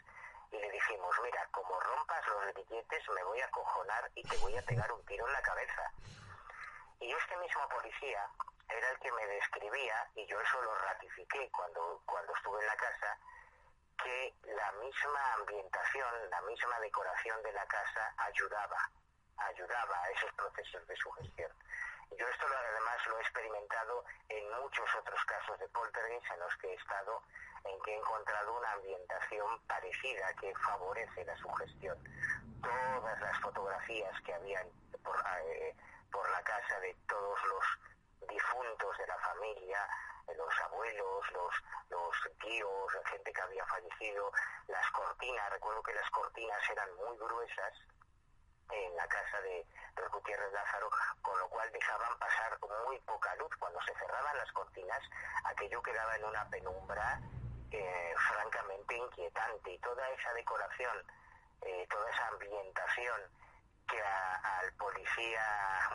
y 0.50 0.58
le 0.58 0.70
dijimos, 0.70 1.16
mira, 1.22 1.46
como 1.50 1.78
rompas 1.80 2.26
los 2.28 2.54
grilletes 2.54 3.08
me 3.10 3.24
voy 3.24 3.40
a 3.40 3.50
cojonar 3.50 4.10
y 4.14 4.22
te 4.22 4.36
voy 4.38 4.56
a 4.56 4.62
pegar 4.62 4.92
un 4.92 5.04
tiro 5.06 5.26
en 5.26 5.32
la 5.32 5.42
cabeza. 5.42 5.92
Y 7.00 7.12
este 7.12 7.36
mismo 7.36 7.68
policía 7.68 8.28
era 8.68 8.90
el 8.90 8.98
que 8.98 9.12
me 9.12 9.26
describía, 9.26 10.10
y 10.14 10.26
yo 10.26 10.40
eso 10.40 10.62
lo 10.62 10.74
ratifiqué 10.74 11.50
cuando, 11.50 12.02
cuando 12.04 12.34
estuve 12.34 12.60
en 12.60 12.66
la 12.66 12.76
casa, 12.76 13.18
que 14.02 14.34
la 14.44 14.72
misma 14.72 15.34
ambientación, 15.34 16.30
la 16.30 16.40
misma 16.42 16.78
decoración 16.80 17.42
de 17.42 17.52
la 17.52 17.66
casa 17.66 18.14
ayudaba, 18.18 18.90
ayudaba 19.38 20.02
a 20.02 20.10
esos 20.10 20.32
procesos 20.34 20.86
de 20.86 20.96
sugestión. 20.96 21.50
Yo 22.16 22.26
esto 22.26 22.46
además 22.46 23.06
lo 23.06 23.18
he 23.18 23.22
experimentado 23.22 24.04
en 24.28 24.50
muchos 24.62 24.88
otros 24.96 25.22
casos 25.24 25.58
de 25.58 25.68
poltergeist 25.68 26.30
en 26.32 26.40
los 26.40 26.56
que 26.56 26.68
he 26.68 26.74
estado, 26.74 27.22
en 27.64 27.80
que 27.82 27.92
he 27.92 27.98
encontrado 27.98 28.56
una 28.56 28.72
ambientación 28.72 29.60
parecida 29.66 30.32
que 30.40 30.54
favorece 30.54 31.24
la 31.24 31.36
sugestión. 31.36 31.98
Todas 32.62 33.20
las 33.20 33.38
fotografías 33.40 34.20
que 34.22 34.34
habían 34.34 34.66
eh, 34.66 35.74
por 36.10 36.28
la 36.30 36.42
casa 36.42 36.80
de 36.80 36.94
todos 37.08 37.38
los 37.44 38.28
difuntos 38.28 38.98
de 38.98 39.06
la 39.06 39.18
familia, 39.18 39.88
los 40.36 40.60
abuelos, 40.60 41.32
los, 41.32 41.54
los 41.90 42.38
tíos, 42.40 42.92
gente 43.06 43.32
que 43.32 43.40
había 43.40 43.64
fallecido, 43.66 44.30
las 44.66 44.90
cortinas, 44.90 45.50
recuerdo 45.50 45.82
que 45.82 45.94
las 45.94 46.10
cortinas 46.10 46.70
eran 46.70 46.94
muy 46.96 47.16
gruesas 47.16 47.72
en 48.70 48.96
la 48.96 49.06
casa 49.06 49.40
de 49.40 49.66
los 49.96 50.10
Gutiérrez 50.12 50.52
Lázaro, 50.52 50.90
con 51.22 51.38
lo 51.38 51.48
cual 51.48 51.70
dejaban 51.72 52.18
pasar 52.18 52.58
muy 52.84 52.98
poca 53.00 53.34
luz. 53.36 53.50
Cuando 53.58 53.80
se 53.82 53.94
cerraban 53.94 54.36
las 54.36 54.52
cortinas, 54.52 55.02
aquello 55.44 55.82
quedaba 55.82 56.16
en 56.16 56.24
una 56.24 56.44
penumbra 56.50 57.20
eh, 57.70 58.14
francamente 58.16 58.96
inquietante 58.96 59.72
y 59.72 59.78
toda 59.78 60.08
esa 60.10 60.32
decoración, 60.34 61.04
eh, 61.62 61.86
toda 61.90 62.10
esa 62.10 62.28
ambientación 62.28 63.20
que 63.88 64.00
al 64.02 64.72
policía 64.74 65.42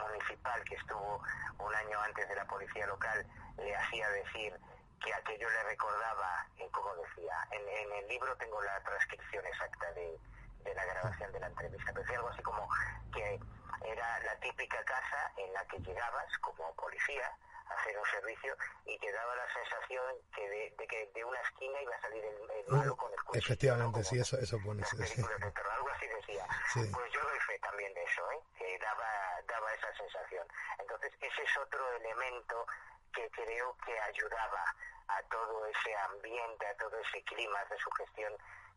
municipal 0.01 0.63
que 0.63 0.75
estuvo 0.75 1.21
un 1.59 1.75
año 1.75 1.99
antes 2.01 2.27
de 2.27 2.35
la 2.35 2.45
policía 2.45 2.87
local 2.87 3.25
le 3.57 3.75
hacía 3.75 4.09
decir 4.09 4.59
que 5.03 5.13
aquello 5.13 5.49
le 5.49 5.63
recordaba, 5.63 6.47
en 6.57 6.69
como 6.69 6.95
decía, 6.95 7.35
en, 7.51 7.93
el 7.93 8.07
libro 8.07 8.35
tengo 8.37 8.61
la 8.61 8.79
transcripción 8.83 9.45
exacta 9.45 9.91
de, 9.93 10.17
de 10.63 10.75
la 10.75 10.85
grabación 10.85 11.31
de 11.31 11.39
la 11.39 11.47
entrevista, 11.47 11.91
pero 11.91 12.01
decía 12.01 12.17
algo 12.17 12.29
así 12.29 12.41
como 12.41 12.67
que 13.13 13.39
era 13.85 14.19
la 14.19 14.35
típica 14.39 14.83
casa 14.85 15.31
en 15.37 15.53
la 15.53 15.65
que 15.65 15.79
llegabas 15.79 16.37
como 16.39 16.73
policía 16.75 17.31
hacer 17.69 17.97
un 17.97 18.05
servicio 18.05 18.55
y 18.85 18.97
te 18.99 19.11
daba 19.11 19.35
la 19.35 19.47
sensación 19.53 20.15
que 20.35 20.49
de, 20.49 20.87
que 20.87 21.11
de 21.13 21.23
una 21.23 21.39
esquina 21.41 21.81
iba 21.81 21.95
a 21.95 22.01
salir 22.01 22.23
el, 22.25 22.65
malo 22.67 22.95
con 22.95 23.11
el 23.11 23.19
cuchillo. 23.23 23.45
Efectivamente, 23.45 24.03
sí, 24.03 24.19
eso, 24.19 24.37
eso 24.37 24.59
pone. 24.63 24.83
algo 24.83 25.89
así 25.89 26.07
decía. 26.07 26.45
Pues 26.73 27.11
yo 27.13 27.21
doy 27.21 27.39
fe 27.47 27.59
también 27.59 27.93
de 27.93 28.03
eso, 28.03 28.31
¿eh? 28.31 28.39
que 28.57 28.79
daba, 28.79 29.09
daba 29.47 29.73
esa 29.73 29.93
sensación. 29.95 30.47
Entonces, 30.79 31.11
ese 31.21 31.43
es 31.43 31.57
otro 31.57 31.83
elemento 31.97 32.65
que 33.13 33.29
creo 33.29 33.77
que 33.85 33.99
ayudaba 33.99 34.63
a 35.07 35.21
todo 35.29 35.65
ese 35.67 35.95
ambiente, 36.11 36.65
a 36.65 36.75
todo 36.77 36.97
ese 36.99 37.23
clima 37.23 37.59
de 37.69 37.77
sugestión 37.77 38.33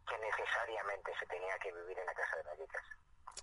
que 0.08 0.18
necesariamente 0.18 1.12
se 1.18 1.26
tenía 1.26 1.58
que 1.58 1.72
vivir 1.72 1.98
en 1.98 2.06
la 2.06 2.14
Casa 2.14 2.36
de 2.36 2.42
Vallecas. 2.42 2.84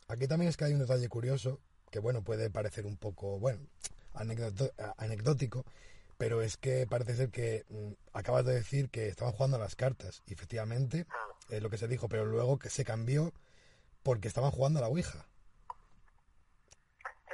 Aquí 0.07 0.27
también 0.27 0.49
es 0.49 0.57
que 0.57 0.65
hay 0.65 0.73
un 0.73 0.79
detalle 0.79 1.09
curioso, 1.09 1.59
que 1.91 1.99
bueno, 1.99 2.23
puede 2.23 2.49
parecer 2.49 2.85
un 2.85 2.97
poco, 2.97 3.39
bueno, 3.39 3.59
anecdótico, 4.13 5.65
pero 6.17 6.41
es 6.41 6.57
que 6.57 6.87
parece 6.87 7.15
ser 7.15 7.29
que 7.29 7.65
mm, 7.69 7.93
acabas 8.13 8.45
de 8.45 8.53
decir 8.53 8.89
que 8.89 9.07
estaban 9.07 9.33
jugando 9.33 9.57
a 9.57 9.59
las 9.59 9.75
cartas, 9.75 10.23
y 10.25 10.33
efectivamente 10.33 11.05
es 11.49 11.61
lo 11.61 11.69
que 11.69 11.77
se 11.77 11.87
dijo, 11.87 12.07
pero 12.07 12.25
luego 12.25 12.59
que 12.59 12.69
se 12.69 12.85
cambió 12.85 13.33
porque 14.03 14.27
estaban 14.27 14.51
jugando 14.51 14.79
a 14.79 14.83
la 14.83 14.89
Ouija. 14.89 15.25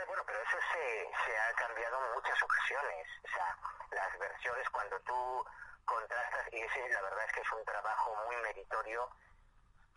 bueno, 0.07 0.23
pero 0.25 0.39
eso 0.41 0.57
se, 0.71 1.37
ha 1.37 1.53
cambiado 1.53 1.97
en 1.97 2.13
muchas 2.15 2.41
ocasiones. 2.43 3.05
O 3.25 3.29
sea, 3.29 3.57
las 3.91 4.19
versiones 4.19 4.69
cuando 4.69 4.99
tú 5.01 5.45
contrastas, 5.85 6.45
y 6.53 6.57
ese 6.57 6.89
la 6.89 7.01
verdad 7.01 7.25
es 7.25 7.33
que 7.33 7.41
es 7.41 7.51
un 7.51 7.65
trabajo 7.65 8.15
muy 8.25 8.35
meritorio 8.37 9.09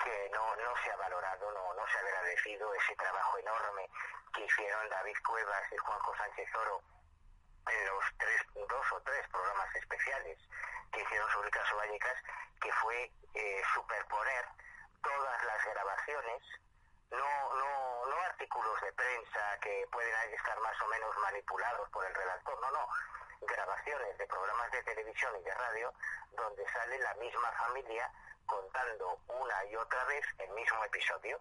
que 0.03 0.31
no, 0.33 0.57
no 0.57 0.73
se 0.83 0.91
ha 0.91 0.97
valorado, 0.97 1.53
no, 1.53 1.75
no 1.75 1.83
se 1.87 1.97
ha 1.97 2.01
agradecido 2.01 2.75
ese 2.75 2.97
trabajo 2.97 3.39
enorme 3.39 3.89
que 4.33 4.45
hicieron 4.45 4.89
David 4.89 5.17
Cuevas 5.27 5.73
y 5.73 5.77
Juanjo 5.77 6.17
Sánchez 6.17 6.49
Oro 6.55 6.83
en 7.69 7.87
los 7.87 8.05
tres, 8.19 8.43
dos 8.55 8.93
o 8.93 9.01
tres 9.03 9.29
programas 9.29 9.75
especiales 9.77 10.39
que 10.93 11.03
hicieron 11.03 11.31
sobre 11.31 11.49
el 11.49 11.55
caso 11.55 11.77
Vallecas, 11.77 12.19
que 12.61 12.73
fue 12.73 13.11
eh, 13.35 13.63
superponer 13.75 14.45
todas 15.03 15.45
las 15.45 15.65
grabaciones, 15.65 16.43
no, 17.11 17.55
no, 17.55 18.07
no 18.07 18.21
artículos 18.23 18.81
de 18.81 18.93
prensa 18.93 19.59
que 19.61 19.87
pueden 19.91 20.35
estar 20.35 20.59
más 20.61 20.81
o 20.81 20.87
menos 20.89 21.17
manipulados 21.19 21.89
por 21.91 22.05
el 22.05 22.15
redactor, 22.15 22.61
no, 22.61 22.71
no, 22.71 22.89
grabaciones 23.43 24.19
de 24.19 24.27
programas 24.27 24.71
de 24.71 24.83
televisión 24.83 25.33
y 25.41 25.43
de 25.43 25.55
radio 25.55 25.93
donde 26.33 26.69
sale 26.71 26.99
la 26.99 27.15
misma 27.15 27.51
familia 27.53 28.11
contando 28.47 29.19
una 29.29 29.65
y 29.67 29.77
otra 29.77 30.05
vez 30.05 30.25
el 30.39 30.51
mismo 30.51 30.85
episodio 30.85 31.41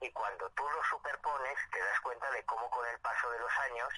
y 0.00 0.10
cuando 0.10 0.48
tú 0.50 0.68
lo 0.68 0.82
superpones 0.84 1.58
te 1.72 1.80
das 1.80 2.00
cuenta 2.00 2.30
de 2.30 2.44
cómo 2.44 2.68
con 2.70 2.86
el 2.86 2.98
paso 3.00 3.30
de 3.30 3.38
los 3.38 3.58
años 3.58 3.88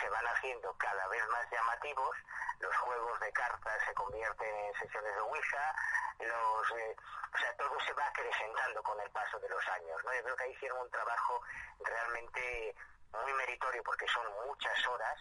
se 0.00 0.08
van 0.08 0.26
haciendo 0.26 0.74
cada 0.78 1.06
vez 1.08 1.26
más 1.28 1.50
llamativos, 1.50 2.16
los 2.58 2.76
juegos 2.76 3.20
de 3.20 3.32
cartas 3.32 3.82
se 3.86 3.94
convierten 3.94 4.54
en 4.54 4.74
sesiones 4.74 5.14
de 5.14 5.20
Ouija, 5.20 5.74
los, 6.20 6.70
eh, 6.78 6.96
o 7.34 7.38
sea, 7.38 7.56
todo 7.56 7.78
se 7.80 7.92
va 7.92 8.06
acrecentando 8.06 8.82
con 8.82 9.00
el 9.00 9.10
paso 9.10 9.38
de 9.40 9.48
los 9.48 9.68
años. 9.68 10.04
¿no? 10.04 10.14
Yo 10.14 10.22
creo 10.22 10.36
que 10.36 10.44
ahí 10.44 10.52
hicieron 10.52 10.78
un 10.78 10.90
trabajo 10.90 11.40
realmente 11.80 12.74
muy 13.12 13.32
meritorio 13.34 13.82
porque 13.82 14.06
son 14.08 14.26
muchas 14.46 14.86
horas 14.86 15.18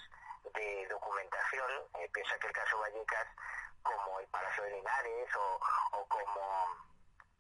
de 0.53 0.87
documentación. 0.87 1.71
Eh, 1.99 2.09
piensa 2.13 2.37
que 2.39 2.47
el 2.47 2.53
caso 2.53 2.79
Vallecas, 2.79 3.27
como 3.83 4.19
el 4.19 4.27
Palacio 4.27 4.63
de 4.63 4.71
Linares 4.71 5.35
o, 5.35 5.59
o 5.93 6.07
como 6.07 6.90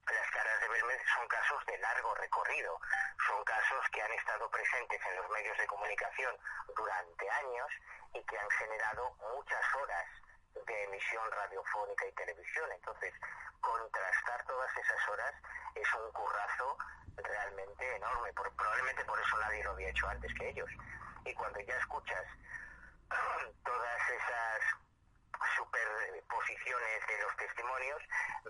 las 0.09 0.31
caras 0.31 0.61
de 0.61 0.67
Belmez 0.69 1.01
son 1.15 1.27
casos 1.27 1.65
de 1.65 1.77
largo 1.77 2.15
recorrido, 2.15 2.79
son 3.27 3.43
casos 3.43 3.89
que 3.91 4.01
han 4.01 4.11
estado 4.13 4.49
presentes 4.49 4.99
en 5.05 5.15
los 5.17 5.29
medios 5.29 5.57
de 5.57 5.67
comunicación 5.67 6.35
durante 6.75 7.29
años 7.29 7.67
y 8.13 8.23
que 8.23 8.37
han 8.37 8.49
generado 8.51 9.11
muchas 9.33 9.75
horas 9.75 10.05
de 10.65 10.83
emisión 10.83 11.31
radiofónica 11.31 12.07
y 12.07 12.11
televisión. 12.13 12.71
Entonces, 12.71 13.13
contrastar 13.61 14.43
todas 14.45 14.77
esas 14.77 15.09
horas 15.09 15.33
es 15.75 15.93
un 15.95 16.11
currazo 16.11 16.77
realmente 17.17 17.95
enorme. 17.95 18.33
probablemente 18.33 19.05
por 19.05 19.19
eso 19.19 19.37
nadie 19.39 19.63
lo 19.63 19.71
había 19.71 19.89
hecho 19.89 20.07
antes 20.09 20.33
que 20.33 20.49
ellos. 20.49 20.69
Y 21.25 21.33
cuando 21.33 21.59
ya 21.59 21.77
escuchas 21.77 22.25
todas 23.63 24.09
esas 24.09 24.61
superposiciones 26.31 27.07
de 27.07 27.17
los 27.23 27.35
testimonios, 27.35 28.01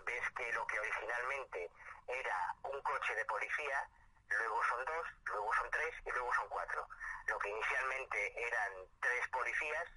ves 0.06 0.30
que 0.38 0.54
lo 0.54 0.66
que 0.68 0.80
originalmente 0.80 1.70
era 2.08 2.56
un 2.64 2.82
coche 2.82 3.16
de 3.16 3.26
policía, 3.26 3.88
luego 4.30 4.64
son 4.70 4.86
dos, 4.86 5.08
luego 5.26 5.54
son 5.56 5.72
tres 5.72 5.94
y 6.06 6.12
luego 6.12 6.34
son 6.34 6.48
cuatro. 6.50 6.88
lo 7.28 7.40
que 7.40 7.50
inicialmente 7.50 8.48
eran 8.48 8.74
tres 9.00 9.28
policías, 9.30 9.88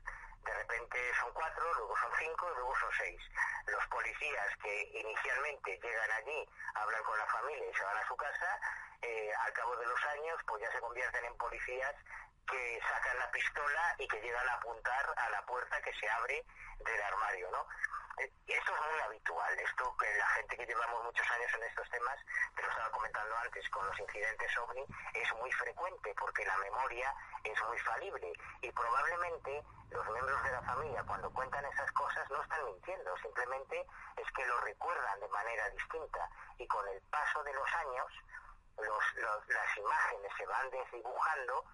de 0.44 0.54
repente 0.54 0.98
son 1.20 1.32
cuatro, 1.32 1.74
luego 1.74 1.96
son 1.96 2.12
cinco 2.18 2.50
y 2.52 2.54
luego 2.54 2.74
son 2.76 2.90
seis. 2.96 3.20
Los 3.66 3.86
policías 3.88 4.56
que 4.62 4.82
inicialmente 4.94 5.78
llegan 5.82 6.10
allí, 6.12 6.48
hablan 6.74 7.02
con 7.02 7.18
la 7.18 7.26
familia 7.26 7.68
y 7.68 7.74
se 7.74 7.84
van 7.84 7.96
a 7.96 8.08
su 8.08 8.16
casa, 8.16 8.60
eh, 9.02 9.32
al 9.46 9.52
cabo 9.52 9.76
de 9.76 9.86
los 9.86 10.04
años 10.04 10.40
pues 10.46 10.62
ya 10.62 10.72
se 10.72 10.80
convierten 10.80 11.24
en 11.24 11.36
policías 11.36 11.94
que 12.46 12.80
sacan 12.80 13.18
la 13.18 13.30
pistola 13.30 13.94
y 13.98 14.08
que 14.08 14.20
llegan 14.20 14.48
a 14.48 14.54
apuntar 14.54 15.14
a 15.16 15.30
la 15.30 15.42
puerta 15.46 15.80
que 15.82 15.92
se 15.94 16.08
abre 16.08 16.44
del 16.78 17.02
armario, 17.02 17.50
¿no? 17.50 17.66
Eh, 18.18 18.30
esto 18.46 18.72
es 18.72 18.80
muy 18.92 19.00
habitual, 19.00 19.58
esto 19.58 19.96
que 19.96 20.06
la 20.16 20.26
gente 20.28 20.56
que 20.56 20.66
llevamos 20.66 21.04
muchos 21.04 21.28
años 21.30 21.50
en 21.54 21.62
estos 21.64 21.88
temas, 21.90 22.18
te 22.54 22.62
lo 22.62 22.68
estaba 22.68 22.90
comentando 22.90 23.36
antes 23.38 23.68
con 23.70 23.86
los 23.86 23.98
incidentes 23.98 24.56
ovni, 24.58 24.84
es 25.14 25.34
muy 25.34 25.50
frecuente 25.52 26.14
porque 26.18 26.44
la 26.44 26.56
memoria 26.58 27.12
es 27.42 27.62
muy 27.64 27.78
falible 27.78 28.32
y 28.62 28.70
probablemente 28.70 29.62
los 29.90 30.06
miembros 30.10 30.42
de 30.44 30.52
la 30.52 30.62
familia 30.62 31.02
cuando 31.04 31.30
cuentan 31.32 31.64
esas 31.66 31.90
cosas 31.92 32.30
no 32.30 32.42
están 32.42 32.64
mintiendo, 32.66 33.16
simplemente 33.18 33.86
es 34.16 34.30
que 34.32 34.46
lo 34.46 34.60
recuerdan 34.60 35.20
de 35.20 35.28
manera 35.28 35.68
distinta 35.70 36.28
y 36.58 36.66
con 36.68 36.86
el 36.88 37.00
paso 37.10 37.42
de 37.42 37.52
los 37.52 37.74
años 37.74 38.06
las 38.76 39.78
imágenes 39.78 40.32
se 40.36 40.46
van 40.46 40.70
desdibujando 40.70 41.64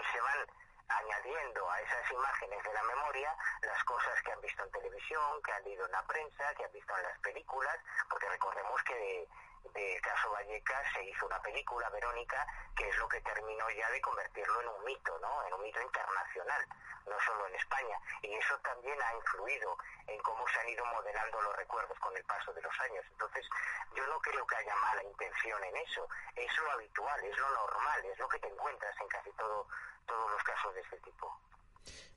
y 0.00 0.04
se 0.12 0.20
van 0.20 0.46
añadiendo 0.88 1.70
a 1.70 1.80
esas 1.80 2.10
imágenes 2.10 2.62
de 2.64 2.72
la 2.72 2.82
memoria 2.82 3.34
las 3.62 3.84
cosas 3.84 4.20
que 4.22 4.32
han 4.32 4.40
visto 4.40 4.64
en 4.64 4.70
televisión, 4.70 5.42
que 5.42 5.52
han 5.52 5.64
leído 5.64 5.86
en 5.86 5.92
la 5.92 6.02
prensa, 6.06 6.54
que 6.54 6.64
han 6.64 6.72
visto 6.72 6.96
en 6.96 7.02
las 7.02 7.18
películas, 7.20 7.78
porque 8.08 8.28
recordemos 8.28 8.82
que 8.84 9.28
de 9.74 10.00
caso 10.02 10.30
Vallecas 10.30 10.86
se 10.92 11.04
hizo 11.04 11.26
una 11.26 11.40
película, 11.40 11.88
Verónica, 11.90 12.46
que 12.76 12.88
es 12.88 12.96
lo 12.98 13.08
que 13.08 13.20
terminó 13.20 13.70
ya 13.70 13.90
de 13.90 14.00
convertirlo 14.00 14.60
en 14.60 14.68
un 14.68 14.84
mito, 14.84 15.18
¿no? 15.20 15.46
En 15.46 15.54
un 15.54 15.62
mito 15.62 15.80
internacional, 15.80 16.66
no 17.06 17.16
solo 17.24 17.46
en 17.46 17.54
España. 17.54 17.96
Y 18.22 18.34
eso 18.34 18.58
también 18.60 19.00
ha 19.00 19.14
influido 19.14 19.76
en 20.06 20.18
cómo 20.20 20.46
se 20.48 20.60
han 20.60 20.68
ido 20.68 20.84
modelando 20.86 21.40
los 21.40 21.56
recuerdos 21.56 21.98
con 22.00 22.16
el 22.16 22.24
paso 22.24 22.52
de 22.52 22.62
los 22.62 22.80
años. 22.80 23.04
Entonces, 23.10 23.46
yo 23.94 24.06
no 24.06 24.18
creo 24.20 24.46
que 24.46 24.56
haya 24.56 24.74
mala 24.76 25.02
intención 25.04 25.64
en 25.64 25.76
eso. 25.76 26.08
Es 26.36 26.50
lo 26.58 26.70
habitual, 26.72 27.24
es 27.24 27.38
lo 27.38 27.48
normal, 27.50 28.04
es 28.04 28.18
lo 28.18 28.28
que 28.28 28.38
te 28.38 28.48
encuentras 28.48 28.94
en 29.00 29.08
casi 29.08 29.30
todo, 29.32 29.66
todos 30.06 30.30
los 30.30 30.42
casos 30.42 30.74
de 30.74 30.80
este 30.80 30.96
tipo. 30.98 31.40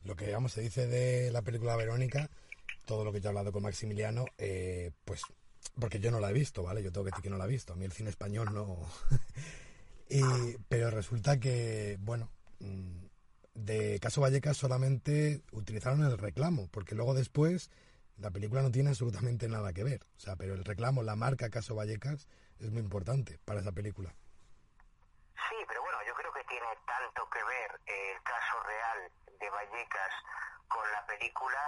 Lo 0.03 0.15
que, 0.15 0.31
vamos, 0.31 0.53
se 0.53 0.61
dice 0.61 0.87
de 0.87 1.31
la 1.31 1.41
película 1.41 1.75
Verónica, 1.75 2.29
todo 2.85 3.03
lo 3.03 3.11
que 3.11 3.21
yo 3.21 3.27
he 3.27 3.29
hablado 3.29 3.51
con 3.51 3.63
Maximiliano, 3.63 4.25
eh, 4.37 4.91
pues 5.03 5.23
porque 5.79 5.99
yo 5.99 6.11
no 6.11 6.19
la 6.19 6.29
he 6.29 6.33
visto, 6.33 6.63
¿vale? 6.63 6.83
Yo 6.83 6.91
tengo 6.91 7.05
que 7.05 7.11
decir 7.11 7.23
que 7.23 7.29
no 7.29 7.37
la 7.37 7.45
he 7.45 7.49
visto. 7.49 7.73
A 7.73 7.75
mí 7.75 7.85
el 7.85 7.91
cine 7.91 8.09
español 8.09 8.53
no. 8.53 8.77
pero 10.69 10.89
resulta 10.91 11.39
que, 11.39 11.97
bueno, 11.99 12.29
mm, 12.59 13.05
de 13.55 13.99
Caso 13.99 14.21
Vallecas 14.21 14.57
solamente 14.57 15.41
utilizaron 15.51 16.03
el 16.03 16.17
reclamo, 16.17 16.67
porque 16.71 16.95
luego 16.95 17.13
después 17.13 17.71
la 18.17 18.31
película 18.31 18.61
no 18.61 18.71
tiene 18.71 18.89
absolutamente 18.89 19.47
nada 19.49 19.73
que 19.73 19.83
ver. 19.83 20.01
O 20.17 20.19
sea, 20.19 20.35
pero 20.35 20.53
el 20.53 20.63
reclamo, 20.63 21.03
la 21.03 21.15
marca 21.15 21.49
Caso 21.49 21.75
Vallecas, 21.75 22.27
es 22.59 22.71
muy 22.71 22.81
importante 22.81 23.39
para 23.45 23.59
esa 23.59 23.71
película. 23.71 24.13
Sí, 25.49 25.55
pero 25.67 25.81
bueno, 25.81 25.97
yo 26.07 26.13
creo 26.13 26.31
que 26.31 26.43
tiene 26.45 26.67
tanto 26.85 27.29
que 27.29 27.43
ver 27.43 27.71
el 27.85 28.23
caso 28.23 28.55
real 28.63 29.11
de 29.39 29.49
Vallecas 29.49 30.13
con 30.67 30.89
la 30.91 31.05
película 31.05 31.59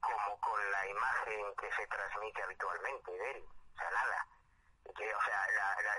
como 0.00 0.40
con 0.40 0.70
la 0.70 0.86
imagen 0.86 1.54
que 1.56 1.72
se 1.72 1.86
transmite 1.86 2.42
habitualmente 2.42 3.10
de 3.10 3.30
él. 3.32 3.44
O 3.74 3.78
sea, 3.78 3.90
nada. 3.90 4.26
Que, 4.96 5.14
o 5.14 5.20
sea, 5.22 5.46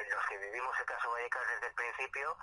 los 0.09 0.25
que 0.27 0.37
vivimos 0.37 0.79
el 0.79 0.85
caso 0.85 1.11
Vallecas 1.11 1.47
desde 1.47 1.67
el 1.67 1.73
principio 1.73 2.37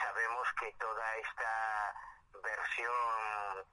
sabemos 0.00 0.48
que 0.60 0.72
toda 0.78 1.16
esta 1.16 1.94
versión 2.42 3.66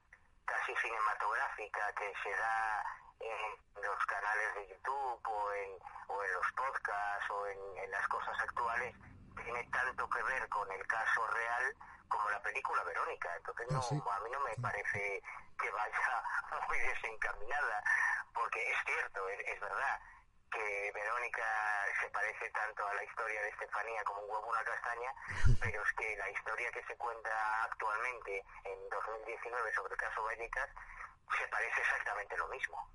casi 0.46 0.76
cinematográfica 0.76 1.94
que 1.94 2.14
se 2.24 2.36
da 2.36 2.84
en 3.20 3.84
los 3.84 4.06
canales 4.06 4.56
de 4.56 4.68
YouTube 4.68 5.28
o 5.28 5.54
en, 5.54 5.80
o 6.08 6.24
en 6.24 6.34
los 6.34 6.52
podcasts 6.54 7.30
o 7.30 7.48
en 7.48 7.92
las 7.92 8.08
cosas 8.08 8.40
actuales 8.40 8.96
tiene 9.44 9.64
tanto 9.72 10.10
que 10.10 10.24
ver 10.24 10.50
con 10.50 10.72
el 10.72 10.86
caso 10.88 11.28
real 11.28 11.76
como 12.08 12.30
la 12.30 12.42
película 12.42 12.84
Verónica. 12.84 13.36
Entonces 13.38 13.72
no, 13.72 14.12
a 14.12 14.20
mí 14.20 14.30
no 14.32 14.40
me 14.42 14.56
parece 14.62 15.22
que 15.60 15.70
vaya 15.72 16.24
muy 16.68 16.78
desencaminada, 16.80 17.84
porque 18.34 18.72
es 18.72 18.78
cierto, 18.86 19.28
es, 19.30 19.60
verdad 19.60 20.00
que 20.52 20.92
Verónica 20.94 21.46
se 22.02 22.10
parece 22.10 22.50
tanto 22.52 22.88
a 22.88 22.94
la 22.94 23.04
historia 23.04 23.42
de 23.42 23.50
Estefanía 23.50 24.04
como 24.04 24.22
un 24.22 24.30
huevo 24.30 24.48
una 24.48 24.64
castaña, 24.64 25.14
pero 25.62 25.84
es 25.84 25.94
que 25.94 26.16
la 26.18 26.30
historia 26.30 26.72
que 26.72 26.84
se 26.84 26.96
cuenta 26.98 27.64
actualmente 27.64 28.44
en 28.64 28.90
2019 28.90 29.74
sobre 29.74 29.94
el 29.94 30.00
caso 30.00 30.24
Vallecas 30.24 30.70
se 31.38 31.48
parece 31.48 31.82
exactamente 31.82 32.38
lo 32.38 32.48
mismo. 32.48 32.90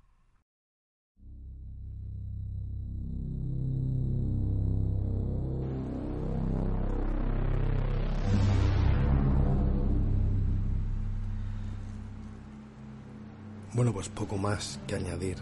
Bueno, 13.81 13.93
pues 13.93 14.09
poco 14.09 14.37
más 14.37 14.79
que 14.85 14.93
añadir 14.93 15.37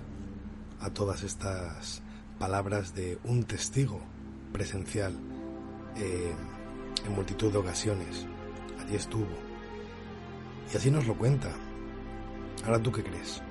a 0.79 0.89
todas 0.91 1.23
estas 1.23 2.01
palabras 2.39 2.95
de 2.95 3.19
un 3.25 3.43
testigo 3.43 3.99
presencial 4.53 5.13
eh, 5.97 6.33
en 7.05 7.11
multitud 7.11 7.51
de 7.51 7.57
ocasiones. 7.57 8.25
Allí 8.79 8.95
estuvo. 8.95 9.27
Y 10.73 10.77
así 10.77 10.89
nos 10.89 11.05
lo 11.05 11.17
cuenta. 11.17 11.51
Ahora 12.63 12.81
tú 12.81 12.93
qué 12.93 13.03
crees? 13.03 13.41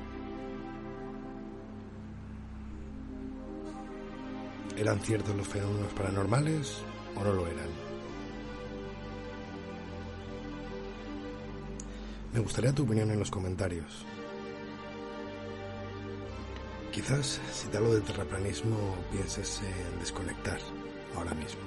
¿Eran 4.79 5.01
ciertos 5.01 5.37
los 5.37 5.49
fenómenos 5.49 5.93
paranormales 5.93 6.79
o 7.15 7.25
no 7.25 7.35
lo 7.35 7.47
eran? 7.47 7.69
Me 12.33 12.41
gustaría 12.41 12.73
tu 12.73 12.85
opinión 12.85 13.11
en 13.11 13.19
los 13.19 13.31
comentarios. 13.31 14.07
Quizás 16.93 17.41
si 17.53 17.69
te 17.69 17.77
hablo 17.77 17.95
de 17.95 18.01
terraplanismo 18.01 18.97
pienses 19.13 19.61
en 19.63 20.01
desconectar 20.01 20.59
ahora 21.17 21.35
mismo. 21.35 21.61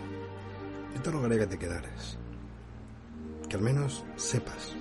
Yo 0.95 1.01
te 1.01 1.37
que 1.37 1.47
te 1.47 1.59
quedaras. 1.59 2.17
Que 3.47 3.55
al 3.55 3.61
menos 3.61 4.03
sepas 4.17 4.73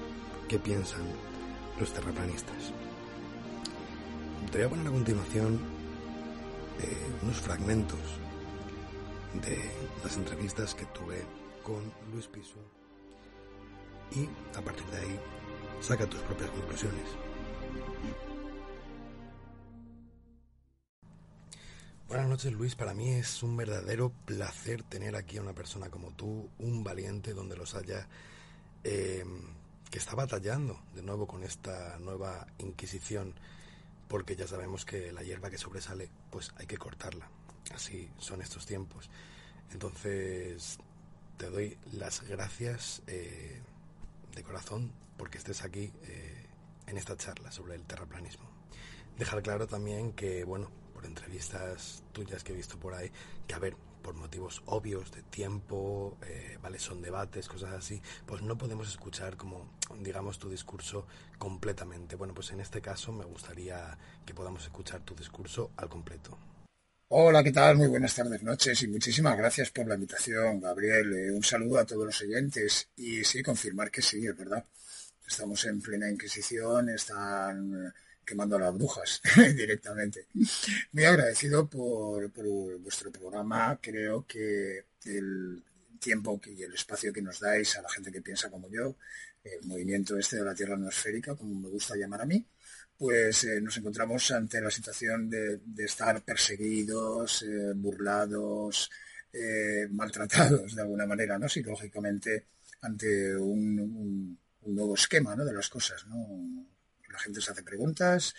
qué 0.49 0.59
piensan 0.59 1.03
los 1.79 1.93
terraplanistas. 1.93 2.73
Te 4.51 4.59
voy 4.59 4.67
a 4.67 4.71
poner 4.71 4.87
a 4.89 4.91
continuación 4.91 5.61
eh, 6.81 7.07
unos 7.23 7.37
fragmentos 7.37 8.01
de 9.45 9.71
las 10.03 10.17
entrevistas 10.17 10.75
que 10.75 10.87
tuve 10.87 11.25
con 11.63 11.93
Luis 12.13 12.27
Piso 12.27 12.59
y 14.13 14.29
a 14.57 14.63
partir 14.63 14.87
de 14.87 14.99
ahí 14.99 15.21
saca 15.81 16.07
tus 16.07 16.21
propias 16.21 16.51
conclusiones. 16.51 17.07
Buenas 22.11 22.29
noches 22.29 22.53
Luis, 22.53 22.75
para 22.75 22.93
mí 22.93 23.09
es 23.11 23.41
un 23.45 23.57
verdadero 23.57 24.11
placer 24.25 24.83
tener 24.83 25.15
aquí 25.15 25.39
a 25.39 25.43
una 25.43 25.53
persona 25.53 25.91
como 25.91 26.11
tú, 26.11 26.51
un 26.59 26.83
valiente 26.83 27.35
donde 27.35 27.57
los 27.57 27.77
haya, 27.77 28.09
eh, 28.83 29.25
que 29.89 29.99
está 29.99 30.17
batallando 30.17 30.83
de 30.93 31.03
nuevo 31.03 31.29
con 31.29 31.45
esta 31.45 32.01
nueva 32.01 32.49
Inquisición, 32.59 33.37
porque 34.09 34.35
ya 34.35 34.49
sabemos 34.49 34.85
que 34.85 35.13
la 35.13 35.23
hierba 35.23 35.51
que 35.51 35.57
sobresale, 35.57 36.11
pues 36.33 36.53
hay 36.57 36.67
que 36.67 36.79
cortarla, 36.79 37.31
así 37.73 38.11
son 38.19 38.43
estos 38.43 38.67
tiempos. 38.67 39.09
Entonces, 39.73 40.79
te 41.37 41.49
doy 41.49 41.79
las 41.93 42.23
gracias 42.23 43.03
eh, 43.07 43.63
de 44.35 44.43
corazón 44.43 44.91
porque 45.17 45.39
estés 45.39 45.63
aquí 45.63 45.93
eh, 46.03 46.47
en 46.89 46.99
esta 46.99 47.17
charla 47.17 47.53
sobre 47.53 47.77
el 47.77 47.85
terraplanismo. 47.85 48.51
Dejar 49.17 49.45
claro 49.45 49.69
también 49.69 50.13
que, 50.13 50.43
bueno, 50.43 50.73
por 51.01 51.09
entrevistas 51.09 52.03
tuyas 52.13 52.45
que 52.45 52.53
he 52.53 52.57
visto 52.57 52.79
por 52.79 52.93
ahí, 52.93 53.11
que 53.47 53.55
a 53.55 53.59
ver, 53.59 53.75
por 54.03 54.15
motivos 54.15 54.63
obvios 54.67 55.11
de 55.13 55.23
tiempo, 55.23 56.19
eh, 56.27 56.59
¿vale? 56.63 56.79
Son 56.79 57.01
debates, 57.01 57.49
cosas 57.49 57.73
así, 57.73 58.03
pues 58.27 58.43
no 58.43 58.59
podemos 58.59 58.87
escuchar 58.89 59.37
como, 59.39 59.79
digamos, 59.99 60.39
tu 60.39 60.51
discurso 60.51 61.07
completamente. 61.39 62.17
Bueno, 62.17 62.35
pues 62.35 62.51
en 62.51 62.61
este 62.61 62.83
caso 62.83 63.13
me 63.13 63.25
gustaría 63.25 63.97
que 64.27 64.35
podamos 64.35 64.65
escuchar 64.65 65.03
tu 65.03 65.15
discurso 65.15 65.71
al 65.77 65.89
completo. 65.89 66.39
Hola, 67.09 67.43
¿qué 67.43 67.53
tal? 67.53 67.77
Muy 67.77 67.89
buenas 67.89 68.15
tardes, 68.15 68.43
noches 68.43 68.83
y 68.83 68.89
muchísimas 68.89 69.39
gracias 69.39 69.71
por 69.71 69.87
la 69.87 69.95
invitación, 69.95 70.61
Gabriel. 70.61 71.13
Eh, 71.15 71.33
un 71.33 71.43
saludo 71.43 71.79
a 71.79 71.87
todos 71.87 72.05
los 72.05 72.21
oyentes 72.21 72.91
y 72.97 73.25
sí, 73.25 73.43
confirmar 73.43 73.91
que 73.91 74.03
sí, 74.03 74.27
es 74.27 74.37
verdad. 74.37 74.65
Estamos 75.27 75.65
en 75.65 75.81
plena 75.81 76.11
Inquisición, 76.11 76.91
están 76.91 77.93
quemando 78.31 78.57
las 78.61 78.73
brujas 78.73 79.21
directamente. 79.57 80.29
Muy 80.93 81.05
agradecido 81.05 81.69
por, 81.69 82.31
vuestro 82.79 83.11
programa. 83.11 83.77
Creo 83.83 84.25
que 84.25 84.85
tiempo 85.99 86.41
y 86.47 86.63
el 86.63 86.75
espacio 86.75 87.13
que 87.13 87.21
nos 87.21 87.41
dais 87.41 87.77
a 87.77 87.83
la 87.83 87.91
gente 87.91 88.13
que 88.13 88.23
piensa 88.23 88.49
como 88.49 88.71
yo, 88.71 88.97
el 89.43 89.67
movimiento 89.67 90.17
este 90.17 90.37
de 90.37 90.45
la 90.45 90.55
Tierra 90.55 90.77
no 90.77 90.89
esférica, 90.89 91.35
como 91.35 91.55
me 91.61 91.69
gusta 91.69 91.97
llamar 91.97 92.23
a 92.23 92.27
mí, 92.27 92.47
pues 92.97 93.45
eh, 93.45 93.61
nos 93.61 93.77
encontramos 93.77 94.31
ante 94.31 94.61
la 94.61 94.71
situación 94.71 95.29
de, 95.29 95.61
estar 95.79 96.23
perseguidos, 96.23 97.43
eh, 97.43 97.73
burlados, 97.75 98.91
eh, 99.33 99.89
maltratados 99.91 100.77
de 100.77 100.83
alguna 100.83 101.07
manera, 101.07 101.37
¿no? 101.37 101.49
Psicológicamente 101.49 102.47
ante 102.83 103.37
un, 103.37 104.39
nuevo 104.67 104.95
esquema 104.95 105.35
de 105.35 105.53
las 105.53 105.69
cosas, 105.69 106.05
La 107.11 107.19
gente 107.19 107.41
se 107.41 107.51
hace 107.53 107.63
preguntas 107.63 108.35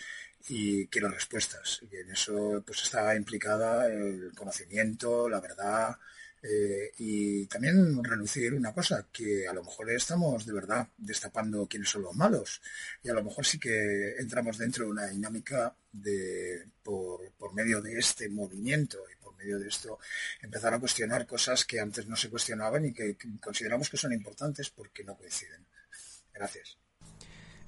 y 0.48 0.86
quiere 0.88 1.08
respuestas. 1.08 1.80
Y 1.90 1.96
en 1.96 2.10
eso 2.10 2.62
pues 2.66 2.82
está 2.82 3.14
implicada 3.14 3.86
el 3.86 4.32
conocimiento, 4.34 5.28
la 5.28 5.40
verdad, 5.40 5.96
eh, 6.42 6.92
y 6.98 7.46
también 7.46 8.02
relucir 8.02 8.52
una 8.54 8.72
cosa, 8.72 9.06
que 9.12 9.46
a 9.46 9.52
lo 9.52 9.62
mejor 9.62 9.90
estamos 9.90 10.44
de 10.44 10.52
verdad 10.52 10.88
destapando 10.96 11.66
quiénes 11.68 11.88
son 11.88 12.02
los 12.02 12.16
malos. 12.16 12.60
Y 13.02 13.08
a 13.10 13.14
lo 13.14 13.22
mejor 13.22 13.46
sí 13.46 13.58
que 13.58 14.16
entramos 14.18 14.58
dentro 14.58 14.84
de 14.84 14.90
una 14.90 15.06
dinámica 15.06 15.74
de, 15.92 16.66
por, 16.82 17.30
por 17.32 17.54
medio 17.54 17.80
de 17.80 17.96
este 17.98 18.28
movimiento 18.28 18.98
y 19.12 19.22
por 19.22 19.36
medio 19.36 19.58
de 19.58 19.68
esto 19.68 19.98
empezar 20.40 20.74
a 20.74 20.80
cuestionar 20.80 21.26
cosas 21.26 21.64
que 21.64 21.78
antes 21.80 22.06
no 22.08 22.16
se 22.16 22.30
cuestionaban 22.30 22.86
y 22.86 22.92
que 22.92 23.16
consideramos 23.40 23.88
que 23.88 23.96
son 23.96 24.12
importantes 24.12 24.70
porque 24.70 25.04
no 25.04 25.16
coinciden. 25.16 25.64
Gracias. 26.34 26.81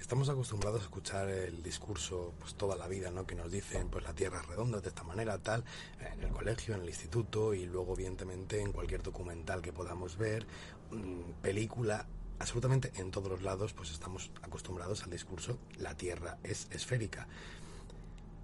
Estamos 0.04 0.28
acostumbrados 0.28 0.82
a 0.82 0.84
escuchar 0.84 1.30
el 1.30 1.62
discurso 1.62 2.34
pues 2.38 2.54
toda 2.56 2.76
la 2.76 2.88
vida, 2.88 3.10
¿no? 3.10 3.26
Que 3.26 3.34
nos 3.34 3.50
dicen 3.50 3.88
pues 3.88 4.04
la 4.04 4.12
tierra 4.12 4.38
es 4.38 4.46
redonda 4.46 4.82
de 4.82 4.88
esta 4.90 5.02
manera, 5.02 5.38
tal, 5.38 5.64
en 5.98 6.24
el 6.24 6.28
colegio, 6.28 6.74
en 6.74 6.82
el 6.82 6.88
instituto 6.88 7.54
y 7.54 7.64
luego 7.64 7.94
evidentemente 7.94 8.60
en 8.60 8.70
cualquier 8.70 9.02
documental 9.02 9.62
que 9.62 9.72
podamos 9.72 10.18
ver, 10.18 10.46
mm, 10.90 11.40
película, 11.40 12.06
absolutamente 12.38 12.92
en 12.96 13.10
todos 13.12 13.30
los 13.30 13.40
lados 13.40 13.72
pues 13.72 13.92
estamos 13.92 14.30
acostumbrados 14.42 15.04
al 15.04 15.10
discurso 15.10 15.58
la 15.78 15.96
tierra 15.96 16.36
es 16.42 16.68
esférica. 16.70 17.26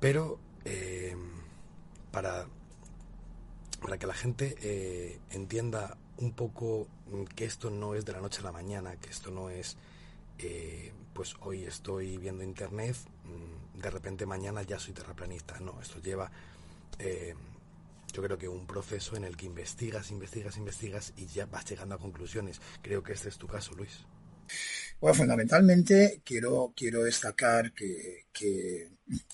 Pero 0.01 0.41
eh, 0.65 1.15
para, 2.11 2.47
para 3.83 3.99
que 3.99 4.07
la 4.07 4.15
gente 4.15 4.57
eh, 4.63 5.21
entienda 5.29 5.99
un 6.17 6.33
poco 6.33 6.89
mm, 7.09 7.25
que 7.25 7.45
esto 7.45 7.69
no 7.69 7.95
es 7.95 8.07
de 8.07 8.13
la 8.13 8.23
noche 8.23 8.41
a 8.41 8.45
la 8.45 8.53
mañana, 8.53 8.97
que 8.97 9.11
esto 9.11 9.31
no 9.31 9.51
es 9.51 9.77
eh, 10.39 10.95
pues 11.13 11.35
hoy 11.41 11.65
estoy 11.65 12.19
viendo 12.19 12.45
internet, 12.45 12.97
mm, 13.25 13.81
de 13.81 13.91
repente 13.91 14.27
mañana 14.27 14.63
ya 14.63 14.79
soy 14.79 14.95
terraplanista. 14.95 15.59
No, 15.61 15.81
esto 15.81 16.01
lleva, 16.01 16.31
eh, 16.99 17.35
yo 18.13 18.23
creo 18.23 18.39
que 18.39 18.49
un 18.49 18.67
proceso 18.67 19.17
en 19.17 19.25
el 19.25 19.37
que 19.37 19.47
investigas, 19.47 20.11
investigas, 20.11 20.57
investigas 20.57 21.13
y 21.17 21.27
ya 21.27 21.47
vas 21.47 21.69
llegando 21.69 21.95
a 21.95 21.99
conclusiones. 21.99 22.61
Creo 22.83 23.03
que 23.03 23.13
este 23.13 23.29
es 23.29 23.39
tu 23.39 23.47
caso, 23.47 23.75
Luis. 23.75 24.05
Bueno, 25.01 25.15
fundamentalmente 25.15 26.21
quiero, 26.25 26.75
quiero 26.77 27.05
destacar 27.05 27.73
que, 27.73 28.27
el 28.43 28.85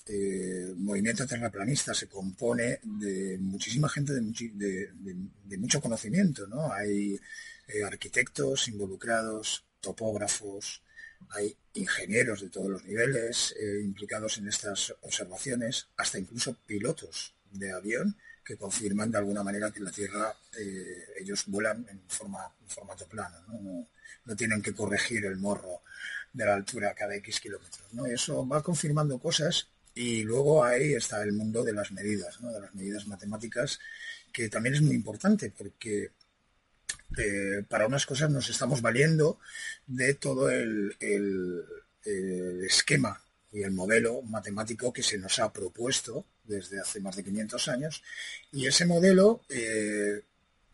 eh, 0.07 0.73
movimiento 0.77 1.27
terraplanista 1.27 1.93
se 1.93 2.07
compone 2.07 2.79
de 2.83 3.37
muchísima 3.37 3.89
gente 3.89 4.13
de, 4.13 4.91
de, 4.93 5.57
mucho 5.57 5.81
conocimiento, 5.81 6.47
¿no? 6.47 6.71
Hay 6.71 7.19
eh, 7.67 7.83
arquitectos 7.83 8.69
involucrados, 8.69 9.65
topógrafos, 9.81 10.81
hay 11.29 11.55
ingenieros 11.73 12.41
de 12.41 12.49
todos 12.49 12.69
los 12.69 12.83
niveles 12.85 13.55
eh, 13.59 13.81
implicados 13.83 14.37
en 14.37 14.47
estas 14.47 14.93
observaciones, 15.01 15.87
hasta 15.97 16.19
incluso 16.19 16.55
pilotos 16.65 17.33
de 17.51 17.71
avión 17.71 18.15
que 18.43 18.57
confirman 18.57 19.11
de 19.11 19.17
alguna 19.17 19.43
manera 19.43 19.71
que 19.71 19.81
la 19.81 19.91
Tierra 19.91 20.33
eh, 20.57 21.05
ellos 21.19 21.43
vuelan 21.47 21.85
en, 21.89 22.01
forma, 22.07 22.49
formato 22.67 23.05
plano, 23.07 23.37
¿no? 23.47 23.87
¿no? 24.25 24.35
tienen 24.35 24.61
que 24.61 24.73
corregir 24.73 25.25
el 25.25 25.37
morro 25.37 25.81
de 26.31 26.45
la 26.45 26.53
altura 26.53 26.93
cada 26.93 27.15
X 27.15 27.39
kilómetros. 27.39 27.93
¿no? 27.93 28.05
Eso 28.05 28.47
va 28.47 28.63
confirmando 28.63 29.19
cosas 29.19 29.67
y 29.95 30.23
luego 30.23 30.63
ahí 30.63 30.93
está 30.93 31.23
el 31.23 31.33
mundo 31.33 31.63
de 31.63 31.73
las 31.73 31.91
medidas, 31.91 32.39
de 32.41 32.59
las 32.59 32.73
medidas 32.75 33.07
matemáticas, 33.07 33.79
que 34.31 34.47
también 34.47 34.75
es 34.75 34.81
muy 34.81 34.95
importante 34.95 35.51
porque 35.57 36.11
eh, 37.17 37.63
para 37.67 37.87
unas 37.87 38.05
cosas 38.05 38.29
nos 38.29 38.49
estamos 38.49 38.81
valiendo 38.81 39.39
de 39.87 40.13
todo 40.13 40.49
el, 40.49 40.95
esquema 42.65 43.21
y 43.51 43.63
el 43.63 43.71
modelo 43.71 44.21
matemático 44.21 44.93
que 44.93 45.03
se 45.03 45.17
nos 45.17 45.39
ha 45.39 45.51
propuesto 45.51 46.25
desde 46.45 46.79
hace 46.79 47.01
más 47.01 47.15
de 47.15 47.23
500 47.23 47.67
años. 47.67 48.03
Y 48.51 48.67
ese 48.67 48.85
modelo 48.85 49.41
eh, 49.49 50.21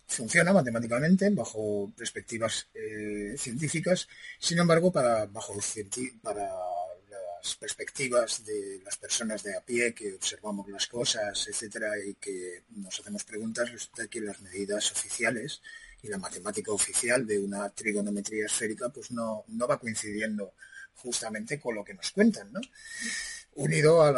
funciona 0.06 0.54
matemáticamente 0.54 1.30
bajo 1.32 1.92
perspectivas 1.98 2.68
eh, 2.74 3.36
científicas, 3.38 4.08
sin 4.40 4.60
embargo 4.60 4.92
para, 4.92 5.26
bajo 5.26 5.56
para 6.22 6.52
las 7.44 7.56
perspectivas 7.56 8.46
de 8.46 8.82
las 8.86 8.98
personas 8.98 9.44
de 9.44 9.56
a 9.56 9.62
pie 9.62 9.94
que 9.94 10.14
observamos 10.14 10.70
las 10.70 10.88
cosas, 10.88 11.48
etcétera, 11.48 11.90
y 12.00 12.14
que 12.16 12.64
nos 12.76 13.00
hacemos 13.00 13.24
preguntas, 13.24 13.72
resulta 13.72 14.08
que 14.08 14.22
las 14.22 14.40
medidas 14.42 14.92
oficiales 14.92 15.62
y 16.04 16.10
la 16.10 16.18
matemática 16.18 16.72
oficial 16.72 17.26
de 17.26 17.40
una 17.40 17.70
trigonometría 17.70 18.46
esférica 18.46 18.90
pues 18.90 19.12
no, 19.12 19.46
no 19.48 19.68
va 19.68 19.80
coincidiendo 19.80 20.54
justamente 20.96 21.60
con 21.60 21.76
lo 21.76 21.84
que 21.84 21.94
nos 21.94 22.12
cuentan, 22.12 22.52
¿no? 22.52 22.60
Unido 23.56 24.02
a, 24.02 24.12
la 24.12 24.18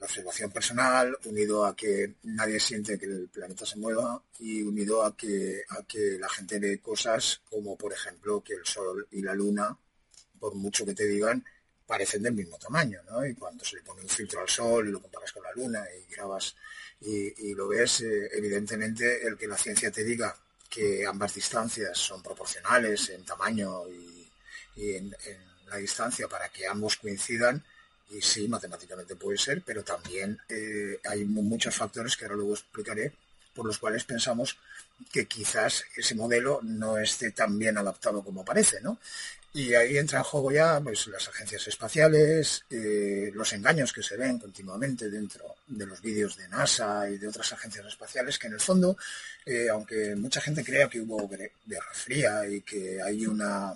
observación 0.00 0.50
personal, 0.50 1.16
unido 1.24 1.64
a 1.64 1.76
que 1.76 2.14
nadie 2.24 2.58
siente 2.58 2.98
que 2.98 3.06
el 3.06 3.28
planeta 3.28 3.64
se 3.64 3.76
mueva 3.76 4.22
y 4.38 4.62
unido 4.62 5.04
a 5.04 5.16
que, 5.16 5.62
a 5.68 5.82
que 5.84 6.18
la 6.18 6.28
gente 6.28 6.58
ve 6.58 6.80
cosas 6.80 7.42
como, 7.48 7.76
por 7.76 7.92
ejemplo, 7.92 8.42
que 8.42 8.54
el 8.54 8.64
Sol 8.64 9.06
y 9.12 9.22
la 9.22 9.34
Luna, 9.34 9.76
por 10.38 10.54
mucho 10.54 10.84
que 10.84 10.94
te 10.94 11.06
digan, 11.06 11.44
parecen 11.86 12.22
del 12.22 12.34
mismo 12.34 12.58
tamaño, 12.58 13.00
¿no? 13.08 13.24
Y 13.24 13.34
cuando 13.34 13.64
se 13.64 13.76
le 13.76 13.82
pone 13.82 14.02
un 14.02 14.08
filtro 14.08 14.40
al 14.40 14.48
Sol 14.48 14.88
y 14.88 14.92
lo 14.92 15.00
comparas 15.00 15.32
con 15.32 15.42
la 15.42 15.52
Luna 15.52 15.84
y 15.94 16.12
grabas 16.12 16.56
y, 17.00 17.54
lo 17.54 17.68
ves, 17.68 18.00
eh, 18.00 18.30
evidentemente 18.32 19.26
el 19.26 19.36
que 19.36 19.46
la 19.46 19.58
ciencia 19.58 19.90
te 19.90 20.02
diga 20.02 20.34
que 20.76 21.06
ambas 21.06 21.34
distancias 21.34 21.96
son 21.96 22.22
proporcionales 22.22 23.08
en 23.08 23.24
tamaño 23.24 23.88
y, 23.88 24.30
en, 24.76 25.16
la 25.70 25.78
distancia 25.78 26.28
para 26.28 26.50
que 26.50 26.66
ambos 26.66 26.98
coincidan, 26.98 27.64
y 28.10 28.20
sí, 28.20 28.46
matemáticamente 28.46 29.16
puede 29.16 29.38
ser, 29.38 29.62
pero 29.64 29.82
también 29.82 30.38
eh, 30.48 31.00
hay 31.08 31.24
muchos 31.24 31.74
factores 31.74 32.16
que 32.16 32.26
ahora 32.26 32.36
luego 32.36 32.52
explicaré, 32.52 33.12
por 33.54 33.66
los 33.66 33.78
cuales 33.78 34.04
pensamos 34.04 34.58
que 35.10 35.26
quizás 35.26 35.84
ese 35.96 36.14
modelo 36.14 36.60
no 36.62 36.98
esté 36.98 37.30
tan 37.32 37.58
bien 37.58 37.78
adaptado 37.78 38.22
como 38.22 38.44
parece, 38.44 38.80
¿no? 38.82 38.98
Y 39.56 39.74
ahí 39.74 39.96
entra 39.96 40.18
en 40.18 40.24
juego 40.24 40.52
ya 40.52 40.78
pues, 40.82 41.06
las 41.06 41.28
agencias 41.28 41.66
espaciales, 41.66 42.62
eh, 42.68 43.30
los 43.32 43.54
engaños 43.54 43.90
que 43.90 44.02
se 44.02 44.14
ven 44.14 44.38
continuamente 44.38 45.08
dentro 45.08 45.56
de 45.66 45.86
los 45.86 46.02
vídeos 46.02 46.36
de 46.36 46.46
NASA 46.46 47.08
y 47.08 47.16
de 47.16 47.26
otras 47.26 47.54
agencias 47.54 47.86
espaciales, 47.86 48.38
que 48.38 48.48
en 48.48 48.52
el 48.52 48.60
fondo, 48.60 48.98
eh, 49.46 49.70
aunque 49.70 50.14
mucha 50.14 50.42
gente 50.42 50.62
crea 50.62 50.90
que 50.90 51.00
hubo 51.00 51.26
guerra 51.26 51.90
fría 51.94 52.46
y 52.46 52.60
que 52.60 53.00
hay 53.00 53.26
una, 53.26 53.72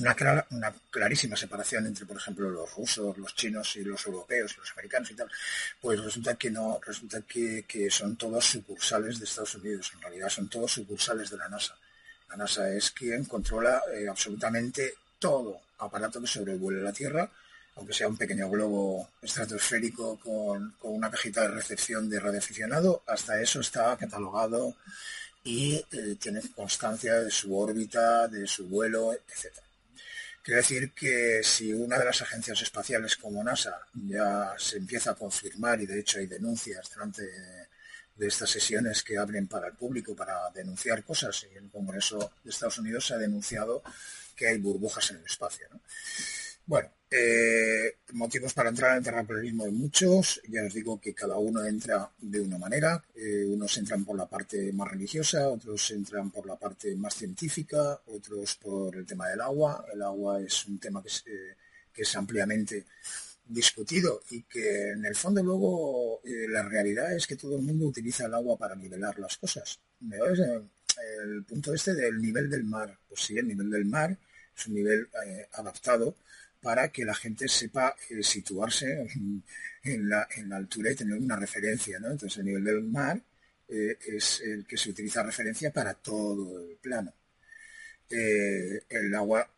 una, 0.00 0.74
clarísima 0.90 1.34
separación 1.34 1.86
entre, 1.86 2.04
por 2.04 2.18
ejemplo, 2.18 2.50
los 2.50 2.70
rusos, 2.74 3.16
los 3.16 3.34
chinos 3.34 3.74
y 3.76 3.84
los 3.84 4.04
europeos, 4.04 4.54
los 4.58 4.70
americanos 4.72 5.10
y 5.12 5.14
tal, 5.14 5.30
pues 5.80 5.98
resulta 5.98 6.34
que 6.34 6.50
no, 6.50 6.78
resulta 6.86 7.22
que, 7.22 7.64
que 7.66 7.90
son 7.90 8.16
todos 8.16 8.44
sucursales 8.44 9.18
de 9.18 9.24
Estados 9.24 9.54
Unidos, 9.54 9.92
en 9.94 10.02
realidad 10.02 10.28
son 10.28 10.50
todos 10.50 10.70
sucursales 10.70 11.30
de 11.30 11.38
la 11.38 11.48
NASA. 11.48 11.74
La 12.30 12.36
NASA 12.36 12.70
es 12.70 12.90
quien 12.92 13.24
controla 13.24 13.82
eh, 13.92 14.08
absolutamente 14.08 14.94
todo 15.18 15.60
aparato 15.78 16.20
que 16.20 16.26
sobrevuele 16.26 16.82
la 16.82 16.92
Tierra, 16.92 17.28
aunque 17.76 17.94
sea 17.94 18.08
un 18.08 18.16
pequeño 18.16 18.48
globo 18.48 19.08
estratosférico 19.22 20.18
con, 20.18 20.74
una 20.82 21.10
cajita 21.10 21.42
de 21.42 21.48
recepción 21.48 22.08
de 22.08 22.20
radioaficionado, 22.20 23.02
hasta 23.06 23.40
eso 23.40 23.60
está 23.60 23.96
catalogado 23.96 24.76
y 25.42 25.84
eh, 25.92 26.16
tiene 26.20 26.40
constancia 26.54 27.14
de 27.20 27.30
su 27.30 27.56
órbita, 27.56 28.28
de 28.28 28.46
su 28.46 28.66
vuelo, 28.66 29.12
etc. 29.12 29.54
Quiero 30.42 30.58
decir 30.58 30.92
que 30.92 31.42
si 31.42 31.72
una 31.72 31.98
de 31.98 32.04
las 32.04 32.22
agencias 32.22 32.60
espaciales 32.62 33.16
como 33.16 33.42
NASA 33.42 33.78
ya 33.94 34.54
se 34.58 34.78
empieza 34.78 35.12
a 35.12 35.14
confirmar, 35.14 35.80
y 35.80 35.86
de 35.86 36.00
hecho 36.00 36.18
hay 36.18 36.26
denuncias 36.26 36.90
delante 36.90 37.22
de 37.22 37.69
estas 38.26 38.50
sesiones 38.50 39.02
que 39.02 39.18
abren 39.18 39.46
para 39.46 39.68
el 39.68 39.74
público 39.74 40.14
para 40.14 40.50
denunciar 40.54 41.04
cosas. 41.04 41.46
Y 41.52 41.56
en 41.56 41.64
el 41.64 41.70
Congreso 41.70 42.32
de 42.42 42.50
Estados 42.50 42.78
Unidos 42.78 43.10
ha 43.10 43.18
denunciado 43.18 43.82
que 44.36 44.48
hay 44.48 44.58
burbujas 44.58 45.10
en 45.10 45.18
el 45.18 45.24
espacio. 45.24 45.68
Bueno, 46.66 46.88
eh, 47.10 47.96
motivos 48.12 48.54
para 48.54 48.68
entrar 48.68 48.92
en 48.92 48.98
el 48.98 49.04
terraplanismo 49.04 49.64
hay 49.64 49.72
muchos. 49.72 50.40
Ya 50.48 50.62
os 50.62 50.72
digo 50.72 51.00
que 51.00 51.14
cada 51.14 51.36
uno 51.36 51.64
entra 51.64 52.10
de 52.18 52.40
una 52.40 52.58
manera. 52.58 53.02
Eh, 53.14 53.44
unos 53.46 53.76
entran 53.78 54.04
por 54.04 54.16
la 54.16 54.26
parte 54.26 54.72
más 54.72 54.88
religiosa, 54.88 55.48
otros 55.48 55.90
entran 55.90 56.30
por 56.30 56.46
la 56.46 56.56
parte 56.56 56.94
más 56.94 57.14
científica, 57.14 58.00
otros 58.06 58.56
por 58.56 58.96
el 58.96 59.06
tema 59.06 59.28
del 59.28 59.40
agua. 59.40 59.84
El 59.92 60.02
agua 60.02 60.40
es 60.40 60.64
un 60.66 60.78
tema 60.78 61.02
que 61.02 61.10
que 61.92 62.02
es 62.02 62.16
ampliamente 62.16 62.86
discutido 63.50 64.22
y 64.30 64.42
que 64.42 64.90
en 64.90 65.04
el 65.04 65.14
fondo 65.14 65.42
luego 65.42 66.20
eh, 66.24 66.46
la 66.48 66.62
realidad 66.62 67.14
es 67.14 67.26
que 67.26 67.36
todo 67.36 67.56
el 67.56 67.62
mundo 67.62 67.86
utiliza 67.86 68.26
el 68.26 68.34
agua 68.34 68.56
para 68.56 68.76
nivelar 68.76 69.18
las 69.18 69.36
cosas. 69.36 69.80
el 70.00 71.44
punto 71.44 71.74
este 71.74 71.94
del 71.94 72.20
nivel 72.20 72.48
del 72.48 72.64
mar. 72.64 72.96
Pues 73.08 73.22
sí, 73.22 73.36
el 73.36 73.48
nivel 73.48 73.70
del 73.70 73.84
mar 73.84 74.16
es 74.56 74.66
un 74.66 74.74
nivel 74.74 75.08
eh, 75.26 75.48
adaptado 75.52 76.16
para 76.60 76.92
que 76.92 77.04
la 77.04 77.14
gente 77.14 77.48
sepa 77.48 77.96
eh, 78.10 78.22
situarse 78.22 79.06
en, 79.82 80.08
la, 80.08 80.28
altura 80.52 80.92
y 80.92 80.96
tener 80.96 81.18
una 81.18 81.36
referencia. 81.36 81.98
¿no? 81.98 82.10
Entonces 82.10 82.38
el 82.38 82.46
nivel 82.46 82.64
del 82.64 82.82
mar 82.82 83.20
es 83.68 84.40
el 84.40 84.66
que 84.66 84.76
se 84.76 84.90
utiliza 84.90 85.22
referencia 85.22 85.72
para 85.72 85.94
todo 85.94 86.60
el 86.60 86.76
plano. 86.76 87.14
el 88.08 89.14
agua 89.14 89.48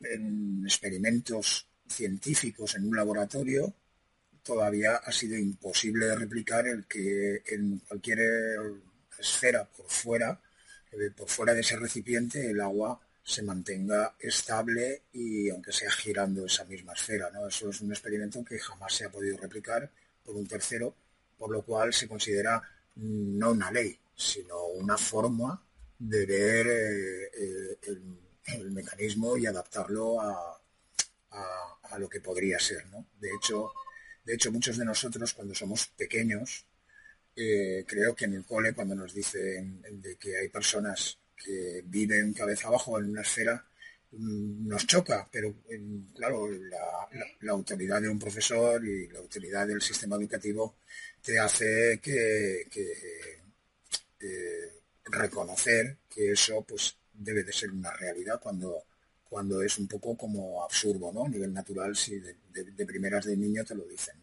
en 0.00 0.62
experimentos 0.64 1.69
científicos 1.90 2.76
en 2.76 2.88
un 2.88 2.96
laboratorio 2.96 3.74
todavía 4.42 4.96
ha 4.96 5.12
sido 5.12 5.36
imposible 5.36 6.06
de 6.06 6.16
replicar 6.16 6.66
el 6.66 6.86
que 6.86 7.42
en 7.46 7.78
cualquier 7.80 8.18
esfera 9.18 9.64
por 9.64 9.86
fuera, 9.86 10.40
por 11.16 11.28
fuera 11.28 11.54
de 11.54 11.60
ese 11.60 11.76
recipiente, 11.76 12.50
el 12.50 12.60
agua 12.60 12.98
se 13.22 13.42
mantenga 13.42 14.14
estable 14.18 15.02
y 15.12 15.50
aunque 15.50 15.72
sea 15.72 15.90
girando 15.90 16.46
esa 16.46 16.64
misma 16.64 16.94
esfera. 16.94 17.30
Eso 17.46 17.70
es 17.70 17.80
un 17.80 17.90
experimento 17.90 18.44
que 18.44 18.58
jamás 18.58 18.94
se 18.94 19.04
ha 19.04 19.10
podido 19.10 19.36
replicar 19.36 19.90
por 20.24 20.34
un 20.34 20.46
tercero, 20.46 20.94
por 21.38 21.50
lo 21.50 21.62
cual 21.62 21.92
se 21.92 22.08
considera 22.08 22.62
no 22.96 23.52
una 23.52 23.70
ley, 23.70 23.98
sino 24.16 24.66
una 24.66 24.96
forma 24.96 25.62
de 25.98 26.26
ver 26.26 26.66
eh, 26.66 27.30
eh, 27.36 27.78
el, 28.46 28.70
mecanismo 28.70 29.36
y 29.36 29.46
adaptarlo 29.46 30.20
a, 30.20 30.59
lo 32.00 32.08
que 32.08 32.20
podría 32.20 32.58
ser. 32.58 32.84
De, 33.20 33.28
hecho, 33.36 33.72
de 34.24 34.34
hecho, 34.34 34.50
muchos 34.50 34.76
de 34.78 34.84
nosotros 34.84 35.34
cuando 35.34 35.54
somos 35.54 35.86
pequeños, 35.88 36.66
eh, 37.36 37.84
creo 37.86 38.14
que 38.14 38.24
en 38.24 38.34
el 38.34 38.44
cole 38.44 38.72
cuando 38.72 38.94
nos 38.94 39.14
dicen 39.14 39.82
de 40.02 40.16
que 40.16 40.36
hay 40.36 40.48
personas 40.48 41.18
que 41.36 41.82
viven 41.84 42.34
cabeza 42.34 42.68
abajo 42.68 42.98
en 42.98 43.10
una 43.10 43.22
esfera 43.22 43.64
mm, 44.12 44.66
nos 44.66 44.86
choca, 44.86 45.28
pero 45.30 45.54
claro, 46.14 46.48
la, 46.50 47.52
autoridad 47.52 48.02
de 48.02 48.08
un 48.08 48.18
profesor 48.18 48.84
y 48.84 49.08
la 49.08 49.20
autoridad 49.20 49.66
del 49.66 49.80
sistema 49.80 50.16
educativo 50.16 50.76
te 51.22 51.38
hace 51.38 52.00
que, 52.02 52.66
eh, 54.20 54.72
reconocer 55.04 55.96
que 56.08 56.32
eso 56.32 56.62
pues 56.62 56.96
debe 57.12 57.42
de 57.44 57.52
ser 57.52 57.70
una 57.70 57.92
realidad 57.92 58.40
cuando, 58.40 58.84
cuando 59.30 59.62
es 59.62 59.78
un 59.78 59.86
poco 59.86 60.16
como 60.16 60.62
absurdo, 60.64 61.12
¿no? 61.12 61.24
A 61.24 61.28
nivel 61.28 61.54
natural, 61.54 61.96
si 61.96 62.18
de, 62.18 62.86
primeras 62.86 63.24
de 63.24 63.36
niño 63.36 63.64
te 63.64 63.76
lo 63.76 63.84
dicen. 63.84 64.16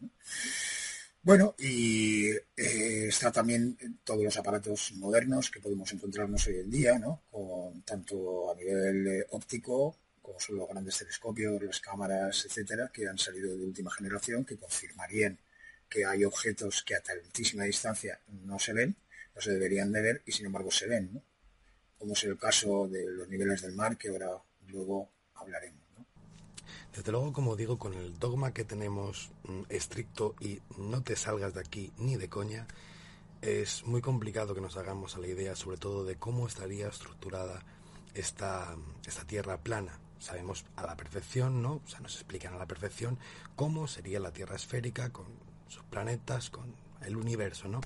Bueno, 1.24 1.56
y 1.58 2.30
eh, 2.30 3.08
está 3.08 3.32
también 3.32 3.78
todos 4.04 4.24
los 4.24 4.38
aparatos 4.38 4.92
modernos 4.96 5.50
que 5.50 5.62
podemos 5.62 5.92
encontrarnos 5.94 6.46
hoy 6.48 6.60
en 6.60 6.70
día, 6.70 7.00
¿no? 7.00 7.22
Con, 7.32 7.82
tanto 7.84 8.52
a 8.52 8.56
nivel 8.56 9.08
eh, 9.08 9.26
óptico, 9.32 9.96
como 10.22 10.40
son 10.42 10.58
los 10.58 10.68
grandes 10.68 10.98
telescopios, 10.98 11.64
las 11.64 11.80
cámaras, 11.80 12.46
etcétera, 12.46 12.92
que 12.94 13.08
han 13.08 13.18
salido 13.18 13.56
de 13.58 13.64
última 13.64 13.92
generación, 13.92 14.44
que 14.44 14.58
confirmarían 14.58 15.38
que 15.90 16.06
hay 16.06 16.26
objetos 16.26 16.84
que 16.84 16.96
a 16.96 17.02
altísima 17.10 17.64
distancia 17.64 18.20
no 18.44 18.60
se 18.60 18.74
ven, 18.74 18.98
no 19.34 19.42
se 19.42 19.52
deberían 19.52 19.92
de 19.94 20.02
ver 20.02 20.22
y 20.26 20.34
sin 20.34 20.48
embargo 20.48 20.70
se 20.70 20.88
ven, 20.88 21.14
¿no? 21.14 21.24
como 21.98 22.14
es 22.14 22.24
el 22.26 22.38
caso 22.38 22.88
de 22.88 23.06
los 23.06 23.28
niveles 23.30 23.62
del 23.62 23.74
mar, 23.74 23.98
que 23.98 24.10
ahora 24.10 24.38
luego 24.68 25.12
hablaremos. 25.36 25.88
Desde 26.96 27.12
luego, 27.12 27.32
como 27.32 27.56
digo, 27.56 27.78
con 27.78 27.94
el 27.94 28.18
dogma 28.18 28.54
que 28.54 28.64
tenemos 28.64 29.32
mm, 29.44 29.62
estricto 29.70 30.36
y 30.40 30.62
no 30.78 31.04
te 31.04 31.16
salgas 31.16 31.54
de 31.54 31.60
aquí 31.60 31.92
ni 31.98 32.16
de 32.16 32.30
coña, 32.30 32.68
es 33.42 33.86
muy 33.86 34.02
complicado 34.02 34.56
que 34.56 34.62
nos 34.62 34.78
hagamos 34.78 35.16
a 35.16 35.20
la 35.20 35.28
idea 35.28 35.56
sobre 35.56 35.78
todo 35.78 36.04
de 36.04 36.16
cómo 36.16 36.48
estaría 36.48 36.88
estructurada 36.88 37.64
esta, 38.14 38.76
esta 39.06 39.26
Tierra 39.26 39.58
plana. 39.58 40.00
Sabemos 40.20 40.66
a 40.76 40.88
la 40.88 40.98
perfección, 40.98 41.62
¿no? 41.62 41.82
O 41.86 41.88
sea, 41.88 42.00
nos 42.00 42.16
explican 42.16 42.54
a 42.56 42.58
la 42.58 42.66
perfección 42.66 43.20
cómo 43.56 43.88
sería 43.88 44.20
la 44.20 44.34
Tierra 44.34 44.56
esférica 44.56 45.12
con 45.12 45.28
sus 45.68 45.84
planetas, 45.84 46.50
con 46.50 46.74
el 47.02 47.16
universo, 47.16 47.68
¿no? 47.68 47.82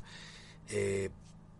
Eh, 0.70 1.10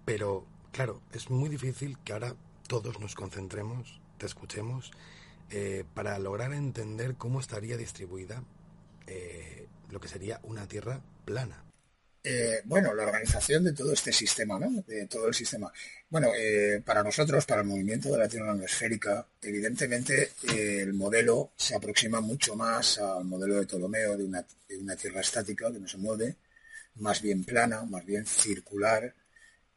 pero, 0.06 0.46
claro, 0.72 1.02
es 1.12 1.30
muy 1.30 1.50
difícil 1.50 1.98
que 2.00 2.14
ahora 2.14 2.36
todos 2.68 3.00
nos 3.00 3.16
concentremos, 3.16 4.01
te 4.22 4.28
escuchemos 4.28 4.92
eh, 5.50 5.84
para 5.96 6.20
lograr 6.20 6.54
entender 6.54 7.16
cómo 7.16 7.40
estaría 7.40 7.76
distribuida 7.76 8.44
eh, 9.08 9.66
lo 9.90 10.00
que 10.00 10.08
sería 10.08 10.40
una 10.44 10.68
Tierra 10.68 11.02
plana. 11.26 11.64
Eh, 12.24 12.62
bueno, 12.66 12.94
la 12.94 13.02
organización 13.02 13.64
de 13.64 13.74
todo 13.74 13.92
este 13.94 14.14
sistema, 14.14 14.60
¿no? 14.60 14.84
De 14.86 15.08
todo 15.08 15.28
el 15.28 15.34
sistema. 15.34 15.74
Bueno, 16.08 16.30
para 16.86 17.02
nosotros, 17.02 17.48
para 17.48 17.62
el 17.62 17.68
movimiento 17.68 18.12
de 18.12 18.20
la 18.20 18.28
Tierra 18.28 18.56
esférica, 18.64 19.26
evidentemente 19.42 20.34
el 20.48 20.94
modelo 20.94 21.54
se 21.58 21.74
aproxima 21.74 22.22
mucho 22.22 22.56
más 22.56 23.00
al 23.00 23.26
modelo 23.26 23.56
de 23.56 23.66
Ptolomeo 23.66 24.16
de 24.16 24.24
una, 24.24 24.46
de 24.70 24.78
una 24.78 24.96
Tierra 24.96 25.22
estática 25.22 25.72
que 25.72 25.80
no 25.80 25.88
se 25.88 25.98
mueve, 25.98 26.36
más 26.98 27.24
bien 27.24 27.44
plana, 27.44 27.82
más 27.86 28.06
bien 28.06 28.28
circular, 28.28 29.16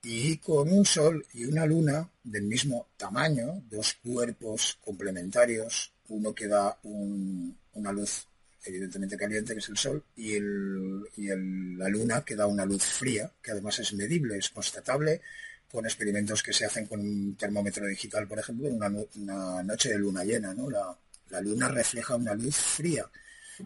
y 0.05 0.37
con 0.39 0.71
un 0.71 0.85
Sol 0.85 1.27
y 1.33 1.47
una 1.47 1.65
Luna 1.65 2.09
del 2.23 2.45
mismo 2.45 2.89
tamaño, 2.97 3.63
dos 3.71 3.95
cuerpos 4.03 4.79
complementarios, 4.85 5.93
uno 6.09 6.35
que 6.35 6.47
da 6.47 6.79
una 6.83 7.93
luz 7.93 8.27
evidentemente 8.67 9.17
caliente, 9.17 9.55
que 9.55 9.61
es 9.61 9.69
el 9.69 9.77
Sol, 9.77 10.05
y, 10.17 10.39
la 10.39 11.89
Luna 11.89 12.25
que 12.25 12.37
da 12.37 12.47
una 12.47 12.65
luz 12.65 12.85
fría, 12.85 13.31
que 13.43 13.53
además 13.53 13.79
es 13.79 13.93
medible, 13.95 14.39
es 14.39 14.51
constatable 14.51 15.23
con 15.71 15.85
experimentos 15.85 16.43
que 16.43 16.53
se 16.53 16.67
hacen 16.67 16.87
con 16.87 17.01
un 17.01 17.37
termómetro 17.37 17.87
digital, 17.87 18.29
por 18.29 18.39
ejemplo, 18.39 18.69
en 18.69 18.75
una, 18.75 19.63
noche 19.63 19.89
de 19.89 19.99
luna 19.99 20.23
llena. 20.23 20.55
¿no? 20.55 20.71
La, 20.71 20.97
la, 21.31 21.41
Luna 21.41 21.69
refleja 21.69 22.15
una 22.15 22.33
luz 22.35 22.57
fría, 22.57 23.11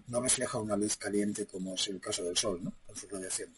no 0.06 0.22
refleja 0.22 0.58
una 0.58 0.76
luz 0.76 0.96
caliente 0.96 1.44
como 1.46 1.74
es 1.74 1.88
el 1.88 2.00
caso 2.00 2.24
del 2.24 2.36
Sol, 2.36 2.60
¿no? 2.64 2.72
con 2.86 2.96
su 2.96 3.06
radiación. 3.08 3.50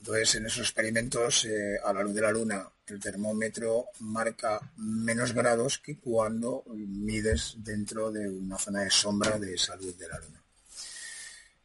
Entonces, 0.00 0.36
en 0.36 0.46
esos 0.46 0.60
experimentos, 0.60 1.44
eh, 1.44 1.78
a 1.84 1.92
la 1.92 2.02
luz 2.02 2.14
de 2.14 2.22
la 2.22 2.32
luna, 2.32 2.66
el 2.86 2.98
termómetro 2.98 3.88
marca 4.00 4.58
menos 4.78 5.34
grados 5.34 5.78
que 5.78 5.98
cuando 5.98 6.64
mides 6.68 7.56
dentro 7.58 8.10
de 8.10 8.26
una 8.26 8.56
zona 8.56 8.80
de 8.80 8.90
sombra 8.90 9.38
de 9.38 9.54
esa 9.54 9.76
luz 9.76 9.98
de 9.98 10.08
la 10.08 10.18
luna. 10.18 10.42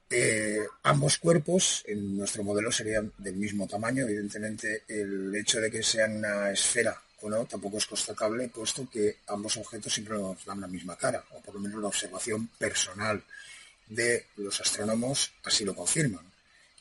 Eh, 0.10 0.68
ambos 0.84 1.18
cuerpos 1.18 1.84
en 1.88 2.18
nuestro 2.18 2.44
modelo 2.44 2.74
serían 2.74 3.12
del 3.18 3.38
mismo 3.38 3.68
tamaño. 3.68 4.04
Evidentemente, 4.04 4.84
el 4.90 5.34
hecho 5.34 5.62
de 5.62 5.72
que 5.72 5.82
sean 5.82 6.18
una 6.18 6.52
esfera 6.52 7.02
o 7.22 7.30
no 7.30 7.46
tampoco 7.46 7.78
es 7.78 7.86
constatable, 7.86 8.50
puesto 8.50 8.90
que 8.90 9.20
ambos 9.28 9.56
objetos 9.56 9.94
siempre 9.94 10.16
nos 10.18 10.44
dan 10.44 10.60
la 10.60 10.68
misma 10.68 10.98
cara, 10.98 11.24
o 11.32 11.42
por 11.42 11.56
lo 11.56 11.62
menos 11.62 11.82
la 11.82 11.88
observación 11.88 12.50
personal 12.60 13.24
de 13.88 14.26
los 14.36 14.60
astrónomos 14.60 15.32
así 15.44 15.64
lo 15.64 15.74
confirman 15.74 16.35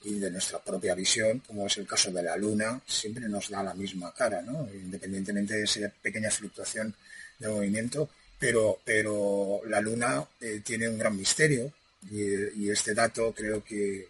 y 0.05 0.19
de 0.19 0.31
nuestra 0.31 0.63
propia 0.63 0.95
visión, 0.95 1.41
como 1.41 1.67
es 1.67 1.79
el 1.79 1.87
caso 1.87 2.13
de 2.13 2.23
la 2.23 2.37
Luna, 2.37 2.81
siempre 2.87 3.27
nos 3.29 3.49
da 3.49 3.63
la 3.63 3.75
misma 3.75 4.13
cara, 4.13 4.45
independientemente 4.73 5.55
de 5.55 5.65
esa 5.65 5.89
pequeña 5.89 6.31
fluctuación 6.31 6.95
de 7.39 7.49
movimiento, 7.49 8.11
pero, 8.39 8.79
pero 8.85 9.63
la 9.67 9.81
Luna 9.81 10.25
eh, 10.41 10.61
tiene 10.63 10.89
un 10.89 10.99
gran 10.99 11.17
misterio 11.17 11.73
y, 12.11 12.69
este 12.69 12.93
dato 12.93 13.33
creo 13.33 13.65
que 13.65 14.07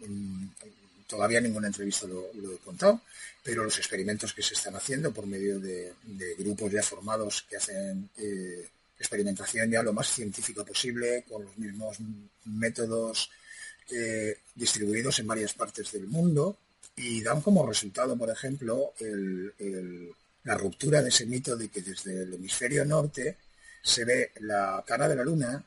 mm, 0.00 0.46
todavía 1.06 1.40
ninguna 1.40 1.68
entrevista 1.68 2.06
lo, 2.06 2.30
he 2.30 2.58
contado, 2.58 3.00
pero 3.42 3.64
los 3.64 3.78
experimentos 3.78 4.34
que 4.34 4.42
se 4.42 4.52
están 4.52 4.76
haciendo 4.76 5.12
por 5.12 5.26
medio 5.26 5.58
de, 5.58 5.94
grupos 6.38 6.70
ya 6.70 6.82
formados 6.82 7.46
que 7.48 7.56
hacen 7.56 8.10
eh, 8.18 8.68
experimentación 8.98 9.70
ya 9.70 9.82
lo 9.82 9.94
más 9.94 10.12
científica 10.12 10.62
posible, 10.62 11.24
con 11.26 11.44
los 11.44 11.56
mismos 11.56 11.96
métodos 12.44 13.30
eh, 13.90 14.38
distribuidos 14.54 15.18
en 15.18 15.26
varias 15.26 15.54
partes 15.54 15.92
del 15.92 16.06
mundo 16.06 16.58
y 16.96 17.22
dan 17.22 17.40
como 17.40 17.66
resultado, 17.66 18.16
por 18.16 18.30
ejemplo, 18.30 18.92
la 20.44 20.54
ruptura 20.56 21.02
de 21.02 21.10
ese 21.10 21.26
mito 21.26 21.56
de 21.56 21.68
que 21.68 21.82
desde 21.82 22.22
el 22.22 22.34
hemisferio 22.34 22.84
norte 22.84 23.36
se 23.82 24.04
ve 24.04 24.32
la 24.40 24.82
cara 24.86 25.08
de 25.08 25.16
la 25.16 25.22
luna 25.22 25.64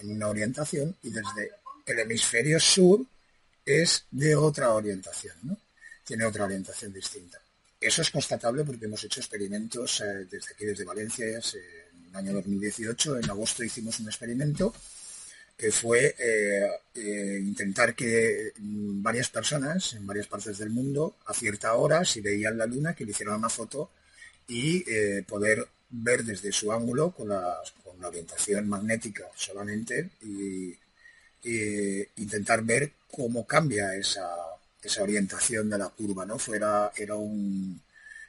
en 0.00 0.10
una 0.10 0.28
orientación 0.28 0.94
y 1.02 1.10
desde 1.10 1.52
el 1.86 1.98
hemisferio 2.00 2.60
sur 2.60 3.04
es 3.64 4.04
de 4.10 4.36
otra 4.36 4.72
orientación, 4.74 5.36
¿no? 5.42 5.58
tiene 6.04 6.24
otra 6.24 6.44
orientación 6.44 6.92
distinta. 6.92 7.40
Eso 7.80 8.02
es 8.02 8.10
constatable 8.10 8.64
porque 8.64 8.86
hemos 8.86 9.02
hecho 9.04 9.20
experimentos 9.20 10.00
eh, 10.00 10.26
desde 10.30 10.52
aquí, 10.52 10.64
desde 10.64 10.84
Valencia, 10.84 11.26
en 11.26 12.08
el 12.10 12.16
año 12.16 12.32
2018, 12.34 13.18
en 13.18 13.30
agosto 13.30 13.64
hicimos 13.64 13.98
un 14.00 14.06
experimento 14.06 14.72
que 15.56 15.72
fue 15.72 16.14
eh, 16.18 16.68
eh, 16.94 17.38
intentar 17.40 17.94
que 17.94 18.52
mm, 18.58 19.02
varias 19.02 19.30
personas 19.30 19.94
en 19.94 20.06
varias 20.06 20.26
partes 20.26 20.58
del 20.58 20.70
mundo 20.70 21.16
a 21.26 21.32
cierta 21.34 21.74
hora, 21.74 22.04
si 22.04 22.20
veían 22.20 22.58
la 22.58 22.66
luna, 22.66 22.94
que 22.94 23.04
le 23.04 23.12
hicieran 23.12 23.36
una 23.36 23.48
foto 23.48 23.90
y 24.48 24.84
eh, 24.90 25.24
poder 25.26 25.66
ver 25.90 26.24
desde 26.24 26.52
su 26.52 26.72
ángulo 26.72 27.10
con 27.12 27.28
la, 27.28 27.58
orientación 28.02 28.68
magnética 28.68 29.24
solamente 29.34 30.10
y, 30.22 30.76
intentar 32.16 32.62
ver 32.62 32.92
cómo 33.10 33.46
cambia 33.46 33.94
esa, 33.94 34.28
orientación 35.00 35.70
de 35.70 35.78
la 35.78 35.88
curva, 35.88 36.26
¿no? 36.26 36.38
Fuera, 36.38 36.92
era 36.96 37.14
un, 37.14 37.80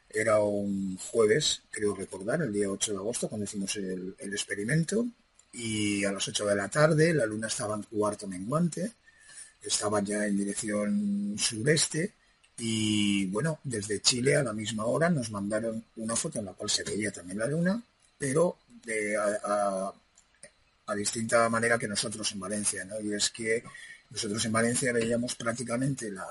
Era 0.09 0.39
un 0.39 0.97
jueves, 0.97 1.61
creo 1.71 1.95
recordar, 1.95 2.41
el 2.41 2.53
día 2.53 2.69
8 2.69 2.93
de 2.93 2.97
agosto, 2.97 3.27
cuando 3.27 3.45
hicimos 3.45 3.75
el, 3.75 4.15
experimento. 4.19 5.05
Y 5.57 6.05
a 6.05 6.11
las 6.11 6.27
8 6.27 6.45
de 6.45 6.55
la 6.55 6.69
tarde 6.69 7.13
la 7.13 7.25
luna 7.25 7.47
estaba 7.47 7.75
en 7.75 7.84
cuarto 7.84 8.27
menguante, 8.27 8.91
estaba 9.63 10.01
ya 10.01 10.25
en 10.25 10.38
dirección 10.38 11.35
sureste. 11.38 12.13
Y 12.59 13.25
bueno, 13.27 13.59
desde 13.63 14.01
Chile 14.01 14.35
a 14.35 14.43
la 14.43 14.53
misma 14.53 14.85
hora 14.85 15.09
nos 15.09 15.31
mandaron 15.31 15.84
una 15.97 16.15
foto 16.15 16.39
en 16.39 16.45
la 16.45 16.53
cual 16.53 16.69
se 16.69 16.84
veía 16.84 17.11
también 17.11 17.39
la 17.39 17.47
luna, 17.47 17.81
pero 18.17 18.57
de, 18.84 19.17
a, 19.17 19.93
distinta 20.95 21.49
manera 21.49 21.77
que 21.77 21.88
nosotros 21.88 22.31
en 22.31 22.39
Valencia, 22.39 22.85
¿no? 22.85 22.99
Y 22.99 23.13
es 23.13 23.29
que 23.31 23.63
nosotros 24.11 24.45
en 24.45 24.51
Valencia 24.51 24.93
veíamos 24.93 25.35
prácticamente 25.35 26.11
la, 26.11 26.25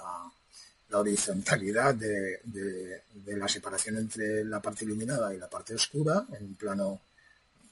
horizontalidad 0.92 1.94
de, 1.94 2.40
la 3.26 3.48
separación 3.48 3.98
entre 3.98 4.44
la 4.44 4.62
parte 4.62 4.84
iluminada 4.84 5.34
y 5.34 5.38
la 5.38 5.50
parte 5.50 5.74
oscura 5.74 6.24
en 6.32 6.44
un 6.44 6.54
plano 6.54 7.00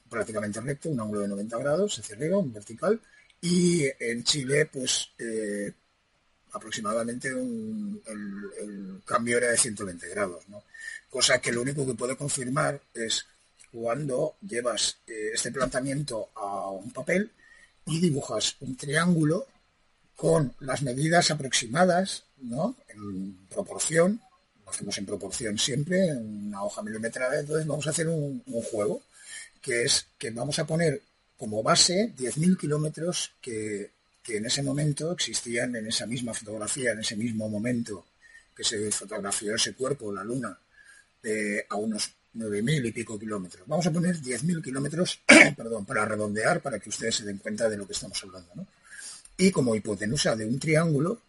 prácticamente 0.09 0.61
recto, 0.61 0.91
un 0.91 1.01
ángulo 1.01 1.21
de 1.21 1.29
90 1.29 1.59
grados 1.59 1.99
hacia 1.99 2.17
arriba, 2.17 2.39
un 2.39 2.53
vertical, 2.53 3.01
y 3.41 3.85
en 3.99 4.25
Chile, 4.25 4.67
pues 4.67 5.11
eh, 5.19 5.73
aproximadamente 6.53 7.29
el, 7.29 9.03
cambio 9.05 9.39
era 9.39 9.51
de 9.51 9.59
120 9.59 10.09
grados, 10.09 10.49
¿no? 10.49 10.63
Cosa 11.11 11.41
que 11.41 11.53
lo 11.53 11.63
único 11.63 11.87
que 11.87 11.95
puedo 11.95 12.17
confirmar 12.17 12.81
es 12.95 13.27
cuando 13.71 14.37
llevas 14.41 14.99
eh, 15.07 15.31
este 15.35 15.53
planteamiento 15.53 16.31
a 16.35 16.71
un 16.71 16.91
papel 16.93 17.31
y 17.87 18.01
dibujas 18.01 18.57
un 18.61 18.77
triángulo 18.77 19.47
con 20.17 20.55
las 20.61 20.83
medidas 20.83 21.31
aproximadas, 21.31 22.25
¿no? 22.39 22.77
En 22.89 23.47
proporción, 23.49 24.21
lo 24.65 24.71
hacemos 24.71 24.97
en 24.99 25.07
proporción 25.07 25.59
siempre, 25.59 26.07
en 26.07 26.49
una 26.49 26.63
hoja 26.63 26.83
milimetrada, 26.83 27.41
entonces 27.41 27.67
vamos 27.67 27.87
a 27.87 27.91
hacer 27.91 28.09
un, 28.09 28.43
juego, 28.71 29.03
que 29.65 29.85
es 29.85 30.07
que 30.19 30.31
vamos 30.31 30.59
a 30.59 30.67
poner 30.67 31.01
como 31.39 31.63
base 31.63 32.13
10.000 32.19 32.59
kilómetros 32.59 33.33
que, 33.41 33.91
en 34.29 34.47
ese 34.47 34.63
momento 34.63 35.13
existían 35.13 35.75
en 35.77 35.87
esa 35.87 36.07
misma 36.07 36.35
fotografía, 36.35 36.93
en 36.93 37.01
ese 37.01 37.17
mismo 37.17 37.49
momento 37.49 38.05
que 38.55 38.63
se 38.63 38.91
fotografió 38.91 39.55
ese 39.55 39.73
cuerpo, 39.73 40.13
la 40.13 40.23
luna, 40.23 40.57
a 41.69 41.77
unos 41.77 42.13
9.000 42.35 42.89
y 42.89 42.93
pico 42.93 43.19
kilómetros. 43.19 43.67
Vamos 43.67 43.87
a 43.87 43.91
poner 43.91 44.17
10.000 44.17 44.63
kilómetros, 44.63 45.21
perdón, 45.57 45.87
para 45.87 46.05
redondear, 46.05 46.61
para 46.61 46.79
que 46.79 46.91
ustedes 46.91 47.17
se 47.17 47.25
den 47.25 47.39
cuenta 47.39 47.69
de 47.69 47.77
lo 47.77 47.87
que 47.87 47.95
estamos 47.95 48.23
hablando. 48.23 48.67
Y 49.37 49.51
como 49.51 49.75
hipotenusa 49.75 50.37
de 50.37 50.45
un 50.45 50.59
triángulo, 50.59 51.21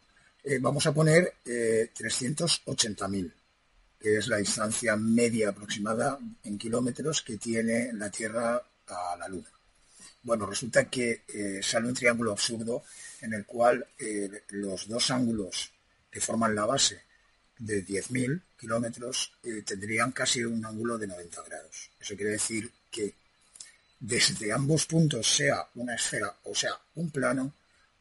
eh, 0.43 0.59
vamos 0.59 0.85
a 0.85 0.93
poner 0.93 1.33
380.000, 1.45 3.25
eh, 3.25 3.31
que 3.99 4.17
es 4.17 4.27
la 4.27 4.37
distancia 4.37 4.95
media 4.95 5.49
aproximada 5.49 6.19
en 6.43 6.57
kilómetros 6.57 7.21
que 7.21 7.37
tiene 7.37 7.91
la 7.93 8.09
Tierra 8.09 8.61
a 8.87 9.15
la 9.17 9.27
Luna. 9.27 9.49
Bueno, 10.23 10.45
resulta 10.45 10.89
que 10.89 11.23
eh, 11.27 11.59
sale 11.61 11.87
un 11.87 11.93
triángulo 11.93 12.31
absurdo 12.31 12.83
en 13.21 13.33
el 13.33 13.45
cual 13.45 13.85
los 14.49 14.87
dos 14.87 15.11
ángulos 15.11 15.71
que 16.09 16.21
forman 16.21 16.55
la 16.55 16.65
base 16.65 17.01
de 17.57 17.85
10.000 17.85 18.41
kilómetros 18.59 19.31
tendrían 19.65 20.11
casi 20.11 20.43
un 20.43 20.65
ángulo 20.65 20.97
de 20.97 21.07
90 21.07 21.43
grados. 21.43 21.91
Eso 21.99 22.15
quiere 22.15 22.31
decir 22.31 22.71
que 22.91 23.13
desde 23.99 24.51
ambos 24.51 24.85
puntos, 24.85 25.27
sea 25.27 25.67
una 25.75 25.95
esfera 25.95 26.35
o 26.43 26.53
sea 26.53 26.79
un 26.95 27.09
plano, 27.09 27.53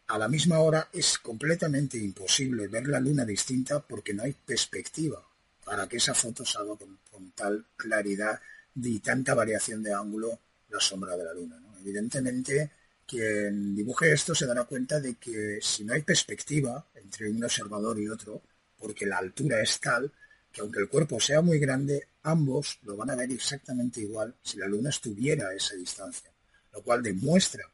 a 0.08 0.18
la 0.18 0.28
misma 0.28 0.58
hora 0.58 0.88
es 0.92 1.18
completamente 1.18 1.96
imposible 1.96 2.68
ver 2.68 2.86
la 2.88 3.00
luna 3.00 3.24
distinta 3.24 3.80
porque 3.80 4.12
no 4.12 4.22
hay 4.22 4.32
perspectiva 4.32 5.22
para 5.64 5.88
que 5.88 5.96
esa 5.96 6.14
foto 6.14 6.44
salga 6.44 6.76
con, 6.76 6.98
tal 7.34 7.64
claridad 7.76 8.40
y 8.76 8.98
tanta 9.00 9.34
variación 9.34 9.82
de 9.82 9.92
ángulo 9.92 10.38
la 10.68 10.80
sombra 10.80 11.16
de 11.16 11.24
la 11.24 11.34
luna. 11.34 11.60
Evidentemente, 11.80 12.70
quien 13.06 13.74
dibuje 13.74 14.12
esto 14.12 14.34
se 14.34 14.46
dará 14.46 14.64
cuenta 14.64 15.00
de 15.00 15.14
que 15.14 15.58
si 15.60 15.84
no 15.84 15.94
hay 15.94 16.02
perspectiva 16.02 16.86
entre 16.94 17.30
un 17.30 17.42
observador 17.42 17.98
y 17.98 18.08
otro, 18.08 18.42
porque 18.78 19.06
la 19.06 19.18
altura 19.18 19.60
es 19.60 19.80
tal 19.80 20.12
que 20.52 20.60
aunque 20.60 20.80
el 20.80 20.88
cuerpo 20.88 21.18
sea 21.18 21.40
muy 21.40 21.58
grande, 21.58 22.08
ambos 22.22 22.78
lo 22.82 22.96
van 22.96 23.10
a 23.10 23.16
ver 23.16 23.30
exactamente 23.32 24.00
igual 24.00 24.34
si 24.42 24.58
la 24.58 24.68
luna 24.68 24.90
estuviera 24.90 25.48
a 25.48 25.54
esa 25.54 25.74
distancia, 25.74 26.30
lo 26.72 26.82
cual 26.82 27.02
demuestra 27.02 27.64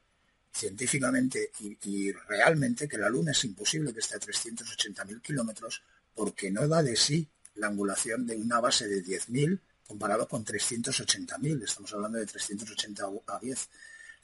científicamente 0.53 1.51
y, 1.61 2.13
realmente 2.13 2.89
que 2.89 2.99
la 2.99 3.09
Luna 3.09 3.33
es 3.33 3.45
imposible 3.45 3.93
que 3.93 4.01
esté 4.01 4.17
a 4.17 4.21
380.000 4.21 5.21
kilómetros 5.23 5.83
porque 6.15 6.51
no 6.51 6.67
da 6.67 6.83
de 6.83 6.97
sí 6.97 7.27
la 7.55 7.69
angulación 7.69 8.27
de 8.27 8.37
una 8.37 8.61
base 8.61 8.89
de 8.89 9.05
10.000 9.05 9.59
comparado 9.87 10.29
con 10.29 10.45
380.000. 10.45 11.65
Estamos 11.65 11.93
hablando 11.93 12.19
de 12.19 12.27
380 12.27 13.05
a 13.27 13.39
10. 13.41 13.69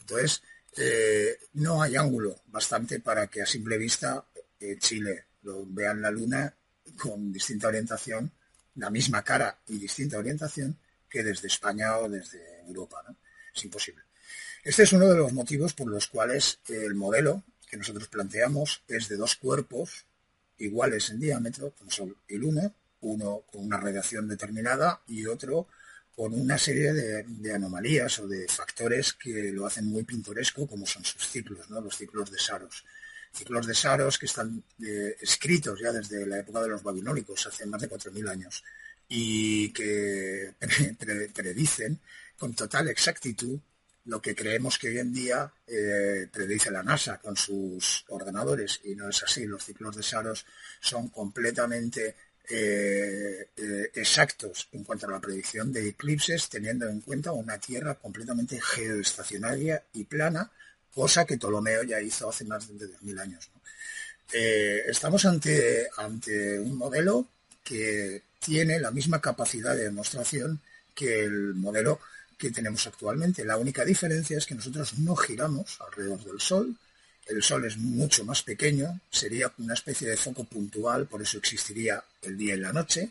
Entonces, 0.01 0.43
eh, 0.77 1.39
no 1.55 1.82
hay 1.82 1.97
ángulo 1.97 2.40
bastante 2.47 3.01
para 3.01 3.27
que 3.27 3.43
a 3.43 3.47
simple 3.47 3.77
vista 3.78 4.24
eh, 4.61 4.77
Chile 4.78 5.24
lo 5.43 5.65
vean 5.66 6.01
la 6.01 6.11
Luna 6.11 6.55
con 6.98 7.32
distinta 7.32 7.69
orientación, 7.69 8.31
la 8.77 8.90
misma 8.90 9.23
cara 9.24 9.59
y 9.69 9.78
distinta 9.78 10.19
orientación 10.19 10.77
que 11.09 11.24
desde 11.24 11.48
España 11.48 11.98
o 11.98 12.09
desde 12.09 12.61
Europa. 12.66 13.03
Es 13.55 13.65
imposible. 13.65 14.03
Este 14.62 14.82
es 14.82 14.93
uno 14.93 15.09
de 15.09 15.16
los 15.16 15.32
motivos 15.32 15.73
por 15.73 15.89
los 15.89 16.07
cuales 16.09 16.61
el 16.69 16.94
modelo 16.94 17.43
que 17.69 17.77
nosotros 17.77 18.09
planteamos 18.09 18.82
es 18.89 19.09
de 19.09 19.16
dos 19.16 19.36
cuerpos 19.36 20.05
iguales 20.59 21.11
en 21.11 21.20
diámetro, 21.20 21.73
como 21.78 21.90
Sol 21.90 22.16
y 22.28 22.36
Luna, 22.36 22.73
uno 23.01 23.44
con 23.51 23.64
una 23.64 23.78
radiación 23.78 24.28
determinada 24.28 25.01
y 25.06 25.27
otro 25.27 25.68
con 26.16 26.32
una 26.32 26.56
serie 26.56 26.94
de, 26.94 27.55
anomalías 27.55 28.18
o 28.20 28.27
de 28.27 28.48
factores 28.48 29.12
que 29.12 29.52
lo 29.52 29.66
hacen 29.66 29.86
muy 29.86 30.02
pintoresco, 30.02 30.66
como 30.66 30.86
son 30.86 31.05
sus 31.05 31.28
ciclos, 31.28 31.68
¿no? 31.68 31.82
los 31.82 31.94
ciclos 31.94 32.31
de 32.31 32.39
Saros. 32.39 32.85
Ciclos 33.31 33.66
de 33.66 33.74
Saros 33.74 34.18
que 34.18 34.24
están 34.24 34.64
eh, 34.82 35.14
escritos 35.20 35.78
ya 35.78 35.93
desde 35.93 36.24
la 36.27 36.39
época 36.39 36.62
de 36.62 36.68
los 36.68 36.82
babilónicos, 36.82 37.47
hace 37.47 37.66
más 37.66 37.82
de 37.82 37.90
4.000 37.90 38.31
años, 38.31 38.64
y 39.09 39.68
que 39.74 40.55
predicen 41.35 42.01
con 42.39 42.55
total 42.55 42.89
exactitud 42.89 43.60
lo 44.06 44.23
que 44.23 44.35
creemos 44.35 44.78
que 44.78 44.89
hoy 44.89 44.98
en 44.98 45.12
día 45.12 45.52
eh, 45.66 46.28
predice 46.32 46.70
la 46.70 46.82
NASA 46.82 47.18
con 47.18 47.36
sus 47.36 48.05
ordenadores 48.09 48.81
y 48.85 48.94
no 48.94 49.09
es 49.09 49.23
así. 49.23 49.47
Los 49.47 49.64
ciclos 49.64 49.97
de 49.97 50.02
Saros 50.02 50.47
son 50.81 51.09
completamente 51.09 52.14
eh, 52.48 53.48
eh, 53.56 53.90
exactos 53.94 54.68
en 54.73 54.85
cuanto 54.85 55.06
a 55.06 55.10
la 55.10 55.20
predicción 55.20 55.73
de 55.73 55.89
eclipses, 55.89 56.48
teniendo 56.48 56.89
en 56.89 57.01
cuenta 57.01 57.32
una 57.32 57.59
Tierra 57.59 57.94
completamente 57.94 58.60
geoestacionaria 58.60 59.82
y 59.94 60.05
plana, 60.05 60.51
cosa 60.94 61.24
que 61.24 61.36
Ptolomeo 61.36 61.82
ya 61.82 62.01
hizo 62.01 62.28
hace 62.28 62.44
más 62.44 62.66
de 62.68 62.86
2.000 62.86 63.20
años. 63.20 63.51
estamos 64.32 65.24
ante, 65.24 65.89
ante 65.97 66.59
un 66.59 66.77
modelo 66.77 67.28
que 67.62 68.23
tiene 68.39 68.78
la 68.78 68.90
misma 68.90 69.20
capacidad 69.20 69.74
de 69.74 69.85
demostración 69.85 70.60
que 70.94 71.24
el 71.24 71.55
modelo 71.55 72.01
que 72.39 72.51
tenemos 72.51 72.86
actualmente. 72.86 73.44
La 73.44 73.56
única 73.56 73.85
diferencia 73.85 74.39
es 74.39 74.47
que 74.47 74.55
nosotros 74.55 74.98
no 74.98 75.16
giramos 75.16 75.78
alrededor 75.81 76.23
del 76.24 76.40
Sol. 76.40 76.77
El 77.27 77.43
Sol 77.43 77.65
es 77.65 77.77
mucho 77.77 78.24
más 78.24 78.43
pequeño, 78.43 79.01
sería 79.11 79.53
una 79.59 79.74
especie 79.74 80.09
de 80.09 80.16
foco 80.16 80.44
puntual, 80.44 81.07
por 81.07 81.23
eso 81.23 81.39
existiría 81.39 82.03
el 82.23 82.39
día 82.39 82.55
y 82.55 82.61
la 82.61 82.73
noche. 82.73 83.11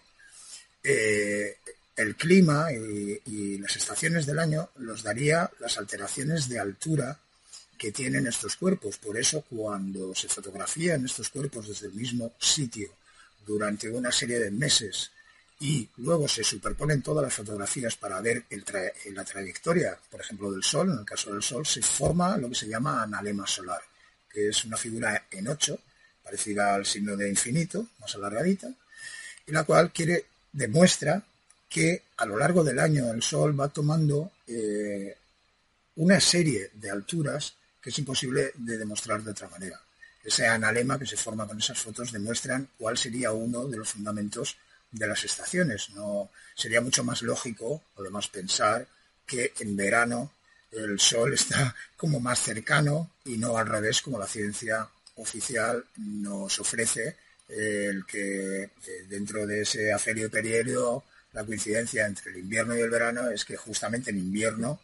Eh, 0.84 1.58
el 1.96 2.16
clima 2.16 2.72
y, 2.72 3.58
las 3.58 3.76
estaciones 3.76 4.26
del 4.26 4.40
año 4.40 4.70
nos 4.78 5.02
daría 5.02 5.50
las 5.60 5.78
alteraciones 5.78 6.48
de 6.50 6.60
altura 6.60 7.18
que 7.78 7.92
tienen 7.92 8.28
estos 8.28 8.56
cuerpos. 8.58 8.98
Por 8.98 9.18
eso 9.18 9.44
cuando 9.50 10.14
se 10.14 10.28
fotografían 10.28 11.06
estos 11.06 11.30
cuerpos 11.30 11.68
desde 11.68 11.88
el 11.88 11.94
mismo 11.94 12.34
sitio 12.40 12.90
durante 13.46 13.90
una 13.90 14.12
serie 14.12 14.40
de 14.40 14.52
meses 14.52 15.12
y 15.60 15.88
luego 15.98 16.28
se 16.28 16.44
superponen 16.44 17.02
todas 17.02 17.24
las 17.24 17.34
fotografías 17.34 17.96
para 17.96 18.20
ver 18.20 18.44
la 19.14 19.24
trayectoria, 19.24 19.98
por 20.12 20.20
ejemplo, 20.20 20.52
del 20.52 20.64
Sol, 20.64 20.92
en 20.92 21.00
el 21.00 21.06
caso 21.06 21.32
del 21.32 21.42
Sol, 21.42 21.66
se 21.66 21.82
forma 21.82 22.38
lo 22.38 22.50
que 22.50 22.56
se 22.56 22.68
llama 22.68 23.04
analema 23.04 23.48
solar, 23.48 23.82
que 24.36 24.50
es 24.50 24.66
una 24.66 24.76
figura 24.76 25.28
en 25.32 25.48
ocho, 25.48 25.80
parecida 26.22 26.76
al 26.76 26.86
signo 26.86 27.16
de 27.16 27.30
infinito, 27.30 27.88
más 28.02 28.14
alargadita, 28.16 28.68
y 29.48 29.52
la 29.54 29.64
cual 29.64 29.94
quiere, 29.94 30.26
demuestra 30.52 31.24
que 31.70 32.04
a 32.18 32.26
lo 32.26 32.38
largo 32.38 32.62
del 32.62 32.80
año 32.80 33.14
el 33.14 33.24
Sol 33.24 33.58
va 33.58 33.70
tomando 33.70 34.34
eh, 34.46 35.16
una 35.96 36.20
serie 36.20 36.70
de 36.74 36.92
alturas 36.92 37.54
que 37.82 37.92
es 37.92 38.00
imposible 38.00 38.52
de 38.56 38.78
demostrar 38.78 39.24
de 39.24 39.32
otra 39.32 39.48
manera. 39.48 39.80
Ese 40.22 40.46
analema 40.48 41.00
que 41.00 41.06
se 41.06 41.16
forma 41.16 41.48
con 41.48 41.60
esas 41.60 41.80
fotos 41.80 42.12
demuestran 42.12 42.68
cuál 42.78 42.98
sería 42.98 43.32
uno 43.32 43.68
de 43.68 43.78
los 43.78 43.90
fundamentos 43.90 44.58
de 44.92 45.08
las 45.08 45.24
estaciones. 45.24 45.92
No 45.92 46.30
sería 46.56 46.82
mucho 46.82 47.06
más 47.06 47.22
lógico, 47.22 47.84
podemos 47.96 48.28
pensar, 48.28 48.86
que 49.26 49.54
en 49.60 49.78
verano 49.78 50.32
el 50.76 51.00
sol 51.00 51.34
está 51.34 51.76
como 51.96 52.20
más 52.20 52.40
cercano 52.40 53.12
y 53.26 53.38
no 53.38 53.58
al 53.58 53.68
revés 53.68 54.02
como 54.02 54.20
la 54.20 54.28
ciencia 54.28 54.88
oficial 55.16 55.84
nos 55.98 56.60
ofrece 56.60 57.16
el 57.48 58.06
que 58.06 58.72
dentro 59.08 59.46
de 59.46 59.62
ese 59.62 59.94
afelio 59.94 60.30
perihelio 60.30 61.04
la 61.36 61.44
coincidencia 61.44 62.06
entre 62.06 62.32
el 62.32 62.40
invierno 62.40 62.76
y 62.76 62.82
el 62.82 62.90
verano 62.90 63.30
es 63.30 63.46
que 63.46 63.58
justamente 63.58 64.10
en 64.10 64.18
invierno 64.18 64.80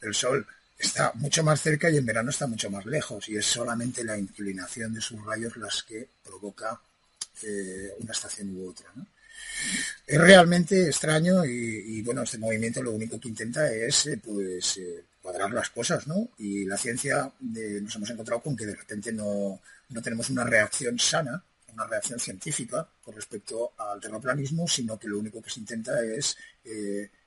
el 0.00 0.14
Sol 0.14 0.46
está 0.78 1.12
mucho 1.14 1.42
más 1.42 1.60
cerca 1.60 1.90
y 1.90 1.96
en 1.96 2.06
verano 2.06 2.30
está 2.30 2.46
mucho 2.46 2.70
más 2.70 2.86
lejos 2.86 3.28
y 3.28 3.36
es 3.36 3.46
solamente 3.46 4.04
la 4.04 4.16
inclinación 4.16 4.94
de 4.94 5.00
sus 5.00 5.22
rayos 5.24 5.56
las 5.56 5.82
que 5.82 6.08
provoca 6.24 6.80
eh, 7.42 7.92
una 7.98 8.12
estación 8.12 8.56
u 8.56 8.70
otra. 8.70 8.86
Es 10.06 10.20
realmente 10.20 10.86
extraño 10.86 11.44
y, 11.44 12.00
bueno, 12.02 12.22
este 12.22 12.38
movimiento 12.38 12.82
lo 12.82 12.92
único 12.92 13.18
que 13.18 13.28
intenta 13.28 13.70
es 13.72 14.06
eh, 14.06 14.20
pues 14.22 14.76
eh, 14.76 15.04
cuadrar 15.26 15.52
las 15.52 15.70
cosas, 15.70 16.06
¿no? 16.06 16.28
Y 16.38 16.64
la 16.66 16.76
ciencia 16.76 17.32
nos 17.40 17.96
hemos 17.96 18.10
encontrado 18.10 18.40
con 18.42 18.56
que 18.56 18.64
de 18.64 18.76
repente 18.76 19.12
no, 19.12 19.60
no 19.88 20.00
tenemos 20.00 20.30
una 20.30 20.44
reacción 20.44 21.00
sana, 21.00 21.42
una 21.72 21.84
reacción 21.84 22.20
científica 22.20 22.88
con 23.02 23.12
respecto 23.12 23.72
al 23.76 24.00
terraplanismo, 24.00 24.68
sino 24.68 24.96
que 24.96 25.08
lo 25.08 25.18
único 25.18 25.42
que 25.42 25.50
se 25.50 25.58
intenta 25.58 26.00
es 26.00 26.36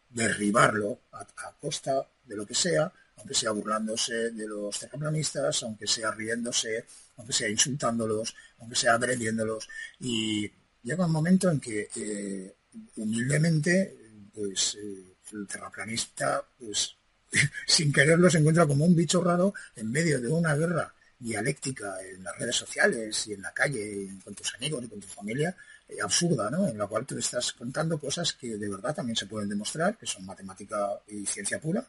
derribarlo 0.09 1.01
a, 1.11 1.51
costa 1.59 2.07
de 2.23 2.37
lo 2.37 2.45
que 2.45 2.55
sea, 2.55 2.89
aunque 3.17 3.33
sea 3.33 3.51
burlándose 3.51 4.31
de 4.31 4.47
los 4.47 4.79
terraplanistas, 4.79 5.61
aunque 5.63 5.85
sea 5.85 6.11
riéndose, 6.11 6.85
aunque 7.17 7.33
sea 7.33 7.49
insultándolos, 7.49 8.33
aunque 8.59 8.77
sea 8.77 8.93
agrediéndolos. 8.93 9.67
Y 9.99 10.49
llega 10.83 11.05
un 11.05 11.11
momento 11.11 11.51
en 11.51 11.59
que 11.59 11.89
eh, 11.97 12.55
humildemente, 12.95 14.31
pues 14.33 14.77
eh, 14.81 15.17
el 15.33 15.45
terraplanista, 15.47 16.41
pues 16.57 16.95
sin 17.67 17.91
quererlo, 17.91 18.29
se 18.29 18.39
encuentra 18.39 18.65
como 18.65 18.85
un 18.85 18.95
bicho 18.95 19.23
raro 19.23 19.53
en 19.75 19.91
medio 19.91 20.19
de 20.19 20.27
una 20.27 20.55
guerra 20.55 20.93
dialéctica 21.17 21.97
en 22.01 22.23
las 22.23 22.37
redes 22.37 22.55
sociales 22.55 23.27
y 23.27 23.33
en 23.33 23.41
la 23.41 23.51
calle, 23.51 24.09
con 24.23 24.33
tus 24.33 24.55
amigos 24.55 24.83
y 24.85 24.87
con 24.87 24.99
tu 25.01 25.07
familia, 25.07 25.55
eh, 25.87 25.97
absurda, 26.01 26.49
¿no? 26.49 26.67
En 26.67 26.77
la 26.77 26.87
cual 26.87 27.05
tú 27.05 27.17
estás 27.17 27.51
contando 27.53 27.99
cosas 27.99 28.33
que 28.33 28.57
de 28.57 28.69
verdad 28.69 28.95
también 28.95 29.15
se 29.15 29.25
pueden 29.25 29.49
demostrar, 29.49 29.97
que 29.97 30.05
son 30.05 30.25
matemática 30.25 31.01
y 31.07 31.25
ciencia 31.25 31.59
pura, 31.59 31.85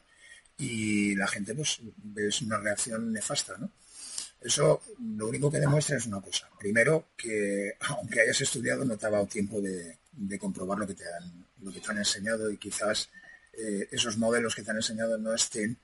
y 0.57 1.15
la 1.15 1.27
gente 1.27 1.55
pues 1.55 1.79
es 2.15 2.41
una 2.41 2.57
reacción 2.57 3.11
nefasta, 3.13 3.57
¿no? 3.57 3.71
Eso 4.41 4.81
lo 5.17 5.27
único 5.27 5.51
que 5.51 5.59
demuestra 5.59 5.97
es 5.97 6.07
una 6.07 6.19
cosa. 6.19 6.49
Primero, 6.59 7.09
que 7.15 7.75
aunque 7.81 8.21
hayas 8.21 8.41
estudiado, 8.41 8.83
no 8.83 8.97
te 8.97 9.05
ha 9.05 9.11
dado 9.11 9.27
tiempo 9.27 9.61
de, 9.61 9.97
comprobar 10.39 10.79
lo 10.79 10.87
que, 10.87 10.95
te 10.95 11.05
han, 11.05 11.45
lo 11.61 11.71
que 11.71 11.79
te 11.79 11.91
han 11.91 11.99
enseñado 11.99 12.49
y 12.51 12.57
quizás 12.57 13.09
eh, 13.63 13.87
esos 13.91 14.17
modelos 14.17 14.55
que 14.55 14.63
te 14.63 14.71
han 14.71 14.77
enseñado 14.77 15.17
no 15.19 15.33
estén 15.33 15.77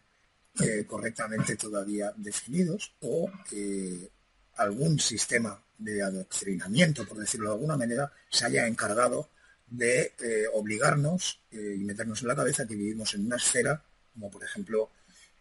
eh, 0.60 0.86
correctamente 0.88 1.56
todavía 1.56 2.12
definidos 2.18 2.96
o 3.02 3.30
que 3.48 4.10
algún 4.56 5.00
sistema 5.00 5.62
de 5.78 6.02
adoctrinamiento, 6.02 7.06
por 7.08 7.20
decirlo 7.20 7.50
de 7.50 7.56
alguna 7.56 7.78
manera, 7.78 8.12
se 8.32 8.46
haya 8.46 8.66
encargado 8.66 9.30
de 9.68 10.14
eh, 10.20 10.46
obligarnos 10.54 11.42
y 11.52 11.84
meternos 11.84 12.22
en 12.22 12.30
la 12.30 12.36
cabeza 12.36 12.66
que 12.66 12.76
vivimos 12.76 13.14
en 13.14 13.28
una 13.28 13.36
esfera, 13.36 13.84
como 14.14 14.32
por 14.32 14.44
ejemplo 14.44 14.90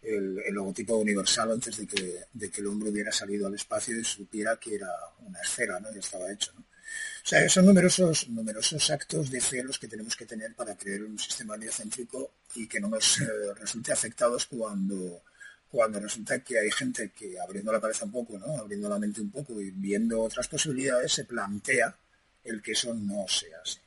el, 0.03 0.35
logotipo 0.53 0.95
universal 0.97 1.53
antes 1.53 1.77
de 1.77 1.87
que, 1.87 2.19
de 2.31 2.51
que, 2.51 2.61
el 2.61 2.67
hombre 2.67 2.89
hubiera 2.89 3.11
salido 3.11 3.47
al 3.47 3.55
espacio 3.55 3.99
y 3.99 4.03
supiera 4.03 4.59
que 4.59 4.75
era 4.75 4.91
una 5.19 5.39
esfera, 5.39 5.79
¿no? 5.79 5.91
Ya 5.91 5.99
estaba 5.99 6.31
hecho. 6.31 6.53
O 7.23 7.27
sea, 7.27 7.49
son 7.49 7.65
numerosos, 7.65 8.29
numerosos 8.29 8.89
actos 8.89 9.29
de 9.29 9.41
fe 9.41 9.63
los 9.63 9.77
que 9.79 9.87
tenemos 9.87 10.15
que 10.15 10.25
tener 10.25 10.53
para 10.55 10.75
crear 10.75 11.03
un 11.03 11.19
sistema 11.19 11.55
heliocéntrico 11.55 12.31
y 12.55 12.67
que 12.67 12.79
no 12.79 12.87
nos 12.87 13.19
eh, 13.19 13.27
resulte 13.59 13.91
afectados 13.91 14.45
cuando, 14.45 15.23
cuando 15.69 15.99
resulta 15.99 16.39
que 16.39 16.59
hay 16.59 16.71
gente 16.71 17.11
que 17.11 17.39
abriendo 17.39 17.71
la 17.71 17.81
cabeza 17.81 18.05
un 18.05 18.11
poco, 18.11 18.37
¿no? 18.37 18.57
abriendo 18.57 18.87
la 18.87 18.99
mente 18.99 19.21
un 19.21 19.31
poco 19.31 19.59
y 19.59 19.71
viendo 19.71 20.21
otras 20.21 20.47
posibilidades, 20.47 21.11
se 21.11 21.25
plantea 21.25 21.95
el 22.43 22.61
que 22.61 22.71
eso 22.71 22.93
no 22.93 23.27
sea 23.27 23.57
así. 23.61 23.79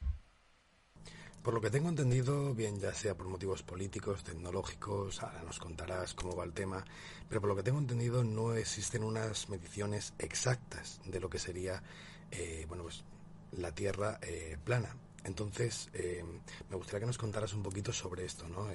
Por 1.43 1.55
lo 1.55 1.63
que 1.63 1.71
tengo 1.71 1.89
entendido, 1.89 2.55
bien 2.55 2.79
ya 2.79 2.93
sea 2.93 3.17
por 3.17 3.27
motivos 3.27 3.63
políticos, 3.63 4.23
tecnológicos, 4.23 5.23
ahora 5.23 5.43
nos 5.43 5.59
contarás 5.59 6.13
cómo 6.13 6.37
va 6.37 6.45
el 6.45 6.53
tema, 6.53 6.85
pero 7.31 7.41
por 7.41 7.49
lo 7.49 7.57
que 7.57 7.63
tengo 7.63 7.79
entendido 7.79 8.23
no 8.23 8.55
existen 8.55 9.03
unas 9.03 9.49
mediciones 9.49 10.13
exactas 10.19 11.01
de 11.07 11.19
lo 11.19 11.31
que 11.31 11.39
sería, 11.39 11.83
eh, 12.31 12.65
bueno, 12.69 12.85
pues 12.85 13.05
la 13.53 13.75
Tierra 13.75 14.19
eh, 14.23 14.57
plana. 14.65 14.95
Entonces, 15.25 15.89
eh, 15.93 16.25
me 16.71 16.77
gustaría 16.77 17.01
que 17.01 17.07
nos 17.07 17.19
contaras 17.19 17.53
un 17.53 17.63
poquito 17.63 17.93
sobre 17.93 18.25
esto, 18.25 18.49
¿no? 18.49 18.69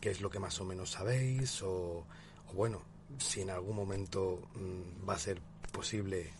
¿Qué 0.00 0.10
es 0.10 0.20
lo 0.20 0.30
que 0.30 0.40
más 0.40 0.60
o 0.60 0.64
menos 0.64 0.90
sabéis? 0.90 1.62
O, 1.62 2.04
bueno, 2.54 2.82
si 3.18 3.42
en 3.42 3.50
algún 3.50 3.76
momento 3.76 4.48
mm, 4.54 5.08
va 5.08 5.14
a 5.14 5.18
ser 5.18 5.40
posible 5.72 6.32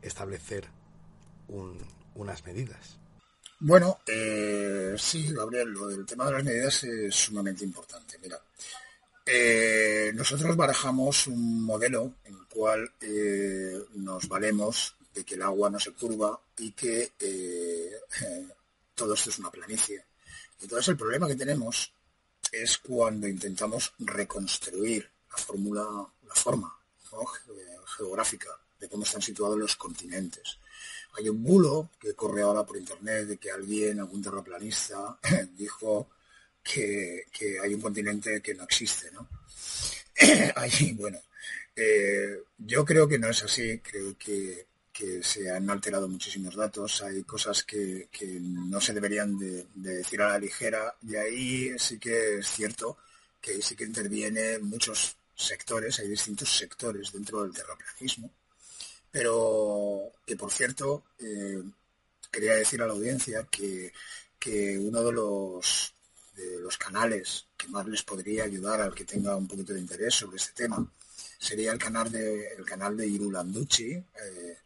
establecer 0.00 0.66
unas 2.14 2.46
medidas. 2.46 2.96
Bueno, 3.58 3.98
sí, 4.96 5.34
Gabriel, 5.34 5.68
lo 5.68 5.88
del 5.88 6.06
tema 6.06 6.24
de 6.24 6.32
las 6.32 6.44
medidas 6.44 6.82
es 6.84 7.14
sumamente 7.14 7.62
importante. 7.62 8.18
Mira, 8.22 8.40
nosotros 10.14 10.56
barajamos 10.56 11.26
un 11.26 11.64
modelo 11.64 12.14
en 12.24 12.34
el 12.34 12.46
cual 12.46 12.92
eh, 13.00 13.78
nos 13.94 14.28
valemos 14.28 14.96
de 15.14 15.24
que 15.24 15.34
el 15.34 15.42
agua 15.42 15.70
no 15.70 15.78
se 15.78 15.92
curva 15.92 16.40
y 16.58 16.72
que 16.72 17.12
todo 18.94 19.14
esto 19.14 19.30
es 19.30 19.38
una 19.38 19.50
planicie. 19.50 20.04
Entonces 20.60 20.88
el 20.88 20.96
problema 20.96 21.26
que 21.26 21.36
tenemos 21.36 21.92
es 22.52 22.78
cuando 22.78 23.28
intentamos 23.28 23.92
reconstruir 23.98 25.08
la 25.30 25.36
fórmula, 25.36 25.82
la 26.26 26.34
forma 26.34 26.76
geográfica 27.96 28.48
de 28.78 28.88
cómo 28.88 29.04
están 29.04 29.22
situados 29.22 29.58
los 29.58 29.76
continentes. 29.76 30.58
Hay 31.18 31.28
un 31.28 31.42
bulo 31.42 31.90
que 32.00 32.14
corre 32.14 32.42
ahora 32.42 32.64
por 32.64 32.76
internet 32.76 33.26
de 33.26 33.36
que 33.36 33.50
alguien, 33.50 34.00
algún 34.00 34.22
terraplanista, 34.22 35.18
dijo 35.56 36.08
que, 36.62 37.26
hay 37.62 37.74
un 37.74 37.80
continente 37.80 38.40
que 38.40 38.54
no 38.54 38.64
existe, 38.64 39.10
¿no? 39.10 39.28
Ahí, 40.56 40.92
bueno, 40.92 41.18
eh, 41.74 42.42
yo 42.58 42.84
creo 42.84 43.08
que 43.08 43.18
no 43.18 43.28
es 43.28 43.42
así, 43.42 43.78
creo 43.78 44.16
que, 44.18 44.66
se 45.22 45.50
han 45.50 45.68
alterado 45.70 46.08
muchísimos 46.08 46.54
datos, 46.54 47.02
hay 47.02 47.22
cosas 47.24 47.64
que, 47.64 48.08
no 48.40 48.80
se 48.80 48.92
deberían 48.92 49.38
de, 49.38 49.66
decir 49.74 50.22
a 50.22 50.30
la 50.30 50.38
ligera. 50.38 50.94
Y 51.02 51.16
ahí 51.16 51.78
sí 51.78 51.98
que 51.98 52.38
es 52.38 52.48
cierto 52.48 52.98
que 53.40 53.62
sí 53.62 53.76
que 53.76 53.84
intervienen 53.84 54.64
muchos 54.64 55.16
sectores, 55.34 55.98
hay 56.00 56.08
distintos 56.08 56.50
sectores 56.56 57.12
dentro 57.12 57.42
del 57.42 57.52
terraplanismo 57.52 58.30
pero 59.10 60.12
que 60.24 60.36
por 60.36 60.52
cierto, 60.52 61.04
eh, 61.18 61.62
quería 62.30 62.54
decir 62.54 62.80
a 62.82 62.86
la 62.86 62.92
audiencia 62.92 63.46
que, 63.50 63.92
uno 64.78 65.02
de 65.02 65.12
los, 65.12 65.94
los 66.60 66.78
canales 66.78 67.46
que 67.56 67.68
más 67.68 67.86
les 67.86 68.02
podría 68.02 68.44
ayudar 68.44 68.80
al 68.80 68.94
que 68.94 69.04
tenga 69.04 69.36
un 69.36 69.46
poquito 69.46 69.74
de 69.74 69.80
interés 69.80 70.14
sobre 70.14 70.38
este 70.38 70.64
tema 70.64 70.86
sería 71.38 71.72
el 71.72 71.78
canal 71.78 72.10
de, 72.10 72.54
el 72.54 72.64
canal 72.64 72.96
de 72.96 73.06
Irulanducci, 73.06 73.92
eh, 73.92 74.58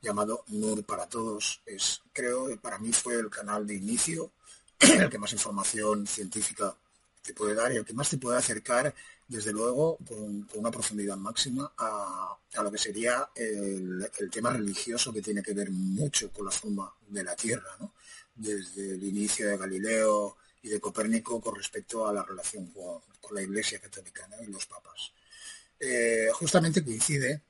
llamado 0.00 0.44
NUR 0.48 0.84
para 0.84 1.08
Todos. 1.08 1.60
Es, 1.66 2.02
creo, 2.12 2.58
para 2.60 2.78
mí 2.78 2.92
fue 2.92 3.16
el 3.16 3.30
canal 3.30 3.66
de 3.66 3.74
inicio, 3.74 4.32
el 4.80 5.10
que 5.10 5.18
más 5.18 5.32
información 5.32 6.06
científica 6.06 6.74
te 7.22 7.34
puede 7.34 7.54
dar 7.54 7.72
y 7.72 7.76
el 7.76 7.84
que 7.84 7.92
más 7.92 8.08
te 8.08 8.18
puede 8.18 8.38
acercar 8.38 8.94
desde 9.28 9.52
luego, 9.52 9.96
con, 10.08 10.48
una 10.54 10.70
profundidad 10.72 11.16
máxima 11.16 11.72
a, 11.78 12.36
lo 12.62 12.70
que 12.72 12.78
sería 12.78 13.30
el, 13.36 14.10
tema 14.30 14.50
religioso 14.50 15.12
que 15.12 15.22
tiene 15.22 15.42
que 15.42 15.54
ver 15.54 15.70
mucho 15.70 16.32
con 16.32 16.46
la 16.46 16.50
forma 16.50 16.92
de 17.08 17.22
la 17.22 17.36
Tierra, 17.36 17.70
desde 18.34 18.94
el 18.94 19.04
inicio 19.04 19.48
de 19.48 19.56
Galileo 19.56 20.36
y 20.62 20.68
de 20.70 20.80
Copérnico 20.80 21.40
con 21.40 21.54
respecto 21.54 22.08
a 22.08 22.12
la 22.12 22.24
relación 22.24 22.72
con, 22.72 23.00
la 23.32 23.42
Iglesia 23.42 23.78
Católica 23.78 24.28
y 24.42 24.50
los 24.50 24.66
papas. 24.66 25.12
Eh, 25.78 26.28
justamente 26.32 26.82
coincide 26.82 27.42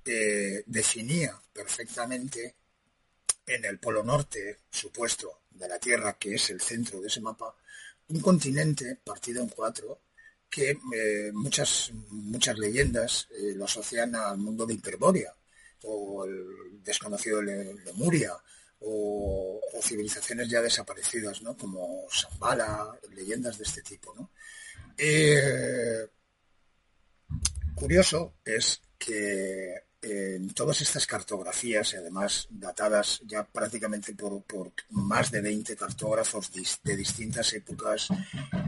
eh, 0.05 0.61
definía 0.67 1.35
perfectamente 1.51 2.53
en 3.47 3.65
el 3.65 3.79
polo 3.79 4.03
norte 4.03 4.59
supuesto 4.69 5.39
de 5.49 5.67
la 5.67 5.79
Tierra, 5.79 6.19
que 6.19 6.35
es 6.35 6.51
el 6.51 6.61
centro 6.61 7.01
de 7.01 7.07
ese 7.07 7.21
mapa, 7.21 7.55
un 8.13 8.21
continente 8.21 8.99
partido 9.03 9.41
en 9.41 9.49
cuatro 9.49 10.01
que 10.49 10.69
eh, 10.71 11.31
muchas, 11.33 11.91
muchas 12.11 12.57
leyendas 12.59 13.27
eh, 13.31 13.53
lo 13.55 13.65
asocian 13.65 14.15
al 14.15 14.37
mundo 14.37 14.65
de 14.65 14.75
Hiperbórea 14.75 15.33
o 15.83 16.25
el 16.25 16.83
desconocido 16.83 17.41
Lemuria 17.41 18.33
o, 18.81 19.59
o, 19.73 19.81
civilizaciones 19.81 20.49
ya 20.49 20.61
desaparecidas, 20.61 21.41
¿no? 21.41 21.57
como 21.57 22.05
Zambala, 22.11 22.99
leyendas 23.15 23.57
de 23.57 23.63
este 23.63 23.81
tipo. 23.81 24.13
¿no? 24.15 24.29
Eh, 24.97 26.07
curioso 27.73 28.35
es 28.45 28.81
que 28.97 29.73
en 30.03 30.53
todas 30.53 30.81
estas 30.81 31.07
cartografías, 31.07 31.93
además 31.93 32.47
datadas 32.49 33.21
ya 33.25 33.45
prácticamente 33.45 34.13
por, 34.13 34.43
más 34.89 35.31
de 35.31 35.41
20 35.41 35.75
cartógrafos 35.75 36.51
de, 36.51 36.95
distintas 36.95 37.53
épocas, 37.53 38.09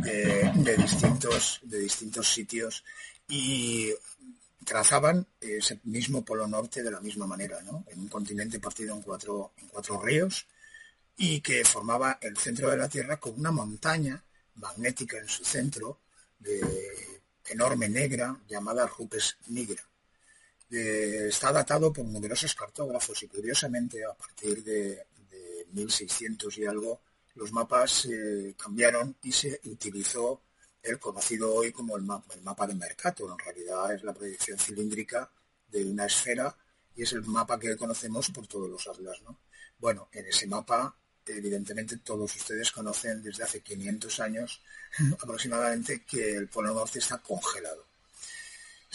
eh, 0.06 0.52
de, 0.56 0.78
distintos, 0.78 1.60
de 1.64 1.80
distintos 1.80 2.34
sitios, 2.34 2.84
y 3.28 3.94
trazaban 4.64 5.28
ese 5.41 5.80
mismo 5.84 6.24
polo 6.24 6.48
norte 6.48 6.82
de 6.82 6.91
la 6.91 7.02
misma 7.02 7.28
manera, 7.28 7.60
en 7.60 7.99
un 7.99 8.07
continente 8.07 8.60
partido 8.60 8.95
en 8.95 9.02
cuatro, 9.02 9.52
en 9.57 9.68
cuatro 9.68 10.02
ríos, 10.02 10.48
y 11.18 11.41
que 11.41 11.64
formaba 11.66 12.18
el 12.22 12.38
centro 12.38 12.70
de 12.70 12.78
la 12.78 12.90
Tierra 12.90 13.20
con 13.20 13.38
una 13.40 13.52
montaña 13.52 14.24
magnética 14.56 15.18
en 15.18 15.28
su 15.28 15.44
centro, 15.44 15.99
de 16.40 17.22
enorme 17.48 17.90
negra, 17.90 18.38
llamada 18.48 18.88
Rupes 18.88 19.38
Nigra 19.48 19.84
está 20.76 21.52
datado 21.52 21.92
por 21.92 22.06
numerosos 22.06 22.54
cartógrafos 22.56 23.24
y 23.24 23.28
curiosamente 23.28 24.04
a 24.04 24.14
partir 24.14 24.64
de, 24.64 25.08
1600 25.72 26.58
y 26.60 26.66
algo 26.66 27.02
los 27.34 27.52
mapas 27.52 28.06
eh, 28.06 28.56
cambiaron 28.58 29.18
y 29.24 29.32
se 29.34 29.60
utilizó 29.66 30.42
el 30.82 30.98
conocido 31.00 31.54
hoy 31.54 31.74
como 31.74 31.98
el 31.98 32.04
mapa, 32.04 32.34
el 32.34 32.42
mapa 32.44 32.66
de 32.66 32.76
Mercator. 32.76 33.30
En 33.30 33.38
realidad 33.38 33.94
es 33.94 34.04
la 34.04 34.14
proyección 34.14 34.58
cilíndrica 34.58 35.30
de 35.68 35.84
una 35.84 36.06
esfera 36.06 36.56
y 36.96 37.04
es 37.04 37.12
el 37.12 37.24
mapa 37.24 37.60
que 37.60 37.76
conocemos 37.76 38.30
por 38.30 38.48
todos 38.48 38.70
los 38.70 38.88
atlas. 38.88 39.22
Bueno, 39.78 40.08
en 40.14 40.28
ese 40.28 40.48
mapa 40.48 40.96
evidentemente 41.26 41.98
todos 41.98 42.36
ustedes 42.36 42.72
conocen 42.72 43.22
desde 43.22 43.44
hace 43.44 43.62
500 43.62 44.20
años 44.20 44.62
aproximadamente 45.22 46.04
que 46.06 46.38
el 46.38 46.48
Polo 46.48 46.74
Norte 46.74 47.00
está 47.00 47.18
congelado 47.18 47.85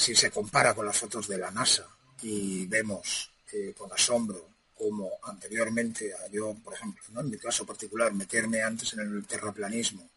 si 0.01 0.15
se 0.15 0.31
compara 0.31 0.75
con 0.75 0.87
las 0.87 0.97
fotos 0.97 1.29
de 1.29 1.37
la 1.37 1.51
NASA 1.51 1.87
y 2.23 2.65
vemos 2.67 3.31
eh, 3.53 3.75
con 3.77 3.93
asombro 3.93 4.49
como 4.75 5.11
anteriormente 5.25 6.15
yo, 6.33 6.57
por 6.65 6.73
ejemplo, 6.73 7.21
en 7.21 7.29
mi 7.29 7.37
caso 7.37 7.67
particular, 7.67 8.11
meterme 8.15 8.63
antes 8.63 8.95
en 8.95 9.01
el 9.01 9.27
terraplanismo, 9.27 10.09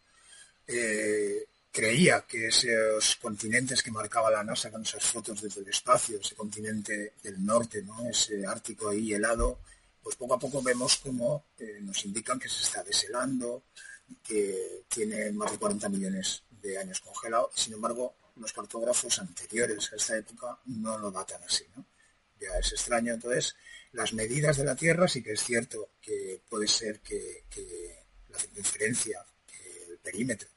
eh, 0.66 1.44
creía 1.70 2.22
que 2.22 2.46
esos 2.46 3.16
continentes 3.16 3.82
que 3.82 3.90
marcaba 3.90 4.30
la 4.30 4.42
NASA 4.42 4.70
con 4.70 4.80
esas 4.80 5.04
fotos 5.04 5.42
desde 5.42 5.60
el 5.60 5.68
espacio, 5.68 6.18
ese 6.18 6.34
continente 6.34 7.12
del 7.22 7.44
norte, 7.44 7.82
¿no? 7.82 8.08
ese 8.08 8.46
Ártico 8.46 8.88
ahí 8.88 9.12
helado, 9.12 9.58
pues 10.02 10.16
poco 10.16 10.32
a 10.32 10.38
poco 10.38 10.62
vemos 10.62 10.96
cómo 10.96 11.44
eh, 11.58 11.80
nos 11.82 12.02
indican 12.06 12.38
que 12.38 12.48
se 12.48 12.62
está 12.62 12.82
deshelando, 12.82 13.64
que 14.26 14.84
tiene 14.88 15.30
más 15.32 15.52
de 15.52 15.58
40 15.58 15.90
millones 15.90 16.42
de 16.62 16.78
años 16.78 17.00
congelado, 17.00 17.50
sin 17.54 17.74
embargo 17.74 18.14
los 18.36 18.52
cartógrafos 18.52 19.18
anteriores 19.18 19.92
a 19.92 19.96
esta 19.96 20.16
época 20.16 20.58
no 20.66 20.98
lo 20.98 21.10
datan 21.10 21.42
así, 21.42 21.64
¿no? 21.76 21.84
Ya 22.40 22.58
es 22.58 22.72
extraño, 22.72 23.14
entonces, 23.14 23.56
las 23.92 24.12
medidas 24.12 24.56
de 24.56 24.64
la 24.64 24.74
Tierra 24.74 25.06
sí 25.06 25.22
que 25.22 25.32
es 25.32 25.42
cierto 25.42 25.90
que 26.00 26.40
puede 26.48 26.66
ser 26.66 27.00
que, 27.00 27.44
la 28.28 28.38
circunferencia, 28.38 29.24
que 29.46 29.92
el 29.92 29.98
perímetro 29.98 30.48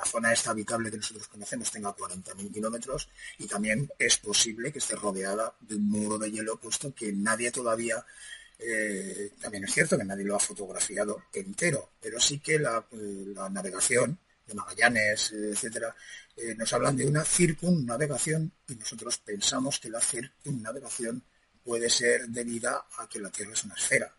la 0.00 0.06
zona 0.06 0.32
esta 0.32 0.52
habitable 0.52 0.90
que 0.90 0.96
nosotros 0.96 1.28
conocemos 1.28 1.70
tenga 1.70 1.94
40.000 1.94 2.52
kilómetros 2.52 3.08
y 3.38 3.46
también 3.46 3.90
es 3.98 4.16
posible 4.16 4.72
que 4.72 4.78
esté 4.78 4.96
rodeada 4.96 5.54
de 5.60 5.74
un 5.74 5.90
muro 5.90 6.18
de 6.18 6.30
hielo, 6.30 6.56
puesto 6.56 6.94
que 6.94 7.12
nadie 7.12 7.50
todavía 7.50 8.02
eh, 8.58 9.32
también 9.40 9.64
es 9.64 9.72
cierto 9.74 9.98
que 9.98 10.04
nadie 10.04 10.24
lo 10.24 10.36
ha 10.36 10.40
fotografiado 10.40 11.24
entero, 11.34 11.90
pero 12.00 12.18
sí 12.18 12.38
que 12.38 12.58
la 12.58 12.82
navegación 13.50 14.18
de 14.46 14.54
Magallanes, 14.54 15.32
etcétera, 15.32 15.94
eh, 16.42 16.54
nos 16.56 16.72
hablan 16.72 16.96
de 16.96 17.06
una 17.06 17.22
circunnavegación 17.22 18.50
y 18.66 18.74
nosotros 18.74 19.18
pensamos 19.18 19.78
que 19.78 19.90
la 19.90 20.00
circunnavegación 20.00 21.22
puede 21.62 21.90
ser 21.90 22.28
debida 22.28 22.86
a 22.96 23.08
que 23.08 23.18
la 23.18 23.30
Tierra 23.30 23.52
es 23.52 23.64
una 23.64 23.74
esfera. 23.74 24.10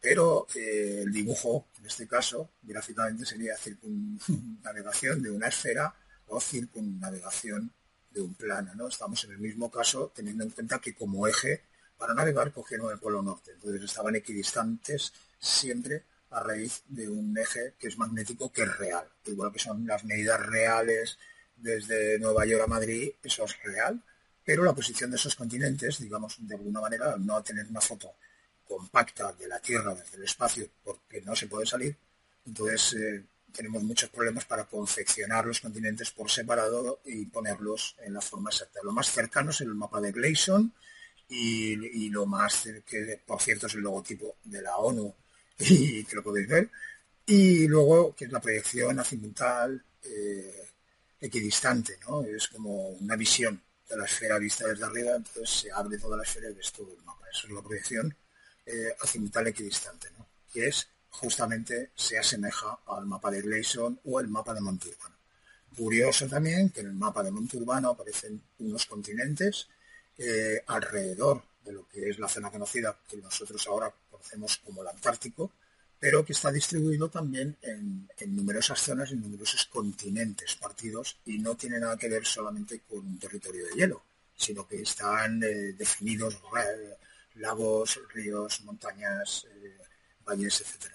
Pero 0.00 0.46
eh, 0.54 1.02
el 1.04 1.12
dibujo, 1.12 1.68
en 1.78 1.86
este 1.86 2.08
caso, 2.08 2.50
gráficamente 2.62 3.24
sería 3.24 3.56
circunnavegación 3.56 5.22
de 5.22 5.30
una 5.30 5.48
esfera 5.48 5.94
o 6.26 6.40
circunnavegación 6.40 7.72
de 8.10 8.20
un 8.22 8.34
plano. 8.34 8.72
¿no? 8.74 8.88
Estamos 8.88 9.22
en 9.24 9.32
el 9.32 9.38
mismo 9.38 9.70
caso 9.70 10.12
teniendo 10.14 10.44
en 10.44 10.50
cuenta 10.50 10.80
que 10.80 10.94
como 10.94 11.26
eje 11.28 11.62
para 11.96 12.14
navegar 12.14 12.52
cogieron 12.52 12.90
el 12.90 12.98
polo 12.98 13.22
norte. 13.22 13.52
Entonces 13.52 13.82
estaban 13.84 14.16
equidistantes 14.16 15.12
siempre 15.38 16.04
a 16.30 16.40
raíz 16.40 16.82
de 16.88 17.08
un 17.08 17.36
eje 17.38 17.74
que 17.78 17.88
es 17.88 17.98
magnético, 17.98 18.52
que 18.52 18.62
es 18.62 18.78
real. 18.78 19.08
Igual 19.26 19.52
que 19.52 19.58
son 19.58 19.86
las 19.86 20.04
medidas 20.04 20.44
reales 20.44 21.18
desde 21.58 22.18
Nueva 22.18 22.46
York 22.46 22.64
a 22.64 22.66
Madrid, 22.66 23.12
eso 23.22 23.44
es 23.44 23.62
real, 23.62 24.02
pero 24.44 24.64
la 24.64 24.72
posición 24.72 25.10
de 25.10 25.16
esos 25.16 25.34
continentes, 25.34 25.98
digamos, 25.98 26.36
de 26.38 26.54
alguna 26.54 26.80
manera, 26.80 27.12
al 27.12 27.24
no 27.24 27.42
tener 27.42 27.66
una 27.66 27.80
foto 27.80 28.14
compacta 28.66 29.32
de 29.32 29.48
la 29.48 29.60
Tierra 29.60 29.94
desde 29.94 30.16
el 30.16 30.24
espacio, 30.24 30.68
porque 30.84 31.20
no 31.22 31.34
se 31.34 31.46
puede 31.46 31.66
salir, 31.66 31.96
entonces 32.46 32.94
eh, 32.94 33.24
tenemos 33.52 33.82
muchos 33.82 34.10
problemas 34.10 34.44
para 34.44 34.64
confeccionar 34.64 35.46
los 35.46 35.60
continentes 35.60 36.10
por 36.10 36.30
separado 36.30 37.00
y 37.04 37.26
ponerlos 37.26 37.96
en 38.00 38.14
la 38.14 38.20
forma 38.20 38.50
exacta. 38.50 38.80
Lo 38.82 38.92
más 38.92 39.10
cercano 39.10 39.50
es 39.50 39.60
el 39.60 39.74
mapa 39.74 40.00
de 40.00 40.12
Gleason 40.12 40.72
y, 41.28 42.08
lo 42.08 42.24
más, 42.26 42.68
que 42.86 43.20
por 43.26 43.40
cierto 43.40 43.66
es 43.66 43.74
el 43.74 43.80
logotipo 43.80 44.36
de 44.44 44.62
la 44.62 44.76
ONU 44.76 45.14
y 45.58 46.04
que 46.04 46.16
lo 46.16 46.22
podéis 46.22 46.48
ver. 46.48 46.70
Y 47.26 47.66
luego, 47.66 48.14
que 48.14 48.24
es 48.24 48.32
la 48.32 48.40
proyección 48.40 48.98
azimutal 48.98 49.82
eh, 50.04 50.67
equidistante, 51.20 51.98
¿no? 52.08 52.22
Es 52.22 52.48
como 52.48 52.90
una 52.90 53.16
visión 53.16 53.60
de 53.88 53.96
la 53.96 54.04
esfera 54.04 54.38
vista 54.38 54.66
desde 54.68 54.84
arriba, 54.84 55.16
entonces 55.16 55.50
se 55.50 55.72
abre 55.72 55.98
toda 55.98 56.16
la 56.16 56.22
esfera 56.22 56.50
y 56.50 56.54
ves 56.54 56.72
todo 56.72 56.92
el 56.92 57.02
mapa. 57.02 57.26
Eso 57.30 57.46
es 57.46 57.52
la 57.52 57.62
proyección 57.62 58.14
eh, 58.66 58.94
azimutal 59.00 59.46
equidistante, 59.46 60.08
¿no? 60.16 60.26
Que 60.52 60.68
es 60.68 60.88
justamente 61.10 61.90
se 61.94 62.18
asemeja 62.18 62.78
al 62.86 63.06
mapa 63.06 63.30
de 63.30 63.40
Gleason 63.40 63.98
o 64.04 64.20
el 64.20 64.28
mapa 64.28 64.54
de 64.54 64.60
Monturbano. 64.60 65.16
Curioso 65.76 66.26
también 66.26 66.70
que 66.70 66.80
en 66.80 66.86
el 66.88 66.94
mapa 66.94 67.22
de 67.22 67.30
Monturbano 67.30 67.90
aparecen 67.90 68.42
unos 68.58 68.86
continentes 68.86 69.68
eh, 70.16 70.62
alrededor 70.66 71.42
de 71.64 71.72
lo 71.72 71.86
que 71.88 72.08
es 72.08 72.18
la 72.18 72.28
zona 72.28 72.50
conocida 72.50 72.98
que 73.08 73.16
nosotros 73.18 73.66
ahora 73.68 73.92
conocemos 74.10 74.58
como 74.58 74.82
el 74.82 74.88
Antártico, 74.88 75.52
pero 76.00 76.24
que 76.24 76.32
está 76.32 76.52
distribuido 76.52 77.08
también 77.08 77.56
en, 77.62 78.08
numerosas 78.28 78.80
zonas, 78.80 79.10
en 79.10 79.20
numerosos 79.20 79.66
continentes 79.66 80.54
partidos 80.54 81.18
y 81.26 81.38
no 81.38 81.56
tiene 81.56 81.80
nada 81.80 81.96
que 81.96 82.08
ver 82.08 82.24
solamente 82.24 82.80
con 82.88 83.00
un 83.00 83.18
territorio 83.18 83.66
de 83.66 83.74
hielo, 83.74 84.02
sino 84.36 84.66
que 84.66 84.82
están 84.82 85.42
eh, 85.42 85.72
definidos 85.76 86.38
lagos, 87.34 88.00
ríos, 88.14 88.60
montañas, 88.62 89.46
eh, 89.56 89.76
valles, 90.24 90.60
etc. 90.60 90.92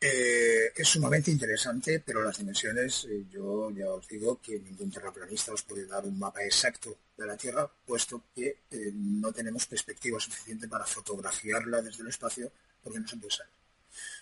Eh, 0.00 0.72
es 0.76 0.88
sumamente 0.88 1.30
interesante, 1.30 2.00
pero 2.00 2.22
las 2.22 2.38
dimensiones, 2.38 3.06
yo 3.30 3.70
ya 3.70 3.90
os 3.90 4.08
digo 4.08 4.40
que 4.40 4.58
ningún 4.60 4.90
terraplanista 4.90 5.52
os 5.52 5.62
puede 5.62 5.86
dar 5.86 6.04
un 6.06 6.18
mapa 6.18 6.42
exacto 6.42 6.96
de 7.16 7.26
la 7.26 7.36
Tierra, 7.36 7.70
puesto 7.84 8.24
que 8.34 8.60
no 8.94 9.30
tenemos 9.32 9.66
perspectiva 9.66 10.18
suficiente 10.18 10.68
para 10.68 10.86
fotografiarla 10.86 11.82
desde 11.82 12.02
el 12.02 12.08
espacio 12.08 12.50
porque 12.82 13.00
no 13.00 13.08
se 13.08 13.16
puede 13.18 13.36
salir. 13.36 13.59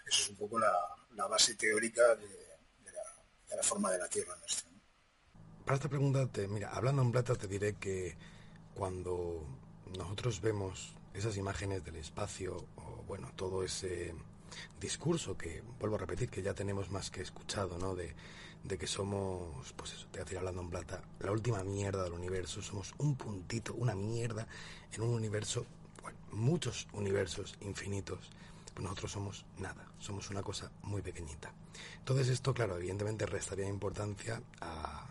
Eso 0.09 0.23
es 0.23 0.31
un 0.31 0.37
poco 0.37 0.59
la, 0.59 0.73
base 1.29 1.55
teórica 1.55 2.15
de, 2.15 2.29
la, 3.55 3.63
forma 3.63 3.91
de 3.91 3.99
la 3.99 4.09
Tierra 4.09 4.35
nuestra. 4.37 4.71
Para 5.65 5.77
esta 5.77 5.89
pregunta, 5.89 6.27
te, 6.27 6.49
mira, 6.49 6.71
hablando 6.71 7.03
en 7.03 7.13
plata, 7.13 7.35
te 7.35 7.47
diré 7.47 7.75
que 7.75 8.17
cuando 8.75 9.47
nosotros 9.97 10.41
vemos 10.41 10.95
esas 11.13 11.37
imágenes 11.37 11.85
del 11.85 11.97
espacio, 11.97 12.57
o 12.77 13.03
bueno, 13.07 13.31
todo 13.37 13.63
ese 13.63 14.15
discurso 14.81 15.37
que, 15.37 15.63
vuelvo 15.79 15.97
a 15.97 15.99
repetir, 15.99 16.31
que 16.31 16.43
ya 16.43 16.55
tenemos 16.55 16.91
más 16.91 17.11
que 17.11 17.21
escuchado, 17.21 17.79
¿no? 17.79 17.95
De, 17.95 18.15
de 18.65 18.79
que 18.79 18.87
somos, 18.87 19.73
pues 19.75 19.93
eso, 19.93 20.07
te 20.07 20.19
voy 20.19 20.21
a 20.21 20.25
decir 20.25 20.39
hablando 20.39 20.63
en 20.63 20.71
plata, 20.71 21.03
la 21.21 21.33
última 21.33 21.63
mierda 21.65 22.05
del 22.05 22.13
universo, 22.13 22.63
somos 22.63 22.95
un 22.97 23.17
puntito, 23.17 23.75
una 23.75 23.95
mierda 23.95 24.47
en 24.93 25.03
un 25.03 25.11
universo, 25.11 25.67
bueno, 26.01 26.19
muchos 26.33 26.89
universos 26.93 27.57
infinitos 27.61 28.31
nosotros 28.83 29.13
somos 29.13 29.47
nada, 29.59 29.91
somos 29.99 30.31
una 30.31 30.43
cosa 30.43 30.71
muy 30.83 31.03
pequeñita. 31.03 31.53
Entonces 31.99 32.29
esto, 32.29 32.55
claro, 32.55 32.77
evidentemente 32.77 33.27
restaría 33.27 33.69
importancia 33.69 34.43
a 34.61 35.07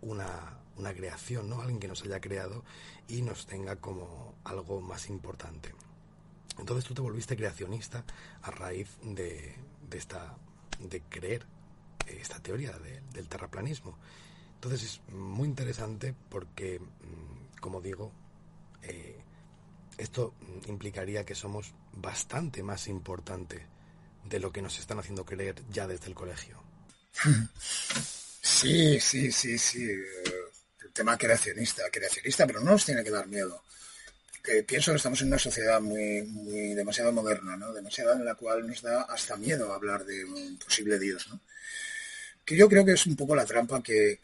una, 0.00 0.58
una 0.76 0.94
creación, 0.94 1.48
¿no? 1.48 1.60
Alguien 1.60 1.80
que 1.80 1.88
nos 1.88 2.02
haya 2.02 2.20
creado 2.20 2.64
y 3.08 3.22
nos 3.22 3.46
tenga 3.46 3.76
como 3.76 4.34
algo 4.44 4.80
más 4.80 5.08
importante. 5.08 5.74
Entonces 6.58 6.84
tú 6.84 6.94
te 6.94 7.00
volviste 7.00 7.36
creacionista 7.36 8.04
a 8.42 8.50
raíz 8.50 8.98
de, 9.02 9.54
de 9.88 9.98
esta 9.98 10.36
de 10.80 11.02
creer 11.02 11.46
esta 12.06 12.40
teoría 12.40 12.72
del 13.12 13.28
terraplanismo. 13.28 13.96
Entonces 14.54 14.82
es 14.82 15.14
muy 15.14 15.48
interesante 15.48 16.14
porque, 16.28 16.80
mm, 16.80 17.60
como 17.60 17.80
digo, 17.80 18.12
eh, 18.82 19.22
esto 20.00 20.34
implicaría 20.66 21.24
que 21.24 21.34
somos 21.34 21.72
bastante 21.92 22.62
más 22.62 22.88
importante 22.88 23.66
de 24.24 24.40
lo 24.40 24.52
que 24.52 24.62
nos 24.62 24.78
están 24.78 24.98
haciendo 24.98 25.24
creer 25.24 25.56
ya 25.70 25.86
desde 25.86 26.06
el 26.06 26.14
colegio. 26.14 26.62
Sí, 28.42 28.98
sí, 29.00 29.30
sí, 29.30 29.58
sí. 29.58 29.84
El 29.84 30.92
tema 30.92 31.18
creacionista, 31.18 31.82
creacionista, 31.90 32.46
pero 32.46 32.60
no 32.60 32.72
nos 32.72 32.86
tiene 32.86 33.04
que 33.04 33.10
dar 33.10 33.26
miedo. 33.26 33.62
Que 34.42 34.62
pienso 34.62 34.92
que 34.92 34.96
estamos 34.96 35.20
en 35.20 35.28
una 35.28 35.38
sociedad 35.38 35.80
muy, 35.80 36.22
muy 36.22 36.74
demasiado 36.74 37.12
moderna, 37.12 37.56
¿no? 37.56 37.72
Demasiado 37.74 38.14
en 38.14 38.24
la 38.24 38.34
cual 38.34 38.66
nos 38.66 38.80
da 38.80 39.02
hasta 39.02 39.36
miedo 39.36 39.72
hablar 39.72 40.06
de 40.06 40.24
un 40.24 40.58
posible 40.58 40.98
Dios, 40.98 41.28
¿no? 41.28 41.40
Que 42.44 42.56
yo 42.56 42.68
creo 42.68 42.84
que 42.84 42.92
es 42.92 43.06
un 43.06 43.16
poco 43.16 43.36
la 43.36 43.44
trampa 43.44 43.82
que, 43.82 44.18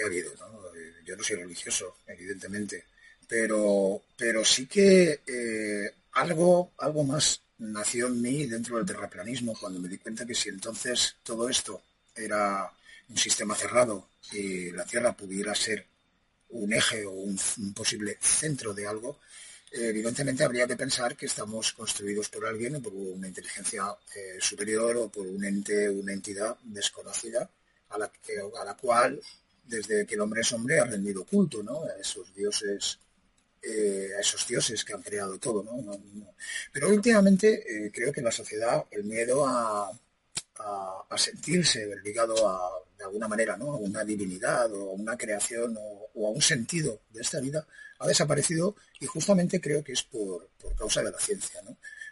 ha 0.00 0.06
habido, 0.06 0.32
¿no? 0.36 0.72
Yo 1.04 1.16
no 1.16 1.24
soy 1.24 1.36
religioso, 1.36 1.98
evidentemente, 2.06 2.84
pero, 3.28 4.02
pero 4.16 4.44
sí 4.44 4.66
que 4.66 5.20
eh, 5.26 5.94
algo, 6.12 6.72
algo 6.78 7.04
más 7.04 7.42
nació 7.58 8.08
en 8.08 8.20
mí 8.20 8.46
dentro 8.46 8.76
del 8.76 8.86
terraplanismo 8.86 9.56
cuando 9.58 9.80
me 9.80 9.88
di 9.88 9.98
cuenta 9.98 10.26
que 10.26 10.34
si 10.34 10.48
entonces 10.48 11.16
todo 11.22 11.48
esto 11.48 11.82
era 12.14 12.70
un 13.08 13.16
sistema 13.16 13.54
cerrado 13.54 14.08
y 14.32 14.70
la 14.72 14.84
Tierra 14.84 15.16
pudiera 15.16 15.54
ser 15.54 15.86
un 16.50 16.72
eje 16.72 17.04
o 17.04 17.12
un, 17.12 17.38
posible 17.74 18.18
centro 18.20 18.72
de 18.72 18.86
algo, 18.86 19.18
evidentemente 19.72 20.44
habría 20.44 20.66
que 20.66 20.76
pensar 20.76 21.16
que 21.16 21.26
estamos 21.26 21.72
construidos 21.72 22.28
por 22.28 22.46
alguien 22.46 22.76
o 22.76 22.82
por 22.82 22.94
una 22.94 23.28
inteligencia 23.28 23.84
eh, 24.14 24.38
superior 24.40 24.96
o 24.96 25.08
por 25.08 25.26
un 25.26 25.44
ente, 25.44 25.90
una 25.90 26.12
entidad 26.12 26.56
desconocida 26.62 27.48
a 27.90 27.98
la, 27.98 28.10
a 28.60 28.64
la 28.64 28.76
cual 28.76 29.20
desde 29.64 30.06
que 30.06 30.14
el 30.14 30.20
hombre 30.20 30.42
es 30.42 30.52
hombre 30.52 30.78
ha 30.78 30.84
rendido 30.84 31.24
culto, 31.24 31.62
¿no? 31.62 31.82
A 31.84 32.00
esos 32.00 32.32
dioses 32.34 32.98
eh, 33.62 34.10
a 34.16 34.20
esos 34.20 34.46
dioses 34.46 34.84
que 34.84 34.92
han 34.92 35.02
creado 35.02 35.38
todo. 35.38 35.62
¿no? 35.62 36.00
Pero 36.72 36.88
últimamente 36.88 37.86
eh, 37.86 37.90
creo 37.92 38.12
que 38.12 38.22
la 38.22 38.30
sociedad, 38.30 38.84
el 38.90 39.04
miedo 39.04 39.46
a, 39.46 39.90
sentirse 41.16 41.86
ligado 42.04 42.46
a, 42.46 42.70
de 42.98 43.04
alguna 43.04 43.26
manera, 43.26 43.56
¿no? 43.56 43.72
a 43.72 43.76
una 43.76 44.04
divinidad 44.04 44.70
o 44.72 44.90
a 44.90 44.92
una 44.92 45.16
creación 45.16 45.76
o, 45.78 46.26
a 46.26 46.30
un 46.30 46.42
sentido 46.42 47.00
de 47.10 47.22
esta 47.22 47.40
vida, 47.40 47.66
ha 47.98 48.06
desaparecido 48.06 48.76
y 49.00 49.06
justamente 49.06 49.60
creo 49.60 49.82
que 49.82 49.92
es 49.92 50.02
por, 50.02 50.50
causa 50.76 51.02
de 51.02 51.10
la 51.10 51.18
ciencia. 51.18 51.62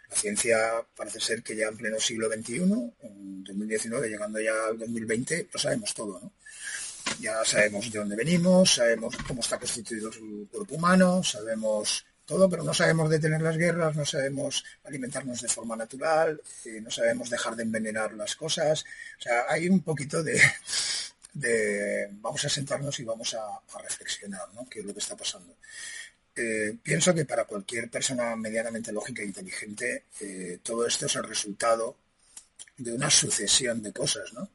La 0.09 0.15
ciencia 0.15 0.57
parece 0.95 1.19
ser 1.19 1.43
que 1.43 1.55
ya 1.55 1.67
en 1.67 1.77
pleno 1.77 1.99
siglo 1.99 2.27
XXI, 2.27 2.55
en 3.01 3.43
2019, 3.43 4.09
llegando 4.09 4.39
ya 4.39 4.67
al 4.67 4.79
2020, 4.79 5.49
lo 5.53 5.59
sabemos 5.59 5.93
todo. 5.93 6.19
¿no? 6.19 6.31
Ya 7.19 7.43
sabemos 7.45 7.91
de 7.91 7.99
dónde 7.99 8.15
venimos, 8.15 8.75
sabemos 8.75 9.15
cómo 9.27 9.41
está 9.41 9.57
constituido 9.57 10.09
el 10.09 10.47
cuerpo 10.51 10.75
humano, 10.75 11.23
sabemos 11.23 12.05
todo, 12.25 12.49
pero 12.49 12.63
no 12.63 12.73
sabemos 12.73 13.09
detener 13.09 13.41
las 13.41 13.57
guerras, 13.57 13.95
no 13.95 14.05
sabemos 14.05 14.63
alimentarnos 14.83 15.41
de 15.41 15.47
forma 15.47 15.75
natural, 15.75 16.41
eh, 16.65 16.81
no 16.81 16.89
sabemos 16.89 17.29
dejar 17.29 17.55
de 17.55 17.63
envenenar 17.63 18.13
las 18.13 18.35
cosas. 18.35 18.83
O 19.19 19.21
sea, 19.21 19.45
hay 19.47 19.69
un 19.69 19.81
poquito 19.81 20.23
de, 20.23 20.41
vamos 22.13 22.43
a 22.43 22.49
sentarnos 22.49 22.99
y 22.99 23.03
vamos 23.03 23.35
a, 23.35 23.59
reflexionar, 23.79 24.47
¿no? 24.53 24.67
¿Qué 24.67 24.79
es 24.79 24.85
lo 24.85 24.93
que 24.93 24.99
está 24.99 25.15
pasando? 25.15 25.55
Eh, 26.35 26.75
pienso 26.81 27.13
que 27.13 27.25
para 27.25 27.45
cualquier 27.45 27.89
persona 27.89 28.35
medianamente 28.35 28.91
lógica 28.91 29.21
e 29.21 29.25
inteligente, 29.25 30.05
eh, 30.19 30.59
todo 30.63 30.85
esto 30.85 31.05
es 31.05 31.15
el 31.15 31.23
resultado 31.23 31.95
de 32.77 32.91
una 32.91 33.09
sucesión 33.09 33.81
de 33.81 33.93
cosas, 33.93 34.33
¿no? 34.33 34.49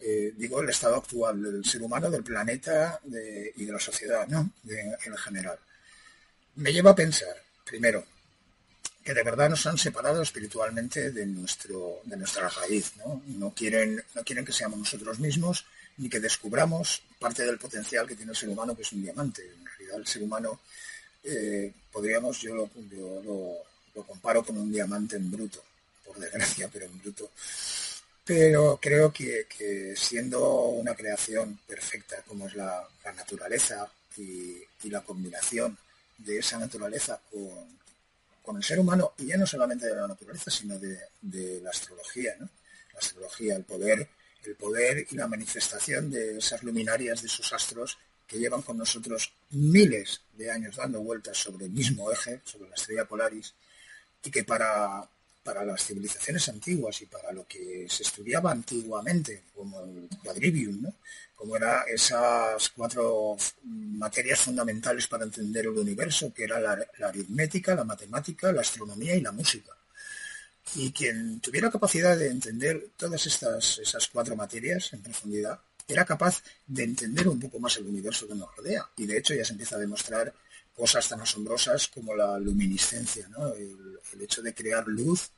Eh, 0.00 0.32
digo, 0.36 0.60
el 0.60 0.68
estado 0.68 0.96
actual 0.96 1.42
del 1.42 1.64
ser 1.64 1.82
humano, 1.82 2.10
del 2.10 2.22
planeta 2.22 3.00
y 3.04 3.64
de 3.64 3.72
la 3.72 3.80
sociedad, 3.80 4.26
¿no? 4.28 4.50
en 4.68 5.16
general. 5.16 5.58
Me 6.56 6.72
lleva 6.72 6.90
a 6.90 6.94
pensar, 6.94 7.34
primero, 7.64 8.04
que 9.06 9.14
de 9.14 9.22
verdad 9.22 9.48
nos 9.48 9.64
han 9.66 9.78
separado 9.78 10.20
espiritualmente 10.20 11.12
de, 11.12 11.26
nuestro, 11.26 12.00
de 12.04 12.16
nuestra 12.16 12.48
raíz, 12.48 12.96
¿no? 12.96 13.22
No 13.38 13.54
quieren, 13.54 14.02
no 14.16 14.24
quieren 14.24 14.44
que 14.44 14.52
seamos 14.52 14.80
nosotros 14.80 15.20
mismos 15.20 15.64
ni 15.98 16.08
que 16.08 16.18
descubramos 16.18 17.02
parte 17.20 17.44
del 17.46 17.56
potencial 17.56 18.08
que 18.08 18.16
tiene 18.16 18.32
el 18.32 18.36
ser 18.36 18.48
humano, 18.48 18.74
que 18.74 18.82
es 18.82 18.90
un 18.90 19.02
diamante. 19.02 19.42
En 19.42 19.64
realidad 19.64 19.98
el 19.98 20.06
ser 20.08 20.24
humano, 20.24 20.58
eh, 21.22 21.72
podríamos, 21.92 22.40
yo, 22.40 22.56
lo, 22.56 22.68
lo 23.94 24.02
comparo 24.02 24.44
con 24.44 24.58
un 24.58 24.72
diamante 24.72 25.14
en 25.14 25.30
bruto, 25.30 25.62
por 26.04 26.18
desgracia, 26.18 26.68
pero 26.72 26.86
en 26.86 26.98
bruto 26.98 27.30
pero 28.26 28.76
creo 28.82 29.12
que, 29.12 29.46
siendo 29.96 30.64
una 30.70 30.96
creación 30.96 31.60
perfecta 31.64 32.22
como 32.26 32.48
es 32.48 32.56
la, 32.56 32.84
naturaleza 33.14 33.88
y, 34.16 34.64
la 34.90 35.00
combinación 35.02 35.76
de 36.18 36.38
esa 36.38 36.58
naturaleza 36.58 37.20
con, 38.42 38.56
el 38.56 38.64
ser 38.64 38.80
humano, 38.80 39.12
y 39.18 39.26
ya 39.26 39.36
no 39.36 39.46
solamente 39.46 39.86
de 39.86 39.94
la 39.94 40.08
naturaleza, 40.08 40.50
sino 40.50 40.76
de, 40.78 41.60
la 41.62 41.70
astrología, 41.70 42.34
La 42.38 42.98
astrología, 42.98 43.54
el 43.54 43.64
poder, 43.64 44.08
el 44.44 44.56
poder 44.56 45.06
y 45.08 45.14
la 45.14 45.28
manifestación 45.28 46.10
de 46.10 46.38
esas 46.38 46.64
luminarias, 46.64 47.22
de 47.22 47.28
esos 47.28 47.52
astros 47.52 47.96
que 48.26 48.38
llevan 48.38 48.62
con 48.62 48.76
nosotros 48.76 49.32
miles 49.50 50.20
de 50.32 50.50
años 50.50 50.76
dando 50.76 51.00
vueltas 51.00 51.38
sobre 51.38 51.66
el 51.66 51.70
mismo 51.70 52.10
eje, 52.10 52.40
sobre 52.44 52.70
la 52.70 52.74
estrella 52.74 53.04
Polaris, 53.04 53.54
y 54.24 54.30
que 54.32 54.42
para, 54.42 55.08
para 55.46 55.64
las 55.64 55.86
civilizaciones 55.86 56.48
antiguas 56.48 57.00
y 57.02 57.06
para 57.06 57.30
lo 57.30 57.46
que 57.46 57.86
se 57.88 58.02
estudiaba 58.02 58.50
antiguamente, 58.50 59.44
como 59.54 59.80
el 59.80 60.08
quadrivium, 60.24 60.82
¿no? 60.82 60.94
como 61.36 61.54
eran 61.54 61.84
esas 61.86 62.70
cuatro 62.70 63.36
materias 63.62 64.40
fundamentales 64.40 65.06
para 65.06 65.24
entender 65.24 65.66
el 65.66 65.78
universo, 65.78 66.34
que 66.34 66.44
era 66.44 66.58
la, 66.58 66.84
aritmética, 67.06 67.76
la 67.76 67.84
matemática, 67.84 68.50
la 68.50 68.62
astronomía 68.62 69.14
y 69.14 69.20
la 69.20 69.30
música. 69.30 69.72
Y 70.74 70.90
quien 70.90 71.38
tuviera 71.38 71.70
capacidad 71.70 72.18
de 72.18 72.26
entender 72.26 72.88
todas 72.96 73.24
estas 73.26 73.78
esas 73.78 74.08
cuatro 74.08 74.34
materias 74.34 74.92
en 74.94 75.02
profundidad, 75.02 75.60
era 75.86 76.04
capaz 76.04 76.42
de 76.66 76.82
entender 76.82 77.28
un 77.28 77.38
poco 77.38 77.60
más 77.60 77.76
el 77.76 77.86
universo 77.86 78.26
que 78.26 78.34
nos 78.34 78.54
rodea. 78.56 78.84
Y 78.96 79.06
de 79.06 79.18
hecho 79.18 79.32
ya 79.32 79.44
se 79.44 79.52
empieza 79.52 79.76
a 79.76 79.78
demostrar 79.78 80.34
cosas 80.76 81.08
tan 81.08 81.20
asombrosas 81.20 81.88
como 81.88 82.14
la 82.14 82.38
luminiscencia, 82.38 83.28
el, 83.56 84.20
hecho 84.20 84.42
de 84.42 84.54
crear 84.54 84.86
luz 84.88 85.30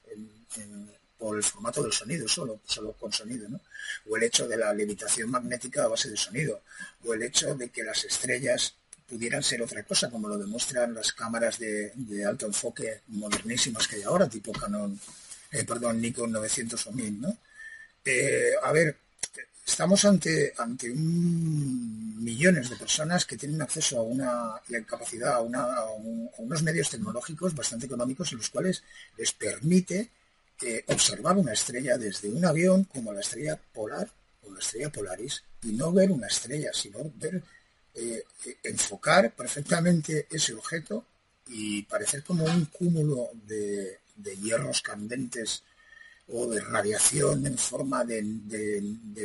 por 1.18 1.36
el 1.36 1.42
formato 1.42 1.82
del 1.82 1.92
sonido, 1.92 2.28
solo, 2.28 2.60
solo 2.64 2.92
con 2.92 3.12
sonido, 3.12 3.48
o 4.08 4.16
el 4.16 4.22
hecho 4.22 4.46
de 4.46 4.56
la 4.56 4.72
levitación 4.72 5.30
magnética 5.30 5.84
a 5.84 5.88
base 5.88 6.10
de 6.10 6.16
sonido, 6.16 6.62
o 7.04 7.14
el 7.14 7.22
hecho 7.22 7.54
de 7.54 7.70
que 7.70 7.82
las 7.82 8.04
estrellas 8.04 8.74
pudieran 9.08 9.42
ser 9.42 9.62
otra 9.62 9.82
cosa, 9.82 10.10
como 10.10 10.28
lo 10.28 10.38
demuestran 10.38 10.94
las 10.94 11.12
cámaras 11.12 11.58
de, 11.58 11.92
alto 12.26 12.46
enfoque 12.46 13.00
modernísimas 13.08 13.88
que 13.88 13.96
hay 13.96 14.02
ahora, 14.02 14.28
tipo 14.28 14.52
Canon, 14.52 14.98
eh, 15.50 15.64
perdón, 15.64 16.00
Nikon 16.00 16.30
900 16.30 16.86
o 16.86 16.92
1000, 16.92 17.20
¿no? 17.20 17.38
Eh, 18.04 18.52
a 18.62 18.70
ver, 18.72 18.96
Estamos 19.68 20.02
ante, 20.06 20.54
ante 20.56 20.88
millones 20.88 22.70
de 22.70 22.76
personas 22.76 23.26
que 23.26 23.36
tienen 23.36 23.60
acceso 23.60 23.98
a 23.98 24.02
una 24.02 24.62
capacidad, 24.86 25.34
a, 25.34 25.40
unos 25.40 26.62
medios 26.62 26.88
tecnológicos 26.88 27.54
bastante 27.54 27.84
económicos 27.84 28.32
en 28.32 28.38
los 28.38 28.48
cuales 28.48 28.82
les 29.18 29.30
permite 29.32 30.08
eh, 30.62 30.84
observar 30.86 31.36
una 31.36 31.52
estrella 31.52 31.98
desde 31.98 32.30
un 32.30 32.46
avión 32.46 32.84
como 32.84 33.12
la 33.12 33.20
estrella 33.20 33.60
polar 33.74 34.10
o 34.42 34.50
la 34.50 34.58
estrella 34.58 34.90
Polaris 34.90 35.44
y 35.62 35.72
no 35.72 35.92
ver 35.92 36.10
una 36.12 36.28
estrella, 36.28 36.70
sino 36.72 37.00
ver, 37.16 37.42
eh, 37.94 38.24
enfocar 38.62 39.32
perfectamente 39.32 40.26
ese 40.30 40.54
objeto 40.54 41.04
y 41.46 41.82
parecer 41.82 42.24
como 42.24 42.46
un 42.46 42.64
cúmulo 42.64 43.28
de, 43.46 43.98
de 44.16 44.36
hierros 44.38 44.80
candentes 44.80 45.62
o 46.32 46.46
de 46.46 46.60
radiación 46.60 47.46
en 47.46 47.56
forma 47.56 48.04
de, 48.04 48.22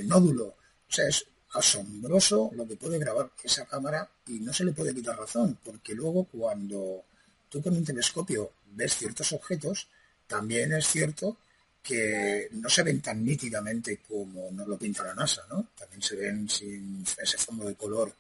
nódulo. 0.05 0.45
O 0.45 0.91
sea, 0.91 1.07
es 1.07 1.25
asombroso 1.53 2.51
lo 2.55 2.67
que 2.67 2.75
puede 2.75 2.97
grabar 2.97 3.31
esa 3.43 3.65
cámara 3.65 4.09
y 4.27 4.39
no 4.39 4.53
se 4.53 4.65
le 4.65 4.71
puede 4.71 4.93
quitar 4.93 5.17
razón, 5.17 5.57
porque 5.63 5.93
luego 5.93 6.25
cuando 6.25 7.03
tú 7.49 7.61
con 7.61 7.75
un 7.75 7.85
telescopio 7.85 8.51
ves 8.71 8.97
ciertos 8.97 9.31
objetos, 9.33 9.87
también 10.27 10.73
es 10.73 10.87
cierto 10.87 11.37
que 11.81 12.47
no 12.51 12.69
se 12.69 12.83
ven 12.83 13.01
tan 13.01 13.23
nítidamente 13.23 13.99
como 14.07 14.49
nos 14.51 14.67
lo 14.67 14.77
pinta 14.77 15.03
la 15.03 15.13
NASA, 15.13 15.43
¿no? 15.49 15.67
También 15.77 16.01
se 16.01 16.15
ven 16.15 16.49
sin 16.49 17.05
ese 17.21 17.37
fondo 17.37 17.65
de 17.65 17.75
color 17.75 18.15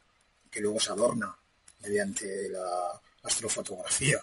que 0.51 0.59
luego 0.59 0.79
se 0.79 0.91
adorna 0.91 1.33
mediante 1.81 2.49
la 2.49 3.01
astrofotografía, 3.23 4.19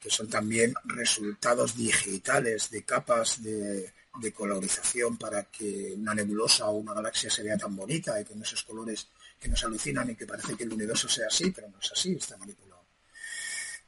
que 0.00 0.08
son 0.08 0.28
también 0.28 0.72
resultados 0.84 1.76
digitales 1.76 2.70
de 2.70 2.84
capas 2.84 3.42
de, 3.42 3.92
de 4.20 4.32
colorización 4.32 5.16
para 5.16 5.44
que 5.44 5.94
una 5.96 6.14
nebulosa 6.14 6.68
o 6.68 6.78
una 6.78 6.94
galaxia 6.94 7.30
se 7.30 7.42
vea 7.42 7.58
tan 7.58 7.74
bonita 7.74 8.20
y 8.20 8.24
con 8.24 8.40
esos 8.42 8.62
colores 8.62 9.08
que 9.40 9.48
nos 9.48 9.62
alucinan 9.64 10.10
y 10.10 10.16
que 10.16 10.26
parece 10.26 10.56
que 10.56 10.64
el 10.64 10.72
universo 10.72 11.08
sea 11.08 11.26
así, 11.26 11.50
pero 11.50 11.68
no 11.68 11.78
es 11.78 11.90
así, 11.92 12.14
está 12.14 12.36
manipulado. 12.36 12.84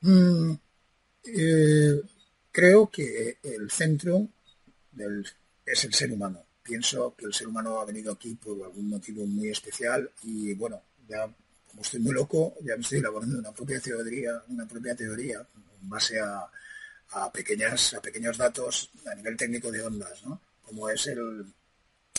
Mm, 0.00 0.52
eh, 1.24 2.02
creo 2.50 2.90
que 2.90 3.38
el 3.42 3.70
centro 3.70 4.28
es 5.64 5.84
el 5.84 5.94
ser 5.94 6.12
humano. 6.12 6.44
pienso 6.62 7.14
que 7.16 7.26
el 7.26 7.32
ser 7.32 7.46
humano 7.46 7.80
ha 7.80 7.84
venido 7.84 8.12
aquí 8.12 8.34
por 8.34 8.64
algún 8.64 8.88
motivo 8.88 9.24
muy 9.24 9.50
especial 9.50 10.10
y 10.24 10.52
bueno, 10.54 10.82
ya 11.08 11.32
como 11.68 11.82
estoy 11.82 12.00
muy 12.00 12.12
loco, 12.12 12.54
ya 12.62 12.74
me 12.74 12.82
estoy 12.82 12.98
elaborando 12.98 13.38
una 13.38 13.52
propia 13.52 13.78
teoría, 13.78 14.42
una 14.48 14.66
propia 14.66 14.96
teoría 14.96 15.46
en 15.80 15.88
base 15.88 16.18
a, 16.18 16.50
pequeñas, 17.32 17.94
a 17.94 18.00
pequeños 18.00 18.36
datos 18.36 18.90
a 19.06 19.14
nivel 19.14 19.36
técnico 19.36 19.70
de 19.70 19.82
ondas, 19.82 20.24
¿no? 20.24 20.40
Como 20.62 20.88
es 20.90 21.06
el, 21.06 21.46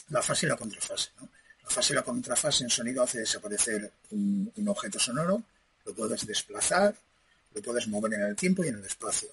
la 0.09 0.21
fase 0.21 0.45
y 0.45 0.49
la 0.49 0.55
contrafase, 0.55 1.09
La 1.63 1.69
fase 1.69 1.93
y 1.93 1.95
la 1.95 2.03
contrafase 2.03 2.63
en 2.63 2.69
sonido 2.69 3.03
hace 3.03 3.19
desaparecer 3.19 3.91
un, 4.11 4.51
un 4.55 4.67
objeto 4.69 4.99
sonoro, 4.99 5.43
lo 5.85 5.93
puedes 5.93 6.25
desplazar, 6.25 6.95
lo 7.53 7.61
puedes 7.61 7.87
mover 7.87 8.13
en 8.13 8.21
el 8.21 8.35
tiempo 8.35 8.63
y 8.63 8.69
en 8.69 8.75
el 8.75 8.85
espacio. 8.85 9.29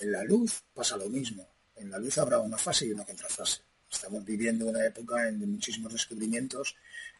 En 0.00 0.12
la 0.12 0.24
luz 0.24 0.62
pasa 0.74 0.96
lo 0.96 1.08
mismo. 1.08 1.46
En 1.76 1.90
la 1.90 1.98
luz 1.98 2.18
habrá 2.18 2.38
una 2.38 2.58
fase 2.58 2.86
y 2.86 2.92
una 2.92 3.04
contrafase. 3.04 3.60
Estamos 3.90 4.24
viviendo 4.24 4.66
una 4.66 4.84
época 4.84 5.22
de 5.22 5.46
muchísimos 5.46 5.92
descubrimientos 5.92 6.74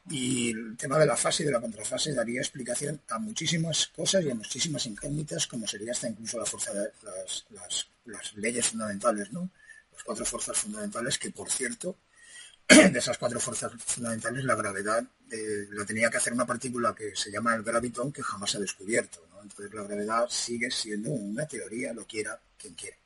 y 0.08 0.50
el 0.50 0.76
tema 0.76 0.98
de 0.98 1.06
la 1.06 1.16
fase 1.16 1.42
y 1.42 1.46
de 1.46 1.52
la 1.52 1.60
contrafase 1.60 2.14
daría 2.14 2.40
explicación 2.40 3.00
a 3.08 3.18
muchísimas 3.18 3.88
cosas 3.88 4.24
y 4.24 4.30
a 4.30 4.34
muchísimas 4.34 4.86
incógnitas, 4.86 5.46
como 5.46 5.66
sería 5.66 5.92
hasta 5.92 6.08
incluso 6.08 6.38
las, 6.38 7.88
leyes 8.36 8.68
fundamentales, 8.68 9.32
¿no? 9.32 9.50
Las 9.92 10.04
cuatro 10.04 10.24
fuerzas 10.24 10.56
fundamentales 10.58 11.18
que, 11.18 11.30
por 11.30 11.50
cierto, 11.50 11.96
de 12.68 12.98
esas 12.98 13.18
cuatro 13.18 13.40
fuerzas 13.40 13.72
fundamentales, 13.84 14.44
la 14.44 14.54
gravedad 14.54 15.04
eh, 15.30 15.66
la 15.70 15.84
tenía 15.84 16.10
que 16.10 16.18
hacer 16.18 16.32
una 16.32 16.46
partícula 16.46 16.94
que 16.94 17.16
se 17.16 17.30
llama 17.30 17.54
el 17.54 17.62
gravitón 17.62 18.12
que 18.12 18.22
jamás 18.22 18.54
ha 18.54 18.60
descubierto. 18.60 19.26
Entonces 19.42 19.74
la 19.74 19.82
gravedad 19.82 20.26
sigue 20.28 20.70
siendo 20.70 21.10
una 21.10 21.46
teoría, 21.46 21.92
lo 21.92 22.04
quiera 22.06 22.40
quien 22.58 22.74
quiera 22.74 22.96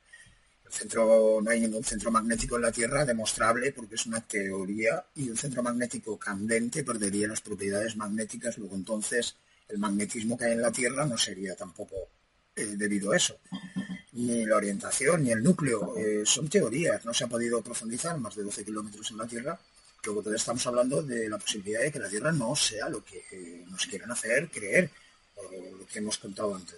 centro, 0.71 1.41
no 1.43 1.51
hay 1.51 1.61
ningún 1.61 1.85
centro 1.85 2.11
magnético 2.11 2.57
en 2.57 2.63
la 2.63 2.73
Tierra 2.73 3.05
demostrable 3.05 3.73
porque 3.73 3.95
es 3.95 4.07
una 4.07 4.21
teoría 4.21 5.05
y 5.17 5.29
un 5.29 5.37
centro 5.37 5.63
magnético 5.63 6.19
candente 6.19 6.85
perdería 6.85 7.29
las 7.29 7.41
propiedades 7.41 7.97
magnéticas, 7.97 8.59
luego 8.59 8.77
entonces 8.77 9.37
el 9.69 9.79
magnetismo 9.79 10.37
que 10.37 10.47
hay 10.47 10.53
en 10.53 10.63
la 10.63 10.73
Tierra 10.73 11.07
no 11.07 11.17
sería 11.17 11.55
tampoco 11.55 11.97
eh, 12.57 12.75
debido 12.77 13.13
a 13.13 13.17
eso. 13.17 13.39
Ni 14.13 14.45
la 14.45 14.57
orientación 14.57 15.23
ni 15.23 15.31
el 15.31 15.43
núcleo 15.43 15.97
eh, 15.97 16.23
son 16.25 16.49
teorías, 16.49 17.05
no 17.05 17.15
se 17.15 17.25
ha 17.25 17.29
podido 17.29 17.63
profundizar 17.63 18.19
más 18.19 18.35
de 18.35 18.43
12 18.43 18.65
kilómetros 18.65 19.11
en 19.11 19.19
la 19.19 19.27
Tierra. 19.27 19.59
Luego 20.05 20.21
todavía 20.21 20.39
estamos 20.39 20.67
hablando 20.67 21.03
de 21.03 21.29
la 21.29 21.39
posibilidad 21.39 21.81
de 21.81 21.93
que 21.93 21.99
la 21.99 22.09
Tierra 22.09 22.33
no 22.33 22.57
sea 22.57 22.89
lo 22.89 23.05
que 23.05 23.25
eh, 23.31 23.65
nos 23.69 23.87
quieran 23.87 24.11
hacer 24.11 24.49
creer, 24.51 24.91
lo 25.79 25.87
que 25.87 25.99
hemos 25.99 26.19
contado 26.19 26.55
antes. 26.55 26.77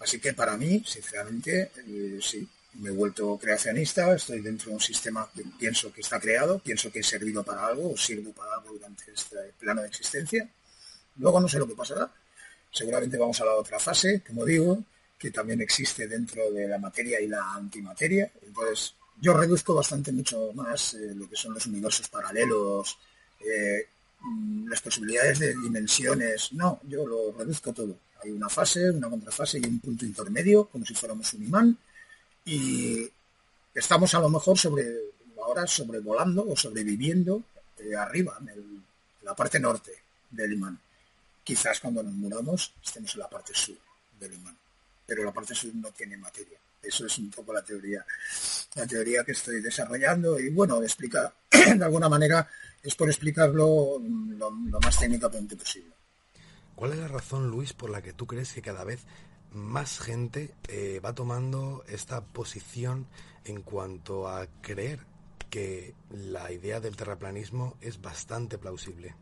Así 0.00 0.18
que 0.18 0.34
para 0.34 0.56
mí, 0.56 0.82
sinceramente, 0.86 1.70
sí, 2.20 2.46
me 2.78 2.90
he 2.90 2.92
vuelto 2.92 3.38
creacionista, 3.38 4.14
estoy 4.14 4.40
dentro 4.40 4.68
de 4.68 4.74
un 4.74 4.80
sistema 4.80 5.28
que 5.34 5.42
pienso 5.58 5.92
que 5.92 6.00
está 6.00 6.20
creado, 6.20 6.58
pienso 6.58 6.90
que 6.90 7.00
he 7.00 7.02
servido 7.02 7.42
para 7.42 7.66
algo 7.66 7.92
o 7.92 7.96
sirvo 7.96 8.32
para 8.32 8.54
algo 8.54 8.72
durante 8.72 9.04
este 9.12 9.36
plano 9.58 9.82
de 9.82 9.88
existencia. 9.88 10.48
Luego 11.16 11.40
no 11.40 11.48
sé 11.48 11.58
lo 11.58 11.66
que 11.66 11.74
pasará. 11.74 12.10
Seguramente 12.70 13.16
vamos 13.16 13.40
a 13.40 13.44
la 13.46 13.54
otra 13.54 13.78
fase, 13.78 14.22
como 14.26 14.44
digo, 14.44 14.84
que 15.18 15.30
también 15.30 15.60
existe 15.62 16.06
dentro 16.06 16.50
de 16.50 16.68
la 16.68 16.78
materia 16.78 17.20
y 17.20 17.28
la 17.28 17.54
antimateria. 17.54 18.30
Entonces, 18.42 18.94
yo 19.20 19.32
reduzco 19.32 19.74
bastante 19.74 20.12
mucho 20.12 20.52
más 20.52 20.94
eh, 20.94 21.14
lo 21.14 21.28
que 21.28 21.36
son 21.36 21.54
los 21.54 21.66
universos 21.66 22.08
paralelos, 22.08 22.98
eh, 23.40 23.86
mm, 24.20 24.68
las 24.68 24.82
posibilidades 24.82 25.38
de 25.38 25.54
dimensiones. 25.54 26.52
No, 26.52 26.80
yo 26.86 27.06
lo 27.06 27.32
reduzco 27.32 27.72
todo. 27.72 27.96
Hay 28.22 28.30
una 28.30 28.50
fase, 28.50 28.90
una 28.90 29.08
contrafase 29.08 29.58
y 29.58 29.66
un 29.66 29.80
punto 29.80 30.04
intermedio, 30.04 30.66
como 30.66 30.84
si 30.84 30.94
fuéramos 30.94 31.32
un 31.32 31.44
imán 31.44 31.78
y 32.46 33.10
estamos 33.74 34.14
a 34.14 34.20
lo 34.20 34.30
mejor 34.30 34.56
sobre 34.56 34.86
ahora 35.42 35.66
sobrevolando 35.66 36.46
o 36.48 36.56
sobreviviendo 36.56 37.42
eh, 37.78 37.94
arriba, 37.94 38.38
en, 38.40 38.84
la 39.22 39.34
parte 39.34 39.58
norte 39.58 39.92
del 40.30 40.52
imán. 40.52 40.78
Quizás 41.42 41.80
cuando 41.80 42.02
nos 42.02 42.14
muramos 42.14 42.72
estemos 42.82 43.12
en 43.14 43.20
la 43.20 43.28
parte 43.28 43.52
sur 43.54 43.76
del 44.18 44.32
imán, 44.32 44.56
pero 45.04 45.24
la 45.24 45.32
parte 45.32 45.54
sur 45.54 45.74
no 45.74 45.90
tiene 45.90 46.16
materia. 46.16 46.58
Eso 46.82 47.06
es 47.06 47.18
un 47.18 47.30
poco 47.30 47.52
la 47.52 47.62
teoría, 47.62 48.04
la 48.76 48.86
teoría 48.86 49.24
que 49.24 49.32
estoy 49.32 49.60
desarrollando 49.60 50.38
y 50.38 50.50
bueno, 50.50 50.80
explica 50.82 51.32
de 51.50 51.84
alguna 51.84 52.08
manera 52.08 52.48
es 52.80 52.94
por 52.94 53.08
explicarlo 53.08 54.00
lo, 54.00 54.50
lo 54.50 54.80
más 54.80 54.96
técnicamente 54.96 55.56
posible. 55.56 55.90
¿Cuál 56.76 56.92
es 56.92 56.98
la 56.98 57.08
razón, 57.08 57.48
Luis, 57.48 57.72
por 57.72 57.90
la 57.90 58.02
que 58.02 58.12
tú 58.12 58.26
crees 58.26 58.52
que 58.52 58.62
cada 58.62 58.84
vez 58.84 59.00
más 59.56 59.98
gente 59.98 60.54
eh, 60.68 61.00
va 61.04 61.14
tomando 61.14 61.84
esta 61.88 62.22
posición 62.22 63.06
en 63.44 63.62
cuanto 63.62 64.28
a 64.28 64.46
creer 64.60 65.00
que 65.50 65.94
la 66.10 66.52
idea 66.52 66.80
del 66.80 66.96
terraplanismo 66.96 67.76
es 67.80 68.00
bastante 68.00 68.58
plausible. 68.58 69.14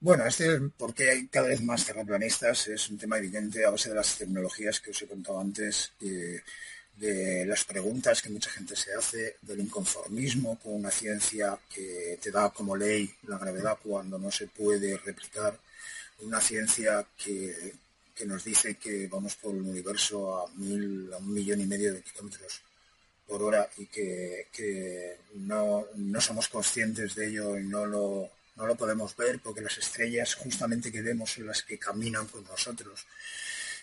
Bueno, 0.00 0.26
este 0.26 0.60
porque 0.76 1.10
hay 1.10 1.28
cada 1.28 1.48
vez 1.48 1.62
más 1.62 1.86
terraplanistas 1.86 2.68
es 2.68 2.90
un 2.90 2.98
tema 2.98 3.18
evidente 3.18 3.64
a 3.64 3.70
base 3.70 3.88
de 3.88 3.94
las 3.94 4.18
tecnologías 4.18 4.80
que 4.80 4.90
os 4.90 5.00
he 5.00 5.06
contado 5.06 5.40
antes, 5.40 5.92
de 5.98 7.46
las 7.46 7.64
preguntas 7.64 8.20
que 8.20 8.30
mucha 8.30 8.50
gente 8.50 8.76
se 8.76 8.92
hace, 8.94 9.36
del 9.42 9.60
inconformismo 9.60 10.58
con 10.58 10.74
una 10.74 10.90
ciencia 10.90 11.58
que 11.72 12.18
te 12.20 12.30
da 12.30 12.50
como 12.50 12.76
ley 12.76 13.10
la 13.24 13.38
gravedad 13.38 13.78
cuando 13.82 14.18
no 14.18 14.30
se 14.30 14.46
puede 14.48 14.96
replicar, 14.98 15.58
una 16.20 16.40
ciencia 16.40 17.06
que 17.16 17.74
que 18.16 18.24
nos 18.24 18.42
dice 18.44 18.76
que 18.76 19.06
vamos 19.08 19.36
por 19.36 19.54
el 19.54 19.60
universo 19.60 20.38
a 20.38 20.50
mil, 20.54 21.12
a 21.12 21.18
un 21.18 21.34
millón 21.34 21.60
y 21.60 21.66
medio 21.66 21.92
de 21.92 22.02
kilómetros 22.02 22.62
por 23.28 23.42
hora 23.42 23.68
y 23.76 23.86
que, 23.86 25.18
no, 25.34 25.86
somos 26.20 26.48
conscientes 26.48 27.14
de 27.14 27.28
ello 27.28 27.58
y 27.58 27.64
no 27.64 27.84
lo, 27.84 28.30
no 28.56 28.66
lo 28.66 28.74
podemos 28.74 29.14
ver 29.16 29.40
porque 29.40 29.60
las 29.60 29.76
estrellas 29.76 30.34
justamente 30.34 30.90
que 30.90 31.02
vemos 31.02 31.32
son 31.32 31.46
las 31.46 31.62
que 31.62 31.78
caminan 31.78 32.26
con 32.26 32.44
nosotros. 32.44 33.06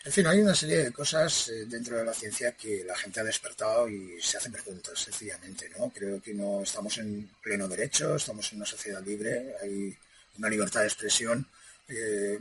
En 0.06 0.12
fin, 0.12 0.28
hay 0.28 0.40
una 0.40 0.56
serie 0.56 0.84
de 0.84 0.92
cosas 0.92 1.48
eh, 1.50 1.66
dentro 1.66 1.98
de 1.98 2.04
la 2.04 2.14
ciencia 2.14 2.52
que 2.54 2.84
la 2.84 2.96
gente 2.96 3.22
ha 3.22 3.24
despertado 3.24 3.88
y 3.88 4.22
se 4.22 4.38
hacen 4.38 4.52
preguntas, 4.52 5.00
sencillamente, 5.00 5.70
¿no? 5.78 5.92
Creo 5.92 6.22
que 6.22 6.34
no 6.34 6.64
estamos 6.64 6.98
en 6.98 7.30
pleno 7.42 7.70
derecho, 7.70 8.16
estamos 8.16 8.52
en 8.52 8.58
una 8.58 8.66
sociedad 8.66 9.02
libre, 9.02 9.56
hay 9.62 9.96
una 10.38 10.50
libertad 10.50 10.82
de 10.82 10.88
expresión 10.88 11.48
eh, 11.88 12.40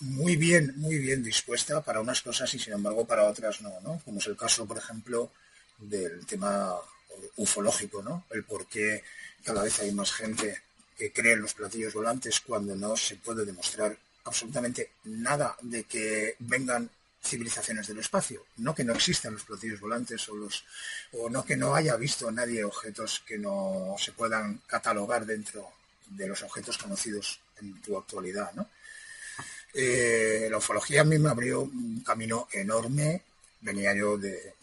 muy 0.00 0.36
bien, 0.36 0.74
muy 0.76 0.98
bien 0.98 1.22
dispuesta 1.22 1.82
para 1.82 2.00
unas 2.00 2.20
cosas 2.20 2.52
y 2.54 2.58
sin 2.58 2.72
embargo 2.72 3.06
para 3.06 3.24
otras 3.24 3.60
no, 3.60 3.80
¿no? 3.80 4.00
Como 4.04 4.18
es 4.18 4.26
el 4.26 4.36
caso, 4.36 4.66
por 4.66 4.78
ejemplo, 4.78 5.30
del 5.78 6.26
tema 6.26 6.74
ufológico, 7.36 8.02
¿no? 8.02 8.24
El 8.30 8.44
por 8.44 8.66
qué 8.66 9.02
cada 9.44 9.62
vez 9.62 9.78
hay 9.80 9.92
más 9.92 10.12
gente 10.12 10.62
que 10.96 11.12
cree 11.12 11.32
en 11.32 11.42
los 11.42 11.54
platillos 11.54 11.94
volantes 11.94 12.40
cuando 12.40 12.76
no 12.76 12.96
se 12.96 13.16
puede 13.16 13.44
demostrar 13.44 13.96
absolutamente 14.24 14.92
nada 15.04 15.56
de 15.62 15.84
que 15.84 16.36
vengan 16.40 16.90
civilizaciones 17.22 17.86
del 17.86 17.98
espacio. 17.98 18.44
No 18.58 18.74
que 18.74 18.84
no 18.84 18.94
existan 18.94 19.34
los 19.34 19.44
platillos 19.44 19.80
volantes 19.80 20.28
o, 20.28 20.34
los, 20.34 20.64
o 21.12 21.30
no 21.30 21.44
que 21.44 21.56
no 21.56 21.74
haya 21.74 21.96
visto 21.96 22.30
nadie 22.30 22.64
objetos 22.64 23.22
que 23.26 23.38
no 23.38 23.94
se 23.98 24.12
puedan 24.12 24.60
catalogar 24.66 25.24
dentro 25.24 25.70
de 26.08 26.26
los 26.26 26.42
objetos 26.42 26.76
conocidos 26.76 27.40
en 27.60 27.80
tu 27.82 27.96
actualidad. 27.96 28.52
¿no? 28.54 28.68
Eh, 29.72 30.48
la 30.50 30.58
ufología 30.58 31.02
a 31.02 31.04
mí 31.04 31.18
me 31.18 31.28
abrió 31.28 31.62
un 31.62 32.02
camino 32.04 32.48
enorme. 32.52 33.22
Venía 33.60 33.94
yo 33.94 34.16
de, 34.18 34.54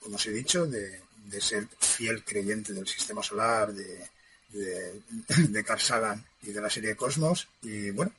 como 0.00 0.16
os 0.16 0.26
he 0.26 0.32
dicho, 0.32 0.66
de, 0.66 1.00
ser 1.40 1.66
fiel 1.78 2.24
creyente 2.24 2.72
del 2.72 2.86
sistema 2.86 3.22
solar, 3.22 3.72
de, 3.72 4.10
de, 4.50 5.64
Carl 5.64 5.80
Sagan 5.80 6.24
y 6.42 6.50
de 6.50 6.60
la 6.60 6.70
serie 6.70 6.96
Cosmos. 6.96 7.46
Y 7.62 7.90
bueno, 7.90 8.12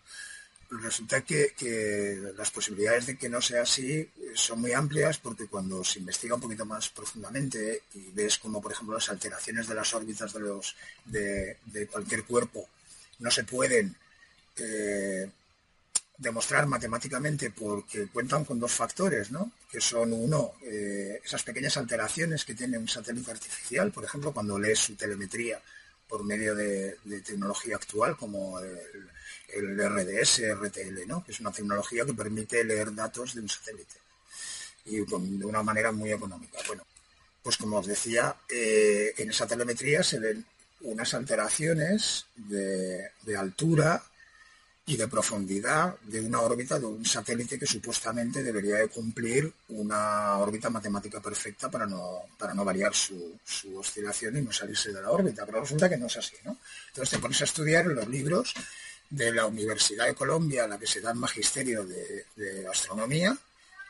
resulta 0.69 1.21
que, 1.21 1.53
que, 1.57 2.31
las 2.37 2.51
posibilidades 2.51 3.07
de 3.07 3.17
que 3.17 3.27
no 3.27 3.41
sea 3.41 3.63
así 3.63 4.07
son 4.35 4.61
muy 4.61 4.73
amplias 4.73 5.17
porque 5.17 5.47
cuando 5.47 5.83
se 5.83 5.99
investiga 5.99 6.35
un 6.35 6.41
poquito 6.41 6.65
más 6.65 6.89
profundamente 6.89 7.83
y 7.95 8.11
ves 8.11 8.37
como 8.37 8.61
por 8.61 8.71
ejemplo 8.71 8.95
las 8.95 9.09
alteraciones 9.09 9.67
de 9.67 9.75
las 9.75 9.93
órbitas 9.93 10.33
de, 11.05 11.57
de 11.65 11.87
cualquier 11.87 12.23
cuerpo 12.25 12.69
no 13.19 13.31
se 13.31 13.43
pueden 13.43 13.95
eh, 14.57 15.29
demostrar 16.17 16.65
matemáticamente 16.65 17.51
porque 17.51 18.07
cuentan 18.07 18.43
con 18.43 18.59
dos 18.59 18.71
factores, 18.71 19.31
¿no? 19.31 19.51
que 19.71 19.79
son 19.79 20.13
uno, 20.13 20.53
eh, 20.63 21.21
esas 21.23 21.43
pequeñas 21.43 21.77
alteraciones 21.77 22.43
que 22.43 22.55
tiene 22.55 22.77
un 22.77 22.87
satélite 22.87 23.31
artificial, 23.31 23.91
por 23.91 24.03
ejemplo, 24.03 24.33
cuando 24.33 24.57
lees 24.57 24.79
su 24.79 24.95
telemetría 24.95 25.61
por 26.07 26.23
medio 26.23 26.55
de, 26.55 26.97
tecnología 27.25 27.75
actual 27.75 28.17
como 28.17 28.59
el, 28.59 29.09
RDS, 29.77 30.41
RTL, 30.55 31.07
¿no? 31.07 31.23
que 31.23 31.31
es 31.31 31.39
una 31.39 31.51
tecnología 31.51 32.05
que 32.05 32.13
permite 32.13 32.63
leer 32.63 32.93
datos 32.93 33.35
de 33.35 33.41
un 33.41 33.49
satélite 33.49 33.95
y 34.85 34.97
de 34.97 35.45
una 35.45 35.63
manera 35.63 35.91
muy 35.91 36.11
económica. 36.11 36.59
Bueno, 36.67 36.83
pues 37.43 37.57
como 37.57 37.77
os 37.77 37.87
decía, 37.87 38.35
eh, 38.49 39.13
en 39.17 39.29
esa 39.29 39.47
telemetría 39.47 40.03
se 40.03 40.19
ven 40.19 40.45
unas 40.81 41.13
alteraciones 41.13 42.25
de, 42.35 43.09
altura 43.37 44.01
y 44.85 44.95
de 44.95 45.07
profundidad 45.07 45.99
de 46.01 46.21
una 46.21 46.41
órbita 46.41 46.79
de 46.79 46.85
un 46.85 47.05
satélite 47.05 47.59
que 47.59 47.65
supuestamente 47.65 48.41
debería 48.41 48.75
de 48.77 48.87
cumplir 48.87 49.51
una 49.69 50.37
órbita 50.37 50.69
matemática 50.69 51.19
perfecta 51.19 51.69
para 51.69 51.85
no, 51.85 52.21
para 52.37 52.53
no 52.53 52.63
variar 52.63 52.93
su, 52.93 53.37
oscilación 53.75 54.37
y 54.37 54.41
no 54.41 54.51
salirse 54.51 54.93
de 54.93 55.01
la 55.01 55.11
órbita. 55.11 55.45
Pero 55.45 55.61
resulta 55.61 55.89
que 55.89 55.97
no 55.97 56.07
es 56.07 56.17
así, 56.17 56.35
¿no? 56.45 56.57
Entonces 56.87 57.17
te 57.17 57.21
pones 57.21 57.41
a 57.41 57.45
estudiar 57.45 57.85
los 57.87 58.07
libros 58.07 58.53
de 59.09 59.33
la 59.33 59.45
Universidad 59.45 60.05
de 60.05 60.15
Colombia, 60.15 60.65
a 60.65 60.67
la 60.67 60.77
que 60.77 60.87
se 60.87 61.01
da 61.01 61.11
el 61.11 61.17
magisterio 61.17 61.85
de 61.85 62.67
astronomía, 62.69 63.37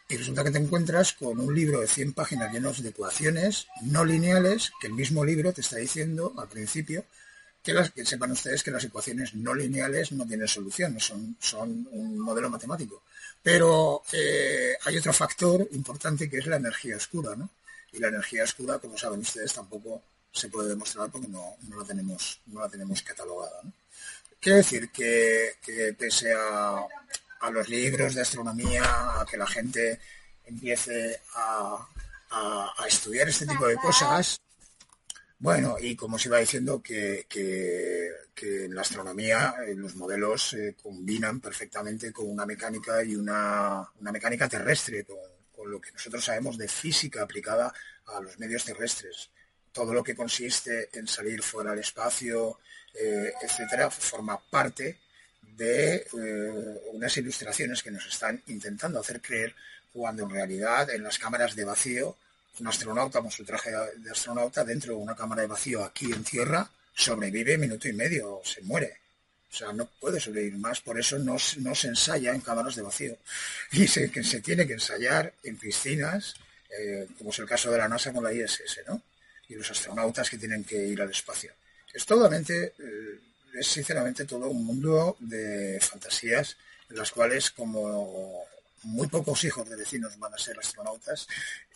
y 0.10 0.18
resulta 0.18 0.44
que 0.44 0.52
te 0.52 0.58
encuentras 0.58 1.14
con 1.14 1.40
un 1.40 1.54
libro 1.54 1.82
de 1.82 1.88
100 1.88 2.14
páginas 2.14 2.52
llenos 2.52 2.82
de 2.82 2.90
ecuaciones 2.90 3.68
no 3.82 4.06
lineales, 4.06 4.72
que 4.80 4.88
el 4.88 4.94
mismo 4.94 5.26
libro 5.26 5.52
te 5.52 5.62
está 5.62 5.78
diciendo 5.78 6.34
al 6.38 6.48
principio 6.48 7.06
que, 7.62 8.06
sepan 8.06 8.32
ustedes 8.32 8.64
que 8.64 8.72
las 8.72 8.84
ecuaciones 8.86 9.34
no 9.36 9.54
lineales 9.54 10.14
no 10.14 10.26
tienen 10.26 10.48
solución, 10.48 10.98
son, 11.00 11.36
son 11.40 11.88
un 11.92 12.18
modelo 12.18 12.50
matemático. 12.50 13.04
Pero 13.44 14.04
eh, 14.14 14.78
hay 14.86 14.98
otro 14.98 15.12
factor 15.12 15.68
importante 15.72 16.30
que 16.30 16.38
es 16.38 16.48
la 16.48 16.56
energía 16.56 16.96
oscura, 16.96 17.36
¿no? 17.36 17.50
Y 17.92 18.00
la 18.00 18.08
energía 18.08 18.44
oscura, 18.44 18.80
como 18.80 18.98
saben 18.98 19.20
ustedes, 19.20 19.54
tampoco 19.54 20.02
se 20.32 20.50
puede 20.50 20.70
demostrar 20.70 21.10
porque 21.10 21.28
no, 21.28 21.58
la 21.78 21.84
tenemos, 21.84 22.40
no 22.48 22.62
la 22.62 22.70
tenemos 22.70 23.02
catalogada. 23.02 23.60
¿no? 23.64 23.74
Quiero 24.40 24.58
decir 24.58 24.90
que, 24.90 25.56
pese 25.98 26.34
a, 26.34 26.86
los 27.52 27.70
libros 27.70 28.16
de 28.16 28.22
astronomía, 28.22 28.84
a 28.84 29.26
que 29.30 29.38
la 29.38 29.48
gente 29.48 30.00
empiece 30.46 31.22
a, 31.36 31.88
a 32.30 32.88
estudiar 32.88 33.30
este 33.30 33.46
tipo 33.46 33.68
de 33.68 33.76
cosas, 33.76 34.40
bueno, 35.40 35.78
y 35.80 35.96
como 35.96 36.18
se 36.18 36.30
iba 36.30 36.40
diciendo 36.40 36.82
que, 36.82 37.28
en 38.40 38.74
la 38.76 38.82
astronomía 38.82 39.56
eh, 39.68 39.76
los 39.76 39.96
modelos 39.96 40.50
se 40.50 40.76
combinan 40.76 41.40
perfectamente 41.40 42.12
con 42.12 42.30
una 42.30 42.46
mecánica 42.46 43.04
y 43.04 43.16
una, 43.16 43.88
mecánica 44.00 44.48
terrestre, 44.48 45.06
con, 45.06 45.72
lo 45.72 45.82
que 45.82 45.92
nosotros 45.92 46.24
sabemos 46.24 46.58
de 46.58 46.68
física 46.68 47.24
aplicada 47.24 47.74
a 48.06 48.22
los 48.22 48.40
medios 48.40 48.64
terrestres. 48.64 49.30
Todo 49.72 49.94
lo 49.94 50.04
que 50.04 50.16
consiste 50.16 50.90
en 50.94 51.08
salir 51.08 51.44
fuera 51.44 51.72
del 51.72 51.80
espacio, 51.80 52.60
eh, 52.94 53.34
etcétera, 53.42 53.92
forma 53.92 54.40
parte 54.40 54.98
de 55.58 55.96
eh, 55.96 56.82
unas 56.94 57.18
ilustraciones 57.18 57.82
que 57.82 57.92
nos 57.92 58.06
están 58.06 58.42
intentando 58.48 59.00
hacer 59.00 59.22
creer 59.22 59.56
cuando 59.92 60.24
en 60.24 60.30
realidad 60.30 60.90
en 60.92 61.04
las 61.04 61.18
cámaras 61.18 61.56
de 61.56 61.66
vacío 61.66 62.16
un 62.60 62.68
astronauta 62.68 63.22
con 63.22 63.32
su 63.32 63.44
traje 63.44 63.72
de 63.98 64.12
astronauta 64.12 64.64
dentro 64.64 64.94
de 64.94 65.00
una 65.00 65.16
cámara 65.16 65.42
de 65.42 65.48
vacío 65.48 65.84
aquí 65.84 66.12
en 66.12 66.24
tierra 66.24 66.70
sobrevive 66.98 67.58
minuto 67.58 67.88
y 67.88 67.94
medio, 67.94 68.42
se 68.44 68.62
muere. 68.62 68.98
O 69.50 69.56
sea, 69.56 69.72
no 69.72 69.86
puede 70.00 70.20
sobrevivir 70.20 70.58
más, 70.58 70.82
por 70.82 71.00
eso 71.00 71.18
no, 71.20 71.38
se 71.40 71.88
ensaya 71.88 72.34
en 72.34 72.42
cámaras 72.42 72.76
de 72.76 72.82
vacío. 72.82 73.18
Y 73.72 73.88
se, 73.88 74.12
que 74.12 74.24
se 74.24 74.42
tiene 74.42 74.66
que 74.66 74.74
ensayar 74.74 75.34
en 75.44 75.58
piscinas, 75.58 76.36
eh, 76.78 77.08
como 77.18 77.30
es 77.30 77.40
el 77.40 77.48
caso 77.48 77.72
de 77.72 77.78
la 77.78 77.88
NASA 77.88 78.12
con 78.12 78.24
la 78.24 78.34
ISS, 78.34 78.82
¿no? 78.88 79.02
Y 79.48 79.56
los 79.56 79.70
astronautas 79.70 80.30
que 80.30 80.38
tienen 80.38 80.64
que 80.64 80.76
ir 80.76 81.02
al 81.02 81.12
espacio. 81.12 81.54
Es 81.94 82.06
totalmente, 82.06 82.74
eh, 82.78 83.20
es 83.54 83.68
sinceramente 83.68 84.26
todo 84.26 84.50
un 84.50 84.66
mundo 84.66 85.18
de 85.20 85.80
fantasías 85.82 86.58
en 86.90 86.98
las 86.98 87.12
cuales 87.12 87.52
como 87.52 88.46
muy 88.84 89.08
pocos 89.08 89.44
hijos 89.44 89.68
de 89.70 89.76
vecinos 89.76 90.18
van 90.18 90.34
a 90.34 90.38
ser 90.38 90.58
astronautas, 90.58 91.28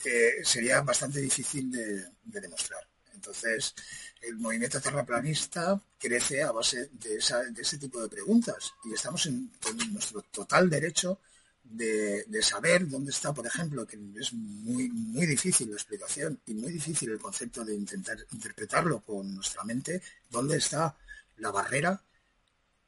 eh, 0.05 0.41
sería 0.43 0.81
bastante 0.81 1.19
difícil 1.19 1.71
de, 1.71 2.05
demostrar. 2.23 2.87
Entonces, 3.13 3.75
el 4.21 4.37
movimiento 4.37 4.79
terraplanista 4.79 5.79
crece 5.99 6.41
a 6.41 6.51
base 6.51 6.89
de, 6.93 7.17
ese 7.17 7.77
tipo 7.77 8.01
de 8.01 8.09
preguntas 8.09 8.73
y 8.85 8.93
estamos 8.93 9.25
en, 9.25 9.51
nuestro 9.91 10.21
total 10.23 10.69
derecho 10.69 11.19
de, 11.63 12.25
saber 12.41 12.87
dónde 12.87 13.11
está, 13.11 13.33
por 13.33 13.45
ejemplo, 13.45 13.85
que 13.85 13.97
es 14.19 14.33
muy, 14.33 14.89
muy 14.89 15.25
difícil 15.25 15.69
la 15.69 15.75
explicación 15.75 16.39
y 16.45 16.53
muy 16.53 16.71
difícil 16.71 17.11
el 17.11 17.19
concepto 17.19 17.63
de 17.63 17.75
intentar 17.75 18.17
interpretarlo 18.31 19.01
con 19.01 19.35
nuestra 19.35 19.63
mente, 19.63 20.01
dónde 20.29 20.57
está 20.57 20.95
la 21.41 21.51
barrera 21.51 22.01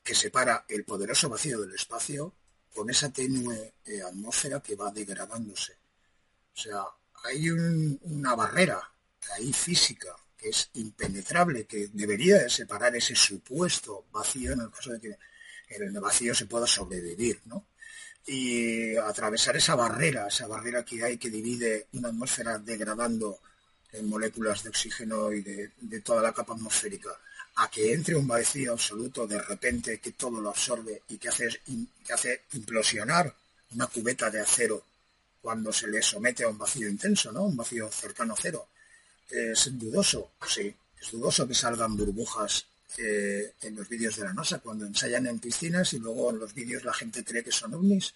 que 0.03 0.15
separa 0.15 0.65
el 0.67 0.85
poderoso 0.85 1.27
vacío 1.29 1.59
del 1.61 1.73
espacio 1.73 2.33
con 2.73 2.89
esa 2.89 3.11
tenue 3.11 3.73
eh, 3.85 4.01
atmósfera 4.01 4.61
que 4.61 4.75
va 4.75 4.91
degradándose. 4.91 5.73
O 6.55 6.59
sea, 6.59 6.83
hay 7.25 7.49
una 7.49 8.35
barrera 8.35 8.79
ahí 9.35 9.51
física 9.53 10.15
que 10.37 10.49
es 10.49 10.69
impenetrable, 10.73 11.65
que 11.65 11.89
debería 11.93 12.37
de 12.37 12.49
separar 12.49 12.95
ese 12.95 13.15
supuesto 13.15 14.05
vacío 14.11 14.51
en 14.51 14.61
el 14.61 14.71
caso 14.71 14.91
de 14.91 14.99
que 14.99 15.17
en 15.69 15.83
el 15.83 15.99
vacío 16.01 16.35
se 16.35 16.45
pueda 16.45 16.67
sobrevivir, 16.67 17.39
¿no? 17.45 17.65
Y 18.25 18.95
atravesar 18.97 19.55
esa 19.55 19.75
barrera, 19.75 20.27
esa 20.27 20.47
barrera 20.47 20.83
que 20.83 21.03
hay 21.03 21.17
que 21.17 21.29
divide 21.29 21.87
una 21.93 22.09
atmósfera 22.09 22.59
degradando 22.59 23.39
en 23.91 24.09
moléculas 24.09 24.63
de 24.63 24.69
oxígeno 24.69 25.31
y 25.31 25.41
de 25.41 26.01
toda 26.01 26.21
la 26.21 26.33
capa 26.33 26.53
atmosférica 26.53 27.17
a 27.55 27.69
que 27.69 27.93
entre 27.93 28.15
un 28.15 28.27
vacío 28.27 28.73
absoluto 28.73 29.27
de 29.27 29.39
repente 29.39 29.99
que 29.99 30.11
todo 30.11 30.41
lo 30.41 30.49
absorbe 30.49 31.03
y 31.09 31.17
que 31.17 31.29
hace, 31.29 31.47
que 32.05 32.13
hace 32.13 32.41
implosionar 32.53 33.33
una 33.75 33.87
cubeta 33.87 34.29
de 34.29 34.41
acero 34.41 34.83
cuando 35.41 35.73
se 35.73 35.87
le 35.87 36.01
somete 36.01 36.43
a 36.43 36.49
un 36.49 36.57
vacío 36.57 36.87
intenso, 36.87 37.31
¿no? 37.31 37.43
Un 37.43 37.57
vacío 37.57 37.91
cercano 37.91 38.33
a 38.33 38.37
cero. 38.39 38.67
Es 39.29 39.77
dudoso, 39.77 40.31
sí, 40.47 40.73
es 41.01 41.11
dudoso 41.11 41.47
que 41.47 41.53
salgan 41.53 41.97
burbujas 41.97 42.65
eh, 42.97 43.53
en 43.61 43.75
los 43.75 43.89
vídeos 43.89 44.15
de 44.15 44.23
la 44.23 44.33
NASA 44.33 44.59
cuando 44.59 44.85
ensayan 44.85 45.27
en 45.27 45.39
piscinas 45.39 45.93
y 45.93 45.99
luego 45.99 46.29
en 46.29 46.39
los 46.39 46.53
vídeos 46.53 46.83
la 46.83 46.93
gente 46.93 47.23
cree 47.23 47.43
que 47.43 47.51
son 47.51 47.73
ovnis. 47.73 48.13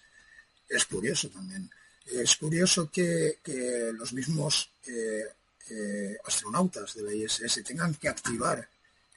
Es 0.68 0.84
curioso 0.84 1.28
también. 1.28 1.68
Es 2.06 2.36
curioso 2.36 2.90
que, 2.90 3.38
los 3.92 4.12
mismos 4.12 4.70
eh, 4.86 5.24
eh, 5.70 6.16
astronautas 6.24 6.94
de 6.94 7.02
la 7.02 7.12
ISS 7.12 7.62
tengan 7.64 7.94
que 7.94 8.08
activar 8.08 8.66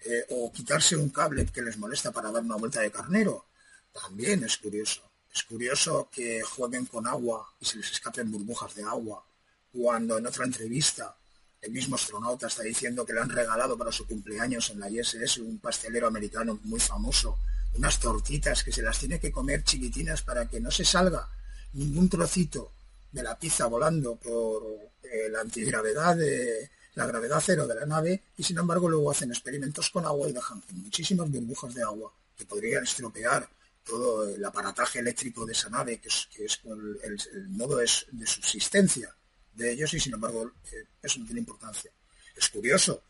eh, 0.05 0.25
o 0.29 0.51
quitarse 0.51 0.95
un 0.95 1.09
cable 1.09 1.45
que 1.45 1.61
les 1.61 1.77
molesta 1.77 2.11
para 2.11 2.31
dar 2.31 2.43
una 2.43 2.55
vuelta 2.55 2.81
de 2.81 2.91
carnero. 2.91 3.45
También 3.93 4.43
es 4.43 4.57
curioso. 4.57 5.01
Es 5.33 5.43
curioso 5.43 6.09
que 6.11 6.41
jueguen 6.41 6.85
con 6.85 7.07
agua 7.07 7.47
y 7.59 7.65
se 7.65 7.77
les 7.77 7.91
escapen 7.91 8.31
burbujas 8.31 8.75
de 8.75 8.83
agua, 8.83 9.23
cuando 9.71 10.17
en 10.17 10.27
otra 10.27 10.45
entrevista 10.45 11.15
el 11.61 11.71
mismo 11.71 11.95
astronauta 11.95 12.47
está 12.47 12.63
diciendo 12.63 13.05
que 13.05 13.13
le 13.13 13.21
han 13.21 13.29
regalado 13.29 13.77
para 13.77 13.91
su 13.91 14.05
cumpleaños 14.07 14.71
en 14.71 14.79
la 14.79 14.89
ISS 14.89 15.37
un 15.37 15.59
pastelero 15.59 16.07
americano 16.07 16.59
muy 16.63 16.79
famoso, 16.79 17.37
unas 17.75 17.99
tortitas 17.99 18.63
que 18.63 18.71
se 18.71 18.81
las 18.81 18.97
tiene 18.97 19.19
que 19.19 19.31
comer 19.31 19.63
chiquitinas 19.63 20.23
para 20.23 20.47
que 20.47 20.59
no 20.59 20.71
se 20.71 20.83
salga 20.83 21.29
ningún 21.73 22.09
trocito 22.09 22.73
de 23.11 23.23
la 23.23 23.37
pizza 23.37 23.67
volando 23.67 24.15
por 24.15 24.63
eh, 25.03 25.29
la 25.29 25.41
antigravedad 25.41 26.15
de, 26.15 26.69
la 26.95 27.05
gravedad 27.05 27.41
cero 27.43 27.67
de 27.67 27.75
la 27.75 27.85
nave 27.85 28.21
y 28.37 28.43
sin 28.43 28.57
embargo 28.57 28.89
luego 28.89 29.11
hacen 29.11 29.31
experimentos 29.31 29.89
con 29.89 30.05
agua 30.05 30.29
y 30.29 30.33
dejan 30.33 30.61
muchísimas 30.71 31.29
burbujas 31.29 31.73
de 31.73 31.83
agua 31.83 32.13
que 32.35 32.45
podrían 32.45 32.83
estropear 32.83 33.49
todo 33.83 34.27
el 34.27 34.43
aparataje 34.43 34.99
eléctrico 34.99 35.45
de 35.45 35.53
esa 35.53 35.69
nave, 35.69 35.99
que 35.99 36.07
es, 36.07 36.61
el, 36.63 37.49
modo 37.49 37.77
de, 37.77 37.87
subsistencia 37.87 39.15
de 39.53 39.71
ellos 39.71 39.93
y 39.93 39.99
sin 39.99 40.13
embargo 40.13 40.51
eh, 40.71 40.85
eso 41.01 41.19
no 41.19 41.25
tiene 41.25 41.39
importancia. 41.39 41.91
Es 42.35 42.49
curioso 42.49 43.03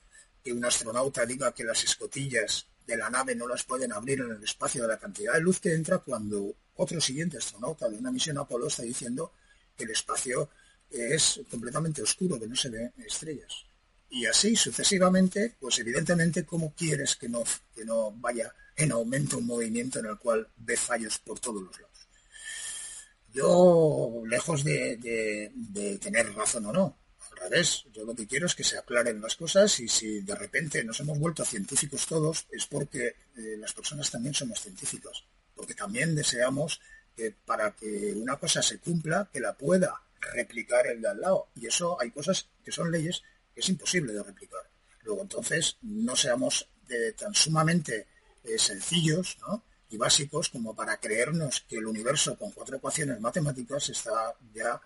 que 0.44 0.53
un 0.53 0.64
astronauta 0.64 1.26
diga 1.26 1.53
que 1.53 1.64
las 1.64 1.84
escotillas 1.84 2.68
de 2.86 2.98
la 2.98 3.10
nave 3.10 3.36
no 3.36 3.48
las 3.48 3.64
pueden 3.64 3.91
abrir 3.94 4.22
en 4.22 4.32
el 4.32 4.44
espacio 4.44 4.84
de 4.84 4.88
la 4.88 4.98
cantidad 4.98 5.34
de 5.34 5.41
luz 5.41 5.60
que 5.60 5.74
entra 5.74 5.99
cuando 5.99 6.56
otro 6.76 7.02
siguiente 7.02 7.38
astronauta 7.38 7.90
de 7.90 7.98
una 7.98 8.12
misión 8.12 8.38
Apolo 8.38 8.68
está 8.68 8.84
diciendo 8.84 9.34
que 9.78 9.84
el 9.84 9.91
espacio 9.91 10.49
es 10.90 11.41
completamente 11.49 12.02
oscuro, 12.02 12.40
que 12.40 12.48
no 12.48 12.56
se 12.56 12.70
ve 12.70 12.91
estrellas 13.06 13.66
y 14.12 14.26
así 14.26 14.58
sucesivamente, 14.58 15.56
pues 15.60 15.80
evidentemente, 15.80 16.46
¿cómo 16.46 16.74
quieres 16.76 17.16
que 17.16 17.30
no, 17.30 17.44
que 17.74 17.86
no 17.86 18.12
vaya 18.12 18.54
en 18.76 18.92
aumento 18.92 19.38
un 19.38 19.46
movimiento 19.46 20.00
en 20.00 20.08
el 20.08 20.18
cual 20.18 20.48
ve 20.58 20.76
fallos 20.76 21.18
por 21.20 21.40
todos 21.40 21.64
los 21.64 21.80
lados? 21.80 22.08
Yo, 23.34 24.22
lejos 24.28 24.66
de, 24.66 25.50
tener 26.02 26.34
razón 26.34 26.66
o 26.66 26.74
no, 26.74 26.98
al 27.32 27.50
revés, 27.50 27.86
yo 27.94 28.04
lo 28.04 28.14
que 28.14 28.28
quiero 28.28 28.48
es 28.48 28.56
que 28.56 28.66
se 28.66 28.78
aclaren 28.78 29.22
las 29.22 29.38
cosas 29.38 29.80
y 29.80 29.88
si 29.88 30.20
de 30.20 30.36
repente 30.36 30.84
nos 30.84 31.00
hemos 31.00 31.18
vuelto 31.18 31.46
científicos 31.46 32.06
todos, 32.06 32.48
es 32.52 32.66
porque 32.66 33.16
eh, 33.38 33.56
las 33.58 33.72
personas 33.72 34.12
también 34.12 34.34
somos 34.34 34.60
científicos, 34.60 35.26
porque 35.56 35.74
también 35.74 36.14
deseamos 36.16 36.82
que 37.16 37.32
para 37.32 37.72
que 37.72 38.14
una 38.18 38.36
cosa 38.36 38.62
se 38.62 38.80
cumpla, 38.80 39.30
que 39.32 39.40
la 39.40 39.54
pueda 39.54 40.02
replicar 40.20 40.88
el 40.88 41.02
de 41.02 41.08
al 41.08 41.22
lado. 41.22 41.48
Y 41.56 41.68
eso 41.68 42.00
hay 42.02 42.12
cosas 42.12 42.48
que 42.66 42.74
son 42.74 42.92
leyes 42.92 43.24
es 43.62 43.70
imposible 43.70 44.14
de 44.14 44.24
replicar. 44.24 44.70
Luego, 45.04 45.22
entonces, 45.22 45.78
no 45.82 46.16
seamos 46.16 46.68
tan 47.18 47.34
sumamente 47.34 48.08
eh, 48.44 48.58
sencillos 48.58 49.38
y 49.90 49.98
básicos 49.98 50.50
como 50.50 50.76
para 50.76 50.98
creernos 50.98 51.66
que 51.68 51.78
el 51.78 51.86
universo 51.86 52.38
con 52.38 52.52
cuatro 52.52 52.78
ecuaciones 52.78 53.20
matemáticas 53.20 53.90
está 53.90 54.34
ya 54.54 54.82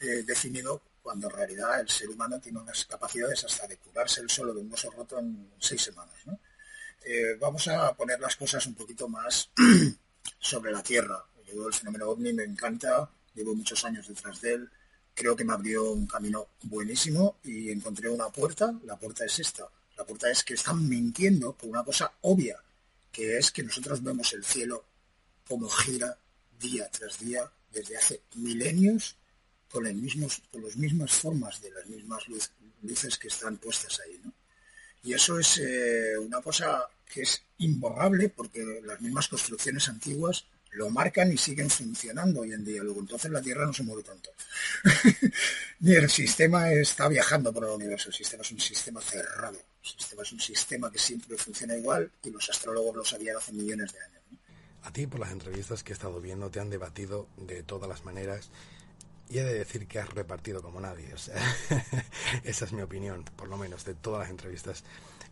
eh, 0.00 0.22
definido 0.24 0.82
cuando 1.02 1.28
en 1.30 1.36
realidad 1.36 1.80
el 1.80 1.88
ser 1.88 2.08
humano 2.08 2.40
tiene 2.40 2.58
unas 2.58 2.84
capacidades 2.84 3.44
hasta 3.44 3.66
de 3.66 3.76
curarse 3.78 4.20
el 4.20 4.28
solo 4.28 4.52
de 4.52 4.60
un 4.60 4.70
hueso 4.70 4.90
roto 4.90 5.18
en 5.18 5.52
seis 5.58 5.82
semanas. 5.82 6.16
Eh, 7.04 7.36
vamos 7.38 7.68
a 7.68 7.94
poner 7.94 8.18
las 8.18 8.34
cosas 8.34 8.66
un 8.66 8.74
poquito 8.74 9.08
más, 9.08 9.50
sobre 10.38 10.72
la 10.72 10.82
Tierra. 10.82 11.24
Yo 11.46 11.68
el 11.68 11.74
fenómeno 11.74 12.08
ovni 12.08 12.32
me 12.32 12.42
encanta, 12.42 13.08
llevo 13.34 13.54
muchos 13.54 13.84
años 13.84 14.08
detrás 14.08 14.40
de 14.40 14.54
él, 14.54 14.70
creo 15.16 15.34
que 15.34 15.44
me 15.44 15.54
abrió 15.54 15.92
un 15.92 16.06
camino 16.06 16.48
buenísimo 16.64 17.38
y 17.42 17.70
encontré 17.70 18.10
una 18.10 18.28
puerta, 18.28 18.78
la 18.84 18.96
puerta 18.96 19.24
es 19.24 19.38
esta, 19.38 19.66
la 19.96 20.04
puerta 20.04 20.30
es 20.30 20.44
que 20.44 20.54
están 20.54 20.86
mintiendo 20.86 21.54
por 21.54 21.70
una 21.70 21.82
cosa 21.82 22.12
obvia, 22.20 22.62
que 23.10 23.38
es 23.38 23.50
que 23.50 23.62
nosotros 23.62 24.02
vemos 24.02 24.34
el 24.34 24.44
cielo 24.44 24.84
como 25.48 25.70
gira 25.70 26.18
día 26.60 26.88
tras 26.90 27.18
día 27.18 27.50
desde 27.72 27.96
hace 27.96 28.20
milenios 28.34 29.16
con, 29.70 29.84
mismos, 30.00 30.42
con 30.52 30.62
las 30.62 30.76
mismas 30.76 31.12
formas 31.12 31.62
de 31.62 31.70
las 31.70 31.86
mismas 31.86 32.24
luces 32.82 33.16
que 33.16 33.28
están 33.28 33.56
puestas 33.56 33.98
ahí. 34.00 34.20
Y 35.02 35.14
eso 35.14 35.38
es 35.38 35.58
eh, 35.58 36.18
una 36.18 36.42
cosa 36.42 36.86
que 37.06 37.22
es 37.22 37.42
imborrable 37.58 38.28
porque 38.28 38.82
las 38.84 39.00
mismas 39.00 39.28
construcciones 39.28 39.88
antiguas 39.88 40.44
lo 40.76 40.90
marcan 40.90 41.32
y 41.32 41.38
siguen 41.38 41.70
funcionando 41.70 42.40
hoy 42.40 42.52
en 42.52 42.64
día. 42.64 42.82
Luego 42.82 43.00
entonces 43.00 43.30
la 43.30 43.40
Tierra 43.40 43.64
no 43.64 43.72
se 43.72 43.82
mueve 43.82 44.02
tanto. 44.02 44.30
Ni 45.80 45.94
el 45.94 46.08
sistema 46.10 46.70
está 46.70 47.08
viajando 47.08 47.52
por 47.52 47.64
el 47.64 47.70
universo. 47.70 48.10
El 48.10 48.14
sistema 48.14 48.42
es 48.42 48.52
un 48.52 48.60
sistema 48.60 49.00
cerrado. 49.00 49.56
El 49.56 49.90
sistema 49.90 50.22
es 50.22 50.32
un 50.32 50.40
sistema 50.40 50.92
que 50.92 50.98
siempre 50.98 51.38
funciona 51.38 51.76
igual 51.76 52.10
y 52.22 52.30
los 52.30 52.48
astrólogos 52.50 52.94
lo 52.94 53.04
sabían 53.04 53.36
hace 53.36 53.52
millones 53.52 53.92
de 53.92 54.00
años. 54.00 54.22
A 54.82 54.92
ti, 54.92 55.06
por 55.06 55.18
las 55.18 55.32
entrevistas 55.32 55.82
que 55.82 55.92
he 55.92 55.94
estado 55.94 56.20
viendo, 56.20 56.50
te 56.50 56.60
han 56.60 56.68
debatido 56.68 57.28
de 57.38 57.62
todas 57.62 57.88
las 57.88 58.04
maneras 58.04 58.50
y 59.30 59.38
he 59.38 59.44
de 59.44 59.54
decir 59.54 59.88
que 59.88 59.98
has 59.98 60.10
repartido 60.10 60.62
como 60.62 60.80
nadie. 60.80 61.08
Esa 62.44 62.64
es 62.66 62.72
mi 62.72 62.82
opinión, 62.82 63.24
por 63.34 63.48
lo 63.48 63.56
menos, 63.56 63.84
de 63.84 63.94
todas 63.94 64.20
las 64.20 64.30
entrevistas 64.30 64.84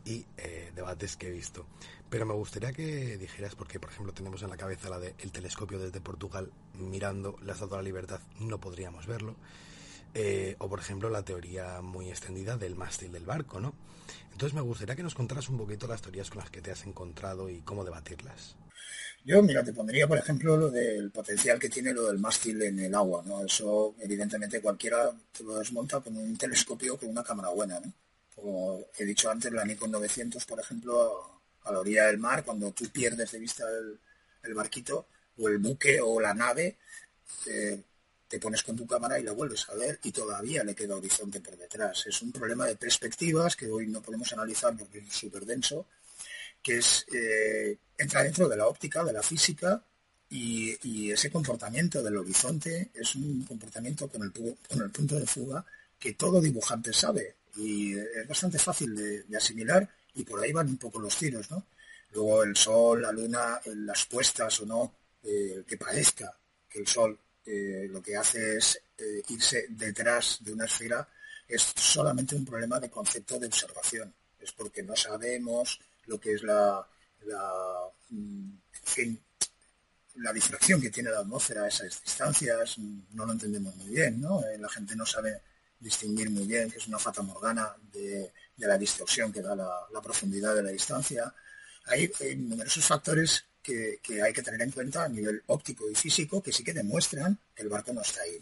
y 0.06 0.24
eh, 0.38 0.72
debates 0.74 1.16
que 1.16 1.28
he 1.28 1.30
visto. 1.30 1.66
Pero 2.14 2.26
me 2.26 2.34
gustaría 2.34 2.72
que 2.72 3.18
dijeras, 3.18 3.56
porque 3.56 3.80
por 3.80 3.90
ejemplo 3.90 4.14
tenemos 4.14 4.40
en 4.44 4.48
la 4.48 4.56
cabeza 4.56 4.88
la 4.88 5.00
de 5.00 5.16
el 5.18 5.32
telescopio 5.32 5.80
desde 5.80 6.00
Portugal 6.00 6.48
mirando 6.74 7.36
la 7.42 7.54
Estatua 7.54 7.78
de 7.78 7.82
la 7.82 7.88
Libertad, 7.88 8.20
no 8.38 8.60
podríamos 8.60 9.08
verlo. 9.08 9.34
Eh, 10.14 10.54
o 10.60 10.68
por 10.68 10.78
ejemplo 10.78 11.10
la 11.10 11.24
teoría 11.24 11.80
muy 11.80 12.10
extendida 12.10 12.56
del 12.56 12.76
mástil 12.76 13.10
del 13.10 13.26
barco, 13.26 13.58
¿no? 13.58 13.74
Entonces 14.30 14.54
me 14.54 14.60
gustaría 14.60 14.94
que 14.94 15.02
nos 15.02 15.16
contaras 15.16 15.48
un 15.48 15.58
poquito 15.58 15.88
las 15.88 16.02
teorías 16.02 16.30
con 16.30 16.38
las 16.38 16.50
que 16.50 16.60
te 16.60 16.70
has 16.70 16.86
encontrado 16.86 17.50
y 17.50 17.62
cómo 17.62 17.84
debatirlas. 17.84 18.54
Yo, 19.24 19.42
mira, 19.42 19.64
te 19.64 19.72
pondría, 19.72 20.06
por 20.06 20.18
ejemplo, 20.18 20.56
lo 20.56 20.70
del 20.70 21.10
potencial 21.10 21.58
que 21.58 21.68
tiene 21.68 21.92
lo 21.92 22.06
del 22.06 22.20
mástil 22.20 22.62
en 22.62 22.78
el 22.78 22.94
agua, 22.94 23.24
¿no? 23.26 23.44
Eso, 23.44 23.96
evidentemente, 23.98 24.60
cualquiera 24.60 25.10
lo 25.44 25.58
desmonta 25.58 25.98
con 25.98 26.16
un 26.16 26.38
telescopio 26.38 26.96
con 26.96 27.08
una 27.08 27.24
cámara 27.24 27.48
buena, 27.48 27.80
¿no? 27.80 27.92
Como 28.36 28.84
he 28.96 29.04
dicho 29.04 29.28
antes, 29.28 29.52
la 29.52 29.64
Nikon 29.64 29.90
900, 29.90 30.44
por 30.44 30.60
ejemplo, 30.60 31.33
a 31.64 31.72
la 31.72 31.80
orilla 31.80 32.06
del 32.06 32.18
mar, 32.18 32.44
cuando 32.44 32.72
tú 32.72 32.88
pierdes 32.90 33.32
de 33.32 33.38
vista 33.38 33.64
el, 34.42 34.54
barquito 34.54 35.06
o 35.38 35.48
el 35.48 35.58
buque 35.58 36.00
o 36.00 36.20
la 36.20 36.34
nave, 36.34 36.76
te 38.28 38.38
pones 38.38 38.62
con 38.62 38.76
tu 38.76 38.86
cámara 38.86 39.18
y 39.18 39.22
la 39.22 39.32
vuelves 39.32 39.68
a 39.68 39.74
ver 39.74 39.98
y 40.02 40.12
todavía 40.12 40.64
le 40.64 40.74
queda 40.74 40.96
horizonte 40.96 41.40
por 41.40 41.56
detrás. 41.56 42.06
Es 42.06 42.20
un 42.22 42.32
problema 42.32 42.66
de 42.66 42.76
perspectivas 42.76 43.56
que 43.56 43.66
hoy 43.66 43.86
no 43.86 44.02
podemos 44.02 44.32
analizar 44.32 44.76
porque 44.76 44.98
es 44.98 45.14
súper 45.14 45.44
denso, 45.44 45.86
que 46.62 46.78
es, 46.78 47.06
eh, 47.14 47.78
entra 47.96 48.22
dentro 48.22 48.48
de 48.48 48.56
la 48.56 48.66
óptica, 48.66 49.04
de 49.04 49.12
la 49.12 49.22
física, 49.22 49.82
y, 50.30 51.12
ese 51.12 51.30
comportamiento 51.30 52.02
del 52.02 52.16
horizonte 52.16 52.90
es 52.92 53.14
un 53.14 53.44
comportamiento 53.44 54.08
con 54.08 54.22
el, 54.22 54.32
con 54.32 54.82
el 54.82 54.90
punto 54.90 55.14
de 55.14 55.26
fuga 55.26 55.64
que 55.98 56.14
todo 56.14 56.40
dibujante 56.40 56.92
sabe 56.92 57.36
y 57.56 57.96
es 57.96 58.26
bastante 58.26 58.58
fácil 58.58 58.96
de, 58.96 59.36
asimilar 59.36 59.88
y 60.14 60.24
por 60.24 60.40
ahí 60.40 60.52
van 60.52 60.68
un 60.68 60.78
poco 60.78 61.00
los 61.00 61.16
tiros, 61.16 61.50
¿no? 61.50 61.66
Luego 62.12 62.44
el 62.44 62.56
sol, 62.56 63.02
la 63.02 63.12
luna, 63.12 63.60
las 63.64 64.06
puestas 64.06 64.60
o 64.60 64.66
no, 64.66 64.94
eh, 65.22 65.64
que 65.66 65.76
parezca 65.76 66.32
que 66.68 66.78
el 66.78 66.86
sol 66.86 67.18
eh, 67.46 67.88
lo 67.90 68.00
que 68.00 68.16
hace 68.16 68.56
es 68.58 68.80
irse 69.28 69.66
detrás 69.70 70.38
de 70.40 70.52
una 70.52 70.66
esfera, 70.66 71.06
es 71.48 71.72
solamente 71.74 72.36
un 72.36 72.44
problema 72.44 72.78
de 72.78 72.90
concepto 72.90 73.38
de 73.38 73.48
observación. 73.48 74.14
Es 74.40 74.52
porque 74.52 74.82
no 74.82 74.94
sabemos 74.94 75.80
lo 76.06 76.20
que 76.20 76.34
es 76.34 76.42
la, 76.42 76.86
la, 77.26 77.52
mm, 78.10 78.50
la 80.16 80.32
difracción 80.32 80.80
que 80.80 80.90
tiene 80.90 81.10
la 81.10 81.20
atmósfera 81.20 81.64
a 81.64 81.68
esas 81.68 82.00
distancias, 82.02 82.78
no 82.78 83.26
lo 83.26 83.32
entendemos 83.32 83.74
muy 83.76 83.88
bien, 83.88 84.20
¿no? 84.20 84.44
Eh, 84.44 84.58
la 84.58 84.68
gente 84.68 84.94
no 84.94 85.04
sabe 85.04 85.40
distinguir 85.78 86.30
muy 86.30 86.46
bien 86.46 86.70
que 86.70 86.78
es 86.78 86.86
una 86.86 86.98
fata 86.98 87.22
morgana 87.22 87.74
de, 87.92 88.32
la 88.58 88.78
distorsión 88.78 89.32
que 89.32 89.42
da 89.42 89.54
la, 89.54 90.02
profundidad 90.02 90.54
de 90.54 90.62
la 90.62 90.70
distancia. 90.70 91.32
Hay, 91.86 92.10
numerosos 92.36 92.84
factores 92.84 93.44
que, 93.62 94.00
hay 94.22 94.32
que 94.32 94.42
tener 94.42 94.62
en 94.62 94.70
cuenta 94.70 95.04
a 95.04 95.08
nivel 95.08 95.42
óptico 95.46 95.90
y 95.90 95.94
físico 95.94 96.42
que 96.42 96.52
sí 96.52 96.62
que 96.62 96.72
demuestran 96.72 97.38
que 97.54 97.62
el 97.62 97.68
barco 97.68 97.92
no 97.92 98.02
está 98.02 98.22
ahí. 98.22 98.40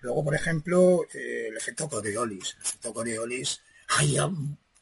Luego, 0.00 0.24
por 0.24 0.34
ejemplo, 0.34 1.04
eh, 1.12 1.48
el 1.48 1.56
efecto 1.56 1.88
Coriolis. 1.88 2.54
El 2.54 2.62
efecto 2.62 2.94
Coriolis, 2.94 3.60
hay 3.88 4.16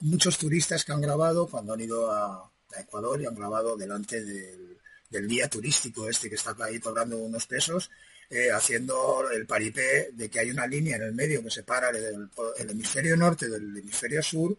muchos 0.01 0.39
turistas 0.39 0.85
que 0.85 0.93
han 0.93 1.01
grabado 1.01 1.47
cuando 1.49 1.73
han 1.73 1.81
ido 1.81 2.11
a, 2.11 2.51
Ecuador 2.77 3.21
y 3.21 3.27
han 3.27 3.35
grabado 3.35 3.77
delante 3.77 4.23
del, 4.23 4.79
guía 5.11 5.49
turístico 5.49 6.09
este 6.09 6.29
que 6.29 6.35
está 6.35 6.55
ahí 6.61 6.79
cobrando 6.79 7.17
unos 7.17 7.47
pesos, 7.47 7.91
eh, 8.31 8.51
haciendo 8.51 9.31
el 9.31 9.47
paripé 9.47 10.11
de 10.13 10.29
que 10.29 10.41
hay 10.41 10.51
una 10.51 10.67
línea 10.67 10.97
en 10.97 11.03
el 11.03 11.15
medio 11.15 11.43
que 11.43 11.51
separa 11.51 11.89
el, 11.91 12.31
hemisferio 12.71 13.17
norte 13.17 13.49
del 13.49 13.77
hemisferio 13.77 14.23
sur 14.23 14.57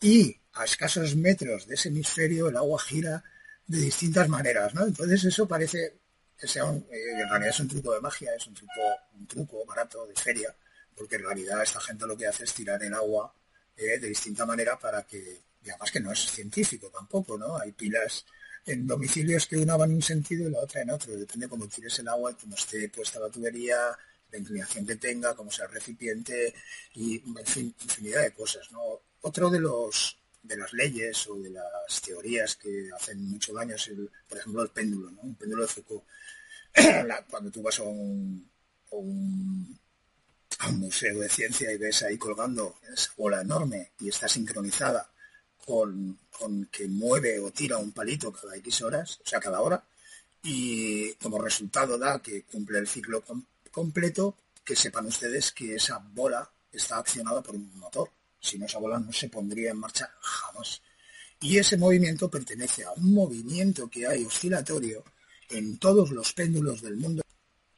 y 0.00 0.36
a 0.54 0.64
escasos 0.64 1.14
metros 1.14 1.66
de 1.66 1.74
ese 1.74 1.88
hemisferio 1.88 2.48
el 2.48 2.56
agua 2.56 2.80
gira 2.80 3.22
de 3.66 3.78
distintas 3.78 4.28
maneras, 4.28 4.74
¿no? 4.74 4.86
Entonces 4.86 5.24
eso 5.24 5.46
parece 5.46 6.00
que 6.36 6.48
sea 6.48 6.64
un, 6.64 6.78
eh, 6.90 7.12
en 7.12 7.28
realidad 7.28 7.50
es 7.50 7.60
un 7.60 7.68
truco 7.68 7.94
de 7.94 8.00
magia, 8.00 8.34
es 8.34 8.46
un 8.48 8.54
truco, 8.54 8.80
un 9.14 9.26
truco 9.26 9.64
barato 9.64 10.04
de 10.06 10.14
feria, 10.14 10.54
porque 10.96 11.16
en 11.16 11.22
realidad 11.22 11.62
esta 11.62 11.80
gente 11.80 12.06
lo 12.06 12.16
que 12.16 12.26
hace 12.26 12.42
es 12.44 12.52
tirar 12.52 12.82
el 12.82 12.92
agua 12.92 13.32
eh, 13.76 13.98
de 13.98 14.08
distinta 14.08 14.44
manera 14.44 14.76
para 14.78 15.04
que, 15.04 15.42
y 15.62 15.70
además 15.70 15.92
que 15.92 16.00
no 16.00 16.10
es 16.10 16.18
científico 16.18 16.90
tampoco, 16.90 17.38
¿no? 17.38 17.56
Hay 17.56 17.70
pilas 17.70 18.26
en 18.66 18.86
domicilios 18.86 19.46
que 19.46 19.56
una 19.56 19.76
va 19.76 19.84
en 19.86 19.94
un 19.94 20.02
sentido 20.02 20.48
y 20.48 20.52
la 20.52 20.60
otra 20.60 20.82
en 20.82 20.90
otro, 20.90 21.16
depende 21.16 21.48
cómo 21.48 21.66
tires 21.68 21.98
el 21.98 22.08
agua 22.08 22.36
cómo 22.40 22.54
esté 22.54 22.88
puesta 22.88 23.18
la 23.18 23.28
tubería, 23.28 23.76
la 24.30 24.38
inclinación 24.38 24.86
que 24.86 24.96
tenga, 24.96 25.34
cómo 25.34 25.50
sea 25.50 25.66
el 25.66 25.72
recipiente 25.72 26.54
y, 26.94 27.16
en 27.16 27.46
fin, 27.46 27.74
infinidad 27.82 28.22
de 28.22 28.32
cosas, 28.32 28.70
¿no? 28.72 28.80
Otro 29.22 29.50
de 29.50 29.60
los 29.60 30.18
de 30.42 30.56
las 30.56 30.72
leyes 30.72 31.28
o 31.28 31.36
de 31.36 31.50
las 31.50 32.02
teorías 32.04 32.56
que 32.56 32.88
hacen 32.96 33.30
mucho 33.30 33.52
daño 33.52 33.76
es, 33.76 33.88
el, 33.88 34.10
por 34.28 34.38
ejemplo, 34.38 34.62
el 34.62 34.70
péndulo, 34.70 35.10
¿no? 35.12 35.20
Un 35.22 35.36
péndulo 35.36 35.62
de 35.62 35.68
Foucault. 35.68 36.04
Cuando 37.30 37.50
tú 37.50 37.62
vas 37.62 37.78
a 37.78 37.84
un 37.84 38.50
a 40.58 40.68
un 40.68 40.78
museo 40.78 41.20
de 41.20 41.28
ciencia 41.28 41.72
y 41.72 41.78
ves 41.78 42.02
ahí 42.02 42.16
colgando 42.16 42.76
esa 42.92 43.10
bola 43.16 43.40
enorme 43.40 43.92
y 44.00 44.08
está 44.08 44.28
sincronizada 44.28 45.11
con, 45.64 46.18
que 46.70 46.88
mueve 46.88 47.38
o 47.38 47.50
tira 47.50 47.78
un 47.78 47.92
palito 47.92 48.32
cada 48.32 48.56
X 48.56 48.82
horas, 48.82 49.20
o 49.24 49.28
sea, 49.28 49.40
cada 49.40 49.60
hora, 49.60 49.82
y 50.42 51.14
como 51.14 51.40
resultado 51.40 51.96
da 51.98 52.20
que 52.20 52.42
cumple 52.44 52.78
el 52.78 52.88
ciclo 52.88 53.22
completo, 53.70 54.36
que 54.64 54.74
sepan 54.76 55.06
ustedes 55.06 55.52
que 55.52 55.76
esa 55.76 55.98
bola 55.98 56.48
está 56.70 56.98
accionada 56.98 57.42
por 57.42 57.54
un 57.54 57.78
motor. 57.78 58.10
Si 58.40 58.58
no, 58.58 58.66
esa 58.66 58.78
bola 58.78 58.98
no 58.98 59.12
se 59.12 59.28
pondría 59.28 59.70
en 59.70 59.78
marcha 59.78 60.10
jamás. 60.20 60.82
Y 61.40 61.58
ese 61.58 61.76
movimiento 61.76 62.28
pertenece 62.28 62.84
a 62.84 62.92
un 62.92 63.14
movimiento 63.14 63.88
que 63.88 64.06
hay 64.06 64.24
oscilatorio 64.24 65.04
en 65.50 65.78
todos 65.78 66.10
los 66.10 66.32
péndulos 66.32 66.82
del 66.82 66.96
mundo 66.96 67.22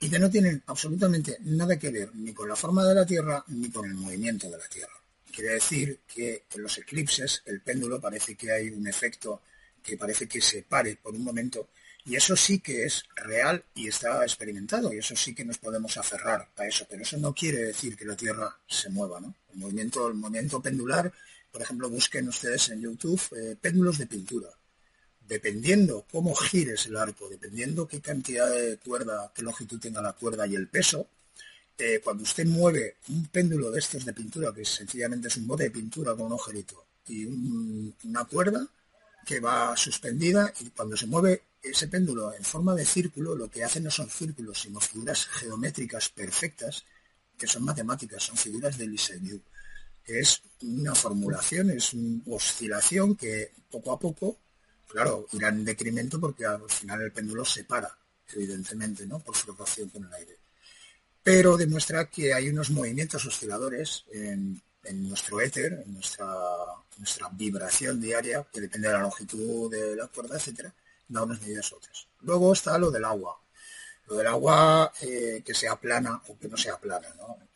y 0.01 0.11
que 0.11 0.19
no 0.19 0.31
tienen 0.31 0.63
absolutamente 0.67 1.39
nada 1.41 1.79
que 1.79 1.91
ver 1.91 2.15
ni 2.15 2.33
con 2.33 2.49
la 2.49 2.57
forma 2.57 2.85
de 2.85 2.95
la 2.95 3.07
Tierra 3.07 3.43
ni 3.49 3.71
con 3.71 3.87
el 3.87 3.95
movimiento 3.95 4.51
de 4.51 4.59
la 4.59 4.69
Tierra. 4.69 5.04
Quiere 5.35 5.55
decir 5.55 6.01
que 6.07 6.45
en 6.55 6.63
los 6.63 6.79
eclipses 6.79 7.43
el 7.47 7.61
péndulo 7.61 8.01
parece 8.01 8.37
que 8.37 8.53
hay 8.53 8.69
un 8.69 8.87
efecto 8.87 9.43
que 9.83 9.97
parece 9.97 10.29
que 10.29 10.41
se 10.41 10.63
pare 10.63 10.97
por 10.97 11.15
un 11.15 11.25
momento 11.25 11.71
y 12.05 12.15
eso 12.15 12.37
sí 12.37 12.61
que 12.61 12.85
es 12.85 13.05
real 13.17 13.65
y 13.75 13.89
está 13.89 14.23
experimentado 14.23 14.93
y 14.93 14.99
eso 14.99 15.17
sí 15.17 15.35
que 15.35 15.45
nos 15.45 15.59
podemos 15.59 15.97
aferrar 15.97 16.49
a 16.57 16.67
eso, 16.67 16.87
pero 16.89 17.03
eso 17.03 17.17
no 17.17 17.35
quiere 17.35 17.59
decir 17.59 17.97
que 17.97 18.05
la 18.05 18.15
Tierra 18.15 18.57
se 18.67 18.91
mueva, 18.91 19.21
¿no? 19.21 19.35
El 19.53 19.59
movimiento, 19.59 20.07
el 20.07 20.15
movimiento 20.15 20.61
pendular, 20.61 21.13
por 21.51 21.63
ejemplo, 21.63 21.91
busquen 21.91 22.29
ustedes 22.29 22.69
en 22.69 22.83
YouTube 22.83 23.21
eh, 23.37 23.57
péndulos 23.61 23.99
de 23.99 24.07
pintura 24.07 24.51
dependiendo 25.27 26.07
cómo 26.11 26.35
gires 26.35 26.87
el 26.87 26.97
arco, 26.97 27.29
dependiendo 27.29 27.89
qué 27.89 28.01
cantidad 28.01 28.51
de 28.51 28.77
cuerda, 28.79 29.33
qué 29.35 29.43
longitud 29.43 29.81
tenga 29.81 30.03
la 30.03 30.13
cuerda 30.13 30.47
y 30.47 30.55
el 30.55 30.69
peso, 30.69 31.09
eh, 31.79 32.01
cuando 32.03 32.23
usted 32.23 32.47
mueve 32.47 32.97
un 33.09 33.27
péndulo 33.27 33.71
de 33.71 33.79
estos 33.79 34.05
de 34.05 34.13
pintura, 34.13 34.53
que 34.53 34.65
sencillamente 34.65 35.29
es 35.29 35.37
un 35.37 35.47
bote 35.47 35.65
de 35.65 35.71
pintura 35.71 36.15
con 36.15 36.27
un 36.27 36.33
agujerito 36.33 36.87
y 37.09 37.27
una 38.05 38.25
cuerda 38.25 38.67
que 39.27 39.41
va 39.41 39.77
suspendida 39.77 40.53
y 40.61 40.71
cuando 40.71 40.97
se 40.97 41.07
mueve 41.07 41.43
ese 41.63 41.89
péndulo 41.89 42.35
en 42.35 42.45
forma 42.45 42.75
de 42.75 42.85
círculo, 42.85 43.35
lo 43.35 43.51
que 43.51 43.65
hace 43.65 43.81
no 43.81 43.91
son 43.91 44.09
círculos, 44.11 44.61
sino 44.61 44.81
figuras 44.81 45.27
geométricas 45.27 46.11
perfectas, 46.11 46.85
que 47.39 47.47
son 47.47 47.65
matemáticas, 47.65 48.23
son 48.23 48.37
figuras 48.37 48.77
de 48.77 48.87
Lissajous. 48.87 49.41
Es 50.05 50.43
una 50.61 50.95
formulación, 50.95 51.71
es 51.71 51.95
una 51.95 52.23
oscilación 52.27 53.17
que 53.17 53.53
poco 53.71 53.93
a 53.93 53.99
poco 53.99 54.39
claro, 54.95 55.27
irá 55.33 55.49
en 55.49 55.65
decremento 55.65 56.21
porque 56.21 56.47
al 56.47 56.71
final 56.71 57.03
el 57.03 57.13
péndulo 57.13 57.45
se 57.45 57.65
para. 57.65 57.91
evidentemente, 58.33 59.07
¿no? 59.07 59.19
Por 59.19 59.35
flotación 59.37 59.91
con 59.91 60.05
el 60.05 60.13
aire. 60.15 60.39
Pero 61.25 61.57
demuestra 61.57 62.05
que 62.11 62.35
hay 62.35 62.51
unos 62.51 62.69
movimientos 62.69 63.25
osciladores 63.25 64.05
en, 64.13 64.61
nuestro 65.09 65.41
éter, 65.41 65.83
en 65.87 65.95
nuestra, 65.95 66.29
vibración 67.33 67.99
diaria, 67.99 68.47
que 68.53 68.61
depende 68.61 68.89
de 68.89 68.95
la 68.95 69.01
longitud 69.01 69.71
de 69.71 69.97
la 69.97 70.07
cuerda, 70.09 70.37
etcétera, 70.37 70.73
da 71.09 71.23
unas 71.23 71.41
medidas 71.41 71.73
otras. 71.73 72.07
Luego 72.21 72.53
está 72.53 72.77
lo 72.77 72.91
del 72.91 73.07
agua. 73.07 73.41
Lo 74.07 74.17
del 74.17 74.27
agua 74.27 74.93
eh, 75.01 75.43
que 75.43 75.55
sea 75.55 75.77
plana 75.77 76.21
o 76.29 76.39
que 76.39 76.47
no 76.47 76.59
sea 76.59 76.79
plana. 76.79 77.09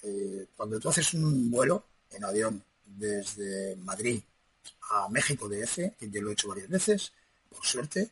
Eh, 0.02 0.46
cuando 0.56 0.80
tú 0.80 0.88
haces 0.88 1.12
un 1.12 1.50
vuelo 1.50 1.84
en 2.10 2.24
avión 2.24 2.64
desde 2.86 3.76
Madrid 3.76 4.22
a 4.90 5.10
México 5.10 5.46
de 5.46 5.64
F, 5.64 5.94
que 6.00 6.08
yo 6.08 6.22
lo 6.22 6.30
he 6.30 6.32
hecho 6.32 6.48
varias 6.48 6.70
veces, 6.70 7.12
por 7.50 7.66
suerte, 7.66 8.08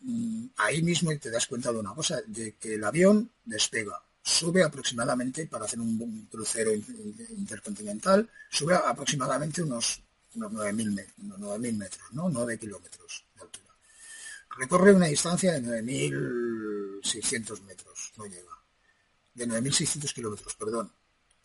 mm, 0.00 0.46
ahí 0.56 0.82
mismo 0.82 1.10
te 1.18 1.30
das 1.30 1.46
cuenta 1.46 1.70
de 1.70 1.78
una 1.78 1.94
cosa, 1.94 2.22
de 2.26 2.54
que 2.54 2.76
el 2.76 2.84
avión 2.84 3.30
despega, 3.44 4.02
sube 4.30 4.62
aproximadamente, 4.62 5.46
para 5.46 5.64
hacer 5.64 5.80
un, 5.80 6.28
crucero 6.30 6.72
intercontinental, 6.72 8.28
sube 8.48 8.74
aproximadamente 8.74 9.62
unos, 9.62 10.00
unos 10.34 10.52
9.000 10.52 11.76
metros, 11.76 12.12
¿no? 12.12 12.28
9 12.28 12.58
kilómetros 12.58 13.24
de 13.34 13.42
altura. 13.42 13.74
Recorre 14.56 14.94
una 14.94 15.06
distancia 15.06 15.52
de 15.52 15.82
9.600 15.82 17.62
metros, 17.62 18.12
no 18.16 18.26
llega. 18.26 18.56
De 19.34 19.46
9.600 19.46 20.12
kilómetros, 20.12 20.54
perdón. 20.54 20.92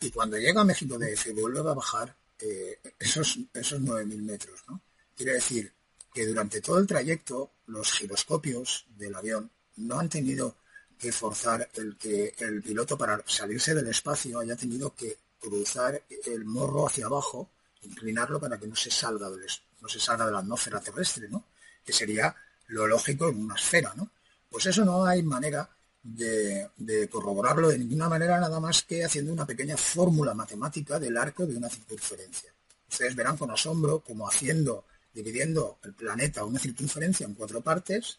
Y 0.00 0.10
cuando 0.10 0.36
llega 0.36 0.60
a 0.60 0.64
México 0.64 0.98
de 0.98 1.12
F 1.14 1.32
vuelve 1.32 1.60
a 1.60 1.74
bajar 1.74 2.16
eh, 2.38 2.78
esos, 2.98 3.38
esos 3.54 3.80
9.000 3.80 4.22
metros. 4.22 4.60
¿no? 4.68 4.80
Quiere 5.16 5.34
decir 5.34 5.72
que 6.12 6.26
durante 6.26 6.60
todo 6.60 6.78
el 6.78 6.86
trayecto 6.86 7.52
los 7.66 7.92
giroscopios 7.92 8.86
del 8.96 9.14
avión 9.14 9.50
no 9.76 9.98
han 9.98 10.08
tenido 10.08 10.56
que 10.98 11.12
forzar 11.12 11.68
el 11.74 11.96
que 11.96 12.34
el 12.38 12.62
piloto 12.62 12.96
para 12.96 13.22
salirse 13.26 13.74
del 13.74 13.88
espacio 13.88 14.38
haya 14.38 14.56
tenido 14.56 14.94
que 14.94 15.18
cruzar 15.40 16.02
el 16.24 16.44
morro 16.44 16.86
hacia 16.86 17.06
abajo, 17.06 17.50
inclinarlo 17.82 18.40
para 18.40 18.58
que 18.58 18.66
no 18.66 18.76
se 18.76 18.90
salga 18.90 19.30
del, 19.30 19.46
no 19.80 19.88
se 19.88 20.00
salga 20.00 20.26
de 20.26 20.32
la 20.32 20.38
atmósfera 20.38 20.80
terrestre, 20.80 21.28
¿no? 21.28 21.44
Que 21.84 21.92
sería 21.92 22.34
lo 22.68 22.86
lógico 22.86 23.28
en 23.28 23.44
una 23.44 23.54
esfera, 23.54 23.92
¿no? 23.96 24.10
Pues 24.50 24.66
eso 24.66 24.84
no 24.84 25.04
hay 25.04 25.22
manera 25.22 25.68
de, 26.02 27.08
corroborarlo 27.10 27.68
de 27.68 27.78
ninguna 27.78 28.08
manera 28.08 28.38
nada 28.38 28.60
más 28.60 28.82
que 28.82 29.04
haciendo 29.04 29.32
una 29.32 29.46
pequeña 29.46 29.76
fórmula 29.76 30.34
matemática 30.34 30.98
del 30.98 31.16
arco 31.16 31.46
de 31.46 31.56
una 31.56 31.68
circunferencia. 31.68 32.52
Ustedes 32.88 33.16
verán 33.16 33.36
con 33.36 33.50
asombro 33.50 34.00
como 34.00 34.28
haciendo, 34.28 34.84
dividiendo 35.12 35.78
el 35.82 35.94
planeta 35.94 36.44
una 36.44 36.60
circunferencia 36.60 37.26
en 37.26 37.34
cuatro 37.34 37.60
partes, 37.60 38.18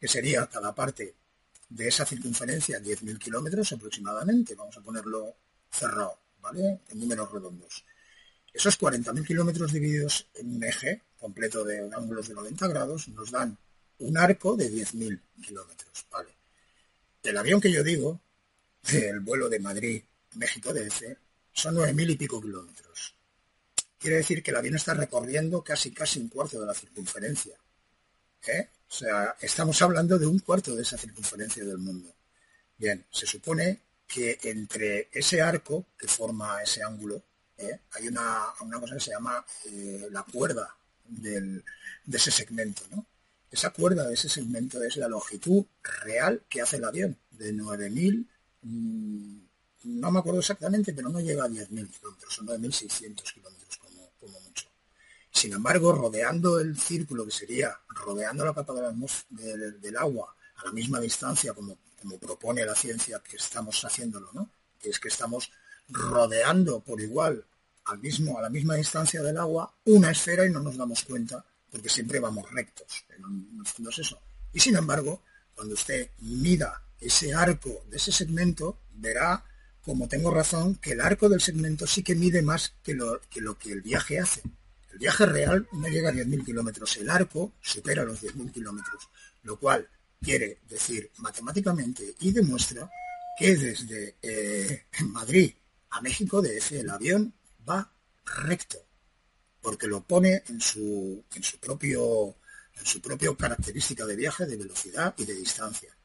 que 0.00 0.08
sería 0.08 0.46
cada 0.46 0.74
parte 0.74 1.14
de 1.74 1.88
esa 1.88 2.04
circunferencia 2.04 2.80
10.000 2.80 3.18
kilómetros 3.18 3.72
aproximadamente, 3.72 4.54
vamos 4.54 4.76
a 4.76 4.82
ponerlo 4.82 5.36
cerrado, 5.70 6.18
¿vale? 6.40 6.80
En 6.90 7.00
números 7.00 7.32
redondos. 7.32 7.84
Esos 8.52 8.78
40.000 8.78 9.26
kilómetros 9.26 9.72
divididos 9.72 10.26
en 10.34 10.56
un 10.56 10.64
eje 10.64 11.02
completo 11.18 11.64
de 11.64 11.90
ángulos 11.94 12.28
de 12.28 12.34
90 12.34 12.68
grados 12.68 13.08
nos 13.08 13.30
dan 13.30 13.56
un 14.00 14.18
arco 14.18 14.56
de 14.56 14.70
10.000 14.70 15.20
kilómetros, 15.42 16.06
¿vale? 16.10 16.30
El 17.22 17.36
avión 17.38 17.60
que 17.60 17.72
yo 17.72 17.82
digo, 17.82 18.20
el 18.92 19.20
vuelo 19.20 19.48
de 19.48 19.60
Madrid, 19.60 20.02
México 20.34 20.72
DF, 20.74 21.16
son 21.52 21.74
nueve 21.74 21.92
mil 21.94 22.10
y 22.10 22.16
pico 22.16 22.40
kilómetros. 22.40 23.14
Quiere 23.98 24.16
decir 24.16 24.42
que 24.42 24.50
el 24.50 24.56
avión 24.56 24.74
está 24.74 24.94
recorriendo 24.94 25.62
casi 25.62 25.92
casi 25.92 26.18
un 26.18 26.28
cuarto 26.28 26.60
de 26.60 26.66
la 26.66 26.74
circunferencia. 26.74 27.56
¿eh? 28.48 28.68
O 28.92 28.94
sea, 28.94 29.34
estamos 29.40 29.80
hablando 29.80 30.18
de 30.18 30.26
un 30.26 30.40
cuarto 30.40 30.76
de 30.76 30.82
esa 30.82 30.98
circunferencia 30.98 31.64
del 31.64 31.78
mundo. 31.78 32.14
Bien, 32.76 33.02
se 33.10 33.26
supone 33.26 33.80
que 34.06 34.38
entre 34.42 35.08
ese 35.10 35.40
arco 35.40 35.86
que 35.96 36.06
forma 36.06 36.62
ese 36.62 36.82
ángulo 36.82 37.22
¿eh? 37.56 37.80
hay 37.92 38.08
una, 38.08 38.52
cosa 38.78 38.94
que 38.94 39.00
se 39.00 39.12
llama 39.12 39.42
eh, 39.64 40.08
la 40.10 40.22
cuerda 40.24 40.76
de 41.06 41.62
ese 42.12 42.30
segmento, 42.30 42.82
¿no? 42.90 43.06
Esa 43.50 43.70
cuerda 43.70 44.06
de 44.06 44.12
ese 44.12 44.28
segmento 44.28 44.82
es 44.82 44.98
la 44.98 45.08
longitud 45.08 45.64
real 46.04 46.42
que 46.50 46.60
hace 46.60 46.76
el 46.76 46.84
avión, 46.84 47.16
de 47.30 47.54
9.000, 47.54 48.26
mm, 48.60 49.38
no 49.84 50.10
me 50.10 50.18
acuerdo 50.18 50.40
exactamente, 50.40 50.92
pero 50.92 51.08
no 51.08 51.20
llega 51.20 51.44
a 51.44 51.48
10.000 51.48 51.68
kilómetros, 51.68 52.34
son 52.34 52.46
9.600 52.46 53.32
kilómetros. 53.32 53.61
Sin 55.42 55.54
embargo, 55.54 55.90
rodeando 55.90 56.60
el 56.60 56.78
círculo, 56.78 57.24
que 57.24 57.32
sería 57.32 57.76
rodeando 57.88 58.44
la 58.44 58.54
capa 58.54 58.74
del 58.74 59.96
agua 59.96 60.36
a 60.54 60.66
la 60.66 60.72
misma 60.72 61.00
distancia 61.00 61.52
como, 61.52 61.76
propone 62.20 62.64
la 62.64 62.76
ciencia 62.76 63.20
que 63.28 63.38
estamos 63.38 63.84
haciéndolo, 63.84 64.30
¿no? 64.34 64.48
es 64.80 65.00
que 65.00 65.08
estamos 65.08 65.50
rodeando 65.88 66.78
por 66.78 67.00
igual 67.00 67.44
al 67.86 67.98
mismo, 67.98 68.38
a 68.38 68.42
la 68.42 68.50
misma 68.50 68.76
distancia 68.76 69.20
del 69.20 69.36
agua 69.36 69.74
una 69.86 70.12
esfera 70.12 70.46
y 70.46 70.50
no 70.50 70.60
nos 70.60 70.76
damos 70.76 71.02
cuenta 71.02 71.44
porque 71.72 71.88
siempre 71.88 72.20
vamos 72.20 72.48
rectos, 72.52 73.04
es 73.90 73.98
eso. 73.98 74.20
Y 74.52 74.60
sin 74.60 74.76
embargo, 74.76 75.22
cuando 75.56 75.74
usted 75.74 76.08
mida 76.20 76.84
ese 77.00 77.34
arco 77.34 77.82
de 77.90 77.96
ese 77.96 78.12
segmento, 78.12 78.78
verá, 78.94 79.44
como 79.84 80.06
tengo 80.06 80.30
razón, 80.30 80.76
que 80.76 80.92
el 80.92 81.00
arco 81.00 81.28
del 81.28 81.40
segmento 81.40 81.84
sí 81.88 82.04
que 82.04 82.14
mide 82.14 82.42
más 82.42 82.74
que, 82.84 82.94
lo 82.94 83.18
que 83.58 83.72
el 83.72 83.82
viaje 83.82 84.20
hace. 84.20 84.42
El 84.92 84.98
viaje 84.98 85.26
real 85.26 85.68
no 85.72 85.88
llega 85.88 86.10
a 86.10 86.12
10.000 86.12 86.44
kilómetros, 86.44 86.96
el 86.98 87.10
arco 87.10 87.54
supera 87.60 88.04
los 88.04 88.22
10.000 88.22 88.52
kilómetros, 88.52 89.08
lo 89.42 89.58
cual 89.58 89.88
quiere 90.20 90.58
decir 90.68 91.10
matemáticamente 91.18 92.14
y 92.20 92.32
demuestra 92.32 92.90
que 93.38 93.56
desde 93.56 94.16
eh, 94.22 94.86
Madrid 95.06 95.52
a 95.90 96.00
México, 96.00 96.42
ese 96.42 96.80
el 96.80 96.90
avión 96.90 97.34
va 97.68 97.92
recto 98.24 98.78
porque 99.60 99.86
lo 99.86 100.02
pone 100.02 100.42
en 100.48 100.60
su, 100.60 101.24
en 101.34 101.42
su 101.42 101.58
propio 101.58 102.36
en 102.74 102.86
su 102.86 103.00
propia 103.00 103.34
característica 103.36 104.04
de 104.06 104.16
viaje, 104.16 104.46
de 104.46 104.56
velocidad 104.56 105.14
y 105.18 105.24
de 105.24 105.34
distancia. 105.34 105.96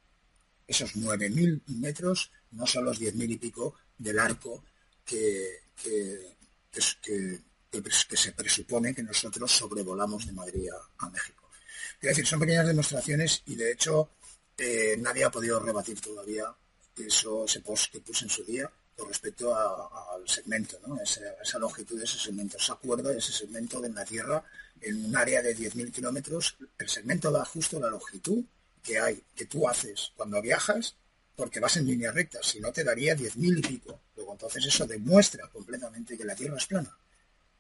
Esos 0.67 0.95
9.000 0.95 1.61
metros 1.79 2.31
no 2.51 2.67
son 2.67 2.85
los 2.85 2.99
10.000 2.99 3.31
y 3.31 3.37
pico 3.37 3.75
del 3.97 4.19
arco 4.19 4.63
que, 5.05 5.61
que, 5.81 7.39
se 8.15 8.31
presupone 8.31 8.93
que 8.93 9.03
nosotros 9.03 9.51
sobrevolamos 9.51 10.25
de 10.25 10.33
Madrid 10.33 10.69
a, 10.97 11.09
México. 11.09 11.49
Es 12.01 12.09
decir, 12.09 12.25
son 12.25 12.39
pequeñas 12.39 12.67
demostraciones 12.67 13.43
y 13.45 13.55
de 13.55 13.71
hecho 13.71 14.11
eh, 14.57 14.95
nadie 14.99 15.25
ha 15.25 15.31
podido 15.31 15.59
rebatir 15.59 15.99
todavía 15.99 16.45
eso, 16.95 17.45
ese 17.45 17.61
post 17.61 17.91
que 17.91 18.01
puse 18.01 18.25
en 18.25 18.29
su 18.29 18.43
día 18.43 18.71
con 18.95 19.07
respecto 19.09 19.55
al 19.55 20.27
segmento, 20.27 20.79
¿no? 20.87 20.99
esa, 20.99 21.59
longitud 21.59 21.99
de 21.99 22.05
ese 22.05 22.17
segmento, 22.17 22.57
esa 22.57 22.75
cuerda 22.75 23.11
de 23.11 23.19
ese 23.19 23.31
segmento 23.31 23.79
de 23.79 23.89
la 23.89 24.03
Tierra 24.03 24.43
en 24.81 25.05
un 25.05 25.15
área 25.15 25.41
de 25.43 25.55
10.000 25.55 25.91
kilómetros, 25.91 26.57
el 26.79 26.89
segmento 26.89 27.31
da 27.31 27.45
justo 27.45 27.79
la 27.79 27.89
longitud 27.89 28.43
que 28.81 28.99
hay, 28.99 29.21
que 29.35 29.45
tú 29.45 29.67
haces 29.69 30.11
cuando 30.15 30.41
viajas, 30.41 30.95
porque 31.35 31.59
vas 31.59 31.77
en 31.77 31.85
línea 31.85 32.11
recta, 32.11 32.39
si 32.41 32.59
no 32.59 32.71
te 32.71 32.83
daría 32.83 33.15
10.000 33.15 33.59
y 33.59 33.61
pico. 33.61 34.01
Luego 34.15 34.31
entonces 34.31 34.65
eso 34.65 34.87
demuestra 34.87 35.47
completamente 35.49 36.17
que 36.17 36.25
la 36.25 36.35
Tierra 36.35 36.57
es 36.57 36.65
plana. 36.65 36.97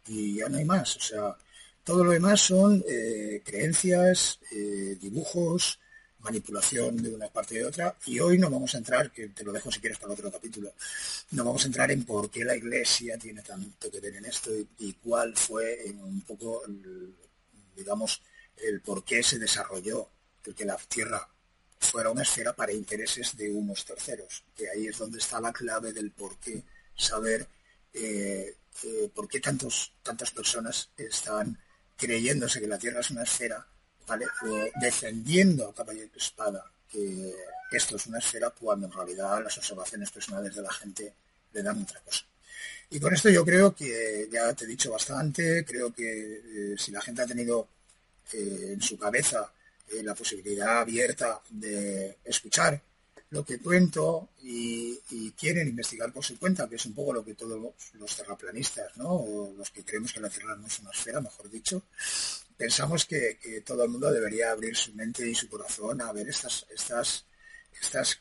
Y 0.07 0.35
ya 0.35 0.49
no 0.49 0.57
hay 0.57 0.65
más. 0.65 0.95
O 0.97 0.99
sea, 1.01 1.37
todo 1.83 2.03
lo 2.03 2.11
demás 2.11 2.41
son 2.41 2.83
eh, 2.87 3.41
creencias, 3.45 4.39
eh, 4.51 4.97
dibujos, 4.99 5.79
manipulación 6.19 7.01
de 7.01 7.13
una 7.13 7.27
parte 7.29 7.55
y 7.55 7.57
de 7.59 7.65
otra. 7.65 7.95
Y 8.05 8.19
hoy 8.19 8.37
no 8.37 8.49
vamos 8.49 8.75
a 8.75 8.79
entrar, 8.79 9.11
que 9.11 9.29
te 9.29 9.43
lo 9.43 9.51
dejo 9.51 9.71
si 9.71 9.79
quieres 9.79 9.97
para 9.97 10.13
otro 10.13 10.31
capítulo, 10.31 10.73
no 11.31 11.43
vamos 11.45 11.63
a 11.63 11.67
entrar 11.67 11.91
en 11.91 12.03
por 12.03 12.29
qué 12.29 12.43
la 12.43 12.55
Iglesia 12.55 13.17
tiene 13.17 13.41
tanto 13.41 13.89
que 13.89 13.99
ver 13.99 14.15
en 14.15 14.25
esto 14.25 14.51
y, 14.79 14.93
cuál 14.93 15.35
fue 15.35 15.85
un 15.93 16.21
poco, 16.21 16.63
digamos, 17.75 18.21
el 18.57 18.81
por 18.81 19.03
qué 19.03 19.23
se 19.23 19.39
desarrolló 19.39 20.09
el 20.45 20.55
que 20.55 20.65
la 20.65 20.77
Tierra 20.77 21.27
fuera 21.79 22.09
una 22.09 22.23
esfera 22.23 22.53
para 22.53 22.71
intereses 22.71 23.35
de 23.37 23.51
unos 23.51 23.85
terceros. 23.85 24.43
Que 24.55 24.69
ahí 24.69 24.87
es 24.87 24.97
donde 24.97 25.19
está 25.19 25.39
la 25.39 25.53
clave 25.53 25.93
del 25.93 26.11
por 26.11 26.37
qué 26.37 26.63
saber 26.95 27.47
eh, 27.93 28.55
eh, 28.83 29.09
por 29.13 29.27
qué 29.27 29.39
tantos, 29.39 29.93
tantas 30.03 30.31
personas 30.31 30.89
están 30.97 31.57
creyéndose 31.95 32.59
que 32.59 32.67
la 32.67 32.77
Tierra 32.77 32.99
es 32.99 33.11
una 33.11 33.23
esfera 33.23 33.65
defendiendo 34.79 35.67
a 35.67 35.75
capa 35.75 35.93
y 35.93 36.09
espada 36.15 36.63
que 37.69 37.77
esto 37.77 37.97
es 37.97 38.07
una 38.07 38.19
esfera 38.19 38.49
cuando 38.51 38.87
en 38.87 38.93
realidad 38.93 39.43
las 39.43 39.57
observaciones 39.57 40.11
personales 40.11 40.55
de 40.55 40.61
la 40.61 40.71
gente 40.71 41.13
le 41.53 41.63
dan 41.63 41.81
otra 41.81 41.99
cosa. 42.01 42.23
Y 42.89 42.99
con 42.99 43.13
esto 43.13 43.29
yo 43.29 43.43
creo 43.43 43.75
que 43.75 44.29
ya 44.31 44.53
te 44.53 44.63
he 44.63 44.67
dicho 44.67 44.91
bastante, 44.91 45.65
creo 45.65 45.93
que 45.93 46.71
eh, 46.73 46.75
si 46.77 46.91
la 46.91 47.01
gente 47.01 47.21
ha 47.21 47.27
tenido 47.27 47.67
eh, 48.33 48.71
en 48.73 48.81
su 48.81 48.97
cabeza 48.97 49.51
eh, 49.89 50.01
la 50.03 50.15
posibilidad 50.15 50.79
abierta 50.79 51.41
de 51.49 52.17
escuchar 52.23 52.81
lo 53.29 53.43
que 53.43 53.59
cuento 53.59 54.29
y, 54.41 54.97
quieren 55.37 55.67
investigar 55.67 56.11
por 56.11 56.23
su 56.23 56.39
cuenta, 56.39 56.67
que 56.67 56.77
es 56.77 56.85
un 56.87 56.95
poco 56.95 57.13
lo 57.13 57.23
que 57.23 57.35
todos 57.35 57.59
los, 57.93 58.15
terraplanistas, 58.15 58.97
¿no? 58.97 59.09
o 59.11 59.53
los 59.55 59.69
que 59.69 59.83
creemos 59.83 60.11
que 60.11 60.19
la 60.19 60.29
Tierra 60.29 60.55
no 60.55 60.65
es 60.65 60.79
una 60.79 60.89
esfera, 60.89 61.21
mejor 61.21 61.49
dicho, 61.49 61.83
pensamos 62.57 63.05
que, 63.05 63.37
todo 63.63 63.83
el 63.83 63.89
mundo 63.89 64.11
debería 64.11 64.51
abrir 64.51 64.75
su 64.75 64.93
mente 64.93 65.29
y 65.29 65.35
su 65.35 65.47
corazón 65.47 66.01
a 66.01 66.11
ver 66.11 66.29
estas, 66.29 66.65
estas 66.73 67.25
estas 67.79 68.19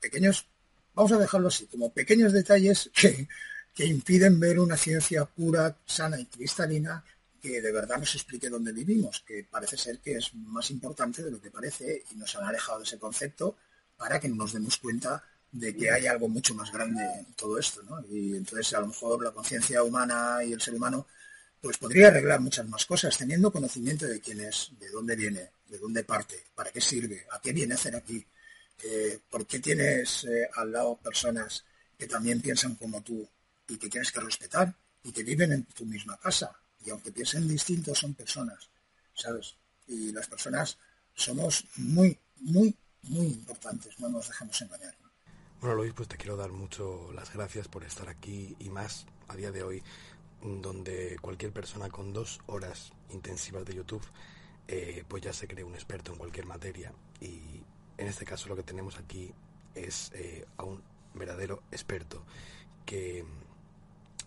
pequeños, 0.00 0.46
vamos 0.94 1.12
a 1.12 1.18
dejarlo 1.18 1.48
así, 1.48 1.66
como 1.66 1.92
pequeños 1.92 2.32
detalles 2.32 2.90
que, 2.94 3.26
que 3.74 3.86
impiden 3.86 4.38
ver 4.38 4.60
una 4.60 4.76
ciencia 4.76 5.24
pura, 5.24 5.76
sana 5.84 6.20
y 6.20 6.26
cristalina 6.26 7.04
que 7.42 7.60
de 7.60 7.72
verdad 7.72 7.98
nos 7.98 8.14
explique 8.14 8.48
dónde 8.48 8.72
vivimos, 8.72 9.22
que 9.26 9.44
parece 9.44 9.76
ser 9.76 9.98
que 9.98 10.16
es 10.16 10.34
más 10.34 10.70
importante 10.70 11.22
de 11.22 11.30
lo 11.30 11.42
que 11.42 11.50
parece 11.50 12.04
y 12.10 12.14
nos 12.14 12.34
han 12.36 12.44
alejado 12.44 12.78
de 12.78 12.84
ese 12.84 12.98
concepto 12.98 13.56
para 13.96 14.20
que 14.20 14.28
nos 14.28 14.52
demos 14.52 14.78
cuenta 14.78 15.22
de 15.52 15.74
que 15.76 15.90
hay 15.90 16.06
algo 16.06 16.28
mucho 16.28 16.54
más 16.54 16.72
grande 16.72 17.02
en 17.02 17.32
todo 17.34 17.58
esto, 17.58 17.82
¿no? 17.84 18.04
Y 18.10 18.36
entonces 18.36 18.74
a 18.74 18.80
lo 18.80 18.88
mejor 18.88 19.22
la 19.22 19.30
conciencia 19.30 19.82
humana 19.82 20.42
y 20.44 20.52
el 20.52 20.60
ser 20.60 20.74
humano 20.74 21.06
pues 21.60 21.78
podría 21.78 22.08
arreglar 22.08 22.40
muchas 22.40 22.68
más 22.68 22.84
cosas 22.84 23.16
teniendo 23.16 23.50
conocimiento 23.50 24.06
de 24.06 24.20
quién 24.20 24.40
es, 24.40 24.70
de 24.78 24.90
dónde 24.90 25.16
viene, 25.16 25.50
de 25.68 25.78
dónde 25.78 26.04
parte, 26.04 26.44
para 26.54 26.70
qué 26.70 26.80
sirve, 26.80 27.26
a 27.30 27.40
qué 27.40 27.52
viene 27.52 27.72
a 27.72 27.76
hacer 27.76 27.96
aquí, 27.96 28.24
eh, 28.82 29.18
por 29.30 29.46
qué 29.46 29.60
tienes 29.60 30.24
eh, 30.24 30.48
al 30.56 30.72
lado 30.72 30.96
personas 30.96 31.64
que 31.96 32.06
también 32.06 32.40
piensan 32.40 32.74
como 32.74 33.00
tú 33.02 33.26
y 33.68 33.76
que 33.78 33.88
tienes 33.88 34.12
que 34.12 34.20
respetar 34.20 34.74
y 35.04 35.12
que 35.12 35.22
viven 35.22 35.52
en 35.52 35.64
tu 35.64 35.86
misma 35.86 36.18
casa 36.18 36.50
y 36.84 36.90
aunque 36.90 37.12
piensen 37.12 37.48
distintos 37.48 37.98
son 37.98 38.14
personas, 38.14 38.68
¿sabes? 39.14 39.54
Y 39.86 40.12
las 40.12 40.26
personas 40.26 40.76
somos 41.14 41.64
muy, 41.76 42.18
muy, 42.40 42.74
muy 43.08 43.26
importantes, 43.26 43.98
no 44.00 44.08
nos 44.08 44.28
dejemos 44.28 44.60
engañar. 44.62 44.94
Bueno, 45.60 45.76
Luis, 45.76 45.92
pues 45.94 46.08
te 46.08 46.16
quiero 46.16 46.36
dar 46.36 46.52
mucho 46.52 47.10
las 47.12 47.32
gracias 47.32 47.68
por 47.68 47.84
estar 47.84 48.08
aquí 48.08 48.56
y 48.58 48.68
más 48.68 49.06
a 49.28 49.36
día 49.36 49.50
de 49.50 49.62
hoy, 49.62 49.82
donde 50.42 51.16
cualquier 51.20 51.52
persona 51.52 51.88
con 51.88 52.12
dos 52.12 52.40
horas 52.46 52.92
intensivas 53.10 53.64
de 53.64 53.74
YouTube, 53.74 54.04
eh, 54.68 55.04
pues 55.08 55.22
ya 55.22 55.32
se 55.32 55.48
cree 55.48 55.64
un 55.64 55.74
experto 55.74 56.12
en 56.12 56.18
cualquier 56.18 56.46
materia. 56.46 56.92
Y 57.20 57.62
en 57.96 58.06
este 58.06 58.24
caso 58.24 58.48
lo 58.48 58.56
que 58.56 58.62
tenemos 58.62 58.98
aquí 58.98 59.32
es 59.74 60.10
eh, 60.14 60.46
a 60.58 60.64
un 60.64 60.82
verdadero 61.14 61.62
experto 61.70 62.24
que 62.84 63.24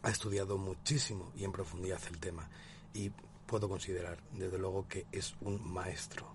ha 0.04 0.10
estudiado 0.10 0.58
muchísimo 0.58 1.32
y 1.36 1.44
en 1.44 1.52
profundidad 1.52 2.02
el 2.10 2.20
tema 2.20 2.50
y 2.94 3.12
puedo 3.46 3.70
considerar 3.70 4.18
desde 4.34 4.58
luego 4.58 4.88
que 4.88 5.06
es 5.12 5.36
un 5.42 5.66
maestro 5.72 6.28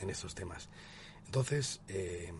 en, 0.00 0.10
estos 0.10 0.34
temas. 0.34 0.68
Entonces, 1.28 1.82
eh, 1.88 2.32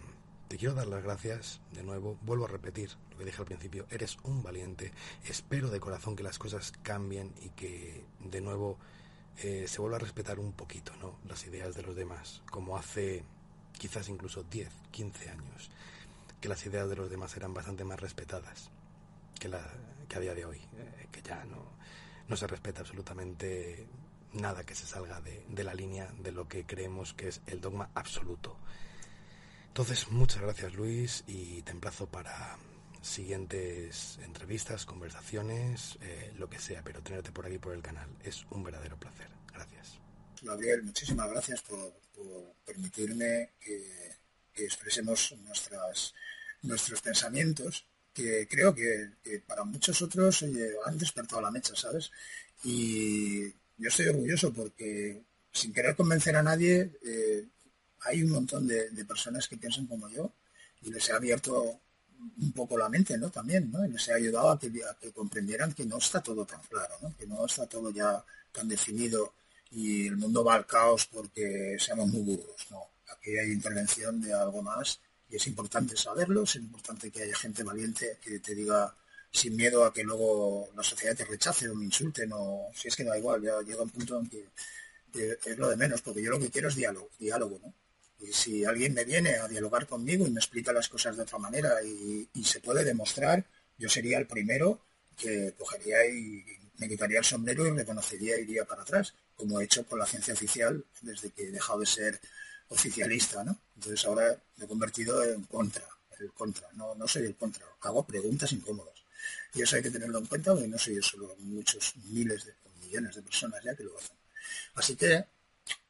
te 0.48 0.56
quiero 0.56 0.74
dar 0.74 0.86
las 0.86 1.04
gracias 1.04 1.60
de 1.72 1.82
nuevo, 1.82 2.16
vuelvo 2.22 2.46
a 2.46 2.48
repetir 2.48 2.88
lo 3.10 3.18
que 3.18 3.26
dije 3.26 3.38
al 3.38 3.44
principio, 3.44 3.86
eres 3.90 4.16
un 4.22 4.42
valiente, 4.42 4.92
espero 5.26 5.68
de 5.68 5.78
corazón 5.78 6.16
que 6.16 6.22
las 6.22 6.38
cosas 6.38 6.72
cambien 6.82 7.34
y 7.42 7.50
que 7.50 8.02
de 8.18 8.40
nuevo 8.40 8.78
eh, 9.42 9.66
se 9.68 9.78
vuelva 9.82 9.98
a 9.98 10.00
respetar 10.00 10.38
un 10.38 10.54
poquito 10.54 10.96
¿no? 11.02 11.18
las 11.28 11.44
ideas 11.44 11.74
de 11.74 11.82
los 11.82 11.96
demás, 11.96 12.42
como 12.50 12.78
hace 12.78 13.24
quizás 13.72 14.08
incluso 14.08 14.42
10, 14.42 14.70
15 14.90 15.30
años, 15.32 15.70
que 16.40 16.48
las 16.48 16.64
ideas 16.64 16.88
de 16.88 16.96
los 16.96 17.10
demás 17.10 17.36
eran 17.36 17.52
bastante 17.52 17.84
más 17.84 18.00
respetadas 18.00 18.70
que, 19.38 19.48
la, 19.48 19.70
que 20.08 20.16
a 20.16 20.20
día 20.20 20.34
de 20.34 20.46
hoy, 20.46 20.62
eh, 20.78 21.08
que 21.12 21.20
ya 21.20 21.44
no, 21.44 21.62
no 22.26 22.36
se 22.38 22.46
respeta 22.46 22.80
absolutamente 22.80 23.86
nada 24.38 24.64
que 24.64 24.74
se 24.74 24.86
salga 24.86 25.20
de, 25.20 25.44
de, 25.48 25.64
la 25.64 25.74
línea 25.74 26.12
de 26.18 26.32
lo 26.32 26.48
que 26.48 26.64
creemos 26.64 27.14
que 27.14 27.28
es 27.28 27.40
el 27.46 27.60
dogma 27.60 27.90
absoluto. 27.94 28.56
Entonces, 29.68 30.08
muchas 30.08 30.42
gracias 30.42 30.74
Luis 30.74 31.24
y 31.26 31.62
te 31.62 31.72
emplazo 31.72 32.06
para 32.06 32.58
siguientes 33.02 34.18
entrevistas, 34.22 34.84
conversaciones, 34.84 35.98
eh, 36.00 36.32
lo 36.36 36.48
que 36.48 36.58
sea, 36.58 36.82
pero 36.82 37.02
tenerte 37.02 37.30
por 37.30 37.46
aquí 37.46 37.58
por 37.58 37.74
el 37.74 37.82
canal 37.82 38.08
es 38.24 38.44
un 38.50 38.64
verdadero 38.64 38.98
placer. 38.98 39.28
Gracias. 39.52 39.98
Gabriel, 40.42 40.82
muchísimas 40.82 41.30
gracias 41.30 41.62
por, 41.62 41.92
permitirme 42.64 43.52
que, 43.60 44.16
que 44.52 44.64
expresemos 44.64 45.32
nuestras, 45.44 46.12
nuestros 46.62 47.00
pensamientos 47.00 47.86
que 48.18 48.48
creo 48.48 48.74
que, 48.74 49.12
para 49.46 49.62
muchos 49.64 50.02
otros 50.02 50.44
han 50.86 50.98
despertado 50.98 51.40
la 51.40 51.52
mecha, 51.52 51.76
¿sabes? 51.76 52.10
Y 52.64 53.52
yo 53.78 53.88
estoy 53.88 54.08
orgulloso 54.08 54.52
porque 54.52 55.22
sin 55.52 55.72
querer 55.72 55.96
convencer 55.96 56.36
a 56.36 56.42
nadie, 56.42 56.92
eh, 57.04 57.48
hay 58.02 58.22
un 58.22 58.30
montón 58.30 58.66
de, 58.66 58.90
personas 59.04 59.48
que 59.48 59.56
piensan 59.56 59.86
como 59.86 60.08
yo 60.10 60.32
y 60.82 60.90
les 60.90 61.08
he 61.08 61.12
abierto 61.12 61.80
un 62.40 62.52
poco 62.52 62.76
la 62.76 62.88
mente, 62.88 63.16
¿no? 63.16 63.30
También, 63.30 63.70
¿no? 63.70 63.84
Y 63.84 63.90
les 63.90 64.08
he 64.08 64.14
ayudado 64.14 64.50
a 64.50 64.58
que, 64.58 64.70
comprendieran 65.12 65.72
que 65.72 65.84
no 65.86 65.98
está 65.98 66.20
todo 66.20 66.44
tan 66.44 66.60
claro, 66.62 66.94
¿no? 67.02 67.16
Que 67.16 67.26
no 67.26 67.44
está 67.46 67.66
todo 67.66 67.90
ya 67.90 68.24
tan 68.52 68.68
definido 68.68 69.34
y 69.70 70.06
el 70.06 70.16
mundo 70.16 70.42
va 70.44 70.54
al 70.54 70.66
caos 70.66 71.06
porque 71.06 71.76
seamos 71.78 72.08
muy 72.08 72.22
burros, 72.22 72.66
¿no? 72.70 72.82
Aquí 73.12 73.36
hay 73.36 73.52
intervención 73.52 74.20
de 74.20 74.32
algo 74.32 74.62
más 74.62 75.00
y 75.28 75.36
es 75.36 75.46
importante 75.46 75.96
saberlo, 75.96 76.42
es 76.42 76.56
importante 76.56 77.10
que 77.10 77.22
haya 77.22 77.36
gente 77.36 77.62
valiente 77.62 78.18
que 78.22 78.38
te 78.40 78.54
diga 78.54 78.94
sin 79.30 79.56
miedo 79.56 79.84
a 79.84 79.92
que 79.92 80.02
luego 80.02 80.68
la 80.76 80.82
sociedad 80.82 81.16
te 81.16 81.24
rechace 81.24 81.68
o 81.68 81.74
me 81.74 81.84
insulten 81.84 82.30
o 82.32 82.70
si 82.74 82.88
es 82.88 82.96
que 82.96 83.04
da 83.04 83.18
igual, 83.18 83.42
ya 83.42 83.60
llega 83.62 83.82
un 83.82 83.90
punto 83.90 84.18
en 84.18 84.28
que, 84.28 84.48
es 85.12 85.58
lo 85.58 85.68
de 85.68 85.76
menos, 85.76 86.02
porque 86.02 86.22
yo 86.22 86.30
lo 86.30 86.38
que 86.38 86.50
quiero 86.50 86.68
es 86.68 86.76
diálogo, 86.76 87.10
diálogo, 87.18 87.58
¿no? 87.62 87.72
Y 88.20 88.32
si 88.32 88.64
alguien 88.64 88.94
me 88.94 89.04
viene 89.04 89.36
a 89.36 89.48
dialogar 89.48 89.86
conmigo 89.86 90.26
y 90.26 90.30
me 90.30 90.40
explica 90.40 90.72
las 90.72 90.88
cosas 90.88 91.16
de 91.16 91.22
otra 91.22 91.38
manera 91.38 91.82
y, 91.82 92.28
se 92.44 92.60
puede 92.60 92.84
demostrar, 92.84 93.44
yo 93.78 93.88
sería 93.88 94.18
el 94.18 94.26
primero 94.26 94.80
que 95.16 95.54
cogería 95.56 96.04
y 96.06 96.44
me 96.78 96.88
quitaría 96.88 97.18
el 97.18 97.24
sombrero 97.24 97.66
y 97.66 97.70
reconocería 97.70 98.38
y 98.38 98.42
iría 98.42 98.64
para 98.64 98.82
atrás, 98.82 99.14
como 99.36 99.60
he 99.60 99.64
hecho 99.64 99.86
con 99.86 99.98
la 99.98 100.06
ciencia 100.06 100.34
oficial 100.34 100.84
desde 101.00 101.30
que 101.30 101.44
he 101.44 101.50
dejado 101.50 101.80
de 101.80 101.86
ser 101.86 102.20
oficialista, 102.68 103.44
¿no? 103.44 103.58
Entonces 103.76 104.04
ahora 104.04 104.36
me 104.56 104.64
he 104.64 104.68
convertido 104.68 105.22
en 105.24 105.44
contra, 105.44 105.86
el 106.18 106.32
contra, 106.32 106.68
no, 106.74 106.94
no 106.96 107.06
soy 107.06 107.24
el 107.24 107.36
contra, 107.36 107.66
hago 107.80 108.04
preguntas 108.04 108.52
incómodas. 108.52 108.97
Y 109.54 109.62
eso 109.62 109.76
hay 109.76 109.82
que 109.82 109.90
tenerlo 109.90 110.18
en 110.18 110.26
cuenta 110.26 110.52
porque 110.52 110.68
no 110.68 110.78
soy 110.78 110.96
yo 110.96 111.02
solo, 111.02 111.34
muchos 111.38 111.94
miles 112.10 112.44
de 112.44 112.54
millones 112.80 113.16
de 113.16 113.22
personas 113.22 113.62
ya 113.64 113.74
que 113.74 113.84
lo 113.84 113.96
hacen. 113.96 114.16
Así 114.74 114.96
que 114.96 115.24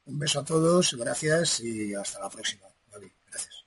un 0.06 0.18
beso 0.18 0.40
a 0.40 0.44
todos, 0.44 0.94
gracias 0.94 1.60
y 1.60 1.94
hasta 1.94 2.20
la 2.20 2.30
próxima. 2.30 2.66
gracias. 2.90 3.64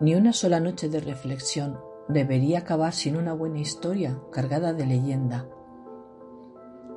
Ni 0.00 0.14
una 0.14 0.32
sola 0.32 0.58
noche 0.58 0.88
de 0.88 1.00
reflexión 1.00 1.78
debería 2.08 2.60
acabar 2.60 2.92
sin 2.92 3.16
una 3.16 3.32
buena 3.32 3.60
historia 3.60 4.20
cargada 4.32 4.72
de 4.72 4.86
leyenda 4.86 5.46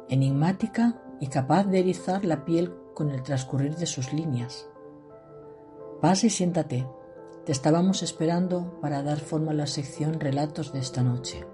enigmática 0.10 1.02
y 1.20 1.28
capaz 1.28 1.66
de 1.66 1.80
erizar 1.80 2.26
la 2.26 2.45
piel 2.45 2.74
con 2.94 3.12
el 3.12 3.24
transcurrir 3.24 3.76
de 3.76 3.86
sus 3.86 4.14
líneas. 4.14 4.68
Pase 6.02 6.28
y 6.28 6.30
siéntate. 6.30 6.88
Te 7.45 7.51
estábamos 7.51 8.01
esperando 8.01 8.80
para 8.81 9.03
dar 9.03 9.19
forma 9.19 9.51
a 9.51 9.53
la 9.53 9.67
sección 9.67 10.19
Relatos 10.19 10.73
de 10.73 10.80
esta 10.80 11.03
noche, 11.03 11.45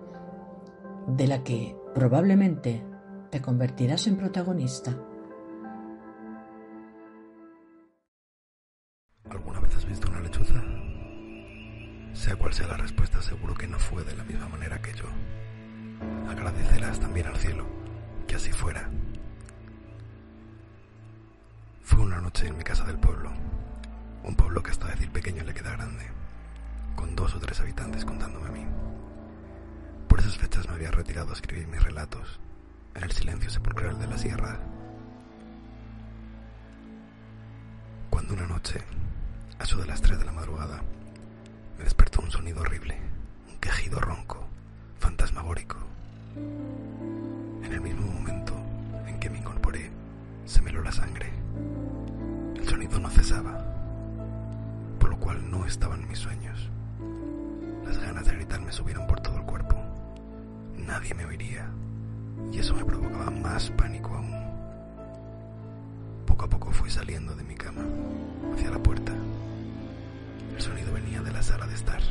de 1.05 1.27
la 1.27 1.43
que 1.43 1.75
probablemente 1.93 2.81
te 3.29 3.41
convertirás 3.41 4.07
en 4.07 4.15
protagonista. 4.15 4.95
¿Alguna 9.29 9.59
vez 9.59 9.75
has 9.75 9.85
visto 9.85 10.09
una 10.09 10.21
lechuza? 10.21 10.63
Sea 12.13 12.37
cual 12.37 12.53
sea 12.53 12.67
la 12.67 12.77
respuesta, 12.77 13.21
seguro 13.21 13.53
que 13.53 13.67
no 13.67 13.77
fue 13.77 14.05
de 14.05 14.15
la 14.15 14.23
misma 14.23 14.47
manera 14.47 14.81
que 14.81 14.93
yo. 14.93 15.05
Agradecerás 16.29 17.01
también 17.01 17.27
al 17.27 17.35
cielo 17.35 17.65
que 18.27 18.35
así 18.35 18.53
fuera. 18.53 18.89
Fue 21.81 21.99
una 21.99 22.21
noche 22.21 22.47
en 22.47 22.57
mi 22.57 22.63
casa 22.63 22.85
del 22.85 22.97
pueblo, 22.97 23.29
un 24.23 24.35
pueblo 24.35 24.61
que 24.61 24.71
hasta 24.71 24.87
decir 24.87 25.09
pequeño 25.11 25.43
le 25.43 25.53
queda 25.53 25.71
grande, 25.71 26.05
con 26.95 27.15
dos 27.15 27.35
o 27.35 27.39
tres 27.39 27.59
habitantes 27.59 28.05
contándome 28.05 28.47
a 28.47 28.51
mí. 28.51 28.65
Por 30.07 30.19
esas 30.19 30.37
fechas 30.37 30.67
me 30.67 30.75
había 30.75 30.91
retirado 30.91 31.31
a 31.31 31.33
escribir 31.33 31.67
mis 31.67 31.81
relatos 31.83 32.39
en 32.95 33.03
el 33.03 33.11
silencio 33.11 33.49
sepulcral 33.49 33.97
de 33.99 34.07
la 34.07 34.17
sierra. 34.17 34.59
Cuando 38.09 38.33
una 38.33 38.47
noche, 38.47 38.81
a 39.57 39.63
eso 39.63 39.77
de 39.77 39.87
las 39.87 40.01
tres 40.01 40.19
de 40.19 40.25
la 40.25 40.33
madrugada, 40.33 40.81
me 41.77 41.83
despertó 41.83 42.21
un 42.21 42.29
sonido 42.31 42.61
horrible, 42.61 42.97
un 43.49 43.57
quejido 43.59 43.99
ronco, 43.99 44.47
fantasmagórico. 44.99 45.77
En 46.35 47.71
el 47.71 47.81
mismo 47.81 48.05
momento 48.05 48.53
en 49.07 49.19
que 49.19 49.29
me 49.29 49.39
incorporé, 49.39 49.89
se 50.45 50.61
me 50.61 50.69
heló 50.69 50.81
la 50.81 50.91
sangre. 50.91 51.31
El 52.55 52.67
sonido 52.67 52.99
no 52.99 53.09
cesaba, 53.09 53.70
cual 55.21 55.49
no 55.49 55.65
estaba 55.65 55.95
en 55.95 56.07
mis 56.09 56.19
sueños. 56.19 56.69
Las 57.85 57.97
ganas 57.99 58.25
de 58.25 58.33
gritar 58.33 58.59
me 58.59 58.71
subieron 58.71 59.07
por 59.07 59.21
todo 59.21 59.37
el 59.37 59.43
cuerpo. 59.43 59.75
Nadie 60.75 61.13
me 61.13 61.25
oiría, 61.25 61.69
y 62.51 62.59
eso 62.59 62.75
me 62.75 62.83
provocaba 62.83 63.29
más 63.29 63.69
pánico 63.71 64.15
aún. 64.15 64.35
Poco 66.25 66.45
a 66.45 66.49
poco 66.49 66.71
fui 66.71 66.89
saliendo 66.89 67.35
de 67.35 67.43
mi 67.43 67.55
cama, 67.55 67.83
hacia 68.53 68.71
la 68.71 68.79
puerta. 68.79 69.13
El 70.55 70.61
sonido 70.61 70.91
venía 70.93 71.21
de 71.21 71.31
la 71.31 71.41
sala 71.43 71.67
de 71.67 71.75
estar, 71.75 72.01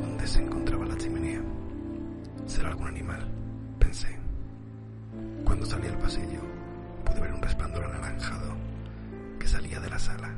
donde 0.00 0.26
se 0.26 0.42
encontraba 0.42 0.84
la 0.84 0.96
chimenea. 0.96 1.40
¿Será 2.46 2.68
algún 2.68 2.88
animal? 2.88 3.26
pensé. 3.78 4.18
Cuando 5.44 5.66
salí 5.66 5.88
al 5.88 5.98
pasillo, 5.98 6.40
pude 7.04 7.20
ver 7.20 7.32
un 7.32 7.42
resplandor 7.42 7.84
anaranjado 7.84 8.54
que 9.38 9.48
salía 9.48 9.80
de 9.80 9.90
la 9.90 9.98
sala. 9.98 10.30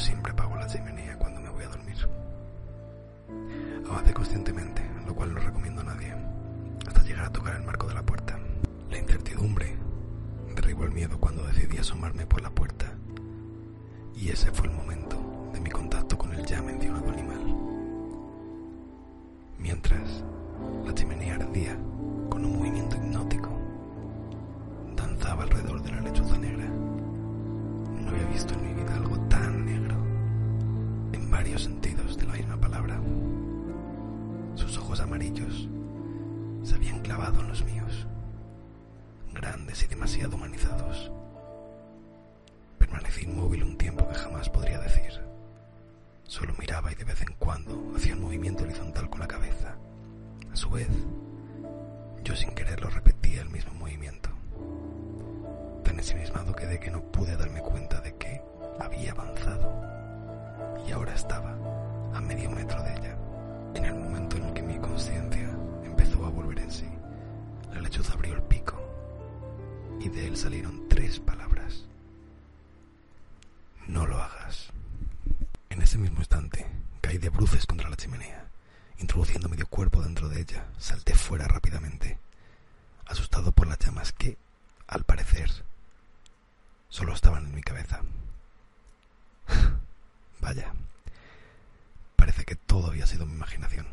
Siempre 0.00 0.32
apago 0.32 0.56
la 0.56 0.66
chimenea 0.66 1.18
cuando 1.18 1.40
me 1.42 1.50
voy 1.50 1.62
a 1.62 1.68
dormir. 1.68 1.96
Avancé 3.86 4.14
conscientemente, 4.14 4.82
lo 5.06 5.14
cual 5.14 5.34
no 5.34 5.40
recomiendo 5.40 5.82
a 5.82 5.84
nadie, 5.84 6.14
hasta 6.86 7.02
llegar 7.02 7.26
a 7.26 7.32
tocar 7.32 7.56
el 7.56 7.64
marco 7.64 7.86
de 7.86 7.94
la 7.94 8.02
puerta. 8.02 8.38
La 8.88 8.96
incertidumbre 8.96 9.76
derribó 10.56 10.84
el 10.84 10.92
miedo 10.92 11.20
cuando 11.20 11.46
decidí 11.46 11.76
asomarme 11.76 12.26
por 12.26 12.40
la 12.40 12.48
puerta. 12.50 12.86
Y 14.16 14.30
ese 14.30 14.50
fue 14.50 14.68
el 14.68 14.72
momento 14.72 15.50
de 15.52 15.60
mi 15.60 15.68
contacto 15.70 16.16
con 16.16 16.32
el 16.32 16.46
ya 16.46 16.62
mencionado 16.62 17.10
animal. 17.10 17.54
Mientras 19.58 20.24
la 20.86 20.94
chimenea 20.94 21.34
ardía 21.34 21.76
con 22.30 22.42
un 22.44 22.56
movimiento 22.56 22.96
hipnótico, 22.96 23.50
danzaba 24.96 25.42
alrededor 25.42 25.82
de 25.82 25.90
la 25.90 26.00
lechuza 26.00 26.38
negra. 26.38 26.64
No 26.64 28.10
había 28.10 28.26
visto 28.32 28.54
en 28.54 28.62
mi 28.66 28.82
vida 28.82 28.94
algo 28.96 29.18
tan 29.28 29.66
negro, 29.66 29.89
varios 31.30 31.62
sentidos 31.62 32.16
de 32.16 32.26
la 32.26 32.32
misma 32.34 32.56
palabra. 32.56 33.00
Sus 34.56 34.76
ojos 34.78 35.00
amarillos 35.00 35.68
se 36.62 36.74
habían 36.74 37.00
clavado 37.00 37.40
en 37.40 37.48
los 37.48 37.64
míos, 37.64 38.06
grandes 39.32 39.82
y 39.84 39.86
demasiado 39.86 40.36
humanizados. 40.36 41.10
Permanecí 42.78 43.24
inmóvil 43.24 43.62
un 43.62 43.78
tiempo 43.78 44.06
que 44.08 44.14
jamás 44.14 44.50
podría 44.50 44.80
decir. 44.80 45.20
Solo 46.24 46.52
miraba 46.58 46.92
y 46.92 46.96
de 46.96 47.04
vez 47.04 47.22
en 47.22 47.34
cuando 47.38 47.92
hacía 47.96 48.14
un 48.14 48.22
movimiento 48.22 48.64
horizontal 48.64 49.08
con 49.08 49.20
la 49.20 49.28
cabeza. 49.28 49.76
A 50.52 50.56
su 50.56 50.68
vez, 50.70 50.88
yo 52.24 52.34
sin 52.34 52.50
quererlo 52.54 52.90
repetía 52.90 53.42
el 53.42 53.50
mismo 53.50 53.72
movimiento. 53.74 54.30
Tan 55.84 55.98
ensimismado 55.98 56.54
quedé 56.54 56.78
que 56.80 56.90
no 56.90 57.02
pude 57.12 57.36
darme 57.36 57.60
cuenta 57.60 58.00
de 58.00 58.16
que 58.16 58.42
había 58.78 59.12
avanzado 59.12 59.99
y 60.86 60.92
ahora 60.92 61.14
estaba 61.14 61.52
a 62.14 62.20
medio 62.20 62.50
metro 62.50 62.82
de 62.82 62.92
ella. 62.94 63.16
En 63.74 63.84
el 63.84 63.94
momento 63.94 64.36
en 64.36 64.44
el 64.44 64.52
que 64.52 64.62
mi 64.62 64.78
conciencia 64.78 65.50
empezó 65.84 66.24
a 66.24 66.30
volver 66.30 66.58
en 66.60 66.70
sí, 66.70 66.88
la 67.72 67.80
lechuza 67.80 68.14
abrió 68.14 68.34
el 68.34 68.42
pico 68.42 68.80
y 70.00 70.08
de 70.08 70.26
él 70.26 70.36
salieron 70.36 70.88
tres 70.88 71.20
palabras. 71.20 71.84
No 73.86 74.06
lo 74.06 74.16
hagas. 74.22 74.70
En 75.68 75.82
ese 75.82 75.98
mismo 75.98 76.18
instante, 76.18 76.66
caí 77.00 77.18
de 77.18 77.28
bruces 77.28 77.66
contra 77.66 77.88
la 77.88 77.96
chimenea. 77.96 78.46
Introduciendo 78.98 79.48
medio 79.48 79.66
cuerpo 79.66 80.02
dentro 80.02 80.28
de 80.28 80.40
ella, 80.40 80.66
salté 80.78 81.14
fuera 81.14 81.48
rápidamente, 81.48 82.18
asustado 83.06 83.50
por 83.52 83.66
las 83.66 83.78
llamas 83.78 84.12
que, 84.12 84.36
al 84.86 85.04
parecer, 85.04 85.50
solo 86.88 87.14
estaban 87.14 87.46
en 87.46 87.54
mi 87.54 87.62
cabeza. 87.62 88.02
Vaya, 90.40 90.72
parece 92.16 92.44
que 92.44 92.56
todo 92.56 92.88
había 92.88 93.06
sido 93.06 93.26
mi 93.26 93.34
imaginación. 93.34 93.86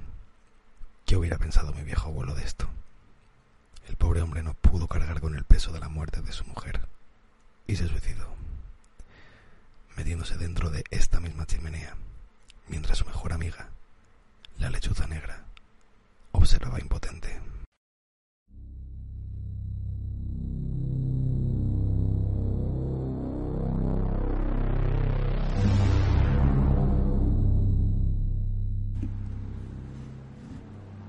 ¿Qué 1.05 1.15
hubiera 1.15 1.37
pensado 1.37 1.73
mi 1.73 1.83
viejo 1.83 2.09
abuelo 2.09 2.35
de 2.35 2.43
esto? 2.43 2.67
El 3.87 3.95
pobre 3.95 4.21
hombre 4.21 4.43
no 4.43 4.53
pudo 4.53 4.87
cargar 4.87 5.21
con 5.21 5.35
el 5.35 5.45
peso 5.45 5.71
de 5.71 5.79
la 5.79 5.89
muerte 5.89 6.21
de 6.21 6.33
su 6.33 6.43
mujer 6.45 6.81
y 7.65 7.66
se 7.77 7.87
suicidó 7.87 8.25
metiéndose 9.95 10.35
dentro 10.35 10.71
de 10.71 10.83
esta 10.89 11.19
misma 11.19 11.45
chimenea, 11.45 11.95
mientras 12.69 12.97
su 12.97 13.05
mejor 13.05 13.33
amiga, 13.33 13.69
la 14.57 14.71
lechuza 14.71 15.05
negra, 15.05 15.45
observaba 16.31 16.79
impotente. 16.79 17.39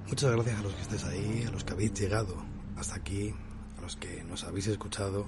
Muchas 0.06 0.32
gracias 0.32 0.58
a 0.58 0.62
los 0.62 0.74
que 0.74 0.82
estéis 0.82 1.04
ahí, 1.04 1.44
a 1.46 1.50
los 1.50 1.64
que 1.64 1.72
habéis 1.72 1.94
llegado 1.94 2.34
hasta 2.76 2.96
aquí, 2.96 3.34
a 3.78 3.80
los 3.80 3.96
que 3.96 4.22
nos 4.24 4.44
habéis 4.44 4.66
escuchado. 4.66 5.26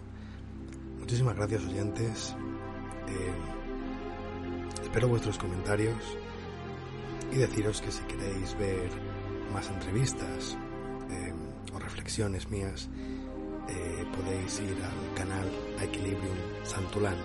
Muchísimas 1.10 1.34
gracias 1.34 1.64
oyentes. 1.64 2.36
Eh, 3.08 3.32
espero 4.80 5.08
vuestros 5.08 5.38
comentarios 5.38 5.96
y 7.32 7.34
deciros 7.34 7.80
que 7.80 7.90
si 7.90 8.00
queréis 8.04 8.56
ver 8.56 8.88
más 9.52 9.68
entrevistas 9.70 10.56
eh, 11.10 11.34
o 11.74 11.80
reflexiones 11.80 12.48
mías, 12.48 12.88
eh, 13.68 14.06
podéis 14.14 14.60
ir 14.60 14.76
al 14.84 15.14
canal 15.16 15.50
Equilibrium 15.82 16.38
Santulán. 16.62 17.16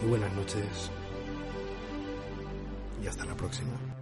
Muy 0.00 0.10
buenas 0.10 0.32
noches 0.34 0.92
y 3.02 3.08
hasta 3.08 3.24
la 3.24 3.34
próxima. 3.34 3.95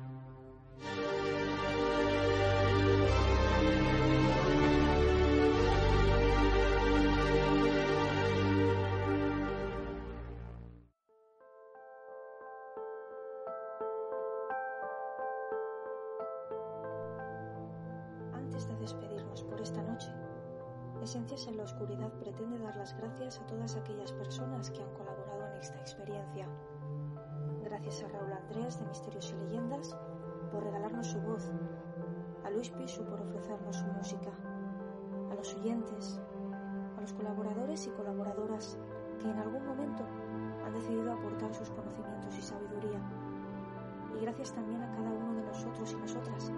Gracias 44.36 44.56
también 44.56 44.82
a 44.82 44.90
cada 44.90 45.12
uno 45.12 45.32
de 45.34 45.42
nosotros 45.44 45.92
y 45.92 45.96
nosotras 45.96 46.52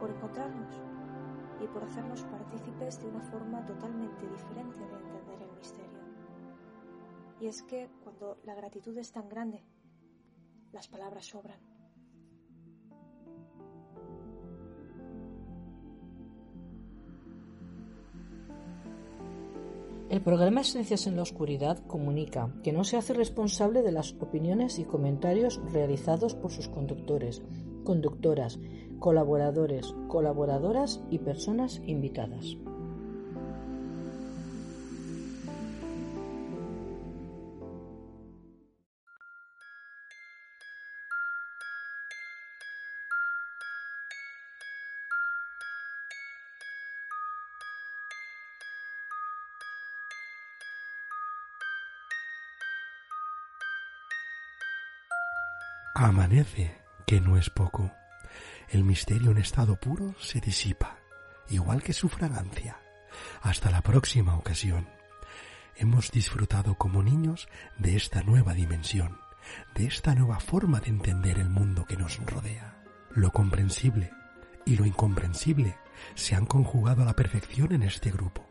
por 0.00 0.10
encontrarnos 0.10 0.82
y 1.62 1.66
por 1.68 1.84
hacernos 1.84 2.24
partícipes 2.24 3.00
de 3.00 3.08
una 3.08 3.20
forma 3.20 3.64
totalmente 3.64 4.26
diferente 4.26 4.80
de 4.80 4.96
entender 4.96 5.42
el 5.42 5.56
misterio. 5.56 6.00
Y 7.40 7.46
es 7.46 7.62
que 7.62 7.88
cuando 8.02 8.38
la 8.42 8.56
gratitud 8.56 8.98
es 8.98 9.12
tan 9.12 9.28
grande, 9.28 9.62
las 10.72 10.88
palabras 10.88 11.26
sobran. 11.26 11.73
El 20.14 20.20
programa 20.20 20.60
Esencias 20.60 21.08
en 21.08 21.16
la 21.16 21.22
Oscuridad 21.22 21.84
comunica 21.88 22.54
que 22.62 22.72
no 22.72 22.84
se 22.84 22.96
hace 22.96 23.14
responsable 23.14 23.82
de 23.82 23.90
las 23.90 24.12
opiniones 24.20 24.78
y 24.78 24.84
comentarios 24.84 25.60
realizados 25.72 26.36
por 26.36 26.52
sus 26.52 26.68
conductores, 26.68 27.42
conductoras, 27.82 28.60
colaboradores, 29.00 29.92
colaboradoras 30.06 31.00
y 31.10 31.18
personas 31.18 31.82
invitadas. 31.84 32.56
Amanece, 56.04 56.76
que 57.06 57.18
no 57.18 57.38
es 57.38 57.48
poco. 57.48 57.90
El 58.68 58.84
misterio 58.84 59.30
en 59.30 59.38
estado 59.38 59.80
puro 59.80 60.14
se 60.20 60.38
disipa, 60.38 60.98
igual 61.48 61.82
que 61.82 61.94
su 61.94 62.10
fragancia. 62.10 62.76
Hasta 63.40 63.70
la 63.70 63.80
próxima 63.80 64.36
ocasión. 64.36 64.86
Hemos 65.76 66.10
disfrutado 66.10 66.74
como 66.74 67.02
niños 67.02 67.48
de 67.78 67.96
esta 67.96 68.22
nueva 68.22 68.52
dimensión, 68.52 69.18
de 69.74 69.86
esta 69.86 70.14
nueva 70.14 70.40
forma 70.40 70.78
de 70.80 70.90
entender 70.90 71.38
el 71.38 71.48
mundo 71.48 71.86
que 71.86 71.96
nos 71.96 72.18
rodea. 72.18 72.84
Lo 73.12 73.30
comprensible 73.30 74.10
y 74.66 74.76
lo 74.76 74.84
incomprensible 74.84 75.78
se 76.14 76.34
han 76.34 76.44
conjugado 76.44 77.00
a 77.00 77.06
la 77.06 77.16
perfección 77.16 77.72
en 77.72 77.82
este 77.82 78.10
grupo, 78.10 78.46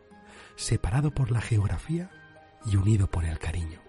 separado 0.56 1.12
por 1.12 1.30
la 1.30 1.40
geografía 1.40 2.10
y 2.66 2.74
unido 2.74 3.08
por 3.08 3.24
el 3.24 3.38
cariño. 3.38 3.83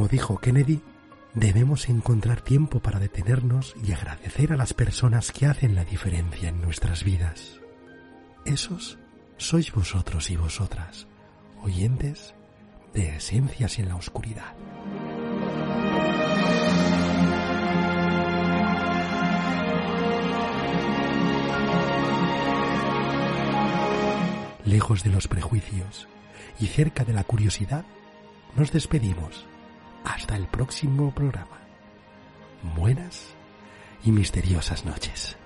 Como 0.00 0.08
dijo 0.08 0.38
Kennedy, 0.38 0.80
debemos 1.34 1.90
encontrar 1.90 2.40
tiempo 2.40 2.80
para 2.80 2.98
detenernos 2.98 3.74
y 3.84 3.92
agradecer 3.92 4.50
a 4.50 4.56
las 4.56 4.72
personas 4.72 5.30
que 5.30 5.44
hacen 5.44 5.74
la 5.74 5.84
diferencia 5.84 6.48
en 6.48 6.62
nuestras 6.62 7.04
vidas. 7.04 7.60
Esos 8.46 8.96
sois 9.36 9.70
vosotros 9.72 10.30
y 10.30 10.36
vosotras, 10.36 11.06
oyentes 11.62 12.34
de 12.94 13.16
Esencias 13.16 13.78
en 13.78 13.90
la 13.90 13.96
Oscuridad. 13.96 14.54
Lejos 24.64 25.04
de 25.04 25.10
los 25.10 25.28
prejuicios 25.28 26.08
y 26.58 26.68
cerca 26.68 27.04
de 27.04 27.12
la 27.12 27.24
curiosidad, 27.24 27.84
nos 28.56 28.72
despedimos. 28.72 29.49
Hasta 30.04 30.36
el 30.36 30.46
próximo 30.46 31.10
programa. 31.12 31.58
Buenas 32.76 33.34
y 34.04 34.10
misteriosas 34.10 34.84
noches. 34.84 35.36